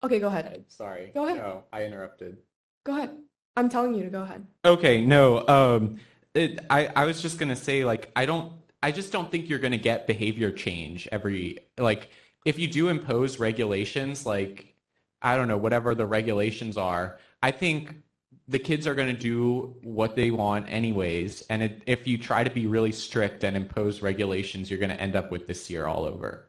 Okay, 0.04 0.18
go 0.18 0.28
ahead. 0.28 0.50
I'm 0.54 0.64
sorry. 0.68 1.10
Go 1.14 1.26
ahead. 1.26 1.38
No, 1.38 1.64
I 1.72 1.84
interrupted. 1.84 2.38
Go 2.84 2.96
ahead. 2.96 3.10
I'm 3.56 3.68
telling 3.68 3.94
you 3.94 4.04
to 4.04 4.10
go 4.10 4.22
ahead. 4.22 4.46
Okay, 4.64 5.04
no. 5.04 5.46
Um, 5.46 6.00
it, 6.34 6.60
I 6.70 6.86
I 6.96 7.04
was 7.04 7.22
just 7.22 7.38
gonna 7.38 7.56
say 7.56 7.84
like 7.84 8.10
I 8.16 8.26
don't. 8.26 8.52
I 8.82 8.90
just 8.90 9.12
don't 9.12 9.30
think 9.30 9.48
you're 9.48 9.60
gonna 9.60 9.76
get 9.76 10.06
behavior 10.06 10.50
change 10.50 11.08
every 11.12 11.58
like 11.78 12.10
if 12.44 12.58
you 12.58 12.66
do 12.66 12.88
impose 12.88 13.38
regulations 13.38 14.26
like 14.26 14.74
I 15.22 15.36
don't 15.36 15.48
know 15.48 15.56
whatever 15.56 15.94
the 15.94 16.06
regulations 16.06 16.76
are. 16.76 17.18
I 17.42 17.52
think 17.52 17.94
the 18.48 18.58
kids 18.58 18.86
are 18.86 18.94
going 18.94 19.14
to 19.14 19.20
do 19.20 19.76
what 19.82 20.16
they 20.16 20.30
want 20.30 20.66
anyways, 20.68 21.42
and 21.42 21.62
it, 21.62 21.82
if 21.86 22.06
you 22.06 22.18
try 22.18 22.42
to 22.42 22.50
be 22.50 22.66
really 22.66 22.92
strict 22.92 23.44
and 23.44 23.56
impose 23.56 24.02
regulations, 24.02 24.68
you're 24.68 24.80
going 24.80 24.90
to 24.90 25.00
end 25.00 25.14
up 25.14 25.30
with 25.30 25.46
this 25.46 25.70
year 25.70 25.86
all 25.86 26.04
over. 26.04 26.48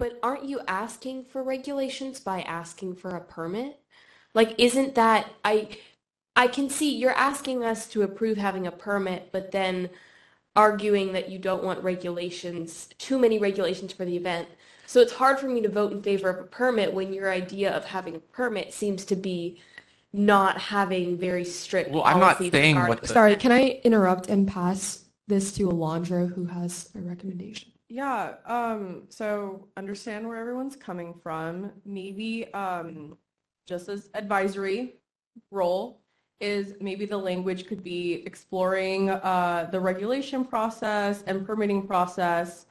But 0.00 0.18
aren't 0.22 0.46
you 0.46 0.60
asking 0.66 1.26
for 1.26 1.42
regulations 1.42 2.20
by 2.20 2.40
asking 2.40 2.96
for 2.96 3.10
a 3.10 3.20
permit? 3.20 3.78
Like, 4.32 4.54
isn't 4.58 4.94
that, 4.94 5.30
I, 5.44 5.76
I 6.34 6.48
can 6.48 6.70
see 6.70 6.96
you're 6.96 7.10
asking 7.12 7.62
us 7.64 7.86
to 7.88 8.00
approve 8.00 8.38
having 8.38 8.66
a 8.66 8.72
permit, 8.72 9.28
but 9.30 9.52
then 9.52 9.90
arguing 10.56 11.12
that 11.12 11.28
you 11.28 11.38
don't 11.38 11.62
want 11.62 11.84
regulations, 11.84 12.88
too 12.96 13.18
many 13.18 13.38
regulations 13.38 13.92
for 13.92 14.06
the 14.06 14.16
event. 14.16 14.48
So 14.86 15.00
it's 15.02 15.12
hard 15.12 15.38
for 15.38 15.48
me 15.48 15.60
to 15.60 15.68
vote 15.68 15.92
in 15.92 16.02
favor 16.02 16.30
of 16.30 16.38
a 16.38 16.48
permit 16.48 16.94
when 16.94 17.12
your 17.12 17.30
idea 17.30 17.70
of 17.70 17.84
having 17.84 18.16
a 18.16 18.20
permit 18.20 18.72
seems 18.72 19.04
to 19.04 19.16
be 19.16 19.60
not 20.14 20.56
having 20.56 21.18
very 21.18 21.44
strict 21.44 21.90
Well, 21.90 22.04
I'm 22.04 22.20
not 22.20 22.38
saying 22.38 22.52
regarding 22.52 22.88
what 22.88 23.02
the- 23.02 23.08
Sorry, 23.08 23.36
can 23.36 23.52
I 23.52 23.82
interrupt 23.84 24.30
and 24.30 24.48
pass 24.48 25.04
this 25.28 25.52
to 25.52 25.68
Alondra 25.68 26.32
who 26.32 26.46
has 26.46 26.88
a 26.94 27.00
recommendation? 27.00 27.69
Yeah, 27.90 28.34
um, 28.46 29.06
so 29.08 29.66
understand 29.76 30.26
where 30.28 30.36
everyone's 30.36 30.76
coming 30.76 31.12
from. 31.12 31.72
Maybe 31.84 32.52
um, 32.54 33.18
just 33.66 33.88
as 33.88 34.08
advisory 34.14 34.94
role 35.50 36.00
is 36.40 36.74
maybe 36.80 37.04
the 37.04 37.16
language 37.18 37.66
could 37.66 37.82
be 37.82 38.22
exploring 38.26 39.10
uh, 39.10 39.68
the 39.72 39.80
regulation 39.80 40.44
process 40.44 41.24
and 41.26 41.44
permitting 41.44 41.84
process 41.88 42.66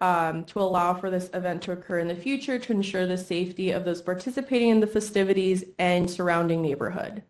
um, 0.00 0.42
to 0.46 0.58
allow 0.60 0.94
for 0.94 1.10
this 1.10 1.28
event 1.34 1.60
to 1.62 1.72
occur 1.72 1.98
in 1.98 2.08
the 2.08 2.16
future 2.16 2.58
to 2.58 2.72
ensure 2.72 3.06
the 3.06 3.18
safety 3.18 3.72
of 3.72 3.84
those 3.84 4.00
participating 4.00 4.70
in 4.70 4.80
the 4.80 4.86
festivities 4.86 5.64
and 5.78 6.10
surrounding 6.10 6.62
neighborhood. 6.62 7.22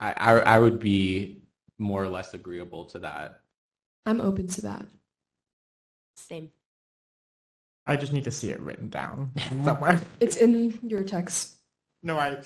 I, 0.00 0.12
I 0.16 0.32
I 0.56 0.58
would 0.58 0.78
be 0.78 1.45
more 1.78 2.02
or 2.02 2.08
less 2.08 2.34
agreeable 2.34 2.84
to 2.86 2.98
that. 3.00 3.40
I'm 4.04 4.20
open 4.20 4.46
to 4.48 4.62
that. 4.62 4.86
Same. 6.16 6.50
I 7.86 7.96
just 7.96 8.12
need 8.12 8.24
to 8.24 8.30
see 8.30 8.50
it 8.50 8.60
written 8.60 8.88
down 8.88 9.30
somewhere. 9.64 10.00
It's 10.20 10.36
in 10.36 10.78
your 10.82 11.04
text. 11.04 11.56
No, 12.02 12.18
I, 12.18 12.38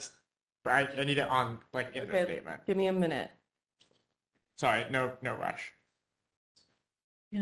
I, 0.67 0.89
I 0.99 1.05
need 1.05 1.19
it 1.19 1.29
on 1.29 1.59
like 1.73 1.95
in 1.95 2.07
the 2.09 2.17
Okay. 2.17 2.25
statement. 2.25 2.61
Give 2.67 2.77
me 2.77 2.89
a 2.89 2.93
minute. 2.93 3.31
Sorry, 4.59 4.85
no, 4.91 5.13
no 5.23 5.35
rush. 5.35 5.73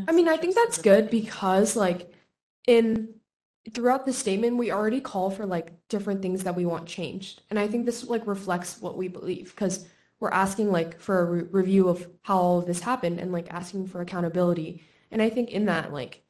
I 0.07 0.13
mean, 0.13 0.29
I 0.29 0.37
think 0.37 0.55
that's 0.55 0.81
good 0.83 1.09
because 1.11 1.75
like 1.75 2.13
in 2.67 3.15
throughout 3.73 4.07
the 4.07 4.13
statement, 4.13 4.57
we 4.57 4.71
already 4.71 5.01
call 5.01 5.31
for 5.31 5.47
like 5.47 5.73
different 5.89 6.21
things 6.23 6.45
that 6.45 6.55
we 6.55 6.67
want 6.67 6.87
changed. 6.87 7.43
And 7.51 7.59
I 7.59 7.67
think 7.67 7.87
this 7.87 8.05
like 8.05 8.27
reflects 8.27 8.81
what 8.81 8.97
we 8.97 9.09
believe 9.09 9.55
because 9.55 9.87
we're 10.21 10.31
asking 10.31 10.73
like 10.73 11.01
for 11.01 11.21
a 11.21 11.25
re- 11.25 11.49
review 11.51 11.89
of 11.89 12.09
how 12.23 12.39
all 12.39 12.59
of 12.59 12.67
this 12.67 12.81
happened 12.81 13.21
and 13.21 13.33
like 13.33 13.53
asking 13.53 13.87
for 13.87 14.01
accountability. 14.01 14.83
And 15.11 15.23
I 15.23 15.31
think 15.31 15.51
in 15.51 15.67
that 15.67 15.93
like 15.93 16.23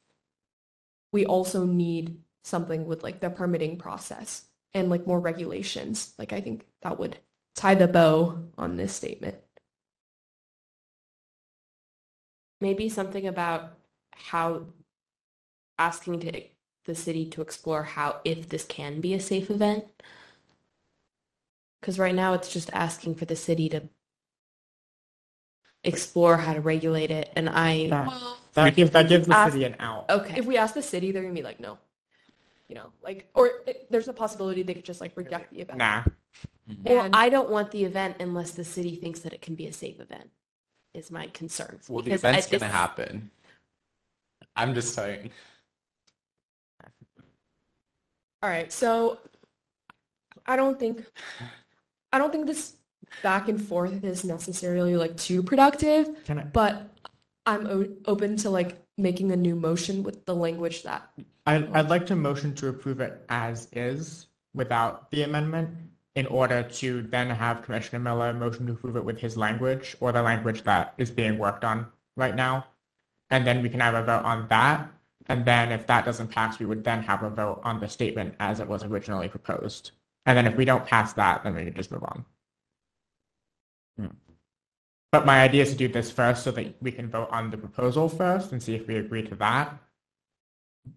we 1.11 1.25
also 1.25 1.65
need 1.65 2.19
something 2.43 2.85
with 2.85 3.03
like 3.03 3.19
the 3.19 3.29
permitting 3.29 3.77
process 3.77 4.45
and 4.73 4.89
like 4.89 5.07
more 5.07 5.19
regulations. 5.19 6.13
Like 6.17 6.33
I 6.33 6.41
think 6.41 6.65
that 6.81 6.99
would 6.99 7.17
tie 7.55 7.75
the 7.75 7.87
bow 7.87 8.43
on 8.57 8.77
this 8.77 8.93
statement. 8.93 9.37
Maybe 12.61 12.89
something 12.89 13.25
about 13.25 13.73
how 14.11 14.65
asking 15.77 16.19
to 16.19 16.43
the 16.85 16.95
city 16.95 17.25
to 17.25 17.41
explore 17.41 17.83
how 17.83 18.19
if 18.25 18.49
this 18.49 18.65
can 18.65 18.99
be 19.01 19.13
a 19.13 19.19
safe 19.19 19.49
event. 19.49 19.85
Because 21.79 21.97
right 21.99 22.13
now 22.15 22.33
it's 22.33 22.51
just 22.51 22.69
asking 22.73 23.15
for 23.15 23.25
the 23.25 23.35
city 23.35 23.69
to 23.69 23.83
explore 25.83 26.37
how 26.37 26.53
to 26.53 26.59
regulate 26.61 27.09
it, 27.11 27.31
and 27.35 27.47
I 27.49 27.87
That, 27.87 28.11
that 28.53 28.75
gives 28.75 28.91
that 28.91 29.07
gives 29.07 29.27
the 29.27 29.35
ask- 29.35 29.53
city 29.53 29.63
an 29.65 29.75
out. 29.79 30.09
okay. 30.09 30.37
If 30.39 30.45
we 30.45 30.57
ask 30.57 30.73
the 30.73 30.81
city, 30.81 31.11
they're 31.11 31.21
gonna 31.21 31.33
be 31.33 31.41
like, 31.43 31.59
no. 31.59 31.77
You 32.67 32.75
know, 32.75 32.91
like, 33.01 33.27
or 33.33 33.49
it, 33.65 33.87
there's 33.89 34.07
a 34.09 34.13
possibility 34.13 34.61
they 34.61 34.73
could 34.75 34.85
just 34.85 35.01
like 35.01 35.15
reject 35.15 35.51
the 35.53 35.61
event. 35.61 35.79
Nah. 35.79 36.03
Well, 36.83 37.05
And- 37.05 37.15
I 37.15 37.29
don't 37.29 37.49
want 37.49 37.71
the 37.71 37.83
event 37.85 38.17
unless 38.19 38.51
the 38.51 38.63
city 38.65 38.95
thinks 38.95 39.21
that 39.21 39.33
it 39.33 39.41
can 39.41 39.55
be 39.55 39.65
a 39.67 39.73
safe 39.73 39.99
event. 39.99 40.29
Is 40.93 41.09
my 41.11 41.27
concern. 41.27 41.79
Well, 41.87 42.03
the 42.03 42.11
event's 42.13 42.47
I- 42.47 42.51
gonna 42.51 42.59
this- 42.65 42.71
happen. 42.71 43.31
I'm 44.55 44.73
just 44.73 44.93
saying. 44.93 45.31
All 48.41 48.49
right, 48.49 48.71
so 48.71 49.19
I 50.45 50.55
don't 50.55 50.79
think 50.79 51.05
I 52.11 52.17
don't 52.17 52.31
think 52.31 52.47
this 52.47 52.73
back 53.23 53.47
and 53.49 53.61
forth 53.61 54.03
is 54.03 54.23
necessarily 54.23 54.95
like 54.95 55.17
too 55.17 55.41
productive, 55.43 56.23
Can 56.25 56.39
I? 56.39 56.43
but 56.43 56.89
I'm 57.45 57.67
o- 57.67 57.89
open 58.05 58.37
to 58.37 58.49
like 58.49 58.77
making 58.97 59.31
a 59.31 59.35
new 59.35 59.55
motion 59.55 60.03
with 60.03 60.25
the 60.25 60.35
language 60.35 60.83
that 60.83 61.09
I, 61.45 61.67
I'd 61.73 61.89
like 61.89 62.05
to 62.07 62.15
motion 62.15 62.53
to 62.55 62.67
approve 62.67 62.99
it 62.99 63.25
as 63.29 63.67
is 63.71 64.27
without 64.53 65.09
the 65.09 65.23
amendment 65.23 65.69
in 66.15 66.25
order 66.27 66.63
to 66.63 67.01
then 67.03 67.29
have 67.29 67.61
Commissioner 67.63 67.99
Miller 67.99 68.33
motion 68.33 68.67
to 68.67 68.73
approve 68.73 68.97
it 68.97 69.05
with 69.05 69.17
his 69.19 69.37
language 69.37 69.95
or 69.99 70.11
the 70.11 70.21
language 70.21 70.63
that 70.63 70.93
is 70.97 71.09
being 71.09 71.37
worked 71.37 71.63
on 71.63 71.87
right 72.15 72.35
now. 72.35 72.67
And 73.29 73.47
then 73.47 73.61
we 73.63 73.69
can 73.69 73.79
have 73.79 73.93
a 73.95 74.03
vote 74.03 74.25
on 74.25 74.47
that. 74.49 74.89
And 75.27 75.45
then 75.45 75.71
if 75.71 75.87
that 75.87 76.05
doesn't 76.05 76.29
pass, 76.29 76.59
we 76.59 76.65
would 76.65 76.83
then 76.83 77.03
have 77.03 77.23
a 77.23 77.29
vote 77.29 77.61
on 77.63 77.79
the 77.79 77.87
statement 77.87 78.35
as 78.39 78.59
it 78.59 78.67
was 78.67 78.83
originally 78.83 79.29
proposed. 79.29 79.91
And 80.25 80.37
then 80.37 80.45
if 80.47 80.55
we 80.55 80.65
don't 80.65 80.85
pass 80.85 81.13
that, 81.13 81.43
then 81.43 81.55
we 81.55 81.65
can 81.65 81.73
just 81.73 81.91
move 81.91 82.03
on. 82.03 82.25
Hmm. 83.97 84.07
But 85.11 85.25
my 85.25 85.41
idea 85.41 85.63
is 85.63 85.71
to 85.71 85.75
do 85.77 85.87
this 85.87 86.11
first 86.11 86.43
so 86.43 86.51
that 86.51 86.75
we 86.81 86.91
can 86.91 87.09
vote 87.09 87.29
on 87.31 87.49
the 87.49 87.57
proposal 87.57 88.09
first 88.09 88.51
and 88.51 88.61
see 88.61 88.75
if 88.75 88.87
we 88.87 88.97
agree 88.97 89.23
to 89.27 89.35
that 89.35 89.75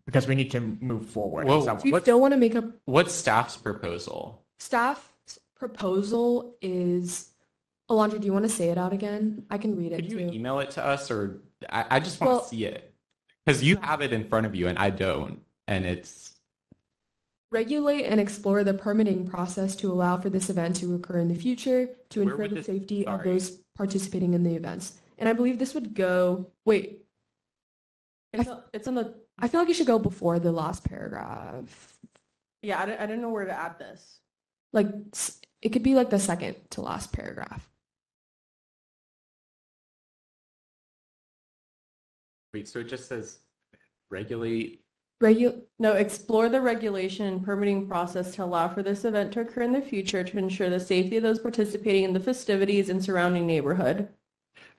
because 0.07 0.27
we 0.27 0.35
need 0.35 0.51
to 0.51 0.61
move 0.61 1.07
forward. 1.07 1.47
Whoa, 1.47 1.59
in 1.61 1.65
some- 1.65 1.79
if 1.79 1.85
you 1.85 1.93
What- 1.93 2.03
still 2.03 2.21
want 2.21 2.33
to 2.33 2.39
make 2.39 2.55
a 2.55 2.73
What's 2.85 3.13
staff's 3.15 3.57
proposal? 3.57 4.45
staff 4.59 5.13
proposal 5.55 6.57
is 6.61 7.29
Alondra, 7.91 8.19
do 8.21 8.27
you 8.27 8.33
want 8.33 8.45
to 8.45 8.49
say 8.49 8.71
it 8.71 8.79
out 8.79 8.93
again? 8.93 9.45
I 9.51 9.59
can 9.59 9.77
read 9.77 9.93
it 9.93 9.97
Could 9.97 10.11
you 10.11 10.19
too. 10.19 10.31
email 10.35 10.61
it 10.61 10.71
to 10.73 10.85
us, 10.85 11.11
or 11.11 11.43
I, 11.69 11.85
I 11.97 12.01
just 12.01 12.21
want 12.21 12.31
Well- 12.33 12.41
to 12.43 12.47
see 12.49 12.65
it 12.65 12.95
because 13.45 13.63
you 13.63 13.77
have 13.77 14.01
it 14.03 14.13
in 14.13 14.29
front 14.29 14.47
of 14.47 14.55
you 14.55 14.69
and 14.69 14.79
I 14.79 14.91
don't, 14.91 15.43
and 15.67 15.85
it's 15.85 16.32
Regulate 17.53 18.05
and 18.07 18.19
explore 18.19 18.65
the 18.65 18.73
permitting 18.73 19.29
process 19.29 19.77
to 19.77 19.93
allow 19.93 20.17
for 20.17 20.31
this 20.31 20.49
event 20.49 20.75
to 20.77 20.95
occur 20.95 21.19
in 21.19 21.29
the 21.29 21.35
future 21.35 21.87
to 22.09 22.21
Where 22.25 22.31
ensure 22.33 22.49
the 22.49 22.55
this- 22.57 22.67
safety 22.67 23.07
of 23.07 23.23
those 23.23 23.51
participating 23.77 24.33
in 24.33 24.43
the 24.43 24.55
events. 24.57 24.95
And 25.19 25.29
I 25.29 25.35
believe 25.35 25.59
this 25.59 25.75
would 25.75 25.93
go, 25.95 26.51
wait, 26.65 27.05
It's, 28.33 28.49
it's 28.73 28.89
in 28.89 28.95
the, 28.95 29.15
I 29.39 29.49
feel 29.49 29.61
like 29.61 29.69
it 29.69 29.75
should 29.77 29.87
go 29.87 29.99
before 29.99 30.39
the 30.39 30.51
last 30.51 30.83
paragraph. 30.83 31.99
yeah, 32.63 32.81
I 32.81 32.87
don't, 32.87 32.99
I 32.99 33.05
didn't 33.07 33.21
know 33.21 33.29
where 33.29 33.45
to 33.45 33.53
add 33.53 33.79
this. 33.79 34.19
Like, 34.73 34.89
it 35.61 35.69
could 35.75 35.83
be 35.83 35.95
like 35.95 36.09
the 36.09 36.19
second 36.19 36.57
to 36.71 36.81
last 36.81 37.13
paragraph. 37.13 37.69
wait. 42.55 42.67
So 42.69 42.81
it 42.81 42.89
just 42.89 43.09
says 43.09 43.39
regulate. 44.11 44.81
Regu, 45.23 45.63
No, 45.79 45.93
explore 45.93 46.49
the 46.49 46.61
regulation 46.61 47.27
and 47.27 47.45
permitting 47.45 47.87
process 47.87 48.35
to 48.35 48.45
allow 48.45 48.69
for 48.69 48.83
this 48.83 49.05
event 49.05 49.33
to 49.33 49.41
occur 49.41 49.63
in 49.63 49.73
the 49.73 49.81
future 49.81 50.25
to 50.25 50.39
ensure 50.39 50.69
the 50.69 50.81
safety 50.81 51.17
of 51.17 51.23
those 51.23 51.39
participating 51.39 52.03
in 52.03 52.13
the 52.13 52.21
festivities 52.21 52.89
and 52.89 53.03
surrounding 53.03 53.47
neighborhood. 53.47 54.09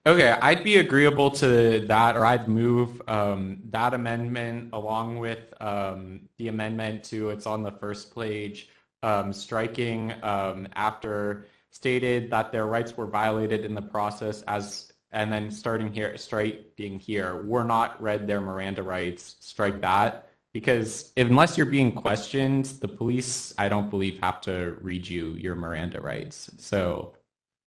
Okay, 0.05 0.31
I'd 0.41 0.65
be 0.65 0.77
agreeable 0.77 1.31
to 1.31 1.85
that, 1.87 2.17
or 2.17 2.25
I'd 2.25 2.49
move 2.49 3.01
um, 3.07 3.61
that 3.69 3.93
amendment 3.93 4.71
along 4.73 5.17
with 5.19 5.39
um, 5.61 6.27
the 6.37 6.49
amendment 6.49 7.05
to 7.05 7.29
it's 7.29 7.47
on 7.47 7.63
the 7.63 7.71
first 7.71 8.13
page, 8.13 8.67
um, 9.01 9.31
striking 9.31 10.13
um, 10.21 10.67
after 10.75 11.47
stated 11.69 12.29
that 12.31 12.51
their 12.51 12.65
rights 12.65 12.97
were 12.97 13.07
violated 13.07 13.63
in 13.63 13.73
the 13.73 13.81
process 13.81 14.41
as, 14.43 14.91
and 15.13 15.31
then 15.31 15.49
starting 15.49 15.91
here, 15.91 16.17
striking 16.17 16.99
here, 16.99 17.41
were 17.43 17.63
not 17.63 17.99
read 18.01 18.27
their 18.27 18.41
Miranda 18.41 18.83
rights, 18.83 19.37
strike 19.39 19.79
that. 19.79 20.27
Because 20.53 21.11
unless 21.17 21.57
you're 21.57 21.65
being 21.65 21.91
questioned, 21.91 22.65
the 22.65 22.87
police, 22.87 23.53
I 23.57 23.69
don't 23.69 23.89
believe, 23.89 24.19
have 24.21 24.39
to 24.41 24.77
read 24.81 25.07
you 25.07 25.31
your 25.31 25.55
Miranda 25.55 25.99
rights. 25.99 26.51
So 26.59 27.15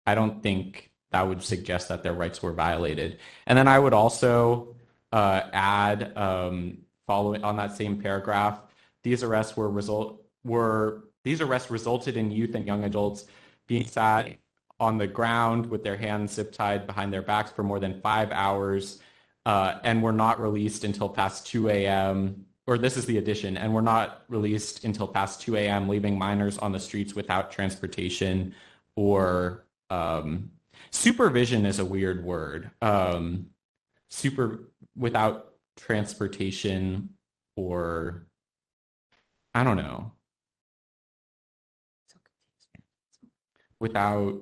I 0.06 0.14
don't 0.14 0.42
think 0.42 0.90
that 1.10 1.26
would 1.26 1.42
suggest 1.42 1.88
that 1.88 2.02
their 2.02 2.12
rights 2.12 2.42
were 2.42 2.52
violated. 2.52 3.18
And 3.46 3.56
then 3.56 3.68
I 3.68 3.78
would 3.78 3.94
also 3.94 4.76
uh, 5.12 5.42
add, 5.52 6.16
um, 6.16 6.78
following 7.06 7.42
on 7.42 7.56
that 7.56 7.76
same 7.76 8.00
paragraph, 8.00 8.60
these 9.02 9.22
arrests 9.22 9.56
were 9.56 9.70
result 9.70 10.20
were 10.44 11.04
these 11.22 11.40
arrests 11.40 11.70
resulted 11.70 12.16
in 12.16 12.30
youth 12.30 12.54
and 12.54 12.66
young 12.66 12.84
adults 12.84 13.24
being 13.66 13.86
sat 13.86 14.36
on 14.80 14.98
the 14.98 15.06
ground 15.06 15.66
with 15.66 15.82
their 15.84 15.96
hands 15.96 16.32
zip 16.32 16.52
tied 16.52 16.86
behind 16.86 17.12
their 17.12 17.22
backs 17.22 17.50
for 17.50 17.62
more 17.62 17.78
than 17.78 18.00
five 18.00 18.30
hours, 18.32 18.98
uh, 19.46 19.78
and 19.84 20.02
were 20.02 20.12
not 20.12 20.40
released 20.40 20.84
until 20.84 21.08
past 21.08 21.46
2 21.46 21.68
a.m. 21.68 22.44
Or 22.66 22.78
this 22.78 22.96
is 22.96 23.04
the 23.04 23.18
addition, 23.18 23.58
and 23.58 23.74
were 23.74 23.82
not 23.82 24.22
released 24.28 24.84
until 24.84 25.06
past 25.06 25.42
2 25.42 25.56
a.m., 25.56 25.86
leaving 25.86 26.18
minors 26.18 26.56
on 26.56 26.72
the 26.72 26.80
streets 26.80 27.14
without 27.14 27.50
transportation 27.52 28.54
or 28.96 29.66
um, 29.90 30.50
supervision 30.90 31.66
is 31.66 31.78
a 31.78 31.84
weird 31.84 32.24
word. 32.24 32.70
Um, 32.80 33.46
super 34.08 34.70
without 34.96 35.52
transportation 35.76 37.10
or 37.56 38.26
I 39.54 39.62
don't 39.64 39.76
know. 39.76 40.12
Without 43.78 44.40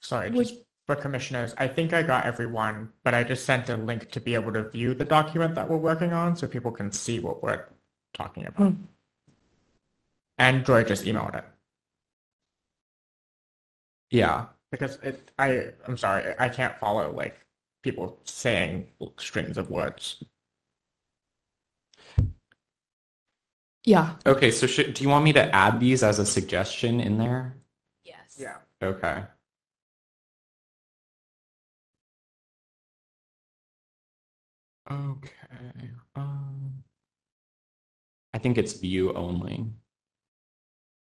Sorry, 0.00 0.30
Would- 0.30 0.46
just 0.46 0.60
for 0.88 0.96
commissioners, 0.96 1.54
I 1.58 1.68
think 1.68 1.92
I 1.92 2.02
got 2.02 2.24
everyone, 2.24 2.90
but 3.04 3.12
I 3.12 3.22
just 3.22 3.44
sent 3.44 3.68
a 3.68 3.76
link 3.76 4.10
to 4.10 4.20
be 4.20 4.34
able 4.34 4.54
to 4.54 4.70
view 4.70 4.94
the 4.94 5.04
document 5.04 5.54
that 5.54 5.68
we're 5.68 5.76
working 5.76 6.14
on 6.14 6.34
so 6.34 6.48
people 6.48 6.72
can 6.72 6.90
see 6.90 7.20
what 7.20 7.42
we're 7.42 7.66
talking 8.14 8.46
about. 8.46 8.72
Hmm. 8.72 8.82
And 10.38 10.64
Joy 10.64 10.84
just 10.84 11.04
emailed 11.04 11.36
it 11.36 11.44
yeah. 14.10 14.46
because 14.70 14.96
it, 15.02 15.30
I, 15.38 15.72
I'm 15.86 15.98
sorry, 15.98 16.34
I 16.38 16.48
can't 16.48 16.74
follow 16.78 17.12
like 17.12 17.38
people 17.82 18.18
saying 18.24 18.86
strings 19.18 19.58
of 19.58 19.70
words. 19.70 20.24
Yeah. 23.84 24.14
Okay, 24.24 24.50
so 24.50 24.66
should, 24.66 24.94
do 24.94 25.02
you 25.02 25.10
want 25.10 25.24
me 25.24 25.34
to 25.34 25.54
add 25.54 25.80
these 25.80 26.02
as 26.02 26.18
a 26.18 26.24
suggestion 26.24 26.98
in 26.98 27.18
there? 27.18 27.56
Yes. 28.04 28.38
Yeah. 28.38 28.56
Okay. 28.82 29.22
Okay. 34.90 35.90
Um, 36.16 36.82
I 38.32 38.38
think 38.38 38.56
it's 38.58 38.74
view 38.74 39.12
only. 39.14 39.66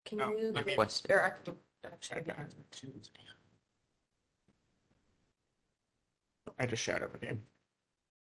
Can 0.05 0.21
Oh, 0.21 0.35
you 0.37 0.51
let 0.51 0.65
request 0.65 1.07
or 1.09 1.21
actually, 1.21 1.55
actually, 1.85 2.21
I 6.59 6.65
just 6.65 6.83
shared 6.83 7.01
it 7.01 7.11
with 7.11 7.23
you. 7.23 7.39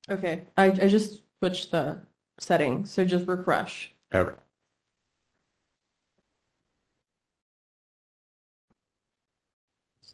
Okay, 0.10 0.44
I, 0.58 0.66
I 0.66 0.88
just 0.88 1.22
switched 1.40 1.72
the 1.72 2.02
settings, 2.40 2.92
so 2.92 3.06
just 3.06 3.28
refresh. 3.28 3.94
Okay. 4.14 4.36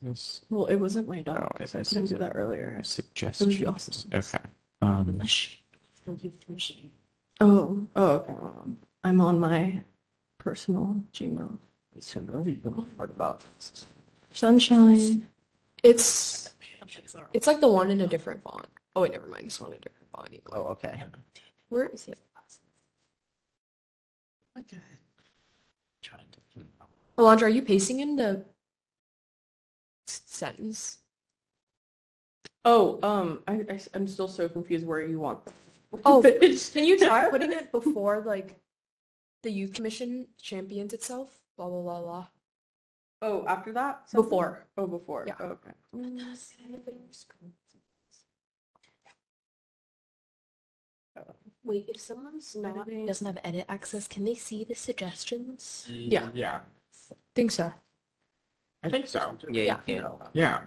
This 0.01 0.41
Well, 0.49 0.65
it 0.65 0.77
wasn't 0.77 1.07
my 1.07 1.21
dog. 1.21 1.47
Oh, 1.51 1.63
I 1.63 1.65
couldn't 1.65 2.05
do 2.05 2.17
that 2.17 2.31
earlier. 2.35 2.81
suggestions. 2.83 4.07
Okay. 4.13 4.39
Um, 4.81 5.21
Oh, 7.39 7.87
oh, 7.95 8.05
okay. 8.05 8.33
I'm 9.03 9.21
on 9.21 9.39
my 9.39 9.81
personal 10.37 10.95
Gmail. 11.13 11.57
Sunshine. 14.33 15.27
It's 15.83 16.49
it's 17.33 17.47
like 17.47 17.59
the 17.61 17.67
one 17.67 17.91
in 17.91 18.01
a 18.01 18.07
different 18.07 18.43
font. 18.43 18.67
Oh 18.95 19.01
wait, 19.01 19.11
never 19.11 19.27
mind. 19.27 19.45
It's 19.45 19.59
not 19.59 19.73
a 19.73 19.79
different 19.79 20.07
font. 20.15 20.29
Oh, 20.51 20.63
okay. 20.73 21.03
Where 21.69 21.85
is 21.87 22.07
it? 22.07 22.19
Okay. 24.59 24.77
Alondra, 27.17 27.43
are 27.43 27.49
you 27.49 27.61
pasting 27.61 27.99
in 27.99 28.15
the 28.15 28.45
sentence? 30.07 31.00
Oh, 32.63 32.99
um, 33.01 33.39
I, 33.47 33.53
I, 33.69 33.79
am 33.95 34.07
still 34.07 34.27
so 34.27 34.47
confused 34.47 34.85
where 34.85 35.01
you 35.01 35.19
want. 35.19 35.39
Oh, 36.05 36.21
But 36.21 36.35
it's- 36.41 36.69
can 36.69 36.85
you 36.85 36.97
try 36.97 37.29
putting 37.29 37.51
it 37.51 37.69
before 37.71 38.21
like 38.21 38.55
the 39.43 39.51
youth 39.51 39.73
commission 39.73 40.27
champions 40.41 40.93
itself? 40.93 41.37
Blah 41.57 41.67
blah 41.67 41.81
blah 41.81 42.01
blah. 42.01 42.27
Oh, 43.21 43.45
after 43.45 43.73
that? 43.73 44.09
Before. 44.13 44.65
Oh, 44.77 44.87
before. 44.87 45.25
Yeah. 45.27 45.35
Oh, 45.41 45.57
okay. 45.59 45.71
Wait, 51.63 51.85
if 51.89 52.01
someone's 52.01 52.55
not, 52.55 52.77
Editing. 52.77 53.05
doesn't 53.05 53.27
have 53.27 53.37
edit 53.43 53.65
access, 53.69 54.07
can 54.07 54.23
they 54.25 54.33
see 54.35 54.63
the 54.63 54.73
suggestions? 54.73 55.85
Yeah. 55.89 56.29
Yeah, 56.33 56.61
Think 57.35 57.51
so. 57.51 57.71
I 58.83 58.89
think 58.89 59.07
so. 59.07 59.37
Yeah, 59.49 59.77
you 59.87 60.01
can. 60.01 60.05
Yeah. 60.33 60.61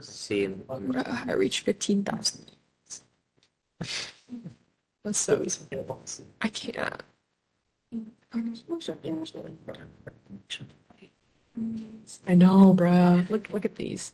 See. 0.00 0.48
Uh, 0.68 1.24
I 1.26 1.32
reached 1.32 1.60
fifteen 1.60 2.04
thousand. 2.04 2.52
That's 5.04 5.18
so 5.18 5.42
easy. 5.42 5.66
I 6.40 6.48
can't. 6.48 7.02
I 12.26 12.34
know, 12.34 12.74
bruh. 12.74 13.28
Look, 13.28 13.50
look 13.50 13.64
at 13.64 13.74
these. 13.74 14.12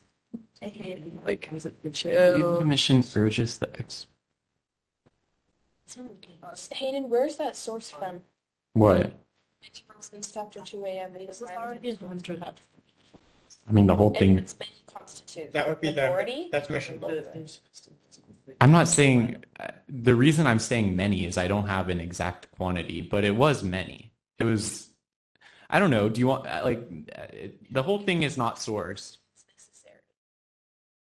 Like, 1.24 1.51
Youth 1.52 1.93
chill. 1.93 2.59
Commission 2.59 3.05
urges 3.14 3.59
the 3.59 3.68
ex. 3.78 4.06
Hayden, 6.72 7.09
where's 7.09 7.36
that 7.36 7.56
source 7.56 7.90
from? 7.90 8.20
What? 8.72 9.12
Since 10.01 10.36
after 10.36 10.60
2 10.60 10.85
a.m. 10.86 11.16
It 11.16 11.28
is 11.30 11.43
already 11.43 11.98
I 13.69 13.73
mean, 13.73 13.86
the 13.86 13.97
whole 13.97 14.11
thing. 14.11 14.39
It's 14.39 14.55
been 14.55 14.69
constituted. 14.93 15.53
That 15.53 15.69
would 15.69 15.81
be 15.81 15.93
the, 15.93 16.07
Authority? 16.07 16.49
that's 16.51 16.70
mission. 16.70 17.01
I'm 18.61 18.73
not 18.73 18.89
saying 18.89 19.45
uh, 19.61 19.69
the 19.89 20.15
reason 20.15 20.47
I'm 20.47 20.59
saying 20.59 20.97
many 20.97 21.27
is 21.27 21.36
I 21.36 21.49
don't 21.49 21.69
have 21.69 21.89
an 21.90 22.01
exact 22.01 22.51
quantity, 22.53 23.03
but 23.03 23.24
it 23.24 23.36
was 23.36 23.62
many. 23.62 24.12
It 24.39 24.45
was, 24.45 24.89
I 25.69 25.78
don't 25.78 25.90
know. 25.90 26.09
Do 26.09 26.20
you 26.20 26.28
want 26.28 26.47
uh, 26.47 26.62
like 26.65 26.89
uh, 27.15 27.23
it, 27.32 27.73
the 27.73 27.82
whole 27.82 27.99
thing 27.99 28.23
is 28.23 28.39
not 28.39 28.57
sourced? 28.57 29.19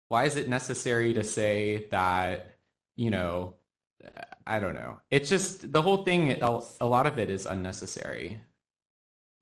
Why 0.10 0.26
is 0.26 0.35
it 0.35 0.49
necessary 0.49 1.14
to 1.14 1.23
say 1.23 1.88
that? 1.91 2.57
You 2.95 3.11
know, 3.11 3.53
uh, 4.03 4.22
I 4.45 4.60
don't 4.60 4.73
know. 4.73 4.99
It's 5.11 5.30
just 5.30 5.72
the 5.72 5.81
whole 5.81 6.03
thing. 6.03 6.31
A, 6.41 6.60
a 6.81 6.85
lot 6.85 7.07
of 7.07 7.18
it 7.18 7.30
is 7.30 7.45
unnecessary. 7.45 8.41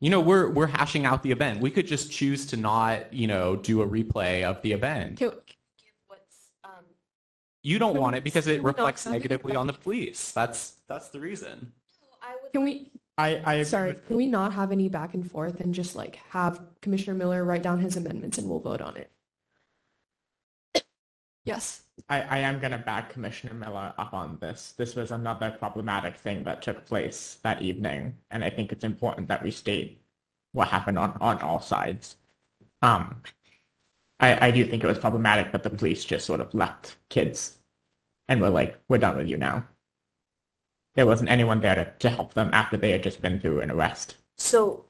You 0.06 0.12
know, 0.12 0.22
we're 0.22 0.52
we're 0.52 0.68
hashing 0.68 1.08
out 1.08 1.24
the 1.24 1.32
event. 1.32 1.62
We 1.62 1.72
could 1.72 1.88
just 1.88 2.12
choose 2.12 2.46
to 2.52 2.58
not, 2.58 3.12
you 3.12 3.26
know, 3.26 3.56
do 3.56 3.82
a 3.82 3.88
replay 3.88 4.44
of 4.44 4.62
the 4.62 4.72
event. 4.72 5.18
Can, 5.18 5.32
What's, 6.06 6.52
um, 6.64 6.86
You 7.64 7.80
don't 7.80 7.98
want 7.98 8.16
it 8.16 8.24
because 8.24 8.46
it 8.46 8.58
can 8.58 8.66
we 8.66 8.68
not 8.68 8.78
reflects 8.78 9.08
negatively 9.08 9.56
on 9.56 9.66
the 9.66 9.74
police. 9.74 10.32
That's 10.32 10.76
that's 10.88 11.08
the 11.08 11.20
reason. 11.20 11.72
Can 12.54 12.64
we? 12.64 12.92
I, 13.18 13.42
I 13.46 13.64
Sorry, 13.64 13.96
can 14.06 14.16
we 14.16 14.28
not 14.28 14.54
have 14.54 14.72
any 14.72 14.90
back 14.90 15.16
and 15.16 15.32
forth 15.32 15.60
and 15.60 15.74
just 15.74 15.96
like 15.96 16.18
have 16.30 16.62
Commissioner 16.84 17.18
Miller 17.18 17.44
write 17.44 17.64
down 17.64 17.80
his 17.80 17.98
amendments 17.98 18.38
and 18.38 18.48
we'll 18.48 18.60
vote 18.60 18.82
on 18.82 18.98
it? 18.98 19.10
Yes. 21.46 21.84
I, 22.10 22.22
I 22.22 22.38
am 22.40 22.60
going 22.60 22.72
to 22.72 22.78
back 22.78 23.14
Commissioner 23.14 23.54
Miller 23.54 23.94
up 23.98 24.14
on 24.14 24.38
this. 24.42 24.74
This 24.78 24.96
was 24.96 25.12
another 25.12 25.52
problematic 25.52 26.18
thing 26.18 26.44
that 26.44 26.62
took 26.62 26.86
place 26.86 27.38
that 27.44 27.62
evening, 27.62 28.18
and 28.32 28.44
I 28.44 28.50
think 28.50 28.72
it's 28.72 28.84
important 28.84 29.28
that 29.30 29.44
we 29.44 29.52
state 29.52 30.02
what 30.52 30.68
happened 30.68 30.98
on, 30.98 31.18
on 31.22 31.40
all 31.42 31.62
sides. 31.62 32.18
Um, 32.82 33.22
I, 34.20 34.48
I 34.48 34.52
do 34.52 34.66
think 34.66 34.84
it 34.84 34.88
was 34.88 34.98
problematic 34.98 35.52
that 35.52 35.64
the 35.64 35.70
police 35.70 36.04
just 36.04 36.26
sort 36.26 36.42
of 36.42 36.54
left 36.54 36.98
kids 37.10 37.58
and 38.28 38.42
were 38.42 38.50
like, 38.50 38.80
we're 38.88 38.98
done 38.98 39.18
with 39.18 39.28
you 39.28 39.38
now. 39.38 39.66
There 40.96 41.06
wasn't 41.06 41.30
anyone 41.30 41.62
there 41.62 41.76
to, 41.76 41.94
to 42.00 42.10
help 42.10 42.34
them 42.34 42.50
after 42.54 42.78
they 42.78 42.92
had 42.92 43.04
just 43.04 43.22
been 43.22 43.40
through 43.40 43.62
an 43.62 43.72
arrest. 43.72 44.16
So, 44.38 44.86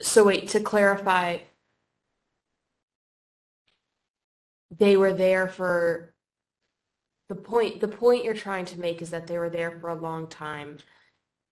so 0.00 0.24
wait, 0.24 0.48
to 0.48 0.60
clarify, 0.60 1.38
they 4.78 4.96
were 4.96 5.12
there 5.12 5.48
for, 5.48 6.14
the 7.28 7.34
point, 7.34 7.80
the 7.80 7.88
point 7.88 8.24
you're 8.24 8.34
trying 8.34 8.66
to 8.66 8.80
make 8.80 9.00
is 9.00 9.10
that 9.10 9.26
they 9.26 9.38
were 9.38 9.50
there 9.50 9.70
for 9.80 9.88
a 9.88 9.94
long 9.94 10.26
time 10.28 10.78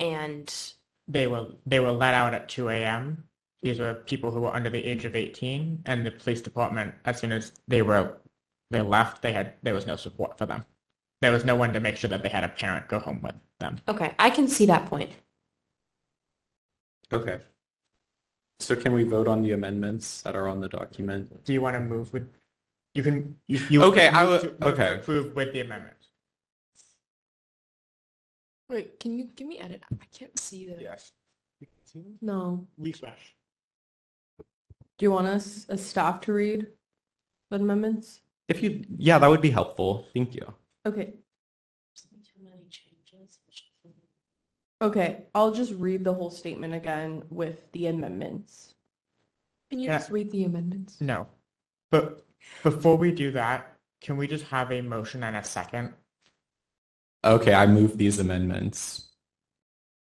and, 0.03 0.73
They 1.09 1.27
were 1.27 1.47
they 1.67 1.81
were 1.81 1.93
let 1.93 2.15
out 2.15 2.35
at 2.35 2.49
2 2.49 2.69
a.m. 2.69 3.25
These 3.63 3.79
were 3.79 3.95
people 3.95 4.31
who 4.31 4.41
were 4.41 4.55
under 4.55 4.71
the 4.71 4.85
age 4.85 5.05
of 5.05 5.15
18, 5.15 5.83
and 5.87 6.05
the 6.05 6.11
police 6.11 6.41
department, 6.41 6.95
as 7.05 7.19
soon 7.21 7.33
as 7.33 7.53
they 7.69 7.83
were 7.83 8.19
they 8.71 8.83
left, 8.83 9.23
they 9.23 9.33
had 9.33 9.55
there 9.63 9.75
was 9.75 9.87
no 9.87 9.97
support 9.97 10.39
for 10.39 10.47
them. 10.47 10.65
There 11.21 11.33
was 11.33 11.45
no 11.45 11.55
one 11.55 11.73
to 11.73 11.81
make 11.81 11.97
sure 11.97 12.11
that 12.11 12.23
they 12.23 12.29
had 12.29 12.43
a 12.45 12.49
parent 12.49 12.89
go 12.89 12.99
home 12.99 13.21
with 13.23 13.37
them. 13.61 13.79
okay, 13.87 14.15
I 14.19 14.31
can 14.31 14.49
see 14.49 14.67
that 14.67 14.87
point. 14.87 15.11
Okay. 17.13 17.39
So 18.59 18.75
can 18.75 18.93
we 18.93 19.05
vote 19.05 19.29
on 19.29 19.43
the 19.43 19.53
amendments 19.53 20.23
that 20.23 20.35
are 20.35 20.49
on 20.49 20.61
the 20.61 20.69
document? 20.69 21.45
Do 21.45 21.53
you 21.53 21.61
want 21.61 21.75
to 21.75 21.81
move 21.81 22.13
with? 22.13 22.29
You 22.95 23.03
can. 23.03 23.37
You, 23.47 23.61
you 23.71 23.83
Okay, 23.85 24.09
can 24.09 24.15
I 24.17 24.23
move 24.25 24.31
would- 24.31 24.41
to- 24.43 24.51
move 24.67 24.77
to 24.77 24.83
okay. 24.85 24.95
Approve 24.97 25.35
with 25.35 25.53
the 25.53 25.61
amendment. 25.61 25.97
Wait, 28.69 28.99
can 29.01 29.17
you 29.19 29.29
give 29.37 29.47
me 29.47 29.59
edit? 29.59 29.83
I 29.93 30.05
can't 30.17 30.39
see 30.39 30.67
the. 30.67 30.81
Yes. 30.81 31.13
No. 32.23 32.67
Refresh. 32.79 33.35
Do 34.39 35.05
you 35.07 35.11
want 35.11 35.27
us, 35.27 35.67
as 35.69 35.85
staff, 35.85 36.21
to 36.23 36.33
read 36.33 36.67
the 37.51 37.57
amendments? 37.57 38.21
If 38.49 38.63
you, 38.63 38.85
yeah, 38.97 39.19
that 39.19 39.29
would 39.29 39.43
be 39.43 39.51
helpful. 39.51 40.07
Thank 40.15 40.35
you. 40.35 40.55
Okay. 40.87 41.15
Okay, 44.81 45.27
I'll 45.35 45.53
just 45.53 45.75
read 45.75 46.03
the 46.03 46.13
whole 46.13 46.31
statement 46.31 46.75
again 46.75 47.23
with 47.31 47.71
the 47.73 47.87
amendments. 47.87 48.75
Can 49.71 49.79
you 49.79 49.87
Yeah. 49.87 49.99
just 49.99 50.11
read 50.11 50.31
the 50.33 50.45
amendments? 50.45 51.01
No, 51.01 51.29
but 51.91 52.27
before 52.63 52.97
we 52.97 53.13
do 53.13 53.31
that, 53.33 53.77
can 54.01 54.17
we 54.17 54.27
just 54.27 54.45
have 54.47 54.73
a 54.73 54.81
motion 54.81 55.23
and 55.25 55.37
a 55.37 55.45
second? 55.45 55.95
Okay, 57.25 57.55
I 57.55 57.67
move 57.67 57.97
these 57.99 58.19
amendments 58.19 59.11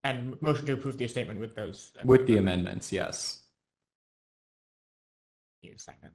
And 0.02 0.40
motion 0.42 0.66
to 0.66 0.72
approve 0.74 0.98
the 0.98 1.06
statement 1.08 1.40
with 1.40 1.54
those. 1.54 1.92
with 2.04 2.26
the 2.26 2.36
amendments, 2.38 2.92
yes. 2.92 3.40
Need 5.62 5.76
a 5.76 5.78
Second. 5.78 6.10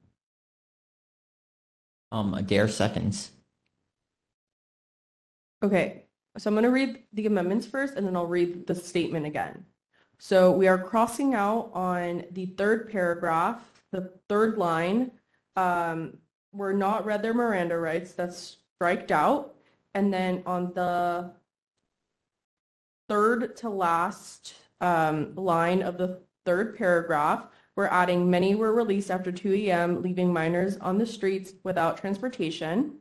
Um, 2.12 2.34
Adair 2.34 2.68
seconds. 2.68 3.32
Okay, 5.64 6.06
so 6.38 6.50
I'm 6.50 6.54
going 6.56 6.64
to 6.64 6.70
read 6.72 7.04
the 7.14 7.26
amendments 7.26 7.66
first 7.66 7.96
and 7.96 8.06
then 8.06 8.16
I'll 8.16 8.26
read 8.28 8.68
the 8.68 8.76
statement 8.76 9.26
again. 9.26 9.66
So 10.18 10.52
we 10.52 10.68
are 10.68 10.78
crossing 10.78 11.34
out 11.34 11.72
on 11.74 12.26
the 12.32 12.48
third 12.58 12.92
paragraph, 12.92 13.62
the 13.92 14.12
third 14.28 14.58
line. 14.58 15.12
Um, 15.56 16.18
we're 16.52 16.74
not 16.74 17.06
read 17.06 17.22
their 17.22 17.34
Miranda 17.34 17.78
rights, 17.78 18.14
that's 18.14 18.58
striked 18.76 19.12
out. 19.12 19.56
And 19.94 20.14
then 20.14 20.44
on 20.46 20.74
the 20.74 21.32
third 23.08 23.56
to 23.58 23.70
last 23.70 24.54
um, 24.82 25.36
line 25.36 25.82
of 25.82 25.98
the 25.98 26.22
third 26.46 26.78
paragraph, 26.78 27.48
we're 27.76 27.88
adding 27.88 28.30
many 28.30 28.56
were 28.56 28.74
released 28.74 29.10
after 29.10 29.32
2 29.32 29.54
a.m., 29.54 30.02
leaving 30.02 30.34
minors 30.34 30.78
on 30.78 30.98
the 30.98 31.06
streets 31.06 31.54
without 31.64 31.98
transportation. 31.98 32.99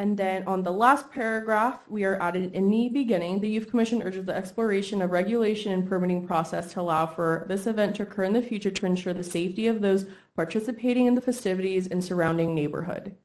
And 0.00 0.16
then 0.16 0.46
on 0.46 0.62
the 0.62 0.70
last 0.70 1.10
paragraph, 1.10 1.80
we 1.88 2.04
are 2.04 2.22
added 2.22 2.54
in 2.54 2.70
the 2.70 2.88
beginning, 2.88 3.40
the 3.40 3.48
Youth 3.48 3.68
Commission 3.68 4.00
urges 4.00 4.24
the 4.24 4.34
exploration 4.34 5.02
of 5.02 5.10
regulation 5.10 5.72
and 5.72 5.88
permitting 5.88 6.24
process 6.24 6.72
to 6.72 6.80
allow 6.80 7.04
for 7.04 7.44
this 7.48 7.66
event 7.66 7.96
to 7.96 8.04
occur 8.04 8.22
in 8.22 8.32
the 8.32 8.40
future 8.40 8.70
to 8.70 8.86
ensure 8.86 9.12
the 9.12 9.24
safety 9.24 9.66
of 9.66 9.80
those 9.80 10.06
participating 10.36 11.06
in 11.06 11.16
the 11.16 11.20
festivities 11.20 11.88
and 11.88 12.04
surrounding 12.04 12.54
neighborhood. 12.54 13.16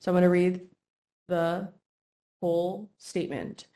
So 0.00 0.10
I'm 0.10 0.14
going 0.14 0.22
to 0.24 0.28
read 0.28 0.60
the 1.28 1.72
whole 2.40 2.90
statement. 2.98 3.66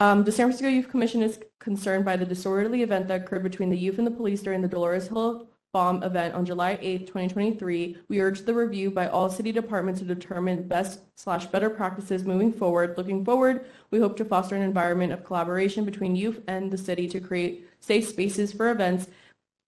Um, 0.00 0.24
the 0.24 0.32
San 0.32 0.46
Francisco 0.46 0.68
Youth 0.68 0.88
Commission 0.88 1.22
is 1.22 1.40
concerned 1.58 2.06
by 2.06 2.16
the 2.16 2.24
disorderly 2.24 2.82
event 2.82 3.08
that 3.08 3.22
occurred 3.22 3.42
between 3.42 3.68
the 3.68 3.78
youth 3.78 3.98
and 3.98 4.06
the 4.06 4.10
police 4.10 4.40
during 4.40 4.62
the 4.62 4.68
Dolores 4.68 5.08
Hill 5.08 5.48
bomb 5.76 6.02
event 6.02 6.34
on 6.34 6.46
July 6.46 6.78
8, 6.80 7.00
2023. 7.00 7.98
We 8.08 8.22
urge 8.22 8.46
the 8.46 8.54
review 8.54 8.90
by 8.90 9.08
all 9.08 9.28
city 9.28 9.52
departments 9.52 10.00
to 10.00 10.06
determine 10.06 10.66
best 10.66 11.00
slash 11.16 11.44
better 11.48 11.68
practices 11.68 12.24
moving 12.24 12.50
forward. 12.50 12.96
Looking 12.96 13.22
forward, 13.22 13.66
we 13.90 13.98
hope 13.98 14.16
to 14.16 14.24
foster 14.24 14.56
an 14.56 14.62
environment 14.62 15.12
of 15.12 15.22
collaboration 15.22 15.84
between 15.84 16.16
youth 16.16 16.40
and 16.48 16.70
the 16.70 16.78
city 16.78 17.06
to 17.10 17.20
create 17.20 17.68
safe 17.80 18.08
spaces 18.08 18.54
for 18.54 18.70
events. 18.70 19.08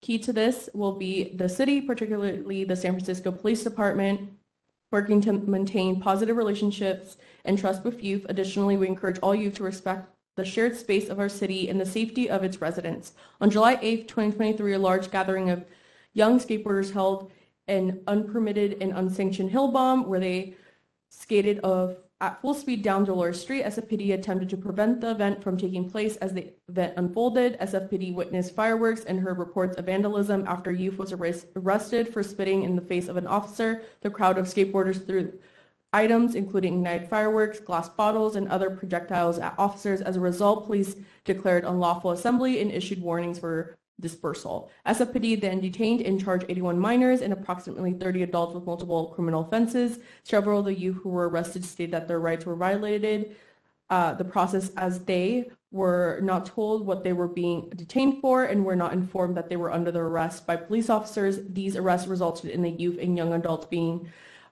Key 0.00 0.18
to 0.20 0.32
this 0.32 0.70
will 0.72 0.92
be 0.92 1.34
the 1.34 1.46
city, 1.46 1.82
particularly 1.82 2.64
the 2.64 2.74
San 2.74 2.92
Francisco 2.92 3.30
Police 3.30 3.62
Department, 3.62 4.30
working 4.90 5.20
to 5.20 5.34
maintain 5.34 6.00
positive 6.00 6.38
relationships 6.38 7.18
and 7.44 7.58
trust 7.58 7.84
with 7.84 8.02
youth. 8.02 8.24
Additionally, 8.30 8.78
we 8.78 8.86
encourage 8.86 9.18
all 9.18 9.34
youth 9.34 9.56
to 9.56 9.62
respect 9.62 10.08
the 10.36 10.44
shared 10.46 10.74
space 10.74 11.10
of 11.10 11.18
our 11.18 11.28
city 11.28 11.68
and 11.68 11.78
the 11.78 11.84
safety 11.84 12.30
of 12.30 12.44
its 12.44 12.62
residents. 12.62 13.12
On 13.42 13.50
July 13.50 13.78
8, 13.82 14.08
2023, 14.08 14.72
a 14.72 14.78
large 14.78 15.10
gathering 15.10 15.50
of 15.50 15.66
young 16.14 16.38
skateboarders 16.38 16.92
held 16.92 17.30
an 17.66 18.00
unpermitted 18.06 18.78
and 18.80 18.92
unsanctioned 18.92 19.50
hill 19.50 19.68
bomb 19.68 20.08
where 20.08 20.20
they 20.20 20.54
skated 21.10 21.58
of, 21.60 21.96
at 22.20 22.40
full 22.40 22.54
speed 22.54 22.82
down 22.82 23.04
Dolores 23.04 23.40
Street. 23.40 23.64
SFPD 23.64 24.14
attempted 24.14 24.50
to 24.50 24.56
prevent 24.56 25.00
the 25.00 25.10
event 25.10 25.42
from 25.42 25.56
taking 25.56 25.88
place 25.88 26.16
as 26.16 26.32
the 26.32 26.52
event 26.68 26.94
unfolded. 26.96 27.58
SFPD 27.60 28.12
witnessed 28.14 28.54
fireworks 28.54 29.04
and 29.04 29.20
heard 29.20 29.38
reports 29.38 29.76
of 29.76 29.86
vandalism 29.86 30.44
after 30.48 30.72
youth 30.72 30.98
was 30.98 31.12
arrested 31.12 32.12
for 32.12 32.22
spitting 32.22 32.64
in 32.64 32.74
the 32.74 32.82
face 32.82 33.08
of 33.08 33.16
an 33.16 33.26
officer. 33.26 33.82
The 34.00 34.10
crowd 34.10 34.38
of 34.38 34.46
skateboarders 34.46 35.06
threw 35.06 35.32
items 35.92 36.34
including 36.34 36.74
ignited 36.74 37.08
fireworks, 37.08 37.60
glass 37.60 37.88
bottles, 37.88 38.36
and 38.36 38.48
other 38.48 38.70
projectiles 38.70 39.38
at 39.38 39.54
officers. 39.58 40.00
As 40.00 40.16
a 40.16 40.20
result, 40.20 40.66
police 40.66 40.96
declared 41.24 41.64
unlawful 41.64 42.10
assembly 42.10 42.60
and 42.60 42.70
issued 42.70 43.00
warnings 43.00 43.38
for 43.38 43.78
dispersal. 44.00 44.70
SFPD 44.86 45.40
then 45.40 45.60
detained 45.60 46.02
and 46.02 46.22
charged 46.22 46.46
81 46.48 46.78
minors 46.78 47.20
and 47.20 47.32
approximately 47.32 47.92
30 47.92 48.22
adults 48.22 48.54
with 48.54 48.64
multiple 48.64 49.12
criminal 49.14 49.42
offenses. 49.42 49.98
Several 50.22 50.60
of 50.60 50.66
the 50.66 50.74
youth 50.74 50.98
who 51.02 51.08
were 51.08 51.28
arrested 51.28 51.64
stated 51.64 51.92
that 51.92 52.08
their 52.08 52.20
rights 52.20 52.46
were 52.46 52.56
violated. 52.56 53.36
Uh, 53.90 54.14
the 54.14 54.24
process 54.24 54.70
as 54.76 55.00
they 55.04 55.50
were 55.70 56.20
not 56.22 56.46
told 56.46 56.86
what 56.86 57.04
they 57.04 57.12
were 57.12 57.28
being 57.28 57.68
detained 57.70 58.20
for 58.20 58.44
and 58.44 58.64
were 58.64 58.76
not 58.76 58.92
informed 58.92 59.36
that 59.36 59.48
they 59.48 59.56
were 59.56 59.72
under 59.72 59.90
the 59.90 59.98
arrest 59.98 60.46
by 60.46 60.56
police 60.56 60.88
officers. 60.88 61.40
These 61.48 61.76
arrests 61.76 62.06
resulted 62.06 62.50
in 62.50 62.62
the 62.62 62.70
youth 62.70 62.98
and 63.00 63.16
young 63.16 63.32
adults 63.32 63.66
being 63.66 64.08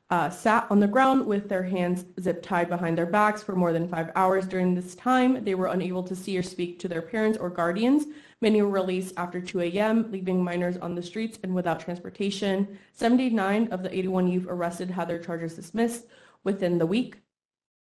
uh, 0.08 0.30
sat 0.30 0.66
on 0.70 0.78
the 0.78 0.86
ground 0.86 1.26
with 1.26 1.48
their 1.48 1.64
hands 1.64 2.04
zip 2.20 2.42
tied 2.42 2.68
behind 2.68 2.96
their 2.96 3.06
backs 3.06 3.42
for 3.42 3.56
more 3.56 3.72
than 3.72 3.88
five 3.88 4.10
hours. 4.14 4.46
During 4.46 4.74
this 4.74 4.94
time, 4.94 5.44
they 5.44 5.54
were 5.54 5.66
unable 5.66 6.02
to 6.04 6.14
see 6.14 6.38
or 6.38 6.42
speak 6.42 6.78
to 6.80 6.88
their 6.88 7.02
parents 7.02 7.38
or 7.38 7.50
guardians. 7.50 8.06
Many 8.42 8.60
were 8.60 8.68
released 8.68 9.14
after 9.16 9.40
2 9.40 9.60
a.m., 9.60 10.10
leaving 10.12 10.44
minors 10.44 10.76
on 10.76 10.94
the 10.94 11.02
streets 11.02 11.38
and 11.42 11.54
without 11.54 11.80
transportation. 11.80 12.78
79 12.92 13.68
of 13.68 13.82
the 13.82 13.92
81 13.92 14.28
youth 14.28 14.46
arrested 14.48 14.90
had 14.90 15.08
their 15.08 15.18
charges 15.18 15.54
dismissed 15.54 16.04
within 16.44 16.78
the 16.78 16.86
week. 16.86 17.16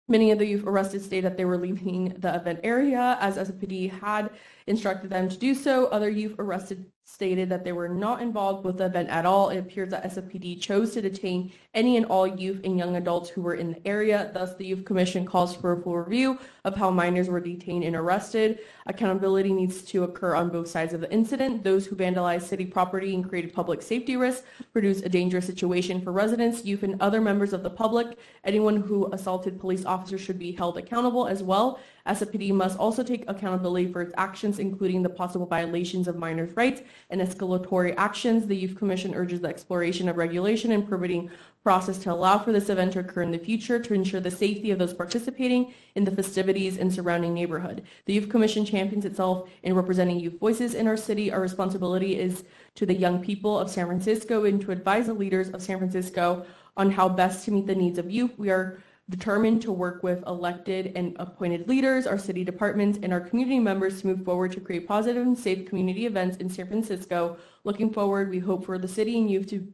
Many 0.09 0.31
of 0.31 0.39
the 0.39 0.47
youth 0.47 0.65
arrested 0.65 1.03
stated 1.03 1.25
that 1.25 1.37
they 1.37 1.45
were 1.45 1.59
leaving 1.59 2.11
the 2.19 2.35
event 2.35 2.61
area 2.63 3.19
as 3.21 3.37
SFPD 3.37 3.91
had 4.01 4.31
instructed 4.67 5.11
them 5.11 5.29
to 5.29 5.37
do 5.37 5.55
so. 5.55 5.87
Other 5.87 6.11
youth 6.11 6.35
arrested 6.39 6.87
stated 7.09 7.49
that 7.49 7.63
they 7.63 7.71
were 7.71 7.89
not 7.89 8.21
involved 8.21 8.65
with 8.65 8.79
the 8.79 8.87
event 8.87 9.09
at 9.09 9.25
all. 9.25 9.51
It 9.51 9.59
appears 9.59 9.91
that 9.91 10.03
SFPD 10.03 10.61
chose 10.61 10.93
to 10.93 11.01
detain 11.01 11.53
any 11.73 11.97
and 11.97 12.05
all 12.07 12.27
youth 12.27 12.63
and 12.65 12.77
young 12.77 12.97
adults 12.97 13.31
who 13.31 13.43
were 13.43 13.55
in 13.55 13.71
the 13.71 13.87
area. 13.87 14.33
Thus, 14.35 14.57
the 14.57 14.67
Youth 14.67 14.85
Commission 14.85 15.25
calls 15.25 15.55
for 15.55 15.73
a 15.73 15.81
full 15.81 15.97
review 15.99 16.37
of 16.65 16.75
how 16.75 16.91
minors 16.91 17.29
were 17.29 17.39
detained 17.39 17.85
and 17.85 17.95
arrested. 17.95 18.59
Accountability 18.87 19.53
needs 19.53 19.83
to 19.83 20.03
occur 20.03 20.35
on 20.35 20.51
both 20.51 20.67
sides 20.67 20.93
of 20.95 21.01
the 21.01 21.13
incident. 21.13 21.63
Those 21.63 21.87
who 21.87 21.95
vandalized 21.95 22.43
city 22.43 22.67
property 22.67 23.15
and 23.15 23.27
created 23.27 23.55
public 23.55 23.83
safety 23.83 24.17
risks 24.17 24.45
produced 24.73 25.05
a 25.05 25.09
dangerous 25.09 25.47
situation 25.47 26.01
for 26.01 26.11
residents, 26.11 26.65
youth, 26.65 26.83
and 26.83 27.01
other 27.01 27.21
members 27.21 27.53
of 27.53 27.63
the 27.63 27.71
public. 27.71 28.19
Anyone 28.43 28.79
who 28.79 29.13
assaulted 29.13 29.61
police 29.61 29.85
officers 29.85 30.23
should 30.23 30.41
be 30.41 30.51
held 30.51 30.77
accountable 30.77 31.29
as 31.29 31.41
well. 31.41 31.79
SFPD 32.07 32.53
must 32.53 32.79
also 32.79 33.03
take 33.03 33.25
accountability 33.29 33.93
for 33.93 34.03
its 34.03 34.15
actions, 34.17 34.59
including 34.59 35.03
the 35.03 35.09
possible 35.09 35.47
violations 35.47 36.09
of 36.09 36.17
minors' 36.17 36.57
rights 36.57 36.83
and 37.11 37.21
escalatory 37.21 37.95
actions. 37.97 38.47
The 38.47 38.57
Youth 38.57 38.77
Commission 38.77 39.15
urges 39.15 39.41
the 39.41 39.49
exploration 39.49 40.09
of 40.09 40.17
regulation 40.17 40.73
and 40.73 40.89
permitting 40.89 41.31
process 41.63 41.99
to 41.99 42.13
allow 42.13 42.39
for 42.39 42.53
this 42.53 42.69
event 42.69 42.93
to 42.93 43.01
occur 43.01 43.23
in 43.23 43.33
the 43.33 43.39
future 43.39 43.81
to 43.81 43.93
ensure 43.93 44.21
the 44.21 44.31
safety 44.31 44.71
of 44.71 44.79
those 44.79 44.95
participating 44.95 45.75
in 45.97 46.05
the 46.05 46.13
festivities 46.13 46.79
and 46.79 46.93
surrounding 46.93 47.35
neighborhood. 47.35 47.83
The 48.05 48.13
Youth 48.13 48.29
Commission 48.29 48.65
champions 48.65 49.05
itself 49.05 49.49
in 49.65 49.75
representing 49.75 50.21
youth 50.21 50.39
voices 50.39 50.75
in 50.75 50.87
our 50.87 50.97
city. 50.97 51.33
Our 51.33 51.41
responsibility 51.41 52.19
is 52.19 52.45
to 52.77 52.87
the 52.87 52.95
young 52.95 53.21
people 53.21 53.59
of 53.59 53.69
San 53.69 53.87
Francisco 53.87 54.45
and 54.45 54.61
to 54.61 54.71
advise 54.71 55.07
the 55.07 55.15
leaders 55.15 55.49
of 55.49 55.61
San 55.61 55.79
Francisco 55.79 56.47
on 56.77 56.91
how 56.91 57.09
best 57.09 57.45
to 57.45 57.51
meet 57.51 57.67
the 57.67 57.75
needs 57.75 57.99
of 57.99 58.11
youth. 58.11 58.39
We 58.39 58.51
are 58.51 58.81
determined 59.09 59.63
to 59.63 59.73
work 59.73 60.03
with 60.03 60.27
elected 60.27 60.93
and 60.97 61.17
appointed 61.19 61.69
leaders, 61.69 62.07
our 62.07 62.19
city 62.19 62.45
departments, 62.45 62.99
and 63.03 63.13
our 63.13 63.21
community 63.21 63.61
members 63.61 64.01
to 64.01 64.09
move 64.09 64.25
forward 64.25 64.53
to 64.53 64.61
create 64.61 64.89
positive 64.89 65.25
and 65.25 65.39
safe 65.39 65.69
community 65.69 66.07
events 66.07 66.37
in 66.39 66.49
San 66.51 66.67
Francisco. 66.67 67.37
Looking 67.65 67.93
forward, 67.93 68.31
we 68.31 68.41
hope 68.41 68.67
for 68.67 68.79
the 68.79 68.89
city 68.89 69.17
and 69.19 69.31
youth 69.31 69.49
to 69.49 69.73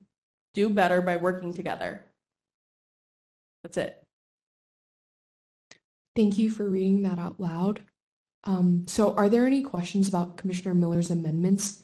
do 0.52 0.68
better 0.68 1.00
by 1.00 1.16
working 1.16 1.54
together. 1.54 2.04
That's 3.62 3.78
it. 3.78 4.02
Thank 6.14 6.36
you 6.36 6.50
for 6.50 6.68
reading 6.68 7.02
that 7.02 7.18
out 7.18 7.40
loud. 7.40 7.82
Um, 8.44 8.84
so 8.86 9.14
are 9.14 9.30
there 9.30 9.46
any 9.46 9.62
questions 9.62 10.09
about 10.09 10.36
Commissioner 10.36 10.74
Miller's 10.74 11.10
amendments? 11.10 11.81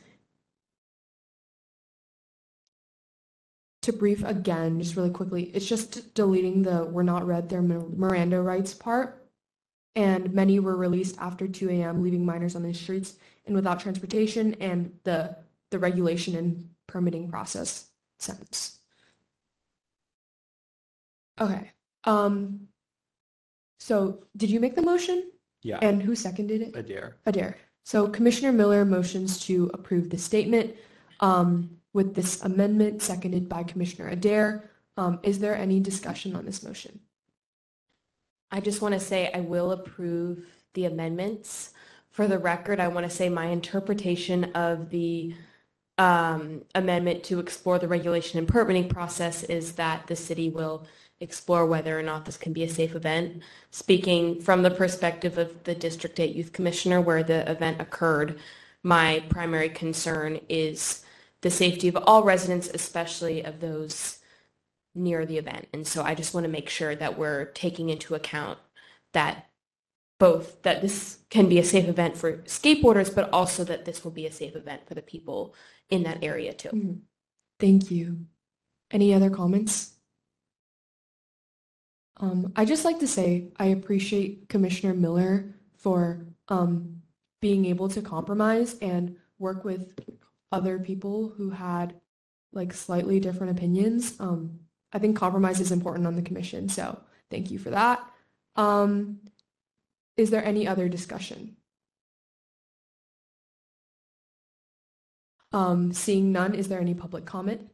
To 3.89 3.93
brief 3.95 4.23
again, 4.23 4.83
just 4.83 4.97
really 4.97 5.09
quickly, 5.09 5.45
it's 5.55 5.65
just 5.65 6.13
deleting 6.13 6.61
the 6.61 6.85
were 6.85 7.03
not 7.03 7.27
read 7.27 7.49
their 7.49 7.63
Miranda 7.63 8.43
rights 8.43 8.75
part. 8.75 9.27
And 9.97 10.35
many 10.35 10.61
were 10.61 10.77
released 10.77 11.17
after 11.19 11.49
2 11.49 11.71
a.m., 11.71 12.03
leaving 12.03 12.23
minors 12.23 12.55
on 12.55 12.63
the 12.65 12.75
streets 12.75 13.15
and 13.47 13.55
without 13.57 13.81
transportation 13.81 14.53
and 14.61 14.93
the, 15.05 15.35
the 15.71 15.79
regulation 15.79 16.37
and 16.37 16.69
permitting 16.87 17.31
process 17.31 17.87
sentence. 18.19 18.79
Okay. 21.41 21.71
Um, 22.05 22.69
so 23.81 24.23
did 24.37 24.51
you 24.51 24.61
make 24.61 24.75
the 24.75 24.83
motion? 24.83 25.31
Yeah. 25.63 25.79
And 25.81 26.03
who 26.03 26.15
seconded 26.15 26.61
it? 26.61 26.77
Adair. 26.77 27.17
Adair. 27.25 27.57
So 27.85 28.07
Commissioner 28.07 28.53
Miller 28.53 28.85
motions 28.85 29.39
to 29.47 29.71
approve 29.73 30.11
the 30.11 30.19
statement 30.19 30.77
um, 31.21 31.78
with 31.99 32.15
this 32.15 32.41
amendment 32.45 33.03
seconded 33.03 33.49
by 33.49 33.65
Commissioner 33.65 34.07
Adair. 34.07 34.71
Um, 34.97 35.19
Is 35.25 35.41
there 35.41 35.57
any 35.57 35.81
discussion 35.81 36.37
on 36.37 36.45
this 36.47 36.63
motion? 36.63 37.01
I 38.53 38.61
just 38.61 38.81
want 38.81 38.95
to 38.95 39.01
say 39.01 39.33
I 39.35 39.41
will 39.41 39.73
approve 39.73 40.47
the 40.75 40.85
amendments. 40.85 41.73
For 42.13 42.29
the 42.29 42.39
record, 42.39 42.79
I 42.79 42.87
want 42.87 43.11
to 43.11 43.11
say 43.11 43.29
my 43.29 43.47
interpretation 43.47 44.45
of 44.55 44.91
the 44.91 45.35
um, 45.99 46.63
amendment 46.77 47.25
to 47.25 47.41
explore 47.41 47.81
the 47.81 47.89
regulation 47.89 48.39
and 48.39 48.47
permitting 48.47 48.89
process 48.89 49.43
is 49.43 49.73
that 49.73 50.07
the 50.07 50.15
city 50.15 50.51
will 50.51 50.87
explore 51.19 51.67
whether 51.67 51.99
or 51.99 52.03
not 52.05 52.27
this 52.27 52.37
can 52.37 52.53
be 52.53 52.63
a 52.63 52.69
safe 52.69 52.95
event. 52.95 53.43
Speaking 53.73 54.41
from 54.41 54.63
the 54.63 54.71
perspective 54.71 55.37
of 55.37 55.65
the 55.65 55.75
District 55.75 56.21
8 56.21 56.33
Youth 56.37 56.53
Commissioner 56.53 57.01
where 57.01 57.25
the 57.25 57.51
event 57.51 57.81
occurred, 57.81 58.39
my 58.85 59.25
primary 59.31 59.69
concern 59.69 60.39
is 60.49 61.05
the 61.43 61.51
safety 61.51 61.89
of 61.89 61.97
all 61.97 62.23
residents, 62.23 62.69
especially 62.73 63.43
of 63.43 63.61
those 63.61 64.19
near 64.95 65.25
the 65.25 65.39
event. 65.39 65.69
And 65.73 65.87
so 65.87 66.03
I 66.03 66.15
just 66.15 66.35
want 66.35 66.45
to 66.45 66.51
make 66.51 66.69
sure 66.69 66.97
that 66.97 67.19
we're 67.19 67.47
taking 67.47 67.89
into 67.89 68.15
account 68.15 68.59
that 69.13 69.47
both 70.19 70.63
that 70.63 70.83
this 70.83 71.19
can 71.31 71.49
be 71.49 71.59
a 71.59 71.65
safe 71.65 71.89
event 71.89 72.17
for 72.17 72.39
skateboarders, 72.39 73.15
but 73.15 73.33
also 73.33 73.63
that 73.65 73.85
this 73.85 74.03
will 74.03 74.11
be 74.11 74.27
a 74.27 74.33
safe 74.33 74.57
event 74.57 74.87
for 74.87 74.95
the 74.95 75.03
people 75.03 75.55
in 75.91 76.03
that 76.03 76.23
area 76.23 76.53
too. 76.53 76.71
Mhm. 76.71 77.01
Thank 77.61 77.91
you. 77.91 78.27
Any 78.91 79.15
other 79.15 79.31
comments? 79.31 79.95
Um, 82.17 82.53
I 82.57 82.65
just 82.65 82.85
like 82.85 82.99
to 82.99 83.07
say 83.07 83.53
I 83.59 83.67
appreciate 83.67 84.49
Commissioner 84.49 84.95
Miller 84.95 85.55
for 85.77 86.27
um, 86.49 87.03
being 87.41 87.67
able 87.67 87.89
to 87.91 88.03
compromise 88.03 88.77
and 88.81 89.17
work 89.39 89.65
with 89.65 89.95
other 90.51 90.79
people 90.79 91.33
who 91.37 91.51
had 91.51 91.95
like 92.53 92.73
slightly 92.73 93.21
different 93.21 93.57
opinions. 93.57 94.15
Um, 94.19 94.61
I 94.93 94.99
think 94.99 95.17
compromise 95.17 95.61
is 95.61 95.73
important 95.73 96.07
on 96.07 96.17
the 96.17 96.23
commission, 96.23 96.69
so 96.69 96.99
thank 97.31 97.51
you 97.51 97.59
for 97.59 97.71
that. 97.71 98.01
Um, 98.57 99.21
is 100.17 100.31
there 100.31 100.45
any 100.45 100.67
other 100.67 100.89
discussion? 100.89 101.57
Um, 105.53 105.93
seeing 105.93 106.33
none, 106.33 106.55
is 106.55 106.69
there 106.69 106.81
any 106.81 106.95
public 106.95 107.25
comment? 107.25 107.71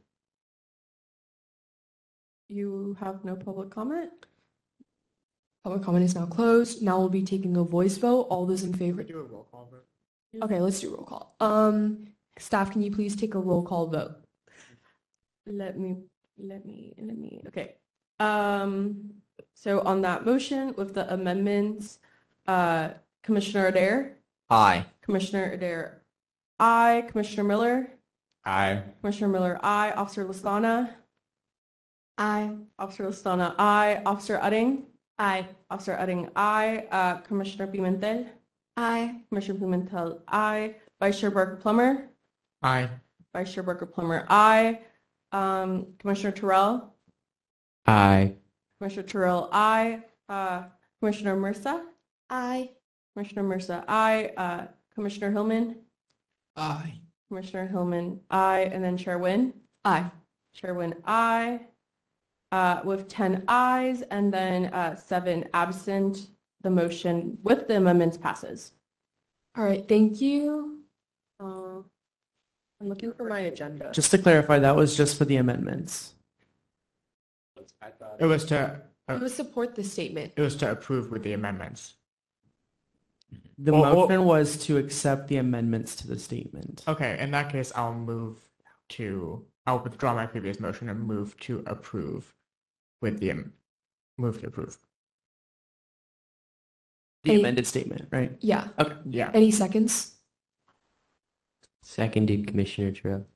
You 2.49 2.97
have 3.01 3.25
no 3.25 3.37
public 3.37 3.71
comment? 3.71 4.11
Public 5.65 5.83
comment 5.83 6.05
is 6.05 6.15
now 6.15 6.27
closed. 6.27 6.83
Now 6.83 6.99
we'll 6.99 7.09
be 7.09 7.23
taking 7.25 7.57
a 7.57 7.65
voice 7.65 7.97
vote. 7.97 8.23
All 8.25 8.45
those 8.45 8.63
in 8.63 8.75
favor? 8.75 9.03
Do 9.03 9.19
a 9.19 9.23
roll 9.23 9.49
call 9.51 9.71
vote. 9.71 10.45
Okay, 10.45 10.61
let's 10.61 10.81
do 10.81 10.95
roll 10.95 11.05
call. 11.05 11.35
Um, 11.41 12.09
staff, 12.39 12.71
can 12.71 12.83
you 12.83 12.91
please 12.91 13.17
take 13.17 13.35
a 13.35 13.39
roll 13.39 13.63
call 13.63 13.87
vote? 13.89 14.17
Let 15.47 15.79
me, 15.79 15.97
let 16.39 16.65
me, 16.65 16.95
let 16.99 17.17
me, 17.19 17.43
okay. 17.49 17.75
Um, 18.21 19.11
so 19.55 19.81
on 19.81 20.03
that 20.03 20.25
motion 20.25 20.75
with 20.77 20.95
the 20.95 21.13
amendments, 21.13 21.99
uh, 22.47 22.91
Commissioner 23.23 23.67
Adair, 23.67 24.17
Aye. 24.51 24.85
Commissioner 25.03 25.53
Adair, 25.53 26.03
aye, 26.59 27.05
Commissioner 27.09 27.45
Miller, 27.45 27.89
Aye. 28.45 28.83
Commissioner 29.01 29.29
Miller, 29.29 29.59
aye, 29.63 29.93
Officer 29.93 30.25
Listana, 30.25 30.91
Aye. 32.19 32.55
Officer 32.79 33.05
Listana, 33.07 33.55
aye, 33.59 34.03
Officer 34.07 34.39
Utting, 34.43 34.85
aye, 35.19 35.47
Officer 35.71 35.97
Utting, 35.99 36.31
aye, 36.37 36.87
uh, 36.91 37.17
Commissioner 37.23 37.67
Pimentel, 37.73 38.27
Aye. 38.77 39.21
Commissioner 39.31 39.59
Pimentel, 39.61 40.21
aye, 40.29 40.75
Vice 41.01 41.21
Chair 41.21 41.31
Barker 41.31 41.57
Plummer, 41.57 42.09
Aye. 42.65 42.89
Vice 43.35 43.53
Chair 43.53 43.63
Barker 43.63 43.85
Plummer, 43.87 44.25
aye, 44.31 44.81
um, 45.33 45.87
Commissioner 45.99 46.33
Terrell, 46.33 46.95
Aye. 47.87 48.35
Commissioner 48.81 49.07
Terrell, 49.07 49.49
aye. 49.53 50.01
Uh, 50.29 50.63
Commissioner 51.01 51.37
Mursa, 51.37 51.83
Aye. 52.31 52.71
Commissioner 53.15 53.43
Mursa, 53.43 53.85
aye. 53.87 54.33
Uh, 54.37 54.67
Commissioner 54.95 55.31
Hillman, 55.31 55.77
Aye. 56.57 56.95
Commissioner 57.29 57.67
Hillman, 57.67 58.21
aye. 58.31 58.71
And 58.73 58.83
then 58.83 58.97
Chair 58.97 59.19
Wynn, 59.19 59.53
Aye. 59.85 60.11
Chair 60.55 60.73
Wynn, 60.75 60.95
aye. 61.05 61.61
Uh, 62.53 62.81
with 62.85 63.09
10 63.09 63.45
ayes 63.49 64.03
and 64.13 64.33
then 64.33 64.67
uh, 64.67 64.95
seven 64.95 65.45
absent, 65.55 66.29
the 66.63 66.71
motion 66.71 67.37
with 67.43 67.67
the 67.69 67.77
amendments 67.77 68.17
passes. 68.17 68.73
All 69.59 69.65
right, 69.65 69.87
thank 69.89 70.21
you. 70.21 70.74
Uh, 72.85 72.87
I'm 72.87 72.89
looking 72.89 73.13
for 73.13 73.29
my 73.29 73.41
agenda. 73.41 73.91
Just 73.93 74.11
to 74.11 74.19
clarify, 74.19 74.59
that 74.59 74.77
was 74.77 74.97
just 74.97 75.17
for 75.19 75.25
the 75.25 75.37
amendments. 75.37 76.15
It 78.21 78.27
was 78.27 78.45
to, 78.47 78.81
It 79.09 79.21
was 79.21 79.35
support 79.35 79.75
the 79.75 79.85
statement. 79.85 80.33
it 80.37 80.41
was 80.41 80.57
to 80.57 80.71
approve 80.71 81.11
with 81.11 81.23
the 81.23 81.33
amendments. 81.33 81.95
The 83.59 83.73
Well, 83.73 83.83
well- 83.83 83.95
motion 84.09 84.25
was 84.25 84.57
to 84.67 84.77
accept 84.79 85.29
the 85.29 85.37
amendments 85.37 85.97
to 85.97 86.07
the 86.09 86.19
statement. 86.19 86.83
Okay, 86.89 87.19
in 87.21 87.31
that 87.33 87.51
case, 87.51 87.73
I'll 87.75 87.95
move 87.95 88.39
to, 88.91 89.45
I'll 89.67 89.81
withdraw 89.83 90.15
my 90.15 90.27
previous 90.27 90.61
motion 90.61 90.89
and 90.89 91.01
move 91.01 91.37
to 91.41 91.63
approve 91.67 92.35
with 93.01 93.19
the, 93.21 93.31
am- 93.31 93.53
move 94.19 94.41
to 94.41 94.47
approve. 94.49 94.79
The 97.25 97.33
Any- 97.33 97.41
amended 97.41 97.67
statement, 97.67 98.09
right? 98.13 98.37
Yeah. 98.41 98.69
Okay. 98.79 98.95
Yeah. 99.07 99.31
Any 99.35 99.51
seconds? 99.51 100.14
Seconded 101.85 102.47
Commissioner 102.47 102.91
Terrell. 102.91 103.27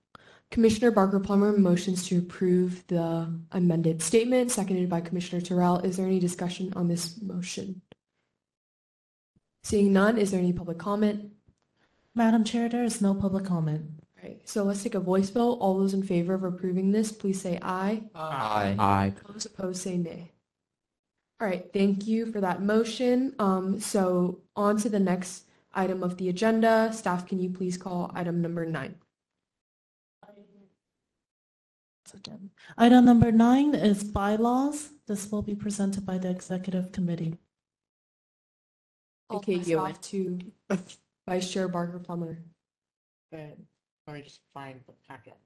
Commissioner 0.51 0.91
Barker 0.91 1.21
Plummer 1.21 1.57
motions 1.57 2.09
to 2.09 2.19
approve 2.19 2.83
the 2.87 3.31
amended 3.53 4.03
statement, 4.03 4.51
seconded 4.51 4.89
by 4.89 5.03
Commissioner 5.03 5.43
Terrell. 5.43 5.79
Is 5.81 5.99
there 5.99 6.07
any 6.07 6.19
discussion 6.19 6.73
on 6.75 6.89
this 6.89 7.21
motion? 7.21 7.83
Seeing 9.63 9.93
none, 9.93 10.17
is 10.17 10.31
there 10.31 10.41
any 10.41 10.55
public 10.55 10.79
comment? 10.79 11.31
Madam 12.15 12.43
Chair, 12.43 12.71
there 12.71 12.85
is 12.85 13.03
no 13.03 13.15
public 13.15 13.45
comment. 13.45 13.85
All 14.01 14.29
right, 14.29 14.41
so 14.49 14.65
let's 14.65 14.83
take 14.83 14.95
a 14.95 15.01
voice 15.01 15.29
vote. 15.29 15.59
All 15.61 15.79
those 15.79 15.93
in 15.93 16.03
favor 16.03 16.33
of 16.33 16.43
approving 16.43 16.91
this, 16.91 17.13
please 17.13 17.41
say 17.41 17.59
aye. 17.61 18.03
Aye. 18.15 18.75
Aye. 18.79 19.13
Those 19.27 19.45
opposed 19.45 19.83
say 19.83 19.99
nay. 19.99 20.33
All 21.39 21.47
right, 21.47 21.71
thank 21.73 22.07
you 22.07 22.33
for 22.33 22.41
that 22.41 22.63
motion. 22.63 23.35
Um, 23.39 23.79
so 23.79 24.41
on 24.57 24.79
to 24.79 24.89
the 24.89 24.99
next 24.99 25.45
item 25.79 26.03
of 26.03 26.17
the 26.17 26.29
agenda. 26.29 26.91
Staff, 26.93 27.27
can 27.27 27.39
you 27.39 27.51
please 27.51 27.77
call 27.77 28.11
item 28.15 28.43
number 28.43 28.67
nine? 28.67 28.97
Item 32.77 33.05
number 33.05 33.31
nine 33.31 33.75
is 33.75 34.03
bylaws. 34.03 34.91
This 35.07 35.31
will 35.31 35.43
be 35.43 35.55
presented 35.55 36.05
by 36.05 36.19
the 36.19 36.31
executive 36.31 36.91
committee. 36.91 37.37
Okay, 39.31 39.59
pass 39.59 39.69
you 39.69 39.79
off 39.79 40.01
to 40.01 40.39
Vice 41.29 41.53
Chair 41.53 41.69
Barker 41.69 41.99
Plummer. 41.99 42.39
Then, 43.31 43.67
let 44.07 44.17
me 44.17 44.23
just 44.23 44.41
find 44.55 44.81
the 44.87 44.95
packet. 45.07 45.37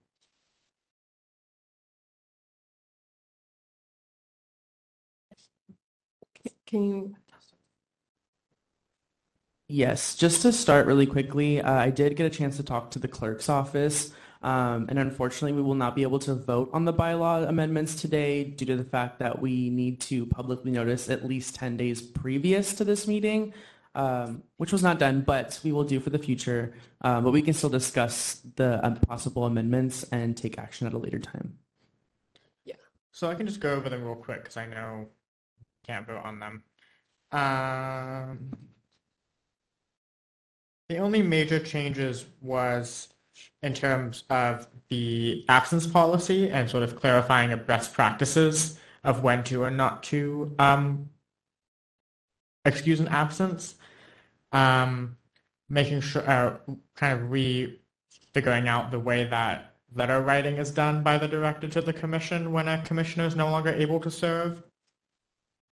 Can 6.65 6.85
you, 6.85 7.17
Yes, 9.73 10.17
just 10.17 10.43
to 10.43 10.53
start 10.53 10.85
really 10.87 11.07
quickly, 11.07 11.63
uh, 11.63 11.73
I 11.73 11.89
did 11.89 12.15
get 12.15 12.27
a 12.27 12.31
chance 12.31 12.59
to 12.59 12.63
talk 12.63 12.91
to 12.91 12.99
the 12.99 13.09
clerk's 13.09 13.49
office, 13.49 14.13
um, 14.43 14.85
and 14.91 14.99
unfortunately, 14.99 15.55
we 15.55 15.63
will 15.63 15.75
not 15.75 15.97
be 15.97 16.03
able 16.03 16.19
to 16.19 16.35
vote 16.35 16.69
on 16.75 16.85
the 16.85 16.93
bylaw 16.93 17.49
amendments 17.49 17.95
today 17.95 18.45
due 18.45 18.67
to 18.67 18.77
the 18.77 18.85
fact 18.85 19.19
that 19.21 19.41
we 19.41 19.71
need 19.71 19.99
to 20.03 20.27
publicly 20.27 20.73
notice 20.73 21.09
at 21.09 21.25
least 21.25 21.55
10 21.55 21.79
days 21.79 22.03
previous 22.03 22.75
to 22.75 22.85
this 22.85 23.09
meeting, 23.09 23.55
um, 23.95 24.43
which 24.59 24.73
was 24.73 24.83
not 24.83 24.99
done, 24.99 25.23
but 25.23 25.59
we 25.65 25.73
will 25.73 25.85
do 25.85 26.01
for 26.01 26.11
the 26.11 26.19
future. 26.19 26.75
Uh, 27.01 27.23
but 27.23 27.31
we 27.31 27.41
can 27.41 27.55
still 27.55 27.71
discuss 27.71 28.43
the 28.57 28.79
um, 28.87 28.97
possible 28.97 29.47
amendments 29.47 30.03
and 30.13 30.37
take 30.37 30.59
action 30.59 30.87
at 30.87 30.93
a 30.93 30.99
later 30.99 31.19
time. 31.19 31.57
Yeah. 32.67 32.75
So 33.11 33.31
I 33.31 33.35
can 33.35 33.47
just 33.47 33.61
go 33.61 33.73
over 33.73 33.89
them 33.89 34.05
real 34.05 34.17
quick 34.17 34.43
because 34.43 34.59
I 34.59 34.67
know 34.67 35.09
can't 35.87 36.07
vote 36.07 36.21
on 36.23 36.41
them. 36.41 36.63
Um, 37.33 38.51
the 40.93 40.99
only 40.99 41.23
major 41.23 41.59
changes 41.59 42.27
was 42.43 43.09
in 43.63 43.73
terms 43.73 44.25
of 44.29 44.67
the 44.91 45.43
absence 45.49 45.87
policy 45.87 46.51
and 46.51 46.69
sort 46.69 46.83
of 46.83 47.01
clarifying 47.01 47.51
a 47.51 47.57
best 47.57 47.95
practices 47.95 48.79
of 49.03 49.23
when 49.23 49.43
to 49.45 49.65
and 49.65 49.75
not 49.75 50.03
to 50.03 50.55
um, 50.59 51.09
excuse 52.67 53.01
an 53.01 53.09
absence. 53.09 53.77
Um, 54.53 55.17
making 55.71 56.03
sure, 56.03 56.29
uh, 56.29 56.57
kind 56.95 57.19
of 57.19 57.31
re-figuring 57.31 58.69
out 58.69 58.91
the 58.91 59.01
way 59.01 59.25
that 59.25 59.77
letter 59.95 60.21
writing 60.21 60.59
is 60.59 60.71
done 60.71 61.03
by 61.03 61.17
the 61.17 61.27
director 61.27 61.69
to 61.69 61.81
the 61.81 61.93
commission 61.95 62.53
when 62.53 62.69
a 62.69 62.83
commissioner 62.83 63.25
is 63.25 63.35
no 63.35 63.51
longer 63.51 63.71
able 63.71 63.99
to 64.01 64.11
serve. 64.11 64.63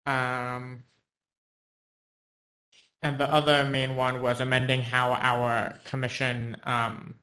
Um, 0.06 0.84
and 3.02 3.18
the 3.18 3.32
other 3.32 3.64
main 3.64 3.96
one 3.96 4.20
was 4.22 4.40
amending 4.40 4.82
how 4.82 5.12
our 5.12 5.78
commission, 5.84 6.56
um, 6.64 7.14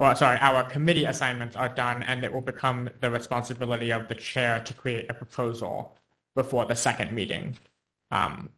well, 0.00 0.16
sorry, 0.16 0.38
our 0.40 0.64
committee 0.64 1.04
assignments 1.04 1.56
are 1.56 1.68
done, 1.68 2.02
and 2.02 2.24
it 2.24 2.32
will 2.32 2.40
become 2.40 2.88
the 3.00 3.10
responsibility 3.10 3.90
of 3.90 4.08
the 4.08 4.14
chair 4.14 4.60
to 4.60 4.74
create 4.74 5.10
a 5.10 5.14
proposal 5.14 5.96
before 6.34 6.64
the 6.64 6.74
second 6.74 7.12
meeting 7.12 7.58
um, 8.10 8.48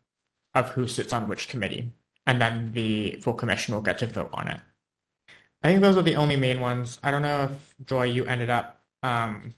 of 0.55 0.71
who 0.71 0.87
sits 0.87 1.13
on 1.13 1.29
which 1.29 1.49
committee, 1.49 1.91
and 2.27 2.41
then 2.41 2.71
the 2.73 3.17
full 3.21 3.35
commission 3.35 3.75
will 3.75 3.83
get 3.83 3.99
to 3.99 4.07
vote 4.07 4.31
on 4.33 4.49
it. 4.49 4.61
I 5.63 5.69
think 5.69 5.81
those 5.81 5.97
are 5.97 6.03
the 6.03 6.17
only 6.17 6.37
main 6.37 6.61
ones. 6.61 6.99
I 7.03 7.11
don't 7.11 7.23
know 7.23 7.45
if 7.45 7.87
Joy, 7.87 8.05
you 8.05 8.25
ended 8.27 8.51
up 8.51 8.81
um, 9.03 9.55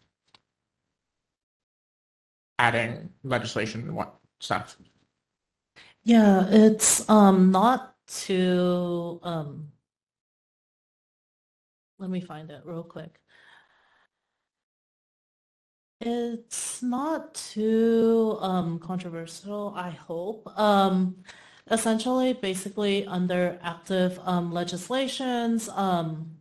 adding 2.59 3.11
legislation 3.24 3.82
and 3.82 3.97
what 3.97 4.15
stuff. 4.40 4.77
Yeah, 6.07 6.47
it's 6.51 7.09
um 7.11 7.51
not 7.51 7.97
too 8.07 9.19
um 9.24 9.73
let 11.99 12.11
me 12.11 12.20
find 12.20 12.51
it 12.51 12.62
real 12.65 12.83
quick. 12.83 13.20
It's 16.01 16.83
not 16.83 17.35
too 17.35 18.39
um 18.41 18.78
controversial, 18.78 19.73
I 19.77 19.91
hope. 19.91 20.47
Um 20.59 21.24
essentially 21.70 22.33
basically 22.35 23.07
under 23.07 23.59
active 23.62 24.19
um 24.23 24.53
legislations, 24.53 25.69
um 25.70 26.37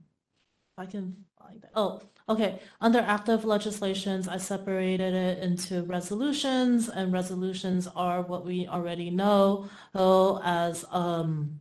I 0.77 0.85
can 0.87 1.25
find 1.39 1.63
it. 1.63 1.71
Oh, 1.75 2.01
okay. 2.29 2.59
Under 2.81 2.99
active 2.99 3.45
legislations, 3.45 4.27
I 4.27 4.37
separated 4.37 5.13
it 5.13 5.39
into 5.39 5.83
resolutions, 5.83 6.89
and 6.89 7.13
resolutions 7.13 7.87
are 7.95 8.21
what 8.21 8.45
we 8.45 8.67
already 8.67 9.09
know 9.09 9.69
oh, 9.93 10.41
as 10.43 10.85
um, 10.91 11.59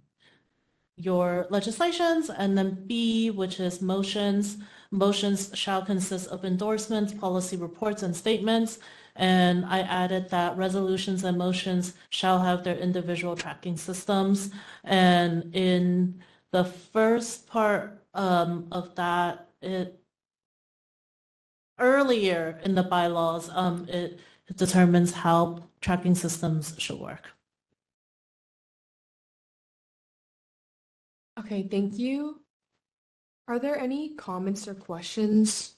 your 0.97 1.47
legislations, 1.51 2.31
and 2.31 2.57
then 2.57 2.85
B, 2.87 3.31
which 3.31 3.61
is 3.61 3.83
motions. 3.83 4.59
Motions 4.91 5.51
shall 5.55 5.83
consist 5.83 6.29
of 6.29 6.45
endorsements, 6.45 7.13
policy 7.13 7.57
reports, 7.57 8.03
and 8.03 8.15
statements. 8.17 8.79
And 9.17 9.65
I 9.67 9.81
added 9.81 10.31
that 10.31 10.57
resolutions 10.57 11.23
and 11.25 11.39
motions 11.39 11.95
shall 12.11 12.41
have 12.41 12.65
their 12.65 12.77
individual 12.77 13.37
tracking 13.37 13.77
systems. 13.77 14.51
And 14.83 15.55
in 15.55 16.23
the 16.51 16.65
first 16.65 17.47
part 17.47 18.03
um, 18.15 18.69
of 18.73 18.95
that, 18.97 19.49
it 19.63 20.01
earlier 21.79 22.61
in 22.65 22.75
the 22.75 22.83
bylaws, 22.83 23.51
um, 23.53 23.87
it, 23.89 24.19
it 24.49 24.57
determines 24.57 25.13
how 25.13 25.65
tracking 25.81 26.15
systems 26.15 26.75
should 26.79 26.99
work. 26.99 27.29
Okay, 31.39 31.67
thank 31.69 31.99
you. 31.99 32.41
Are 33.49 33.59
there 33.59 33.79
any 33.79 34.15
comments 34.15 34.67
or 34.69 34.75
questions? 34.75 35.75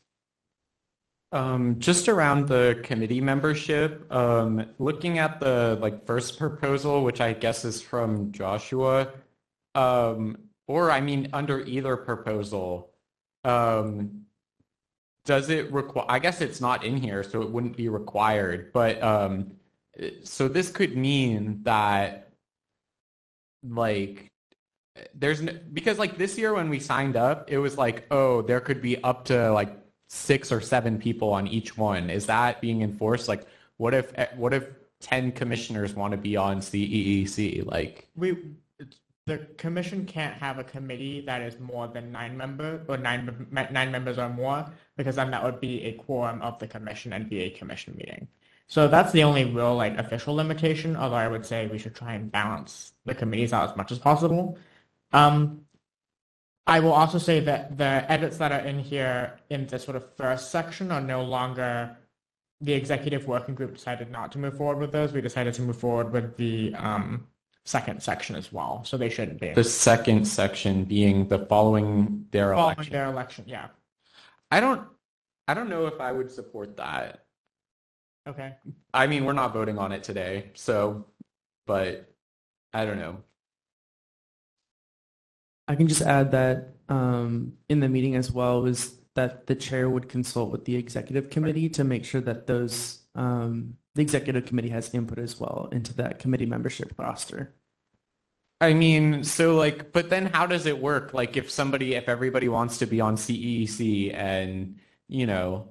Um, 1.33 1.81
just 1.81 2.09
around 2.09 2.47
the 2.47 2.81
committee 2.85 3.21
membership, 3.21 4.11
um, 4.13 4.65
looking 4.79 5.19
at 5.19 5.41
the 5.41 5.77
like 5.81 6.07
first 6.07 6.39
proposal, 6.39 7.03
which 7.03 7.21
I 7.21 7.33
guess 7.33 7.65
is 7.65 7.83
from 7.83 8.31
Joshua, 8.31 9.09
um, 9.75 10.39
or 10.69 10.91
I 10.93 11.01
mean 11.01 11.29
under 11.33 11.61
either 11.61 11.97
proposal, 11.97 12.93
um, 13.43 14.26
does 15.27 15.51
it 15.51 15.71
require? 15.71 16.07
I 16.09 16.19
guess 16.19 16.41
it's 16.41 16.61
not 16.61 16.85
in 16.85 16.97
here, 16.97 17.23
so 17.23 17.43
it 17.43 17.51
wouldn't 17.51 17.77
be 17.77 17.91
required. 17.91 18.73
But 18.73 19.03
um, 19.03 19.53
so 20.23 20.49
this 20.49 20.71
could 20.71 20.97
mean 20.97 21.61
that 21.65 22.31
like 23.63 24.31
there's 25.15 25.43
because 25.73 25.99
like 25.99 26.17
this 26.17 26.39
year 26.39 26.55
when 26.55 26.71
we 26.71 26.81
signed 26.81 27.17
up, 27.17 27.51
it 27.51 27.59
was 27.59 27.77
like 27.77 28.07
oh 28.11 28.43
there 28.43 28.61
could 28.61 28.81
be 28.81 29.03
up 29.03 29.27
to 29.27 29.53
like 29.53 29.77
six 30.09 30.51
or 30.51 30.61
seven 30.61 30.99
people 30.99 31.33
on 31.33 31.47
each 31.49 31.77
one. 31.77 32.09
Is 32.09 32.27
that 32.27 32.61
being 32.61 32.83
enforced? 32.83 33.29
Like 33.29 33.47
what 33.77 33.93
if 33.93 34.13
what 34.37 34.55
if 34.55 34.69
ten 35.01 35.33
commissioners 35.33 35.95
want 35.95 36.13
to 36.13 36.17
be 36.17 36.37
on 36.37 36.61
CEC? 36.61 37.67
Like 37.67 38.09
We 38.17 38.39
the 39.27 39.39
commission 39.59 40.07
can't 40.07 40.35
have 40.35 40.59
a 40.59 40.65
committee 40.65 41.21
that 41.23 41.43
is 41.43 41.59
more 41.59 41.89
than 41.89 42.13
nine 42.13 42.37
member 42.37 42.83
or 42.87 42.97
nine 42.97 43.47
nine 43.51 43.91
members 43.91 44.19
or 44.19 44.29
more 44.29 44.71
because 44.97 45.17
then 45.17 45.31
that 45.31 45.43
would 45.45 45.61
be 45.61 45.83
a 45.85 45.93
quorum 45.93 46.43
of 46.43 46.59
the 46.59 46.67
commission 46.67 47.13
and 47.13 47.29
be 47.29 47.41
a 47.43 47.51
commission 47.51 47.95
meeting. 47.97 48.29
So 48.69 48.89
that's 48.89 49.13
the 49.13 49.23
only 49.23 49.45
real 49.45 49.77
like 49.77 49.97
official 49.99 50.35
limitation. 50.35 50.97
Although 50.97 51.17
I 51.17 51.29
would 51.29 51.47
say 51.47 51.67
we 51.67 51.79
should 51.79 51.95
try 51.95 52.15
and 52.15 52.31
balance 52.33 52.93
the 53.05 53.15
committees 53.15 53.53
out 53.53 53.71
as 53.71 53.77
much 53.77 53.93
as 53.93 53.99
possible. 53.99 54.59
Um, 55.13 55.63
I 56.67 56.81
will 56.81 56.93
also 56.93 57.19
say 57.19 57.39
that 57.41 57.79
the 57.79 58.05
edits 58.11 58.39
that 58.39 58.51
are 58.51 58.61
in 58.61 58.81
here 58.81 59.39
in 59.51 59.67
this 59.67 59.85
sort 59.85 59.97
of 59.97 60.05
first 60.17 60.51
section 60.51 60.91
are 60.91 61.01
no 61.01 61.23
longer 61.23 61.97
the 62.61 62.73
executive 62.73 63.29
working 63.29 63.55
group 63.55 63.75
decided 63.75 64.11
not 64.11 64.33
to 64.33 64.39
move 64.39 64.57
forward 64.57 64.79
with 64.79 64.91
those. 64.91 65.13
We 65.13 65.21
decided 65.21 65.55
to 65.55 65.63
move 65.63 65.79
forward 65.79 66.11
with 66.11 66.37
the 66.37 66.75
um, 66.75 67.27
second 67.65 68.03
section 68.03 68.35
as 68.35 68.53
well. 68.53 68.83
So 68.85 68.97
they 68.97 69.11
shouldn't 69.11 69.41
be. 69.41 69.53
the 69.53 69.63
second 69.63 70.27
section 70.27 70.85
being 70.85 71.29
the 71.29 71.39
following 71.41 72.27
their 72.33 72.53
Following 72.55 72.75
election. 72.77 72.93
their 72.93 73.07
election, 73.07 73.45
yeah. 73.47 73.69
I 74.51 74.61
don't 74.61 74.87
I 75.49 75.55
don't 75.55 75.69
know 75.69 75.87
if 75.87 76.01
I 76.01 76.13
would 76.13 76.31
support 76.31 76.77
that. 76.77 77.25
Okay. 78.29 78.55
I 78.93 79.07
mean, 79.07 79.25
we're 79.25 79.33
not 79.33 79.53
voting 79.53 79.79
on 79.79 79.93
it 79.93 80.03
today, 80.03 80.51
so 80.55 81.07
but 81.67 82.13
I 82.73 82.85
don't 82.85 82.99
know. 82.99 83.19
I 85.69 85.75
can 85.75 85.89
just 85.89 86.03
add 86.03 86.33
that 86.33 86.75
um, 86.89 87.55
in 87.69 87.81
the 87.81 87.89
meeting 87.89 88.15
as 88.15 88.31
well 88.31 88.63
was 88.63 88.95
that 89.15 89.47
the 89.47 89.55
chair 89.55 89.89
would 89.89 90.09
consult 90.09 90.51
with 90.51 90.65
the 90.65 90.77
executive 90.77 91.31
committee 91.31 91.69
to 91.71 91.85
make 91.85 92.05
sure 92.05 92.21
that 92.21 92.47
those 92.47 93.01
um, 93.15 93.75
the 93.95 94.03
executive 94.03 94.45
committee 94.47 94.69
has 94.69 94.93
input 94.95 95.19
as 95.19 95.41
well 95.41 95.69
into 95.73 95.95
that 95.95 96.19
committee 96.19 96.47
membership 96.47 96.93
roster. 96.99 97.55
I 98.61 98.73
mean, 98.75 99.23
so 99.25 99.57
like, 99.57 99.93
but 99.93 100.09
then 100.09 100.27
how 100.27 100.47
does 100.47 100.67
it 100.67 100.79
work? 100.79 101.13
Like, 101.13 101.37
if 101.37 101.51
somebody, 101.51 101.95
if 101.95 102.09
everybody 102.09 102.49
wants 102.49 102.79
to 102.79 102.87
be 102.87 103.01
on 103.01 103.17
CEC 103.17 104.15
and, 104.15 104.79
you 105.09 105.27
know, 105.27 105.69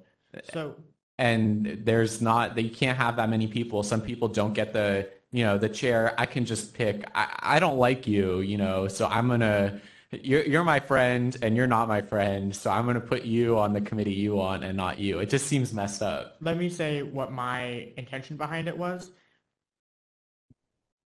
So 0.54 0.76
and 1.18 1.82
there's 1.84 2.22
not, 2.22 2.56
they 2.56 2.70
can't 2.70 2.98
have 2.98 3.16
that 3.18 3.30
many 3.30 3.48
people. 3.48 3.84
Some 3.84 4.02
people 4.02 4.28
don't 4.28 4.54
get 4.54 4.74
the, 4.74 5.10
you 5.32 5.44
know, 5.44 5.58
the 5.58 5.70
chair. 5.70 6.14
I 6.18 6.26
can 6.26 6.46
just 6.46 6.74
pick, 6.74 7.10
I, 7.16 7.28
I 7.40 7.60
don't 7.60 7.78
like 7.78 8.08
you, 8.08 8.42
you 8.42 8.58
know, 8.58 8.88
so 8.88 9.08
I'm 9.08 9.28
going 9.28 9.40
to, 9.40 9.80
you're, 10.12 10.44
you're 10.44 10.64
my 10.64 10.80
friend 10.80 11.36
and 11.42 11.56
you're 11.56 11.68
not 11.68 11.88
my 11.88 12.02
friend. 12.02 12.56
So 12.56 12.70
I'm 12.70 12.84
going 12.86 12.96
to 12.96 13.02
put 13.02 13.24
you 13.24 13.58
on 13.58 13.74
the 13.74 13.82
committee 13.82 14.14
you 14.14 14.36
want 14.36 14.64
and 14.64 14.76
not 14.78 15.00
you. 15.00 15.20
It 15.20 15.30
just 15.30 15.48
seems 15.48 15.74
messed 15.74 16.02
up. 16.02 16.38
let 16.42 16.58
me 16.58 16.70
say 16.70 17.02
what 17.02 17.32
my 17.32 17.90
intention 17.98 18.38
behind 18.38 18.68
it 18.68 18.78
was. 18.78 19.12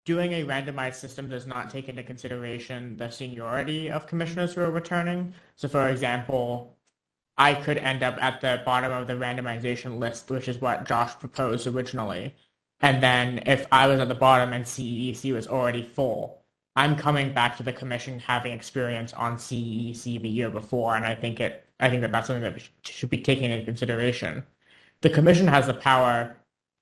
Doing 0.10 0.34
a 0.34 0.44
randomized 0.44 0.95
system 0.95 1.30
does 1.30 1.45
not 1.45 1.69
take 1.69 1.88
into 1.88 2.02
consideration 2.02 2.98
the 2.98 3.11
seniority 3.11 3.91
of 3.91 4.07
commissioners 4.07 4.56
who 4.56 4.61
are 4.61 4.72
returning. 4.72 5.36
So 5.56 5.68
for 5.68 5.88
example, 5.88 6.76
I 7.38 7.53
could 7.53 7.77
end 7.77 8.02
up 8.02 8.18
at 8.19 8.41
the 8.41 8.64
bottom 8.65 8.91
of 8.91 9.06
the 9.06 9.14
randomization 9.14 9.99
list, 9.99 10.31
which 10.31 10.48
is 10.48 10.60
what 10.60 10.88
Josh 10.88 11.14
proposed 11.19 11.68
originally. 11.68 12.34
And 12.81 13.03
then 13.03 13.44
if 13.45 13.68
I 13.72 13.86
was 13.86 13.99
at 13.99 14.07
the 14.07 14.15
bottom 14.15 14.52
and 14.52 14.65
CEC 14.65 15.31
was 15.31 15.48
already 15.48 15.84
full, 15.84 16.41
I'm 16.76 16.95
coming 16.95 17.31
back 17.31 17.56
to 17.57 17.64
the 17.64 17.72
commission 17.72 18.18
having 18.18 18.53
experience 18.53 19.14
on 19.14 19.38
CEC 19.38 20.23
the 20.23 20.27
year 20.27 20.49
before, 20.49 20.95
and 20.95 21.06
I 21.06 21.14
think 21.14 21.40
it, 21.40 21.68
I 21.80 21.88
think 21.88 22.02
that 22.02 22.11
that's 22.11 22.26
something 22.26 22.52
that 22.52 22.68
should 22.81 23.11
be 23.11 23.22
taken 23.22 23.52
into 23.52 23.64
consideration. 23.64 24.44
The 25.02 25.11
commission 25.11 25.48
has 25.48 25.68
the 25.68 25.76
power 25.76 26.36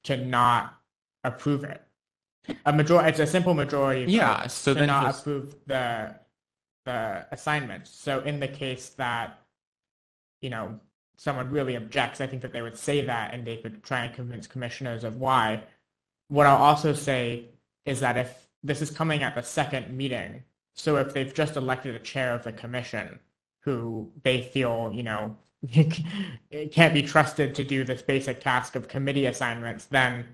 to 0.06 0.16
not 0.16 0.78
approve 1.26 1.66
it. 1.66 1.84
A 2.66 2.74
majority, 2.74 3.10
it's 3.10 3.20
a 3.20 3.28
simple 3.28 3.54
majority. 3.54 4.12
Yeah, 4.12 4.48
so 4.48 4.74
to 4.74 4.80
then 4.80 4.88
not 4.88 5.20
approve 5.20 5.56
the 5.66 6.16
the 6.86 7.26
assignment. 7.32 7.88
So 7.88 8.22
in 8.22 8.40
the 8.40 8.48
case 8.48 8.90
that 8.90 9.40
you 10.42 10.50
know 10.50 10.80
someone 11.18 11.50
really 11.50 11.76
objects, 11.76 12.22
I 12.22 12.28
think 12.28 12.42
that 12.44 12.54
they 12.54 12.62
would 12.62 12.78
say 12.78 13.02
that, 13.02 13.34
and 13.34 13.46
they 13.46 13.58
could 13.58 13.84
try 13.84 14.06
and 14.06 14.16
convince 14.16 14.48
commissioners 14.48 15.04
of 15.04 15.18
why. 15.18 15.64
What 16.30 16.46
I'll 16.46 16.58
also 16.58 16.94
say 16.94 17.50
is 17.86 18.00
that 18.02 18.18
if 18.18 18.48
this 18.64 18.82
is 18.82 18.92
coming 18.92 19.24
at 19.24 19.36
the 19.36 19.42
second 19.42 19.96
meeting, 19.96 20.44
so 20.74 20.98
if 20.98 21.14
they've 21.14 21.34
just 21.34 21.56
elected 21.56 21.96
a 21.96 22.00
chair 22.00 22.34
of 22.34 22.44
the 22.44 22.52
commission 22.52 23.20
who 23.62 24.12
they 24.24 24.42
feel, 24.42 24.92
you 24.94 25.04
know, 25.04 25.36
can't 26.72 26.94
be 26.94 27.02
trusted 27.02 27.56
to 27.56 27.64
do 27.64 27.84
this 27.84 28.02
basic 28.02 28.40
task 28.40 28.76
of 28.76 28.88
committee 28.88 29.26
assignments, 29.26 29.86
then 29.86 30.26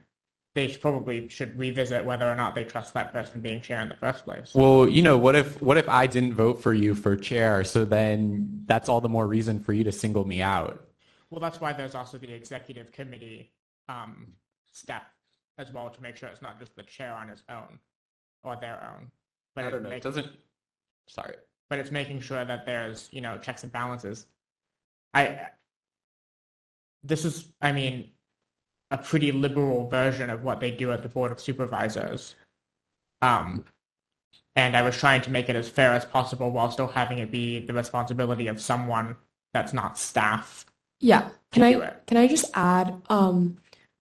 they 0.55 0.67
should 0.67 0.81
probably 0.81 1.27
should 1.29 1.57
revisit 1.57 2.05
whether 2.05 2.29
or 2.31 2.35
not 2.35 2.53
they 2.53 2.63
trust 2.63 2.93
that 2.93 3.11
person 3.11 3.41
being 3.41 3.59
chair 3.61 3.81
in 3.81 3.89
the 3.89 3.95
first 3.95 4.23
place. 4.23 4.53
Well, 4.53 4.87
you 4.87 5.01
know, 5.01 5.17
what 5.17 5.35
if 5.35 5.61
what 5.61 5.77
if 5.77 5.89
I 5.89 6.05
didn't 6.07 6.35
vote 6.35 6.61
for 6.61 6.73
you 6.73 6.93
for 6.95 7.15
chair? 7.15 7.63
So 7.63 7.85
then 7.85 8.63
that's 8.65 8.87
all 8.87 9.01
the 9.01 9.09
more 9.09 9.27
reason 9.27 9.59
for 9.59 9.73
you 9.73 9.83
to 9.85 9.91
single 9.91 10.25
me 10.25 10.41
out. 10.41 10.87
Well, 11.29 11.39
that's 11.39 11.59
why 11.59 11.73
there's 11.73 11.95
also 11.95 12.17
the 12.19 12.31
executive 12.31 12.91
committee 12.91 13.51
um, 13.89 14.27
step 14.71 15.03
as 15.57 15.71
well 15.71 15.89
to 15.89 16.01
make 16.01 16.17
sure 16.17 16.29
it's 16.29 16.41
not 16.43 16.59
just 16.59 16.75
the 16.75 16.83
chair 16.83 17.13
on 17.13 17.27
his 17.29 17.41
own 17.49 17.79
or 18.43 18.55
their 18.55 18.83
own. 18.95 19.09
But 19.55 19.65
I 19.65 19.69
don't 19.71 19.83
know. 19.83 19.89
make- 19.89 19.97
It 19.99 20.03
doesn't. 20.03 20.27
Sorry. 21.07 21.35
but 21.69 21.79
it's 21.79 21.91
making 21.91 22.21
sure 22.21 22.45
that 22.45 22.65
there's 22.67 23.09
you 23.11 23.21
know 23.21 23.37
checks 23.39 23.63
and 23.63 23.71
balances. 23.71 24.27
I 25.15 25.47
this 27.03 27.25
is 27.25 27.47
I 27.59 27.71
mean 27.71 28.11
a 28.93 28.97
pretty 28.97 29.31
liberal 29.31 29.89
version 29.89 30.29
of 30.29 30.43
what 30.43 30.59
they 30.59 30.69
do 30.69 30.91
at 30.91 31.01
the 31.01 31.09
board 31.09 31.31
of 31.31 31.39
supervisors. 31.39 32.35
Um, 33.23 33.65
and 34.55 34.77
I 34.77 34.83
was 34.83 34.95
trying 34.95 35.21
to 35.23 35.31
make 35.31 35.49
it 35.49 35.55
as 35.55 35.67
fair 35.67 35.93
as 35.93 36.05
possible 36.05 36.51
while 36.51 36.69
still 36.69 36.87
having 36.87 37.17
it 37.17 37.31
be 37.31 37.59
the 37.59 37.73
responsibility 37.73 38.45
of 38.45 38.61
someone 38.61 39.15
that's 39.51 39.73
not 39.73 39.97
staff. 39.97 40.67
Yeah, 40.99 41.29
can 41.51 41.63
I 41.63 41.93
can 42.05 42.17
I 42.17 42.27
just 42.27 42.45
add 42.53 43.01
um 43.09 43.57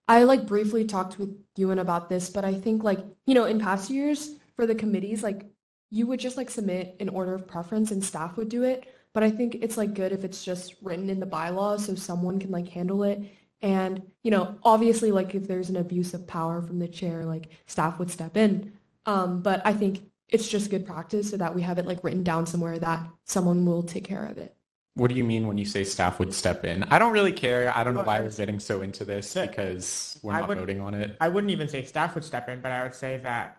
I 0.09 0.25
like 0.25 0.47
briefly 0.47 0.85
talked 0.85 1.19
with 1.19 1.35
Ewan 1.57 1.79
about 1.79 2.11
this, 2.11 2.29
but 2.29 2.45
I 2.45 2.53
think 2.53 2.85
like, 2.85 2.99
you 3.25 3.35
know, 3.35 3.47
in 3.47 3.59
past 3.59 3.89
years 3.89 4.33
for 4.57 4.67
the 4.67 4.75
committees, 4.75 5.23
like 5.23 5.47
you 5.91 6.07
would 6.07 6.21
just 6.21 6.37
like 6.37 6.51
submit 6.51 6.97
an 7.01 7.09
order 7.09 7.35
of 7.35 7.47
preference 7.47 7.93
and 7.93 8.05
staff 8.05 8.37
would 8.37 8.51
do 8.51 8.63
it. 8.63 8.93
But 9.15 9.23
I 9.23 9.31
think 9.31 9.57
it's 9.63 9.79
like 9.79 9.95
good 9.95 10.13
if 10.13 10.23
it's 10.23 10.45
just 10.45 10.75
written 10.83 11.09
in 11.09 11.19
the 11.19 11.27
bylaws 11.27 11.87
so 11.87 11.95
someone 11.95 12.39
can 12.39 12.51
like 12.51 12.69
handle 12.69 13.05
it. 13.05 13.23
And, 13.63 14.03
you 14.25 14.31
know, 14.31 14.57
obviously 14.65 15.13
like 15.13 15.35
if 15.35 15.47
there's 15.47 15.71
an 15.71 15.77
abuse 15.77 16.15
of 16.15 16.27
power 16.27 16.61
from 16.61 16.79
the 16.81 16.89
chair, 16.89 17.25
like 17.25 17.49
staff 17.67 17.99
would 17.99 18.11
step 18.11 18.37
in. 18.37 18.73
Um, 19.07 19.41
but 19.43 19.63
I 19.65 19.73
think 19.73 20.01
it's 20.29 20.49
just 20.49 20.71
good 20.71 20.85
practice 20.87 21.31
so 21.31 21.37
that 21.37 21.55
we 21.55 21.63
have 21.63 21.79
it 21.79 21.87
like 21.87 22.03
written 22.03 22.23
down 22.25 22.45
somewhere 22.47 22.79
that 22.79 23.07
someone 23.25 23.65
will 23.65 23.83
take 23.83 24.05
care 24.05 24.25
of 24.27 24.39
it. 24.39 24.57
What 24.95 25.09
do 25.09 25.15
you 25.15 25.25
mean 25.25 25.47
when 25.47 25.57
you 25.57 25.65
say 25.65 25.85
staff 25.85 26.19
would 26.19 26.35
step 26.35 26.65
in? 26.65 26.83
I 26.85 26.99
don't 26.99 27.13
really 27.13 27.33
care. 27.33 27.73
I 27.75 27.83
don't 27.85 27.95
know 27.95 28.03
why 28.03 28.21
we're 28.21 28.31
getting 28.31 28.61
so 28.61 28.83
into 28.83 29.05
this 29.05 29.35
Yeah. 29.35 29.47
because 29.47 30.19
we're 30.23 30.33
not 30.33 30.49
would- 30.49 30.59
voting 30.59 30.81
on 30.81 30.95
it. 30.95 31.17
I 31.21 31.29
wouldn't 31.29 31.51
even 31.51 31.69
say 31.69 31.85
staff 31.85 32.15
would 32.15 32.25
step 32.25 32.49
in, 32.49 32.61
but 32.61 32.73
I 32.73 32.83
would 32.83 32.95
say 32.95 33.19
that 33.19 33.59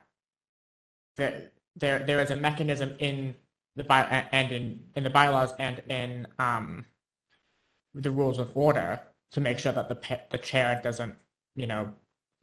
there 1.16 1.52
there 1.76 2.00
there 2.00 2.22
is 2.22 2.30
a 2.30 2.36
mechanism 2.36 2.96
in 3.00 3.36
the 3.76 3.84
by 3.84 4.04
and 4.32 4.52
in 4.52 4.80
in 4.96 5.04
the 5.04 5.10
bylaws 5.10 5.54
and 5.58 5.80
in 5.90 6.28
um 6.38 6.86
the 7.96 8.12
rules 8.12 8.38
of 8.38 8.52
order 8.56 9.00
to 9.34 9.42
make 9.42 9.60
sure 9.60 9.72
that 9.72 9.90
the 9.90 10.20
the 10.32 10.38
chair 10.38 10.80
doesn't 10.84 11.16
you 11.56 11.68
know 11.68 11.94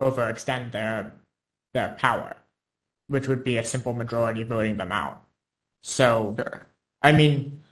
overextend 0.00 0.72
their 0.72 1.12
their 1.72 1.96
power, 1.98 2.36
which 3.08 3.28
would 3.28 3.44
be 3.44 3.58
a 3.58 3.64
simple 3.64 3.92
majority 3.92 4.42
voting 4.42 4.76
them 4.76 4.92
out. 4.92 5.22
So 5.82 6.34
Sure. 6.38 6.66
I 7.02 7.12
mean 7.12 7.62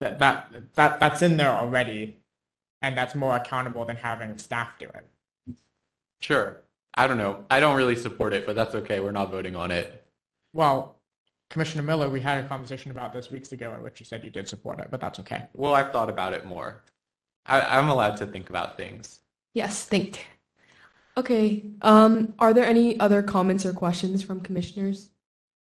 that 0.00 0.18
that 0.18 0.52
that 0.74 1.00
that's 1.00 1.22
in 1.22 1.36
there 1.36 1.50
already, 1.50 2.18
and 2.82 2.96
that's 2.96 3.14
more 3.14 3.36
accountable 3.36 3.84
than 3.84 3.96
having 3.96 4.38
staff 4.38 4.78
do 4.78 4.86
it. 4.86 5.56
Sure. 6.20 6.62
I 6.94 7.06
don't 7.06 7.18
know. 7.18 7.44
I 7.50 7.60
don't 7.60 7.76
really 7.76 7.96
support 7.96 8.32
it, 8.32 8.46
but 8.46 8.56
that's 8.56 8.74
okay. 8.74 9.00
We're 9.00 9.12
not 9.12 9.30
voting 9.30 9.56
on 9.56 9.70
it. 9.70 10.04
Well, 10.52 10.96
Commissioner 11.48 11.82
Miller, 11.82 12.08
we 12.10 12.20
had 12.20 12.44
a 12.44 12.48
conversation 12.48 12.90
about 12.90 13.12
this 13.12 13.30
weeks 13.30 13.52
ago 13.52 13.72
in 13.74 13.82
which 13.82 14.00
you 14.00 14.06
said 14.06 14.24
you 14.24 14.30
did 14.30 14.48
support 14.48 14.80
it, 14.80 14.88
but 14.90 15.00
that's 15.00 15.18
okay. 15.20 15.44
Well, 15.54 15.74
I've 15.74 15.92
thought 15.92 16.10
about 16.10 16.32
it 16.32 16.44
more. 16.44 16.82
I, 17.46 17.60
I'm 17.78 17.88
allowed 17.88 18.16
to 18.18 18.26
think 18.26 18.50
about 18.50 18.76
things. 18.76 19.20
Yes, 19.54 19.84
think. 19.84 20.26
Okay, 21.16 21.64
um, 21.82 22.34
are 22.38 22.54
there 22.54 22.64
any 22.64 22.98
other 23.00 23.22
comments 23.22 23.66
or 23.66 23.72
questions 23.72 24.22
from 24.22 24.40
commissioners? 24.40 25.10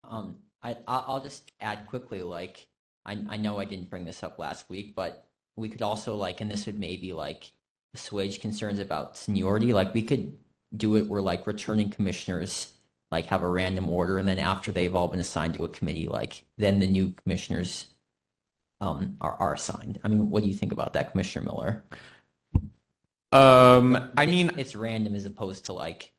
Um, 0.03 0.35
I, 0.61 0.71
I- 0.87 1.03
I'll 1.07 1.21
just 1.23 1.51
add 1.61 1.87
quickly, 1.87 2.21
like, 2.21 2.67
I, 3.05 3.17
I 3.29 3.37
know 3.37 3.57
I 3.59 3.65
didn't 3.65 3.89
bring 3.89 4.05
this 4.05 4.21
up 4.23 4.37
last 4.37 4.69
week, 4.69 4.93
but 4.95 5.25
we 5.55 5.69
could 5.69 5.81
also 5.81 6.15
like, 6.15 6.41
and 6.41 6.51
this 6.51 6.65
would 6.65 6.77
maybe 6.79 7.13
like 7.13 7.51
assuage 7.93 8.41
concerns 8.41 8.79
about 8.79 9.17
seniority, 9.17 9.73
like 9.73 9.93
we 9.93 10.03
could 10.03 10.37
do 10.75 10.95
it 10.97 11.07
where 11.07 11.21
like 11.21 11.47
returning 11.47 11.89
commissioners 11.89 12.73
like 13.11 13.25
have 13.25 13.41
a 13.41 13.47
random 13.47 13.89
order 13.89 14.19
and 14.19 14.27
then 14.27 14.37
after 14.37 14.71
they've 14.71 14.95
all 14.95 15.07
been 15.07 15.19
assigned 15.19 15.55
to 15.55 15.63
a 15.65 15.69
committee, 15.69 16.07
like 16.07 16.43
then 16.57 16.79
the 16.79 16.87
new 16.87 17.11
commissioners 17.23 17.87
um, 18.81 19.17
are, 19.21 19.35
are 19.35 19.53
assigned. 19.53 19.99
I 20.03 20.07
mean, 20.07 20.29
what 20.29 20.43
do 20.43 20.49
you 20.49 20.55
think 20.55 20.71
about 20.71 20.93
that, 20.93 21.11
Commissioner 21.11 21.45
Miller? 21.45 21.83
Um, 23.31 24.11
I 24.17 24.25
mean, 24.25 24.51
it's 24.57 24.75
random 24.75 25.15
as 25.15 25.25
opposed 25.25 25.65
to 25.65 25.73
like, 25.73 26.11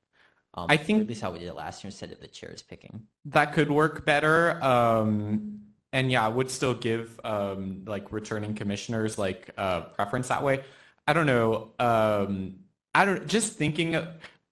um, 0.54 0.66
I 0.68 0.76
think- 0.76 1.02
at 1.02 1.08
least 1.08 1.22
how 1.22 1.32
we 1.32 1.38
did 1.38 1.48
it 1.48 1.54
last 1.54 1.82
year 1.82 1.88
instead 1.88 2.12
of 2.12 2.20
the 2.20 2.28
chairs 2.28 2.62
picking. 2.62 3.06
that 3.26 3.52
could 3.52 3.70
work 3.70 4.04
better. 4.04 4.62
Um, 4.62 5.60
and 5.92 6.10
yeah, 6.10 6.24
I 6.24 6.28
would 6.28 6.50
still 6.50 6.74
give 6.74 7.18
um, 7.24 7.82
like 7.86 8.12
returning 8.12 8.54
commissioners 8.54 9.18
like 9.18 9.50
uh, 9.58 9.80
preference 9.82 10.28
that 10.28 10.42
way. 10.42 10.62
I 11.06 11.12
don't 11.12 11.26
know. 11.26 11.70
Um, 11.80 12.60
I 12.94 13.04
don't 13.04 13.26
just 13.26 13.54
thinking 13.54 13.96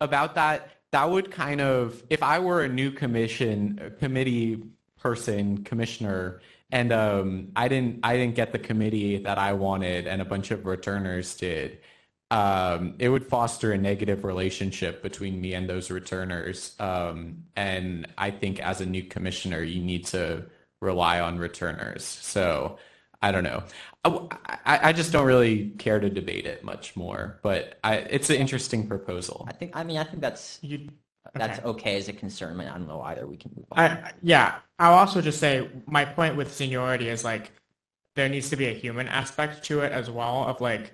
about 0.00 0.34
that. 0.34 0.70
That 0.90 1.08
would 1.08 1.30
kind 1.30 1.60
of 1.60 2.02
if 2.10 2.22
I 2.24 2.40
were 2.40 2.64
a 2.64 2.68
new 2.68 2.90
commission 2.90 3.94
committee 4.00 4.64
person 4.98 5.62
commissioner 5.62 6.40
and 6.70 6.92
um, 6.92 7.48
I 7.56 7.68
didn't 7.68 8.00
I 8.02 8.16
didn't 8.16 8.34
get 8.34 8.52
the 8.52 8.58
committee 8.58 9.18
that 9.18 9.38
I 9.38 9.52
wanted 9.54 10.06
and 10.06 10.20
a 10.22 10.24
bunch 10.24 10.50
of 10.50 10.66
returners 10.66 11.36
did. 11.36 11.78
Um, 12.30 12.94
it 12.98 13.08
would 13.08 13.26
foster 13.26 13.72
a 13.72 13.78
negative 13.78 14.22
relationship 14.24 15.02
between 15.02 15.40
me 15.40 15.54
and 15.54 15.68
those 15.68 15.90
returners. 15.90 16.74
Um, 16.78 17.44
and 17.56 18.06
I 18.18 18.30
think 18.30 18.60
as 18.60 18.82
a 18.82 18.86
new 18.86 19.04
commissioner, 19.04 19.62
you 19.62 19.82
need 19.82 20.06
to 20.06 20.44
rely 20.80 21.20
on 21.20 21.38
returners. 21.38 22.04
So 22.04 22.78
I 23.22 23.32
don't 23.32 23.44
know. 23.44 23.64
I, 24.04 24.08
I, 24.64 24.88
I 24.88 24.92
just 24.92 25.10
don't 25.10 25.26
really 25.26 25.70
care 25.78 25.98
to 25.98 26.10
debate 26.10 26.46
it 26.46 26.62
much 26.64 26.94
more, 26.96 27.40
but 27.42 27.78
I, 27.82 27.96
it's 27.96 28.30
an 28.30 28.36
interesting 28.36 28.86
proposal. 28.86 29.46
I 29.48 29.52
think, 29.54 29.74
I 29.74 29.82
mean, 29.82 29.96
I 29.96 30.04
think 30.04 30.20
that's, 30.20 30.58
You, 30.62 30.88
that's 31.34 31.58
okay. 31.60 31.68
okay 31.68 31.96
as 31.96 32.08
a 32.08 32.12
concern. 32.12 32.60
I 32.60 32.64
I 32.66 32.78
don't 32.78 32.88
know 32.88 33.00
either. 33.02 33.26
We 33.26 33.36
can 33.36 33.52
move 33.56 33.66
on. 33.72 33.78
I, 33.78 34.12
yeah, 34.22 34.56
I'll 34.78 34.94
also 34.94 35.20
just 35.20 35.40
say 35.40 35.68
my 35.86 36.04
point 36.04 36.36
with 36.36 36.52
seniority 36.52 37.08
is 37.08 37.24
like 37.24 37.52
there 38.16 38.28
needs 38.28 38.50
to 38.50 38.56
be 38.56 38.66
a 38.66 38.72
human 38.72 39.08
aspect 39.08 39.64
to 39.66 39.80
it 39.80 39.92
as 39.92 40.10
well. 40.10 40.44
Of 40.44 40.60
like 40.60 40.92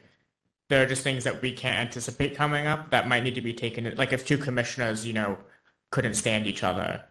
there 0.68 0.82
are 0.82 0.86
just 0.86 1.02
things 1.02 1.24
that 1.24 1.42
we 1.42 1.52
can't 1.52 1.78
anticipate 1.78 2.36
coming 2.36 2.66
up 2.66 2.90
that 2.90 3.08
might 3.08 3.22
need 3.22 3.34
to 3.34 3.40
be 3.40 3.54
taken. 3.54 3.94
Like 3.96 4.12
if 4.12 4.26
two 4.26 4.38
commissioners, 4.38 5.06
you 5.06 5.12
know, 5.12 5.38
couldn't 5.90 6.14
stand 6.14 6.46
each 6.46 6.62
other, 6.62 7.04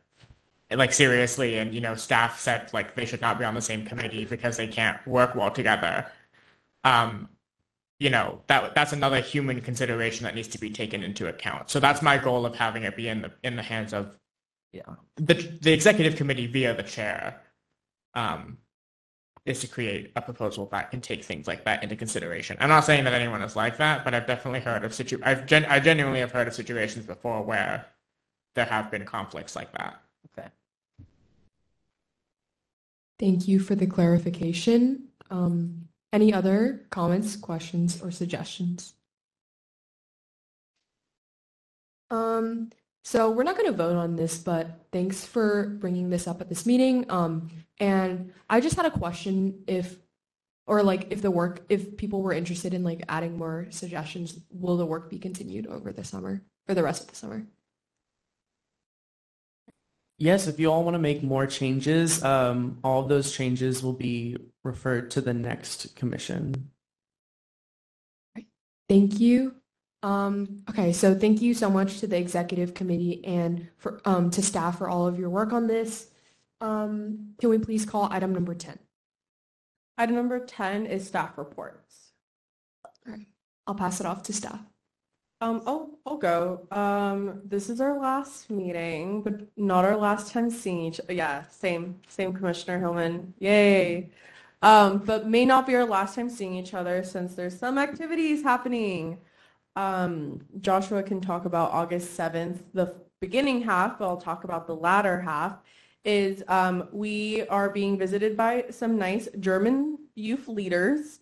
like 0.72 0.94
seriously, 0.94 1.58
and 1.58 1.74
you 1.74 1.82
know, 1.82 1.96
staff 1.96 2.40
said 2.40 2.72
like 2.74 2.96
they 2.96 3.06
should 3.06 3.22
not 3.22 3.40
be 3.40 3.46
on 3.46 3.54
the 3.54 3.62
same 3.62 3.86
committee 3.86 4.26
because 4.26 4.58
they 4.58 4.68
can't 4.68 5.06
work 5.08 5.36
well 5.36 5.52
together. 5.52 6.06
Um, 6.84 7.30
you 8.04 8.10
know 8.10 8.42
that 8.48 8.76
that's 8.76 8.92
another 8.94 9.22
human 9.22 9.62
consideration 9.62 10.26
that 10.26 10.36
needs 10.36 10.50
to 10.50 10.60
be 10.60 10.70
taken 10.70 11.04
into 11.04 11.28
account. 11.28 11.70
So 11.70 11.80
that's 11.80 12.02
my 12.02 12.18
goal 12.18 12.46
of 12.46 12.54
having 12.56 12.84
it 12.84 12.96
be 12.98 13.08
in 13.08 13.22
the 13.22 13.32
in 13.44 13.56
the 13.56 13.64
hands 13.64 13.94
of 13.94 14.18
Yeah. 14.74 14.96
the 15.16 15.36
the 15.66 15.72
executive 15.74 16.16
committee 16.18 16.48
via 16.48 16.74
the 16.76 16.84
chair 16.84 17.42
um, 18.14 18.58
is 19.46 19.62
to 19.62 19.68
create 19.68 20.12
a 20.16 20.22
proposal 20.22 20.68
that 20.74 20.92
can 20.92 21.02
take 21.02 21.24
things 21.24 21.48
like 21.48 21.64
that 21.66 21.84
into 21.84 21.96
consideration. 21.96 22.58
I'm 22.60 22.70
not 22.70 22.86
saying 22.86 23.04
that 23.06 23.14
anyone 23.14 23.42
is 23.42 23.56
like 23.56 23.78
that, 23.78 24.04
but 24.06 24.14
I've 24.14 24.28
definitely 24.28 24.62
heard 24.62 24.84
of 24.86 24.94
situ 24.94 25.20
I've 25.24 25.46
gen- 25.46 25.66
I 25.66 25.80
genuinely 25.80 26.20
have 26.20 26.32
heard 26.34 26.48
of 26.50 26.54
situations 26.54 27.06
before 27.06 27.42
where 27.44 27.86
there 28.56 28.66
have 28.66 28.92
been 28.92 29.06
conflicts 29.06 29.56
like 29.56 29.72
that. 29.78 29.94
Okay. 30.38 30.50
Thank 33.20 33.48
you 33.48 33.60
for 33.60 33.76
the 33.76 33.88
clarification. 33.88 35.08
Um, 35.30 35.88
any 36.14 36.34
other 36.34 36.86
comments, 36.92 37.36
questions, 37.36 38.02
or 38.02 38.12
suggestions? 38.12 38.94
Um, 42.12 42.70
so 43.04 43.32
we're 43.32 43.44
not 43.44 43.58
going 43.58 43.70
to 43.70 43.76
vote 43.76 43.98
on 43.98 44.16
this, 44.16 44.38
but 44.38 44.86
thanks 44.92 45.26
for 45.26 45.68
bringing 45.82 46.10
this 46.10 46.28
up 46.28 46.40
at 46.40 46.48
this 46.48 46.66
meeting. 46.66 47.10
Um, 47.10 47.50
and 47.80 48.32
I 48.50 48.62
just 48.62 48.78
had 48.78 48.86
a 48.86 48.92
question 48.92 49.64
if, 49.68 49.98
or 50.68 50.84
like 50.84 51.08
if 51.10 51.22
the 51.22 51.32
work, 51.32 51.66
if 51.68 51.98
people 51.98 52.22
were 52.22 52.32
interested 52.32 52.74
in 52.74 52.84
like 52.84 53.04
adding 53.10 53.38
more 53.38 53.68
suggestions, 53.72 54.40
will 54.52 54.78
the 54.78 54.86
work 54.86 55.10
be 55.10 55.20
continued 55.20 55.68
over 55.68 55.92
the 55.92 56.04
summer 56.04 56.44
or 56.70 56.76
the 56.76 56.84
rest 56.84 57.04
of 57.04 57.10
the 57.10 57.16
summer? 57.16 57.46
Yes, 60.24 60.48
if 60.48 60.58
you 60.58 60.72
all 60.72 60.86
want 60.86 60.96
to 60.96 61.00
make 61.00 61.22
more 61.22 61.46
changes, 61.46 62.24
um, 62.24 62.78
all 62.82 63.02
of 63.02 63.10
those 63.10 63.34
changes 63.34 63.84
will 63.84 63.92
be 63.92 64.38
referred 64.64 65.12
to 65.12 65.20
the 65.20 65.34
next 65.34 65.98
commission. 65.98 66.72
Thank 68.88 69.20
you. 69.20 69.56
Um, 70.02 70.64
okay, 70.70 70.94
so 70.94 71.14
thank 71.14 71.42
you 71.42 71.54
so 71.54 71.70
much 71.70 72.00
to 72.00 72.08
the 72.08 72.16
executive 72.16 72.74
committee 72.74 73.26
and 73.26 73.68
for 73.76 74.00
um, 74.06 74.30
to 74.30 74.42
staff 74.42 74.78
for 74.78 74.88
all 74.88 75.08
of 75.08 75.20
your 75.20 75.30
work 75.30 75.52
on 75.52 75.68
this. 75.68 76.08
Um, 76.62 77.34
can 77.38 77.50
we 77.50 77.58
please 77.58 77.86
call 77.86 78.08
item 78.10 78.34
number 78.34 78.56
10? 78.56 78.80
Item 79.98 80.16
number 80.16 80.40
10 80.40 80.86
is 80.86 81.06
staff 81.06 81.38
reports. 81.38 82.14
I'll 83.68 83.76
pass 83.76 84.00
it 84.00 84.06
off 84.06 84.24
to 84.24 84.32
staff. 84.32 84.62
Um, 85.44 85.62
I'll, 85.68 85.90
I'll 86.06 86.18
go. 86.18 86.66
Um, 86.72 87.42
this 87.44 87.70
is 87.70 87.82
our 87.82 88.00
last 88.00 88.50
meeting, 88.50 89.22
but 89.22 89.42
not 89.58 89.84
our 89.84 89.98
last 89.98 90.32
time 90.32 90.50
seeing 90.50 90.86
each, 90.86 91.02
yeah, 91.10 91.44
same, 91.50 92.00
same 92.08 92.32
Commissioner 92.32 92.80
Hillman. 92.80 93.34
Yay. 93.40 94.10
Um, 94.62 95.00
but 95.00 95.28
may 95.28 95.44
not 95.44 95.68
be 95.68 95.76
our 95.76 95.84
last 95.84 96.16
time 96.16 96.30
seeing 96.30 96.56
each 96.56 96.74
other 96.74 97.04
since 97.04 97.36
there's 97.36 97.60
some 97.60 97.78
activities 97.78 98.42
happening. 98.42 99.18
Um, 99.76 100.46
Joshua 100.62 101.04
can 101.04 101.20
talk 101.20 101.44
about 101.44 101.72
August 101.72 102.18
7th, 102.18 102.60
the 102.74 102.96
beginning 103.20 103.64
half, 103.64 104.00
but 104.00 104.08
I'll 104.08 104.16
talk 104.16 104.46
about 104.46 104.66
the 104.66 104.76
latter 104.78 105.20
half, 105.20 105.58
is 106.06 106.42
um, 106.48 106.88
we 106.94 107.46
are 107.48 107.70
being 107.70 107.98
visited 107.98 108.38
by 108.38 108.64
some 108.70 108.98
nice 108.98 109.28
German 109.42 109.98
youth 110.16 110.48
leaders. 110.48 111.20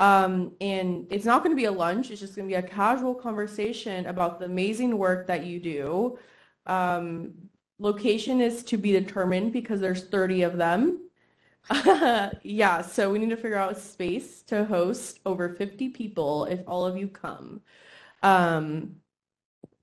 Um, 0.00 0.52
and 0.62 1.06
it's 1.10 1.26
not 1.26 1.44
going 1.44 1.54
to 1.54 1.60
be 1.60 1.66
a 1.66 1.72
lunch. 1.72 2.10
It's 2.10 2.20
just 2.20 2.34
going 2.34 2.48
to 2.48 2.52
be 2.52 2.56
a 2.56 2.62
casual 2.62 3.14
conversation 3.14 4.06
about 4.06 4.40
the 4.40 4.46
amazing 4.46 4.96
work 4.96 5.26
that 5.26 5.44
you 5.44 5.60
do. 5.60 6.18
Um, 6.66 7.34
location 7.78 8.40
is 8.40 8.64
to 8.64 8.78
be 8.78 8.92
determined 8.92 9.52
because 9.52 9.80
there's 9.80 10.04
30 10.04 10.42
of 10.42 10.56
them. 10.56 11.10
yeah, 12.42 12.80
so 12.80 13.10
we 13.12 13.18
need 13.18 13.30
to 13.30 13.36
figure 13.36 13.58
out 13.58 13.76
space 13.76 14.42
to 14.44 14.64
host 14.64 15.20
over 15.26 15.50
50 15.50 15.90
people 15.90 16.46
if 16.46 16.60
all 16.66 16.86
of 16.86 16.96
you 16.96 17.06
come. 17.06 17.60
Um, 18.22 18.96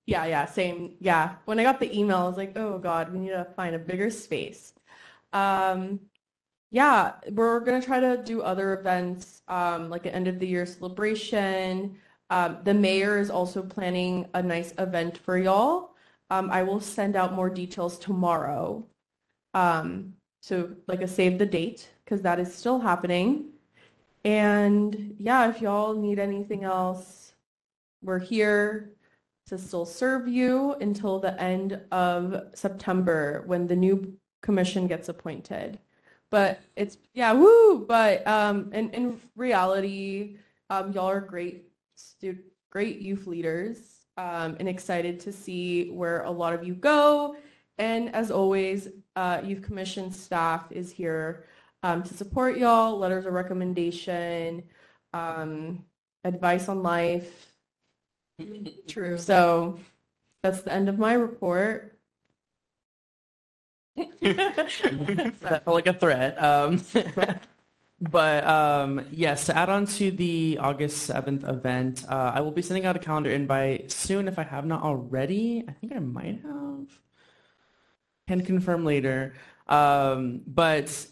yeah, 0.08 0.26
yeah, 0.26 0.46
same. 0.46 0.96
Yeah. 1.00 1.36
When 1.46 1.60
I 1.60 1.64
got 1.64 1.80
the 1.80 1.96
email, 1.98 2.18
I 2.18 2.28
was 2.28 2.38
like, 2.38 2.58
oh 2.58 2.80
God, 2.80 3.12
we 3.14 3.20
need 3.20 3.30
to 3.30 3.46
find 3.56 3.76
a 3.76 3.80
bigger 3.80 4.10
space. 4.10 4.74
Um, 5.34 6.00
yeah, 6.72 7.14
we're 7.32 7.60
gonna 7.62 7.82
try 7.82 8.00
to 8.00 8.18
do 8.24 8.42
other 8.42 8.80
events, 8.80 9.42
um, 9.48 9.90
like 9.90 10.06
an 10.06 10.14
end 10.14 10.28
of 10.28 10.40
the 10.40 10.48
year 10.48 10.66
celebration. 10.66 11.98
Um, 12.30 12.58
the 12.64 12.74
mayor 12.74 13.18
is 13.20 13.30
also 13.30 13.62
planning 13.64 14.28
a 14.34 14.44
nice 14.44 14.74
event 14.78 15.18
for 15.18 15.38
y'all. 15.38 15.96
Um, 16.30 16.50
I 16.52 16.64
will 16.64 16.82
send 16.82 17.16
out 17.16 17.34
more 17.34 17.50
details 17.50 17.98
tomorrow. 17.98 18.86
Um, 19.54 20.14
so 20.42 20.76
like 20.88 21.02
a 21.02 21.08
save 21.08 21.40
the 21.40 21.46
date, 21.46 21.90
because 22.04 22.22
that 22.22 22.40
is 22.40 22.54
still 22.54 22.80
happening. 22.80 23.46
And 24.26 25.16
yeah, 25.18 25.50
if 25.50 25.62
y'all 25.62 25.94
need 25.94 26.20
anything 26.20 26.64
else, 26.66 27.34
we're 28.04 28.20
here 28.20 28.92
to 29.48 29.58
still 29.58 29.86
serve 29.86 30.28
you 30.28 30.74
until 30.82 31.20
the 31.20 31.42
end 31.42 31.80
of 31.92 32.50
September 32.54 33.44
when 33.46 33.68
the 33.68 33.76
new 33.76 34.18
commission 34.42 34.88
gets 34.88 35.08
appointed. 35.08 35.80
But 36.30 36.62
it's 36.76 36.98
yeah, 37.14 37.34
woo! 37.34 37.86
But 37.88 38.28
um, 38.28 38.72
in 38.74 38.90
in 38.92 39.22
reality, 39.36 40.38
um, 40.70 40.92
y'all 40.92 41.10
are 41.10 41.22
great 41.22 41.70
stu- 41.96 42.44
great 42.70 43.00
youth 43.00 43.28
leaders, 43.28 44.06
um, 44.18 44.58
and 44.60 44.68
excited 44.68 45.20
to 45.22 45.32
see 45.32 45.90
where 45.90 46.24
a 46.24 46.32
lot 46.32 46.54
of 46.54 46.66
you 46.66 46.76
go. 46.76 47.38
And 47.78 48.14
as 48.14 48.32
always, 48.32 48.90
uh, 49.16 49.42
youth 49.44 49.62
commission 49.62 50.12
staff 50.12 50.72
is 50.72 50.92
here 50.92 51.46
um, 51.84 52.04
to 52.04 52.14
support 52.14 52.58
y'all. 52.58 52.98
Letters 52.98 53.26
of 53.26 53.34
recommendation, 53.34 54.64
um, 55.14 55.86
advice 56.24 56.68
on 56.68 56.84
life. 56.84 57.54
True. 58.88 59.18
So 59.18 59.80
that's 60.44 60.62
the 60.62 60.74
end 60.74 60.90
of 60.90 61.00
my 61.00 61.14
report. 61.14 61.97
that 64.22 65.34
felt 65.40 65.68
like 65.68 65.88
a 65.88 65.94
threat. 65.94 66.42
Um, 66.42 66.84
but 68.02 68.46
um, 68.46 69.06
yes, 69.12 69.46
to 69.48 69.58
add 69.58 69.70
on 69.70 69.86
to 69.88 70.12
the 70.12 70.60
August 70.62 71.10
7th 71.10 71.48
event, 71.50 72.06
uh, 72.08 72.32
I 72.34 72.42
will 72.42 72.52
be 72.52 72.62
sending 72.62 72.86
out 72.86 72.96
a 72.96 73.00
calendar 73.00 73.32
invite 73.32 73.92
soon 73.92 74.28
if 74.28 74.38
I 74.38 74.44
have 74.44 74.66
not 74.66 74.84
already. 74.84 75.64
I 75.68 75.72
think 75.72 75.94
I 75.96 76.00
might 76.00 76.42
have. 76.44 76.88
Can 78.28 78.42
confirm 78.42 78.86
later. 78.86 79.34
Um, 79.68 80.42
but 80.46 81.08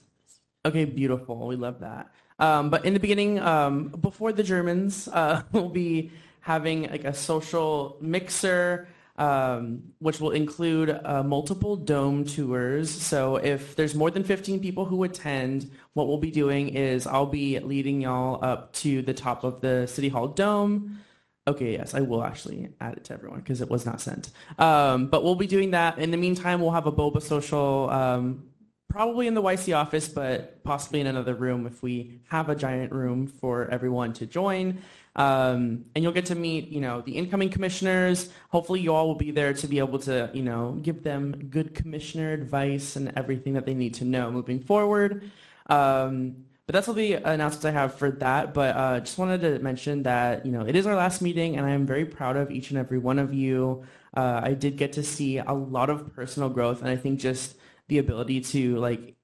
okay, 0.65 0.85
beautiful. 0.85 1.47
We 1.47 1.55
love 1.55 1.79
that. 1.79 2.11
Um, 2.37 2.69
but 2.69 2.85
in 2.85 2.93
the 2.93 2.99
beginning, 2.99 3.39
um, 3.39 3.87
before 3.87 4.33
the 4.33 4.43
Germans, 4.43 5.07
uh, 5.07 5.41
we'll 5.51 5.69
be 5.69 6.11
having 6.41 6.83
like 6.83 7.05
a 7.05 7.13
social 7.13 7.97
mixer 7.99 8.87
um, 9.17 9.93
which 9.99 10.19
will 10.19 10.31
include 10.31 10.89
uh, 10.89 11.23
multiple 11.23 11.75
dome 11.75 12.25
tours. 12.25 12.89
So 12.89 13.37
if 13.37 13.75
there's 13.75 13.95
more 13.95 14.11
than 14.11 14.23
15 14.23 14.59
people 14.59 14.85
who 14.85 15.03
attend, 15.03 15.71
what 15.93 16.07
we'll 16.07 16.17
be 16.17 16.31
doing 16.31 16.69
is 16.69 17.07
I'll 17.07 17.25
be 17.25 17.59
leading 17.59 18.01
y'all 18.01 18.43
up 18.43 18.73
to 18.73 19.01
the 19.01 19.13
top 19.13 19.43
of 19.43 19.61
the 19.61 19.87
City 19.87 20.09
Hall 20.09 20.27
dome. 20.27 20.99
Okay, 21.47 21.73
yes, 21.73 21.93
I 21.93 22.01
will 22.01 22.23
actually 22.23 22.69
add 22.81 22.97
it 22.97 23.03
to 23.05 23.13
everyone 23.13 23.39
because 23.39 23.61
it 23.61 23.69
was 23.69 23.85
not 23.85 24.01
sent. 24.01 24.31
Um, 24.57 25.07
but 25.07 25.23
we'll 25.23 25.35
be 25.35 25.47
doing 25.47 25.71
that. 25.71 25.99
In 25.99 26.11
the 26.11 26.17
meantime, 26.17 26.59
we'll 26.59 26.71
have 26.71 26.87
a 26.87 26.91
boba 26.91 27.21
social 27.21 27.89
um, 27.91 28.49
probably 28.89 29.27
in 29.27 29.35
the 29.35 29.41
YC 29.41 29.77
office, 29.77 30.07
but 30.07 30.63
possibly 30.63 31.01
in 31.01 31.07
another 31.07 31.35
room 31.35 31.67
if 31.67 31.83
we 31.83 32.19
have 32.29 32.49
a 32.49 32.55
giant 32.55 32.91
room 32.91 33.27
for 33.27 33.69
everyone 33.69 34.13
to 34.13 34.25
join. 34.25 34.81
Um, 35.15 35.85
and 35.95 36.03
you'll 36.03 36.13
get 36.13 36.25
to 36.27 36.35
meet, 36.35 36.67
you 36.69 36.81
know, 36.81 37.01
the 37.01 37.13
incoming 37.13 37.49
commissioners. 37.49 38.29
Hopefully 38.49 38.81
you 38.81 38.93
all 38.93 39.07
will 39.07 39.15
be 39.15 39.31
there 39.31 39.53
to 39.53 39.67
be 39.67 39.79
able 39.79 39.99
to, 39.99 40.29
you 40.33 40.43
know, 40.43 40.77
give 40.81 41.03
them 41.03 41.47
good 41.49 41.73
commissioner 41.73 42.33
advice 42.33 42.95
and 42.95 43.13
everything 43.15 43.53
that 43.53 43.65
they 43.65 43.73
need 43.73 43.93
to 43.95 44.05
know 44.05 44.29
moving 44.29 44.59
forward. 44.59 45.31
Um, 45.67 46.45
but 46.65 46.73
that's 46.73 46.87
all 46.87 46.95
the 46.95 47.13
announcements 47.13 47.65
I 47.65 47.71
have 47.71 47.93
for 47.95 48.11
that. 48.11 48.53
But 48.53 48.75
uh, 48.75 48.99
just 48.99 49.17
wanted 49.17 49.41
to 49.41 49.59
mention 49.59 50.03
that, 50.03 50.45
you 50.45 50.51
know, 50.51 50.61
it 50.61 50.75
is 50.75 50.87
our 50.87 50.95
last 50.95 51.21
meeting 51.21 51.57
and 51.57 51.65
I 51.65 51.71
am 51.71 51.85
very 51.85 52.05
proud 52.05 52.35
of 52.35 52.51
each 52.51 52.71
and 52.71 52.79
every 52.79 52.97
one 52.97 53.19
of 53.19 53.33
you. 53.33 53.83
Uh, 54.17 54.41
I 54.43 54.53
did 54.53 54.75
get 54.75 54.93
to 54.93 55.03
see 55.03 55.37
a 55.37 55.53
lot 55.53 55.89
of 55.89 56.13
personal 56.15 56.49
growth 56.49 56.81
and 56.81 56.89
I 56.89 56.95
think 56.95 57.19
just 57.19 57.55
the 57.87 57.99
ability 57.99 58.41
to 58.41 58.77
like 58.77 59.15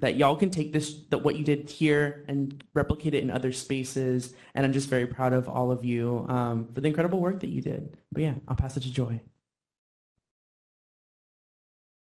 that 0.00 0.16
y'all 0.16 0.36
can 0.36 0.50
take 0.50 0.72
this 0.72 0.94
that 1.10 1.18
what 1.18 1.36
you 1.36 1.44
did 1.44 1.70
here 1.70 2.24
and 2.28 2.64
replicate 2.74 3.14
it 3.14 3.22
in 3.22 3.30
other 3.30 3.52
spaces 3.52 4.34
and 4.54 4.66
i'm 4.66 4.72
just 4.72 4.88
very 4.88 5.06
proud 5.06 5.32
of 5.32 5.48
all 5.48 5.70
of 5.70 5.84
you 5.84 6.26
um, 6.28 6.68
for 6.74 6.80
the 6.80 6.88
incredible 6.88 7.20
work 7.20 7.40
that 7.40 7.50
you 7.50 7.60
did 7.60 7.96
but 8.12 8.22
yeah 8.22 8.34
i'll 8.48 8.56
pass 8.56 8.76
it 8.76 8.82
to 8.82 8.92
joy 8.92 9.20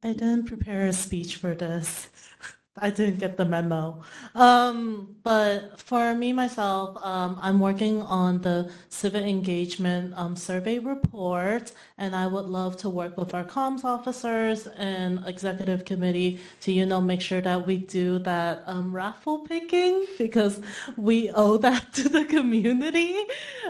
I 0.03 0.15
didn't 0.15 0.45
prepare 0.45 0.87
a 0.87 0.93
speech 0.95 1.37
for 1.37 1.55
this. 1.55 2.09
I 2.77 2.89
didn't 2.89 3.19
get 3.19 3.37
the 3.37 3.45
memo. 3.45 4.01
Um, 4.35 5.17
but 5.23 5.79
for 5.79 6.15
me, 6.15 6.33
myself, 6.33 6.97
um, 7.05 7.39
I'm 7.43 7.61
working 7.61 8.01
on 8.03 8.41
the 8.41 8.71
civic 8.89 9.25
engagement 9.25 10.15
um, 10.17 10.37
survey 10.37 10.79
report, 10.79 11.73
and 12.01 12.17
I 12.17 12.27
would 12.27 12.47
love 12.47 12.79
to 12.79 12.89
work 12.89 13.19
with 13.19 13.35
our 13.35 13.45
comms 13.45 13.85
officers 13.85 14.67
and 14.67 15.23
executive 15.27 15.85
committee 15.85 16.41
to, 16.63 16.73
you 16.73 16.87
know, 16.87 17.01
make 17.01 17.21
sure 17.21 17.43
that 17.43 17.67
we 17.67 17.77
do 17.77 18.19
that 18.21 18.63
um, 18.67 18.93
raffle 18.93 19.41
picking 19.41 20.07
because 20.19 20.61
we 20.97 21.31
owe 21.31 21.59
that 21.59 21.93
to 21.95 22.09
the 22.09 22.25
community. 22.25 23.17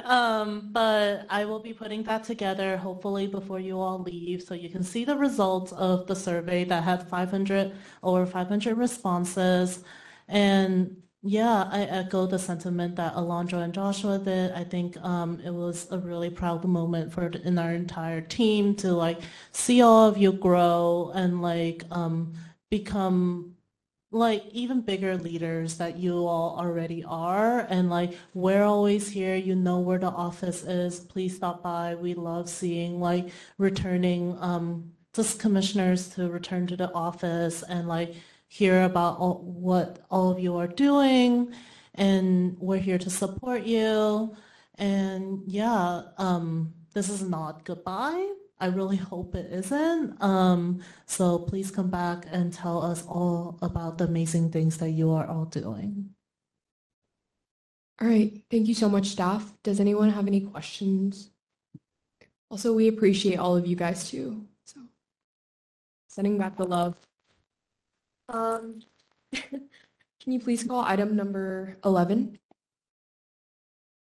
Um, 0.05 0.71
but 0.73 1.27
I 1.29 1.45
will 1.45 1.59
be 1.59 1.75
putting 1.75 2.05
that 2.05 2.23
together 2.25 2.77
hopefully 2.77 3.27
before 3.27 3.59
you 3.59 3.81
all 3.81 3.99
leave 4.01 4.43
so 4.43 4.55
you 4.55 4.71
can 4.71 4.85
see 4.85 5.05
the 5.05 5.17
results 5.17 5.73
of 5.73 6.07
the 6.07 6.15
survey 6.17 6.65
that 6.65 6.85
had 6.85 7.09
500 7.09 7.73
over 8.05 8.27
500 8.27 8.79
responses. 8.79 9.83
And 10.29 11.03
yeah, 11.23 11.69
I 11.71 11.83
echo 11.83 12.27
the 12.27 12.39
sentiment 12.39 12.97
that 12.97 13.15
Alondra 13.15 13.63
and 13.63 13.75
Joshua 13.75 14.19
did. 14.19 14.53
I 14.53 14.65
think 14.65 14.97
um, 15.03 15.39
it 15.45 15.51
was 15.51 15.87
a 15.91 15.99
really 15.99 16.31
proud 16.31 16.65
moment 16.65 17.13
for 17.13 17.27
in 17.27 17.59
our 17.59 17.73
entire 17.73 18.23
team 18.23 18.75
to 18.77 18.93
like 18.93 19.21
see 19.53 19.83
all 19.83 20.09
of 20.09 20.17
you 20.17 20.33
grow 20.33 21.13
and 21.15 21.43
like 21.43 21.85
um, 21.91 22.33
become 22.71 23.55
like 24.13 24.45
even 24.53 24.81
bigger 24.81 25.17
leaders 25.19 25.77
that 25.77 25.99
you 25.99 26.27
all 26.27 26.57
already 26.59 27.05
are. 27.05 27.61
And 27.69 27.91
like 27.91 28.17
we're 28.35 28.65
always 28.65 29.09
here. 29.11 29.37
You 29.37 29.55
know 29.55 29.79
where 29.81 29.99
the 29.99 30.09
office 30.09 30.63
is. 30.65 31.01
Please 31.01 31.37
stop 31.37 31.63
by. 31.63 31.97
We 31.97 32.15
love 32.15 32.49
seeing 32.49 32.99
like 33.01 33.29
returning 33.59 34.37
um 34.41 34.93
just 35.15 35.39
commissioners 35.41 36.09
to 36.11 36.31
return 36.31 36.67
to 36.69 36.77
the 36.77 36.93
office 36.95 37.63
and 37.65 37.89
like 37.89 38.15
hear 38.51 38.83
about 38.83 39.19
all, 39.19 39.43
what 39.43 40.05
all 40.11 40.31
of 40.31 40.39
you 40.39 40.57
are 40.57 40.67
doing 40.67 41.55
and 41.95 42.57
we're 42.59 42.77
here 42.77 42.99
to 42.99 43.09
support 43.09 43.63
you 43.63 44.37
and 44.75 45.43
yeah 45.47 46.03
um 46.19 46.75
this 46.93 47.09
is 47.09 47.23
not 47.23 47.65
goodbye 47.65 48.27
I 48.61 48.67
really 48.67 48.97
hope 48.97 49.35
it 49.35 49.51
isn't. 49.51 50.23
Um, 50.23 50.83
so 51.07 51.39
please 51.39 51.71
come 51.71 51.89
back 51.89 52.27
and 52.31 52.53
tell 52.53 52.83
us 52.83 53.05
all 53.07 53.59
about 53.63 53.97
the 53.97 54.05
amazing 54.05 54.51
things 54.53 54.77
that 54.79 54.91
you 54.91 55.13
are 55.13 55.27
all 55.27 55.47
doing. 55.47 56.11
All 58.01 58.09
right. 58.09 58.39
Thank 58.51 58.69
you 58.69 58.75
so 58.75 58.89
much, 58.89 59.09
staff. 59.09 59.51
Does 59.63 59.81
anyone 59.81 60.11
have 60.11 60.27
any 60.27 60.43
questions? 60.43 61.31
Also, 62.51 62.75
we 62.75 62.89
appreciate 62.89 63.39
all 63.39 63.57
of 63.57 63.67
you 63.67 63.77
guys 63.77 64.11
too. 64.11 64.47
So 64.65 64.81
sending 66.09 66.37
back 66.37 66.57
the 66.57 66.65
love. 66.65 66.97
Um, 68.31 68.81
can 69.33 69.63
you 70.27 70.41
please 70.41 70.65
call 70.65 70.81
item 70.81 71.17
number 71.17 71.77
11? 71.85 72.39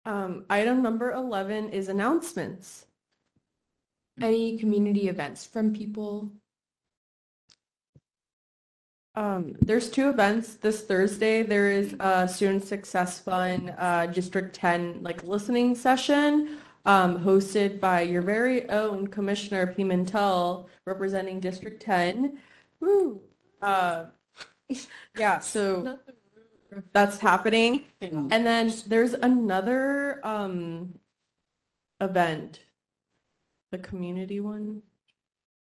Um, 0.04 0.44
item 0.50 0.82
number 0.82 1.12
11 1.12 1.70
is 1.70 1.88
announcements. 1.88 2.86
Any 4.20 4.58
community 4.58 5.08
events 5.08 5.46
from 5.46 5.72
people? 5.72 6.30
Um, 9.14 9.54
there's 9.60 9.90
two 9.90 10.08
events 10.08 10.54
this 10.54 10.82
Thursday. 10.82 11.42
There 11.42 11.70
is 11.70 11.94
a 12.00 12.28
Student 12.28 12.64
Success 12.64 13.20
Fund 13.20 13.74
uh, 13.78 14.06
District 14.06 14.54
10 14.54 15.02
like 15.02 15.22
listening 15.24 15.74
session 15.74 16.58
um, 16.84 17.18
hosted 17.18 17.78
by 17.78 18.02
your 18.02 18.22
very 18.22 18.68
own 18.68 19.06
Commissioner 19.06 19.74
Pimentel 19.74 20.66
representing 20.86 21.40
District 21.40 21.80
10. 21.80 22.38
Woo! 22.80 23.20
Uh, 23.62 24.06
yeah, 25.16 25.38
so 25.38 25.98
that's 26.92 27.18
happening. 27.18 27.84
And 28.00 28.46
then 28.46 28.72
there's 28.86 29.14
another 29.14 30.20
um, 30.26 30.98
event, 32.00 32.60
the 33.70 33.78
community 33.78 34.40
one, 34.40 34.82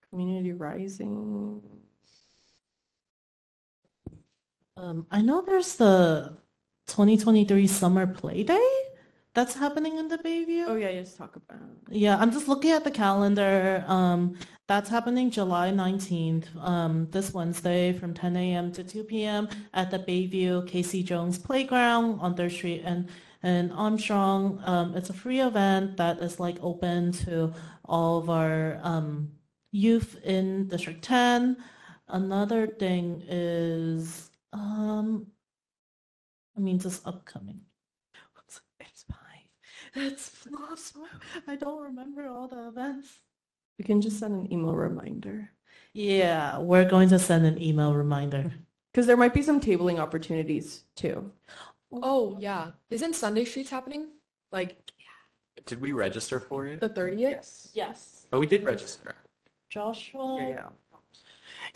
Community 0.10 0.54
Rising. 0.54 1.62
Um, 4.76 5.06
I 5.12 5.22
know 5.22 5.42
there's 5.42 5.76
the 5.76 6.38
2023 6.88 7.68
Summer 7.68 8.08
Play 8.08 8.44
Day. 8.44 8.70
That's 9.34 9.56
happening 9.56 9.98
in 9.98 10.10
the 10.10 10.20
Bayview? 10.20 10.66
Oh 10.68 10.76
yeah, 10.76 10.90
you 10.90 11.02
just 11.02 11.18
talk 11.18 11.36
about. 11.36 11.60
Yeah, 11.90 12.18
I'm 12.18 12.32
just 12.32 12.48
looking 12.48 12.70
at 12.70 12.84
the 12.84 12.92
calendar. 12.92 13.84
Um, 13.88 14.38
that's 14.68 14.90
happening 14.90 15.32
July 15.32 15.72
19th, 15.72 16.56
um, 16.64 17.08
this 17.10 17.34
Wednesday 17.34 17.94
from 17.94 18.14
10 18.14 18.38
a.m. 18.38 18.72
to 18.74 18.84
2 18.84 19.04
p.m. 19.06 19.50
at 19.74 19.90
the 19.90 19.98
Bayview 19.98 20.70
KC 20.70 21.04
Jones 21.04 21.40
Playground 21.40 22.20
on 22.20 22.36
Third 22.36 22.52
Street 22.52 22.84
and 22.86 23.10
and 23.42 23.74
Armstrong. 23.74 24.62
Um, 24.66 24.96
it's 24.96 25.10
a 25.10 25.14
free 25.14 25.42
event 25.42 25.98
that 25.98 26.20
is 26.20 26.40
like 26.40 26.58
open 26.62 27.12
to 27.26 27.54
all 27.86 28.20
of 28.20 28.30
our 28.30 28.80
um, 28.84 29.32
youth 29.72 30.18
in 30.24 30.68
District 30.68 31.02
10. 31.04 31.58
Another 32.08 32.68
thing 32.68 33.24
is, 33.28 34.30
um, 34.54 35.28
I 36.56 36.62
mean, 36.62 36.80
just 36.80 37.06
upcoming. 37.06 37.62
It's 39.96 40.30
fine. 40.30 40.54
It's 40.72 40.96
lost. 40.96 40.98
I 41.48 41.56
don't 41.56 41.82
remember 41.84 42.28
all 42.28 42.48
the 42.48 42.68
events. 42.68 43.10
We 43.78 43.86
can 43.86 44.02
just 44.02 44.20
send 44.20 44.34
an 44.34 44.52
email 44.52 44.74
reminder 44.76 45.50
Yeah, 45.94 46.60
we're 46.60 46.86
going 46.86 47.10
to 47.10 47.20
send 47.20 47.46
an 47.46 47.62
email 47.62 47.94
reminder. 47.94 48.52
because 48.92 49.08
there 49.08 49.18
might 49.18 49.34
be 49.34 49.42
some 49.42 49.60
tabling 49.60 50.00
opportunities 50.00 50.84
too. 50.96 51.32
Oh, 51.92 52.38
yeah. 52.40 52.72
Isn't 52.90 53.14
Sunday 53.16 53.46
Streets 53.46 53.70
happening? 53.70 54.08
Like 54.52 54.78
Did 55.66 55.82
we 55.82 55.92
register 55.92 56.40
for 56.40 56.66
it? 56.68 56.80
the 56.80 56.90
30th? 56.90 57.20
Yes. 57.20 57.70
Yes. 57.74 58.26
Oh, 58.32 58.40
we 58.40 58.48
did 58.48 58.64
register. 58.64 59.16
Joshua. 59.70 60.38
Yeah. 60.50 60.70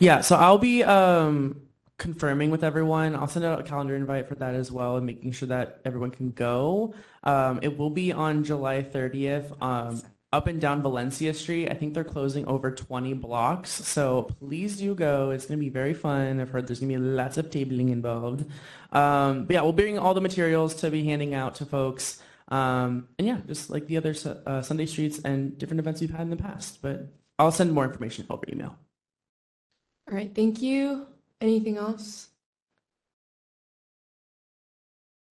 Yeah, 0.00 0.20
so 0.20 0.36
I'll 0.36 0.58
be 0.58 0.84
um, 0.84 1.60
confirming 1.98 2.50
with 2.50 2.62
everyone. 2.64 3.14
I'll 3.16 3.26
send 3.26 3.44
out 3.44 3.60
a 3.60 3.64
calendar 3.64 3.96
invite 3.96 4.28
for 4.28 4.36
that 4.36 4.54
as 4.54 4.70
well 4.70 4.96
and 4.96 5.04
making 5.04 5.32
sure 5.32 5.48
that 5.48 5.80
everyone 5.84 6.10
can 6.12 6.30
go. 6.30 6.94
Um, 7.24 7.58
it 7.60 7.76
will 7.76 7.90
be 7.90 8.12
on 8.12 8.44
July 8.44 8.82
30th 8.82 9.60
um, 9.60 10.00
up 10.32 10.46
and 10.46 10.60
down 10.60 10.80
Valencia 10.80 11.34
Street. 11.34 11.68
I 11.68 11.74
think 11.74 11.94
they're 11.94 12.04
closing 12.04 12.46
over 12.46 12.70
20 12.70 13.14
blocks. 13.14 13.70
So 13.70 14.22
please 14.38 14.76
do 14.76 14.94
go. 14.94 15.30
It's 15.30 15.46
going 15.46 15.58
to 15.58 15.64
be 15.64 15.70
very 15.70 15.92
fun. 15.92 16.40
I've 16.40 16.50
heard 16.50 16.68
there's 16.68 16.80
going 16.80 16.92
to 16.92 16.98
be 16.98 17.04
lots 17.04 17.36
of 17.36 17.50
tabling 17.50 17.90
involved. 17.90 18.46
Um, 18.92 19.44
but 19.46 19.54
yeah, 19.54 19.62
we'll 19.62 19.72
bring 19.72 19.98
all 19.98 20.14
the 20.14 20.20
materials 20.20 20.74
to 20.76 20.90
be 20.90 21.04
handing 21.04 21.34
out 21.34 21.56
to 21.56 21.66
folks. 21.66 22.22
Um, 22.46 23.08
and 23.18 23.26
yeah, 23.26 23.38
just 23.46 23.70
like 23.70 23.86
the 23.86 23.96
other 23.96 24.14
uh, 24.46 24.62
Sunday 24.62 24.86
Streets 24.86 25.18
and 25.18 25.58
different 25.58 25.80
events 25.80 26.00
we've 26.00 26.10
had 26.10 26.22
in 26.22 26.30
the 26.30 26.36
past. 26.36 26.80
But 26.80 27.08
I'll 27.40 27.50
send 27.50 27.72
more 27.72 27.84
information 27.84 28.24
over 28.30 28.44
email. 28.48 28.76
All 30.08 30.16
right, 30.16 30.32
thank 30.34 30.62
you. 30.62 31.06
Anything 31.40 31.76
else? 31.76 32.28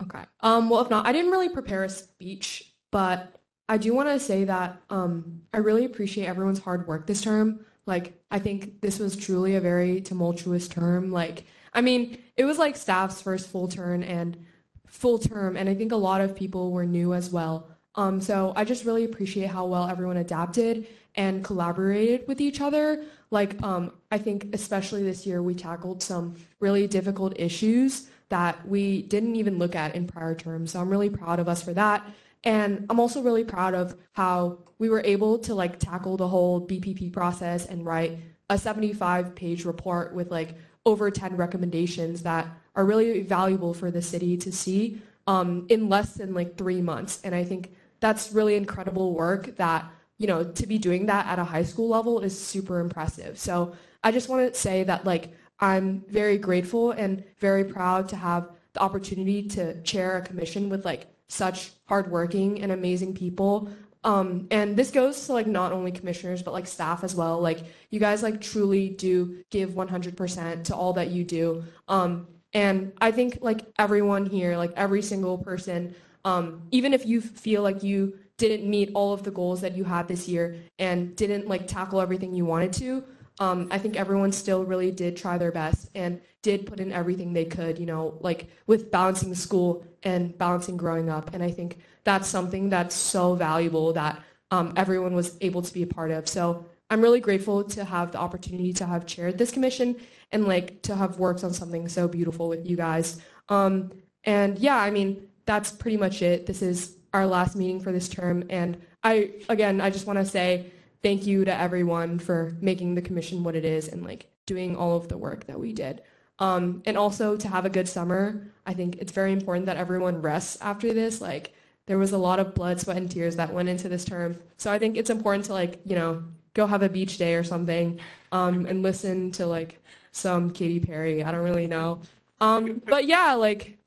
Okay. 0.04 0.24
Um, 0.42 0.70
well, 0.70 0.82
if 0.82 0.90
not, 0.90 1.06
I 1.06 1.12
didn't 1.12 1.32
really 1.32 1.50
prepare 1.50 1.84
a 1.84 1.90
speech, 1.90 2.72
but 2.92 3.40
I 3.68 3.78
do 3.78 3.94
want 3.94 4.10
to 4.10 4.20
say 4.20 4.46
that 4.46 4.82
um, 4.90 5.42
I 5.54 5.58
really 5.58 5.86
appreciate 5.86 6.28
everyone's 6.28 6.60
hard 6.60 6.88
work 6.88 7.08
this 7.08 7.22
term. 7.22 7.66
Like, 7.86 8.22
I 8.32 8.40
think 8.40 8.82
this 8.82 9.00
was 9.00 9.16
truly 9.16 9.56
a 9.56 9.62
very 9.62 10.02
tumultuous 10.02 10.68
term. 10.68 11.12
Like, 11.12 11.46
I 11.74 11.82
mean, 11.82 12.20
it 12.36 12.46
was 12.46 12.58
like 12.58 12.76
staff's 12.76 13.22
first 13.22 13.50
full 13.50 13.68
turn 13.68 14.04
and 14.04 14.38
full 14.86 15.20
term, 15.20 15.58
and 15.58 15.68
I 15.68 15.76
think 15.76 15.92
a 15.92 15.98
lot 15.98 16.22
of 16.22 16.36
people 16.36 16.72
were 16.72 16.86
new 16.86 17.14
as 17.14 17.30
well. 17.30 17.70
Um, 17.96 18.22
so 18.22 18.54
I 18.56 18.64
just 18.64 18.86
really 18.86 19.06
appreciate 19.06 19.48
how 19.50 19.66
well 19.66 19.88
everyone 19.88 20.18
adapted 20.18 20.88
and 21.16 21.44
collaborated 21.44 22.28
with 22.28 22.40
each 22.40 22.62
other. 22.62 23.04
Like, 23.30 23.62
um, 23.62 23.92
I 24.12 24.18
think 24.18 24.50
especially 24.54 25.04
this 25.04 25.26
year, 25.26 25.42
we 25.42 25.54
tackled 25.54 26.02
some 26.02 26.36
really 26.60 26.88
difficult 26.88 27.34
issues 27.38 28.08
that 28.30 28.68
we 28.68 29.02
didn't 29.04 29.36
even 29.36 29.58
look 29.58 29.76
at 29.76 29.96
in 29.96 30.08
prior 30.08 30.36
terms. 30.36 30.72
So 30.72 30.82
I'm 30.82 30.90
really 30.90 31.10
proud 31.10 31.40
of 31.40 31.48
us 31.48 31.62
for 31.62 31.74
that. 31.74 32.06
And 32.44 32.86
I'm 32.90 33.00
also 33.00 33.22
really 33.22 33.44
proud 33.44 33.74
of 33.74 33.96
how 34.14 34.60
we 34.80 34.90
were 34.90 35.02
able 35.04 35.40
to 35.40 35.56
like 35.56 35.80
tackle 35.80 36.18
the 36.18 36.28
whole 36.28 36.66
BPP 36.66 37.12
process 37.12 37.66
and 37.66 37.86
write 37.86 38.20
a 38.50 38.58
75 38.58 39.36
page 39.36 39.66
report 39.66 40.14
with 40.14 40.32
like 40.32 40.56
over 40.86 41.12
10 41.12 41.36
recommendations 41.36 42.24
that 42.24 42.48
are 42.76 42.86
really 42.86 43.22
valuable 43.22 43.74
for 43.74 43.92
the 43.92 44.02
city 44.02 44.38
to 44.38 44.52
see 44.52 45.02
um, 45.26 45.66
in 45.70 45.90
less 45.90 46.14
than 46.14 46.34
like 46.34 46.58
three 46.58 46.82
months. 46.82 47.20
And 47.24 47.36
I 47.36 47.44
think 47.44 47.74
that's 48.00 48.32
really 48.32 48.56
incredible 48.56 49.14
work 49.14 49.58
that, 49.58 49.86
you 50.18 50.28
know, 50.28 50.44
to 50.44 50.68
be 50.68 50.78
doing 50.78 51.06
that 51.08 51.28
at 51.28 51.40
a 51.40 51.44
high 51.44 51.64
school 51.64 51.90
level 51.90 52.20
is 52.20 52.38
super 52.38 52.80
impressive. 52.80 53.38
So 53.38 53.76
I 54.04 54.12
just 54.12 54.30
want 54.30 54.54
to 54.54 54.60
say 54.60 54.84
that 54.84 55.06
like 55.06 55.34
I'm 55.60 56.04
very 56.10 56.38
grateful 56.38 56.92
and 56.92 57.24
very 57.40 57.64
proud 57.64 58.10
to 58.10 58.16
have 58.16 58.50
the 58.74 58.82
opportunity 58.82 59.44
to 59.50 59.82
chair 59.82 60.18
a 60.18 60.22
commission 60.22 60.70
with 60.70 60.86
like 60.86 61.08
such 61.28 61.72
hardworking 61.88 62.62
and 62.62 62.72
amazing 62.72 63.14
people. 63.14 63.70
Um, 64.04 64.48
and 64.52 64.78
this 64.78 64.92
goes 64.92 65.26
to 65.26 65.34
like 65.34 65.48
not 65.48 65.72
only 65.72 65.92
commissioners 65.92 66.42
but 66.42 66.54
like 66.54 66.68
staff 66.68 67.04
as 67.04 67.16
well. 67.16 67.40
Like 67.42 67.60
you 67.90 68.00
guys 68.00 68.24
like 68.24 68.40
truly 68.40 68.90
do 68.90 69.44
give 69.50 69.72
100% 69.72 70.64
to 70.66 70.76
all 70.76 70.94
that 70.94 71.10
you 71.10 71.24
do. 71.24 71.64
Um, 71.88 72.28
and 72.54 72.94
I 73.02 73.12
think 73.12 73.40
like 73.42 73.66
everyone 73.78 74.26
here, 74.26 74.58
like 74.58 74.72
every 74.76 75.02
single 75.02 75.38
person, 75.38 75.96
um, 76.24 76.64
even 76.72 76.94
if 76.94 77.06
you 77.06 77.22
feel 77.22 77.62
like 77.62 77.84
you 77.84 78.18
didn't 78.38 78.70
meet 78.70 78.92
all 78.94 79.14
of 79.14 79.24
the 79.24 79.32
goals 79.32 79.62
that 79.62 79.76
you 79.76 79.84
had 79.84 80.08
this 80.08 80.28
year 80.28 80.58
and 80.80 81.16
didn't 81.16 81.48
like 81.48 81.68
tackle 81.68 82.00
everything 82.00 82.34
you 82.34 82.46
wanted 82.46 82.72
to, 82.74 83.04
um, 83.40 83.68
I 83.70 83.78
think 83.78 83.96
everyone 83.96 84.32
still 84.32 84.64
really 84.64 84.92
did 84.92 85.16
try 85.16 85.38
their 85.38 85.52
best 85.52 85.90
and 85.94 86.22
did 86.42 86.66
put 86.66 86.80
in 86.80 86.92
everything 86.92 87.34
they 87.34 87.46
could, 87.46 87.78
you 87.78 87.86
know, 87.86 88.18
like 88.22 88.48
with 88.66 88.90
balancing 88.92 89.36
school 89.36 89.86
and 90.04 90.36
balancing 90.38 90.78
growing 90.78 91.10
up. 91.10 91.34
And 91.34 91.44
I 91.44 91.52
think 91.52 91.78
that's 92.04 92.28
something 92.28 92.70
that's 92.70 92.96
so 92.96 93.36
valuable 93.36 93.94
that 93.94 94.22
um, 94.50 94.74
everyone 94.76 95.14
was 95.14 95.38
able 95.42 95.62
to 95.62 95.74
be 95.74 95.84
a 95.84 95.88
part 95.88 96.10
of. 96.10 96.28
So 96.28 96.66
I'm 96.90 97.02
really 97.02 97.20
grateful 97.20 97.64
to 97.66 97.84
have 97.84 98.12
the 98.12 98.18
opportunity 98.18 98.74
to 98.74 98.86
have 98.86 99.06
chaired 99.06 99.38
this 99.38 99.52
commission 99.52 99.98
and 100.32 100.48
like 100.48 100.82
to 100.84 100.96
have 100.96 101.20
worked 101.20 101.44
on 101.44 101.54
something 101.54 101.88
so 101.90 102.08
beautiful 102.08 102.48
with 102.48 102.68
you 102.68 102.78
guys. 102.78 103.22
Um, 103.50 103.92
and 104.24 104.58
yeah, 104.58 104.78
I 104.78 104.90
mean, 104.90 105.28
that's 105.46 105.72
pretty 105.72 105.98
much 105.98 106.22
it. 106.22 106.46
This 106.46 106.62
is 106.62 106.97
our 107.14 107.26
last 107.26 107.56
meeting 107.56 107.80
for 107.80 107.92
this 107.92 108.10
term. 108.10 108.44
And 108.50 108.82
I, 109.04 109.32
again, 109.50 109.82
I 109.82 109.90
just 109.90 110.08
want 110.08 110.20
to 110.20 110.26
say 110.26 110.72
thank 111.02 111.26
you 111.26 111.46
to 111.46 111.54
everyone 111.54 112.20
for 112.20 112.56
making 112.62 112.96
the 112.96 113.02
commission 113.02 113.44
what 113.44 113.56
it 113.56 113.66
is 113.66 113.88
and 113.88 114.04
like 114.04 114.28
doing 114.46 114.76
all 114.76 114.98
of 114.98 115.08
the 115.08 115.18
work 115.18 115.46
that 115.48 115.60
we 115.60 115.74
did. 115.74 116.02
Um, 116.40 116.84
and 116.86 116.98
also 116.98 117.36
to 117.38 117.48
have 117.48 117.66
a 117.66 117.70
good 117.70 117.88
summer. 117.88 118.52
I 118.66 118.74
think 118.74 118.98
it's 118.98 119.12
very 119.12 119.32
important 119.32 119.66
that 119.68 119.78
everyone 119.78 120.22
rests 120.22 120.58
after 120.62 120.94
this. 120.94 121.22
Like 121.22 121.54
there 121.88 121.98
was 121.98 122.12
a 122.12 122.18
lot 122.18 122.40
of 122.40 122.54
blood, 122.54 122.80
sweat, 122.80 122.98
and 122.98 123.10
tears 123.10 123.36
that 123.38 123.54
went 123.54 123.70
into 123.70 123.90
this 123.90 124.06
term. 124.06 124.38
So 124.58 124.72
I 124.72 124.78
think 124.78 124.98
it's 124.98 125.10
important 125.10 125.46
to 125.46 125.54
like, 125.54 125.80
you 125.86 125.96
know, 125.96 126.24
go 126.54 126.68
have 126.68 126.84
a 126.84 126.90
beach 126.90 127.18
day 127.18 127.36
or 127.36 127.44
something 127.44 128.00
um, 128.32 128.66
and 128.66 128.84
listen 128.84 129.32
to 129.32 129.46
like 129.46 129.82
some 130.12 130.52
Katy 130.52 130.80
Perry. 130.80 131.24
I 131.24 131.32
don't 131.32 131.44
really 131.44 131.68
know. 131.68 132.02
Um, 132.42 132.82
but 132.86 133.06
yeah, 133.06 133.34
like 133.34 133.78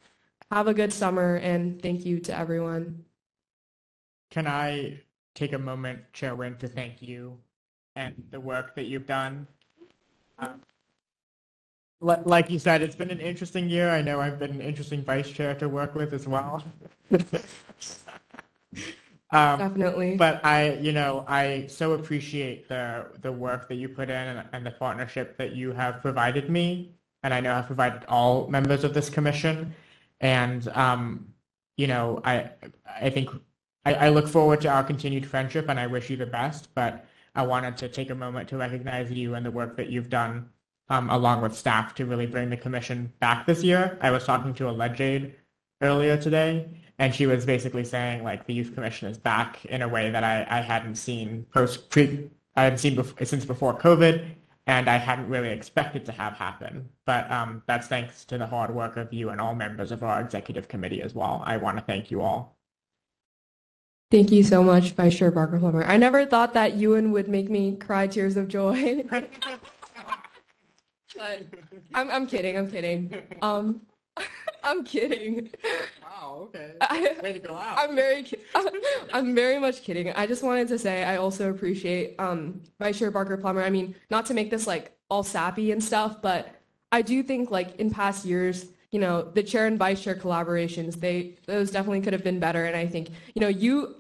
have 0.51 0.67
a 0.67 0.75
good 0.75 0.93
summer 0.93 1.37
and 1.37 1.81
thank 1.81 2.05
you 2.05 2.21
to 2.21 2.37
everyone. 2.37 3.05
Can 4.31 4.47
I 4.47 5.01
take 5.35 5.53
a 5.53 5.59
moment, 5.59 6.01
Chair 6.13 6.35
Wynn, 6.35 6.57
to 6.59 6.69
thank 6.69 7.03
you 7.03 7.37
and 7.97 8.15
the 8.31 8.41
work 8.41 8.75
that 8.77 8.85
you've 8.85 9.07
done? 9.07 9.47
Um, 10.39 10.61
like 12.01 12.49
you 12.49 12.59
said, 12.59 12.81
it's 12.81 12.97
been 12.97 13.11
an 13.11 13.21
interesting 13.21 13.69
year. 13.69 13.91
I 13.91 14.01
know 14.01 14.21
I've 14.21 14.39
been 14.39 14.53
an 14.53 14.61
interesting 14.61 15.03
vice 15.03 15.31
chair 15.31 15.55
to 15.57 15.69
work 15.69 15.95
with 15.95 16.15
as 16.15 16.27
well. 16.27 16.65
um, 17.11 17.19
Definitely. 19.59 20.17
but 20.17 20.45
I, 20.45 20.75
you 20.75 20.93
know, 20.93 21.25
I 21.29 21.67
so 21.67 21.93
appreciate 21.93 22.69
the 22.69 23.07
the 23.21 23.31
work 23.31 23.69
that 23.69 23.75
you 23.75 23.89
put 23.89 24.09
in 24.09 24.17
and, 24.17 24.49
and 24.53 24.65
the 24.65 24.71
partnership 24.71 25.37
that 25.37 25.55
you 25.55 25.73
have 25.73 26.01
provided 26.01 26.49
me, 26.49 26.95
and 27.23 27.35
I 27.35 27.41
know 27.41 27.55
have 27.55 27.67
provided 27.67 28.05
all 28.09 28.47
members 28.47 28.83
of 28.83 28.95
this 28.95 29.11
commission. 29.11 29.75
And 30.21 30.67
um, 30.69 31.27
you 31.77 31.87
know, 31.87 32.23
I 32.25 32.51
I 32.99 33.11
think 33.11 33.29
I, 33.85 33.95
I 33.95 34.09
look 34.11 34.29
forward 34.29 34.61
to 34.63 34.69
our 34.69 34.85
continued 34.85 35.27
friendship, 35.27 35.69
and 35.69 35.81
I 35.81 35.87
wish 35.87 36.11
you 36.11 36.17
the 36.17 36.27
best. 36.27 36.69
But 36.75 37.07
I 37.35 37.43
wanted 37.43 37.77
to 37.79 37.89
take 37.89 38.11
a 38.11 38.15
moment 38.15 38.49
to 38.51 38.57
recognize 38.57 39.11
you 39.11 39.35
and 39.35 39.45
the 39.45 39.51
work 39.51 39.77
that 39.77 39.91
you've 39.91 40.11
done, 40.11 40.51
um, 40.89 41.11
along 41.11 41.43
with 41.43 41.57
staff, 41.57 41.95
to 41.97 42.07
really 42.07 42.27
bring 42.27 42.51
the 42.51 42.57
commission 42.57 43.13
back 43.21 43.47
this 43.47 43.63
year. 43.63 43.99
I 44.01 44.11
was 44.11 44.25
talking 44.25 44.55
to 44.55 44.69
a 44.69 44.73
leg 44.73 45.01
aide 45.01 45.35
earlier 45.81 46.17
today, 46.17 46.69
and 46.99 47.15
she 47.15 47.27
was 47.27 47.47
basically 47.47 47.85
saying 47.85 48.23
like 48.23 48.47
the 48.47 48.55
youth 48.55 48.75
commission 48.75 49.09
is 49.09 49.19
back 49.19 49.65
in 49.67 49.83
a 49.83 49.89
way 49.89 50.11
that 50.11 50.25
I, 50.25 50.47
I 50.51 50.61
hadn't 50.61 50.97
seen 50.97 51.47
post 51.53 51.91
pre 51.91 52.31
I 52.57 52.65
hadn't 52.65 52.79
seen 52.79 53.03
since 53.25 53.45
before 53.45 53.79
COVID, 53.79 54.25
and 54.67 54.89
I 54.91 54.97
hadn't 54.97 55.29
really 55.29 55.51
expected 55.51 56.05
to 56.07 56.13
have 56.13 56.35
happen. 56.35 56.91
But 57.07 57.31
um, 57.31 57.63
that's 57.67 57.87
thanks 57.87 58.25
to 58.27 58.39
the 58.39 58.47
hard 58.47 58.75
work 58.75 58.97
of 58.97 59.13
you 59.13 59.31
and 59.31 59.41
all 59.41 59.55
members 59.55 59.93
of 59.93 60.03
our 60.03 60.21
executive 60.21 60.69
committee 60.69 61.01
as 61.03 61.15
well. 61.15 61.43
I 61.47 61.57
want 61.57 61.79
to 61.79 61.85
thank 61.85 62.11
you 62.11 62.21
all. 62.21 62.60
Thank 64.11 64.33
you 64.33 64.43
so 64.43 64.65
much, 64.65 64.91
Vice 64.93 65.17
Chair 65.17 65.31
Barker 65.31 65.59
Plummer. 65.61 65.85
I 65.85 65.97
never 65.97 66.27
thought 66.27 66.53
that 66.55 66.77
Ewan 66.77 67.13
would 67.13 67.29
make 67.29 67.49
me 67.49 67.77
cry 67.77 68.09
tears 68.09 68.37
of 68.37 68.49
joy. 68.49 69.05
but 69.11 69.31
I'm, 71.95 72.11
I'm 72.11 72.27
kidding. 72.27 72.57
I'm 72.59 72.69
kidding. 72.69 73.15
Um, 73.41 73.83
I'm 74.65 74.83
kidding. 74.83 75.51
Wow, 76.03 76.49
okay. 76.49 76.73
I, 76.81 77.17
Way 77.23 77.35
to 77.35 77.39
go 77.39 77.55
out. 77.55 77.79
I'm 77.79 77.95
very, 77.95 78.25
ki- 78.25 78.39
I'm 79.13 79.33
very 79.35 79.61
much 79.61 79.83
kidding. 79.83 80.11
I 80.13 80.27
just 80.27 80.43
wanted 80.43 80.67
to 80.69 80.79
say 80.79 81.05
I 81.05 81.17
also 81.17 81.49
appreciate 81.51 82.17
um, 82.19 82.63
Vice 82.81 82.99
Chair 82.99 83.13
Barker 83.13 83.37
Plummer. 83.37 83.63
I 83.63 83.71
mean, 83.71 83.95
not 84.11 84.27
to 84.27 84.35
make 84.35 84.51
this 84.51 84.67
like 84.67 84.93
all 85.09 85.23
sappy 85.23 85.71
and 85.71 85.83
stuff, 85.83 86.21
but 86.21 86.53
I 86.91 87.03
do 87.03 87.23
think 87.23 87.53
like 87.53 87.77
in 87.77 87.91
past 87.91 88.25
years, 88.25 88.67
you 88.91 88.99
know, 88.99 89.23
the 89.23 89.43
chair 89.43 89.67
and 89.67 89.79
vice 89.79 90.03
chair 90.03 90.17
collaborations, 90.17 90.99
they 90.99 91.37
those 91.47 91.71
definitely 91.71 92.01
could 92.01 92.13
have 92.13 92.25
been 92.25 92.41
better. 92.41 92.65
And 92.65 92.77
I 92.77 92.87
think, 92.89 93.11
you 93.35 93.41
know, 93.41 93.49
you, 93.49 94.00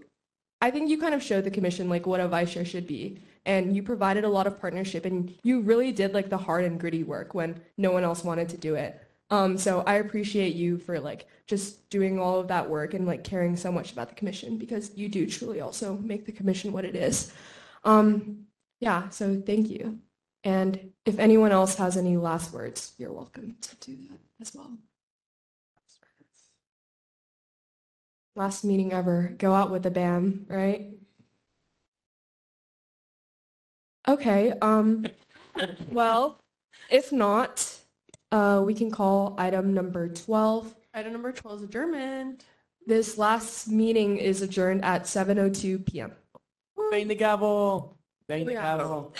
I 0.60 0.70
think 0.70 0.90
you 0.90 0.98
kind 0.98 1.14
of 1.14 1.22
showed 1.22 1.44
the 1.44 1.50
commission 1.50 1.88
like 1.88 2.06
what 2.06 2.20
a 2.20 2.28
vice 2.28 2.52
chair 2.52 2.64
should 2.64 2.86
be, 2.86 3.20
and 3.46 3.74
you 3.74 3.82
provided 3.82 4.24
a 4.24 4.28
lot 4.28 4.46
of 4.46 4.60
partnership, 4.60 5.04
and 5.04 5.32
you 5.42 5.60
really 5.60 5.92
did 5.92 6.12
like 6.12 6.28
the 6.28 6.38
hard 6.38 6.64
and 6.64 6.78
gritty 6.78 7.04
work 7.04 7.34
when 7.34 7.60
no 7.78 7.90
one 7.90 8.04
else 8.04 8.22
wanted 8.22 8.48
to 8.50 8.56
do 8.56 8.74
it. 8.74 9.00
Um, 9.30 9.56
so 9.56 9.82
I 9.86 9.94
appreciate 9.94 10.54
you 10.54 10.76
for 10.78 10.98
like 10.98 11.26
just 11.46 11.88
doing 11.88 12.18
all 12.18 12.40
of 12.40 12.48
that 12.48 12.68
work 12.68 12.94
and 12.94 13.06
like 13.06 13.24
caring 13.24 13.56
so 13.56 13.70
much 13.70 13.92
about 13.92 14.08
the 14.08 14.14
commission 14.14 14.58
because 14.58 14.96
you 14.96 15.08
do 15.08 15.26
truly 15.26 15.60
also 15.60 15.96
make 15.98 16.26
the 16.26 16.32
commission 16.32 16.72
what 16.72 16.84
it 16.84 16.96
is. 16.96 17.32
Um, 17.84 18.46
yeah, 18.80 19.08
so 19.10 19.40
thank 19.40 19.70
you. 19.70 20.00
And 20.42 20.92
if 21.04 21.18
anyone 21.18 21.52
else 21.52 21.74
has 21.76 21.96
any 21.96 22.16
last 22.16 22.52
words, 22.52 22.92
you're 22.98 23.12
welcome 23.12 23.56
to 23.60 23.76
do 23.76 23.96
that 24.08 24.18
as 24.40 24.54
well. 24.54 24.72
Last 28.40 28.64
meeting 28.64 28.94
ever. 28.94 29.34
Go 29.36 29.52
out 29.52 29.70
with 29.70 29.84
a 29.84 29.90
bam, 29.90 30.46
right? 30.48 30.94
Okay, 34.08 34.54
um, 34.62 35.04
well, 35.90 36.40
if 36.90 37.12
not, 37.12 37.70
uh, 38.32 38.62
we 38.64 38.72
can 38.72 38.90
call 38.90 39.34
item 39.36 39.74
number 39.74 40.08
12. 40.08 40.74
Item 40.94 41.12
number 41.12 41.32
12 41.32 41.58
is 41.58 41.64
adjournment. 41.64 42.46
This 42.86 43.18
last 43.18 43.68
meeting 43.68 44.16
is 44.16 44.40
adjourned 44.40 44.86
at 44.86 45.02
7:02 45.02 45.84
PM. 45.84 46.12
Bang 46.90 47.08
the 47.08 47.14
gavel. 47.14 47.98
Bang 48.26 48.46
the 48.46 48.54
gavel. 48.54 49.14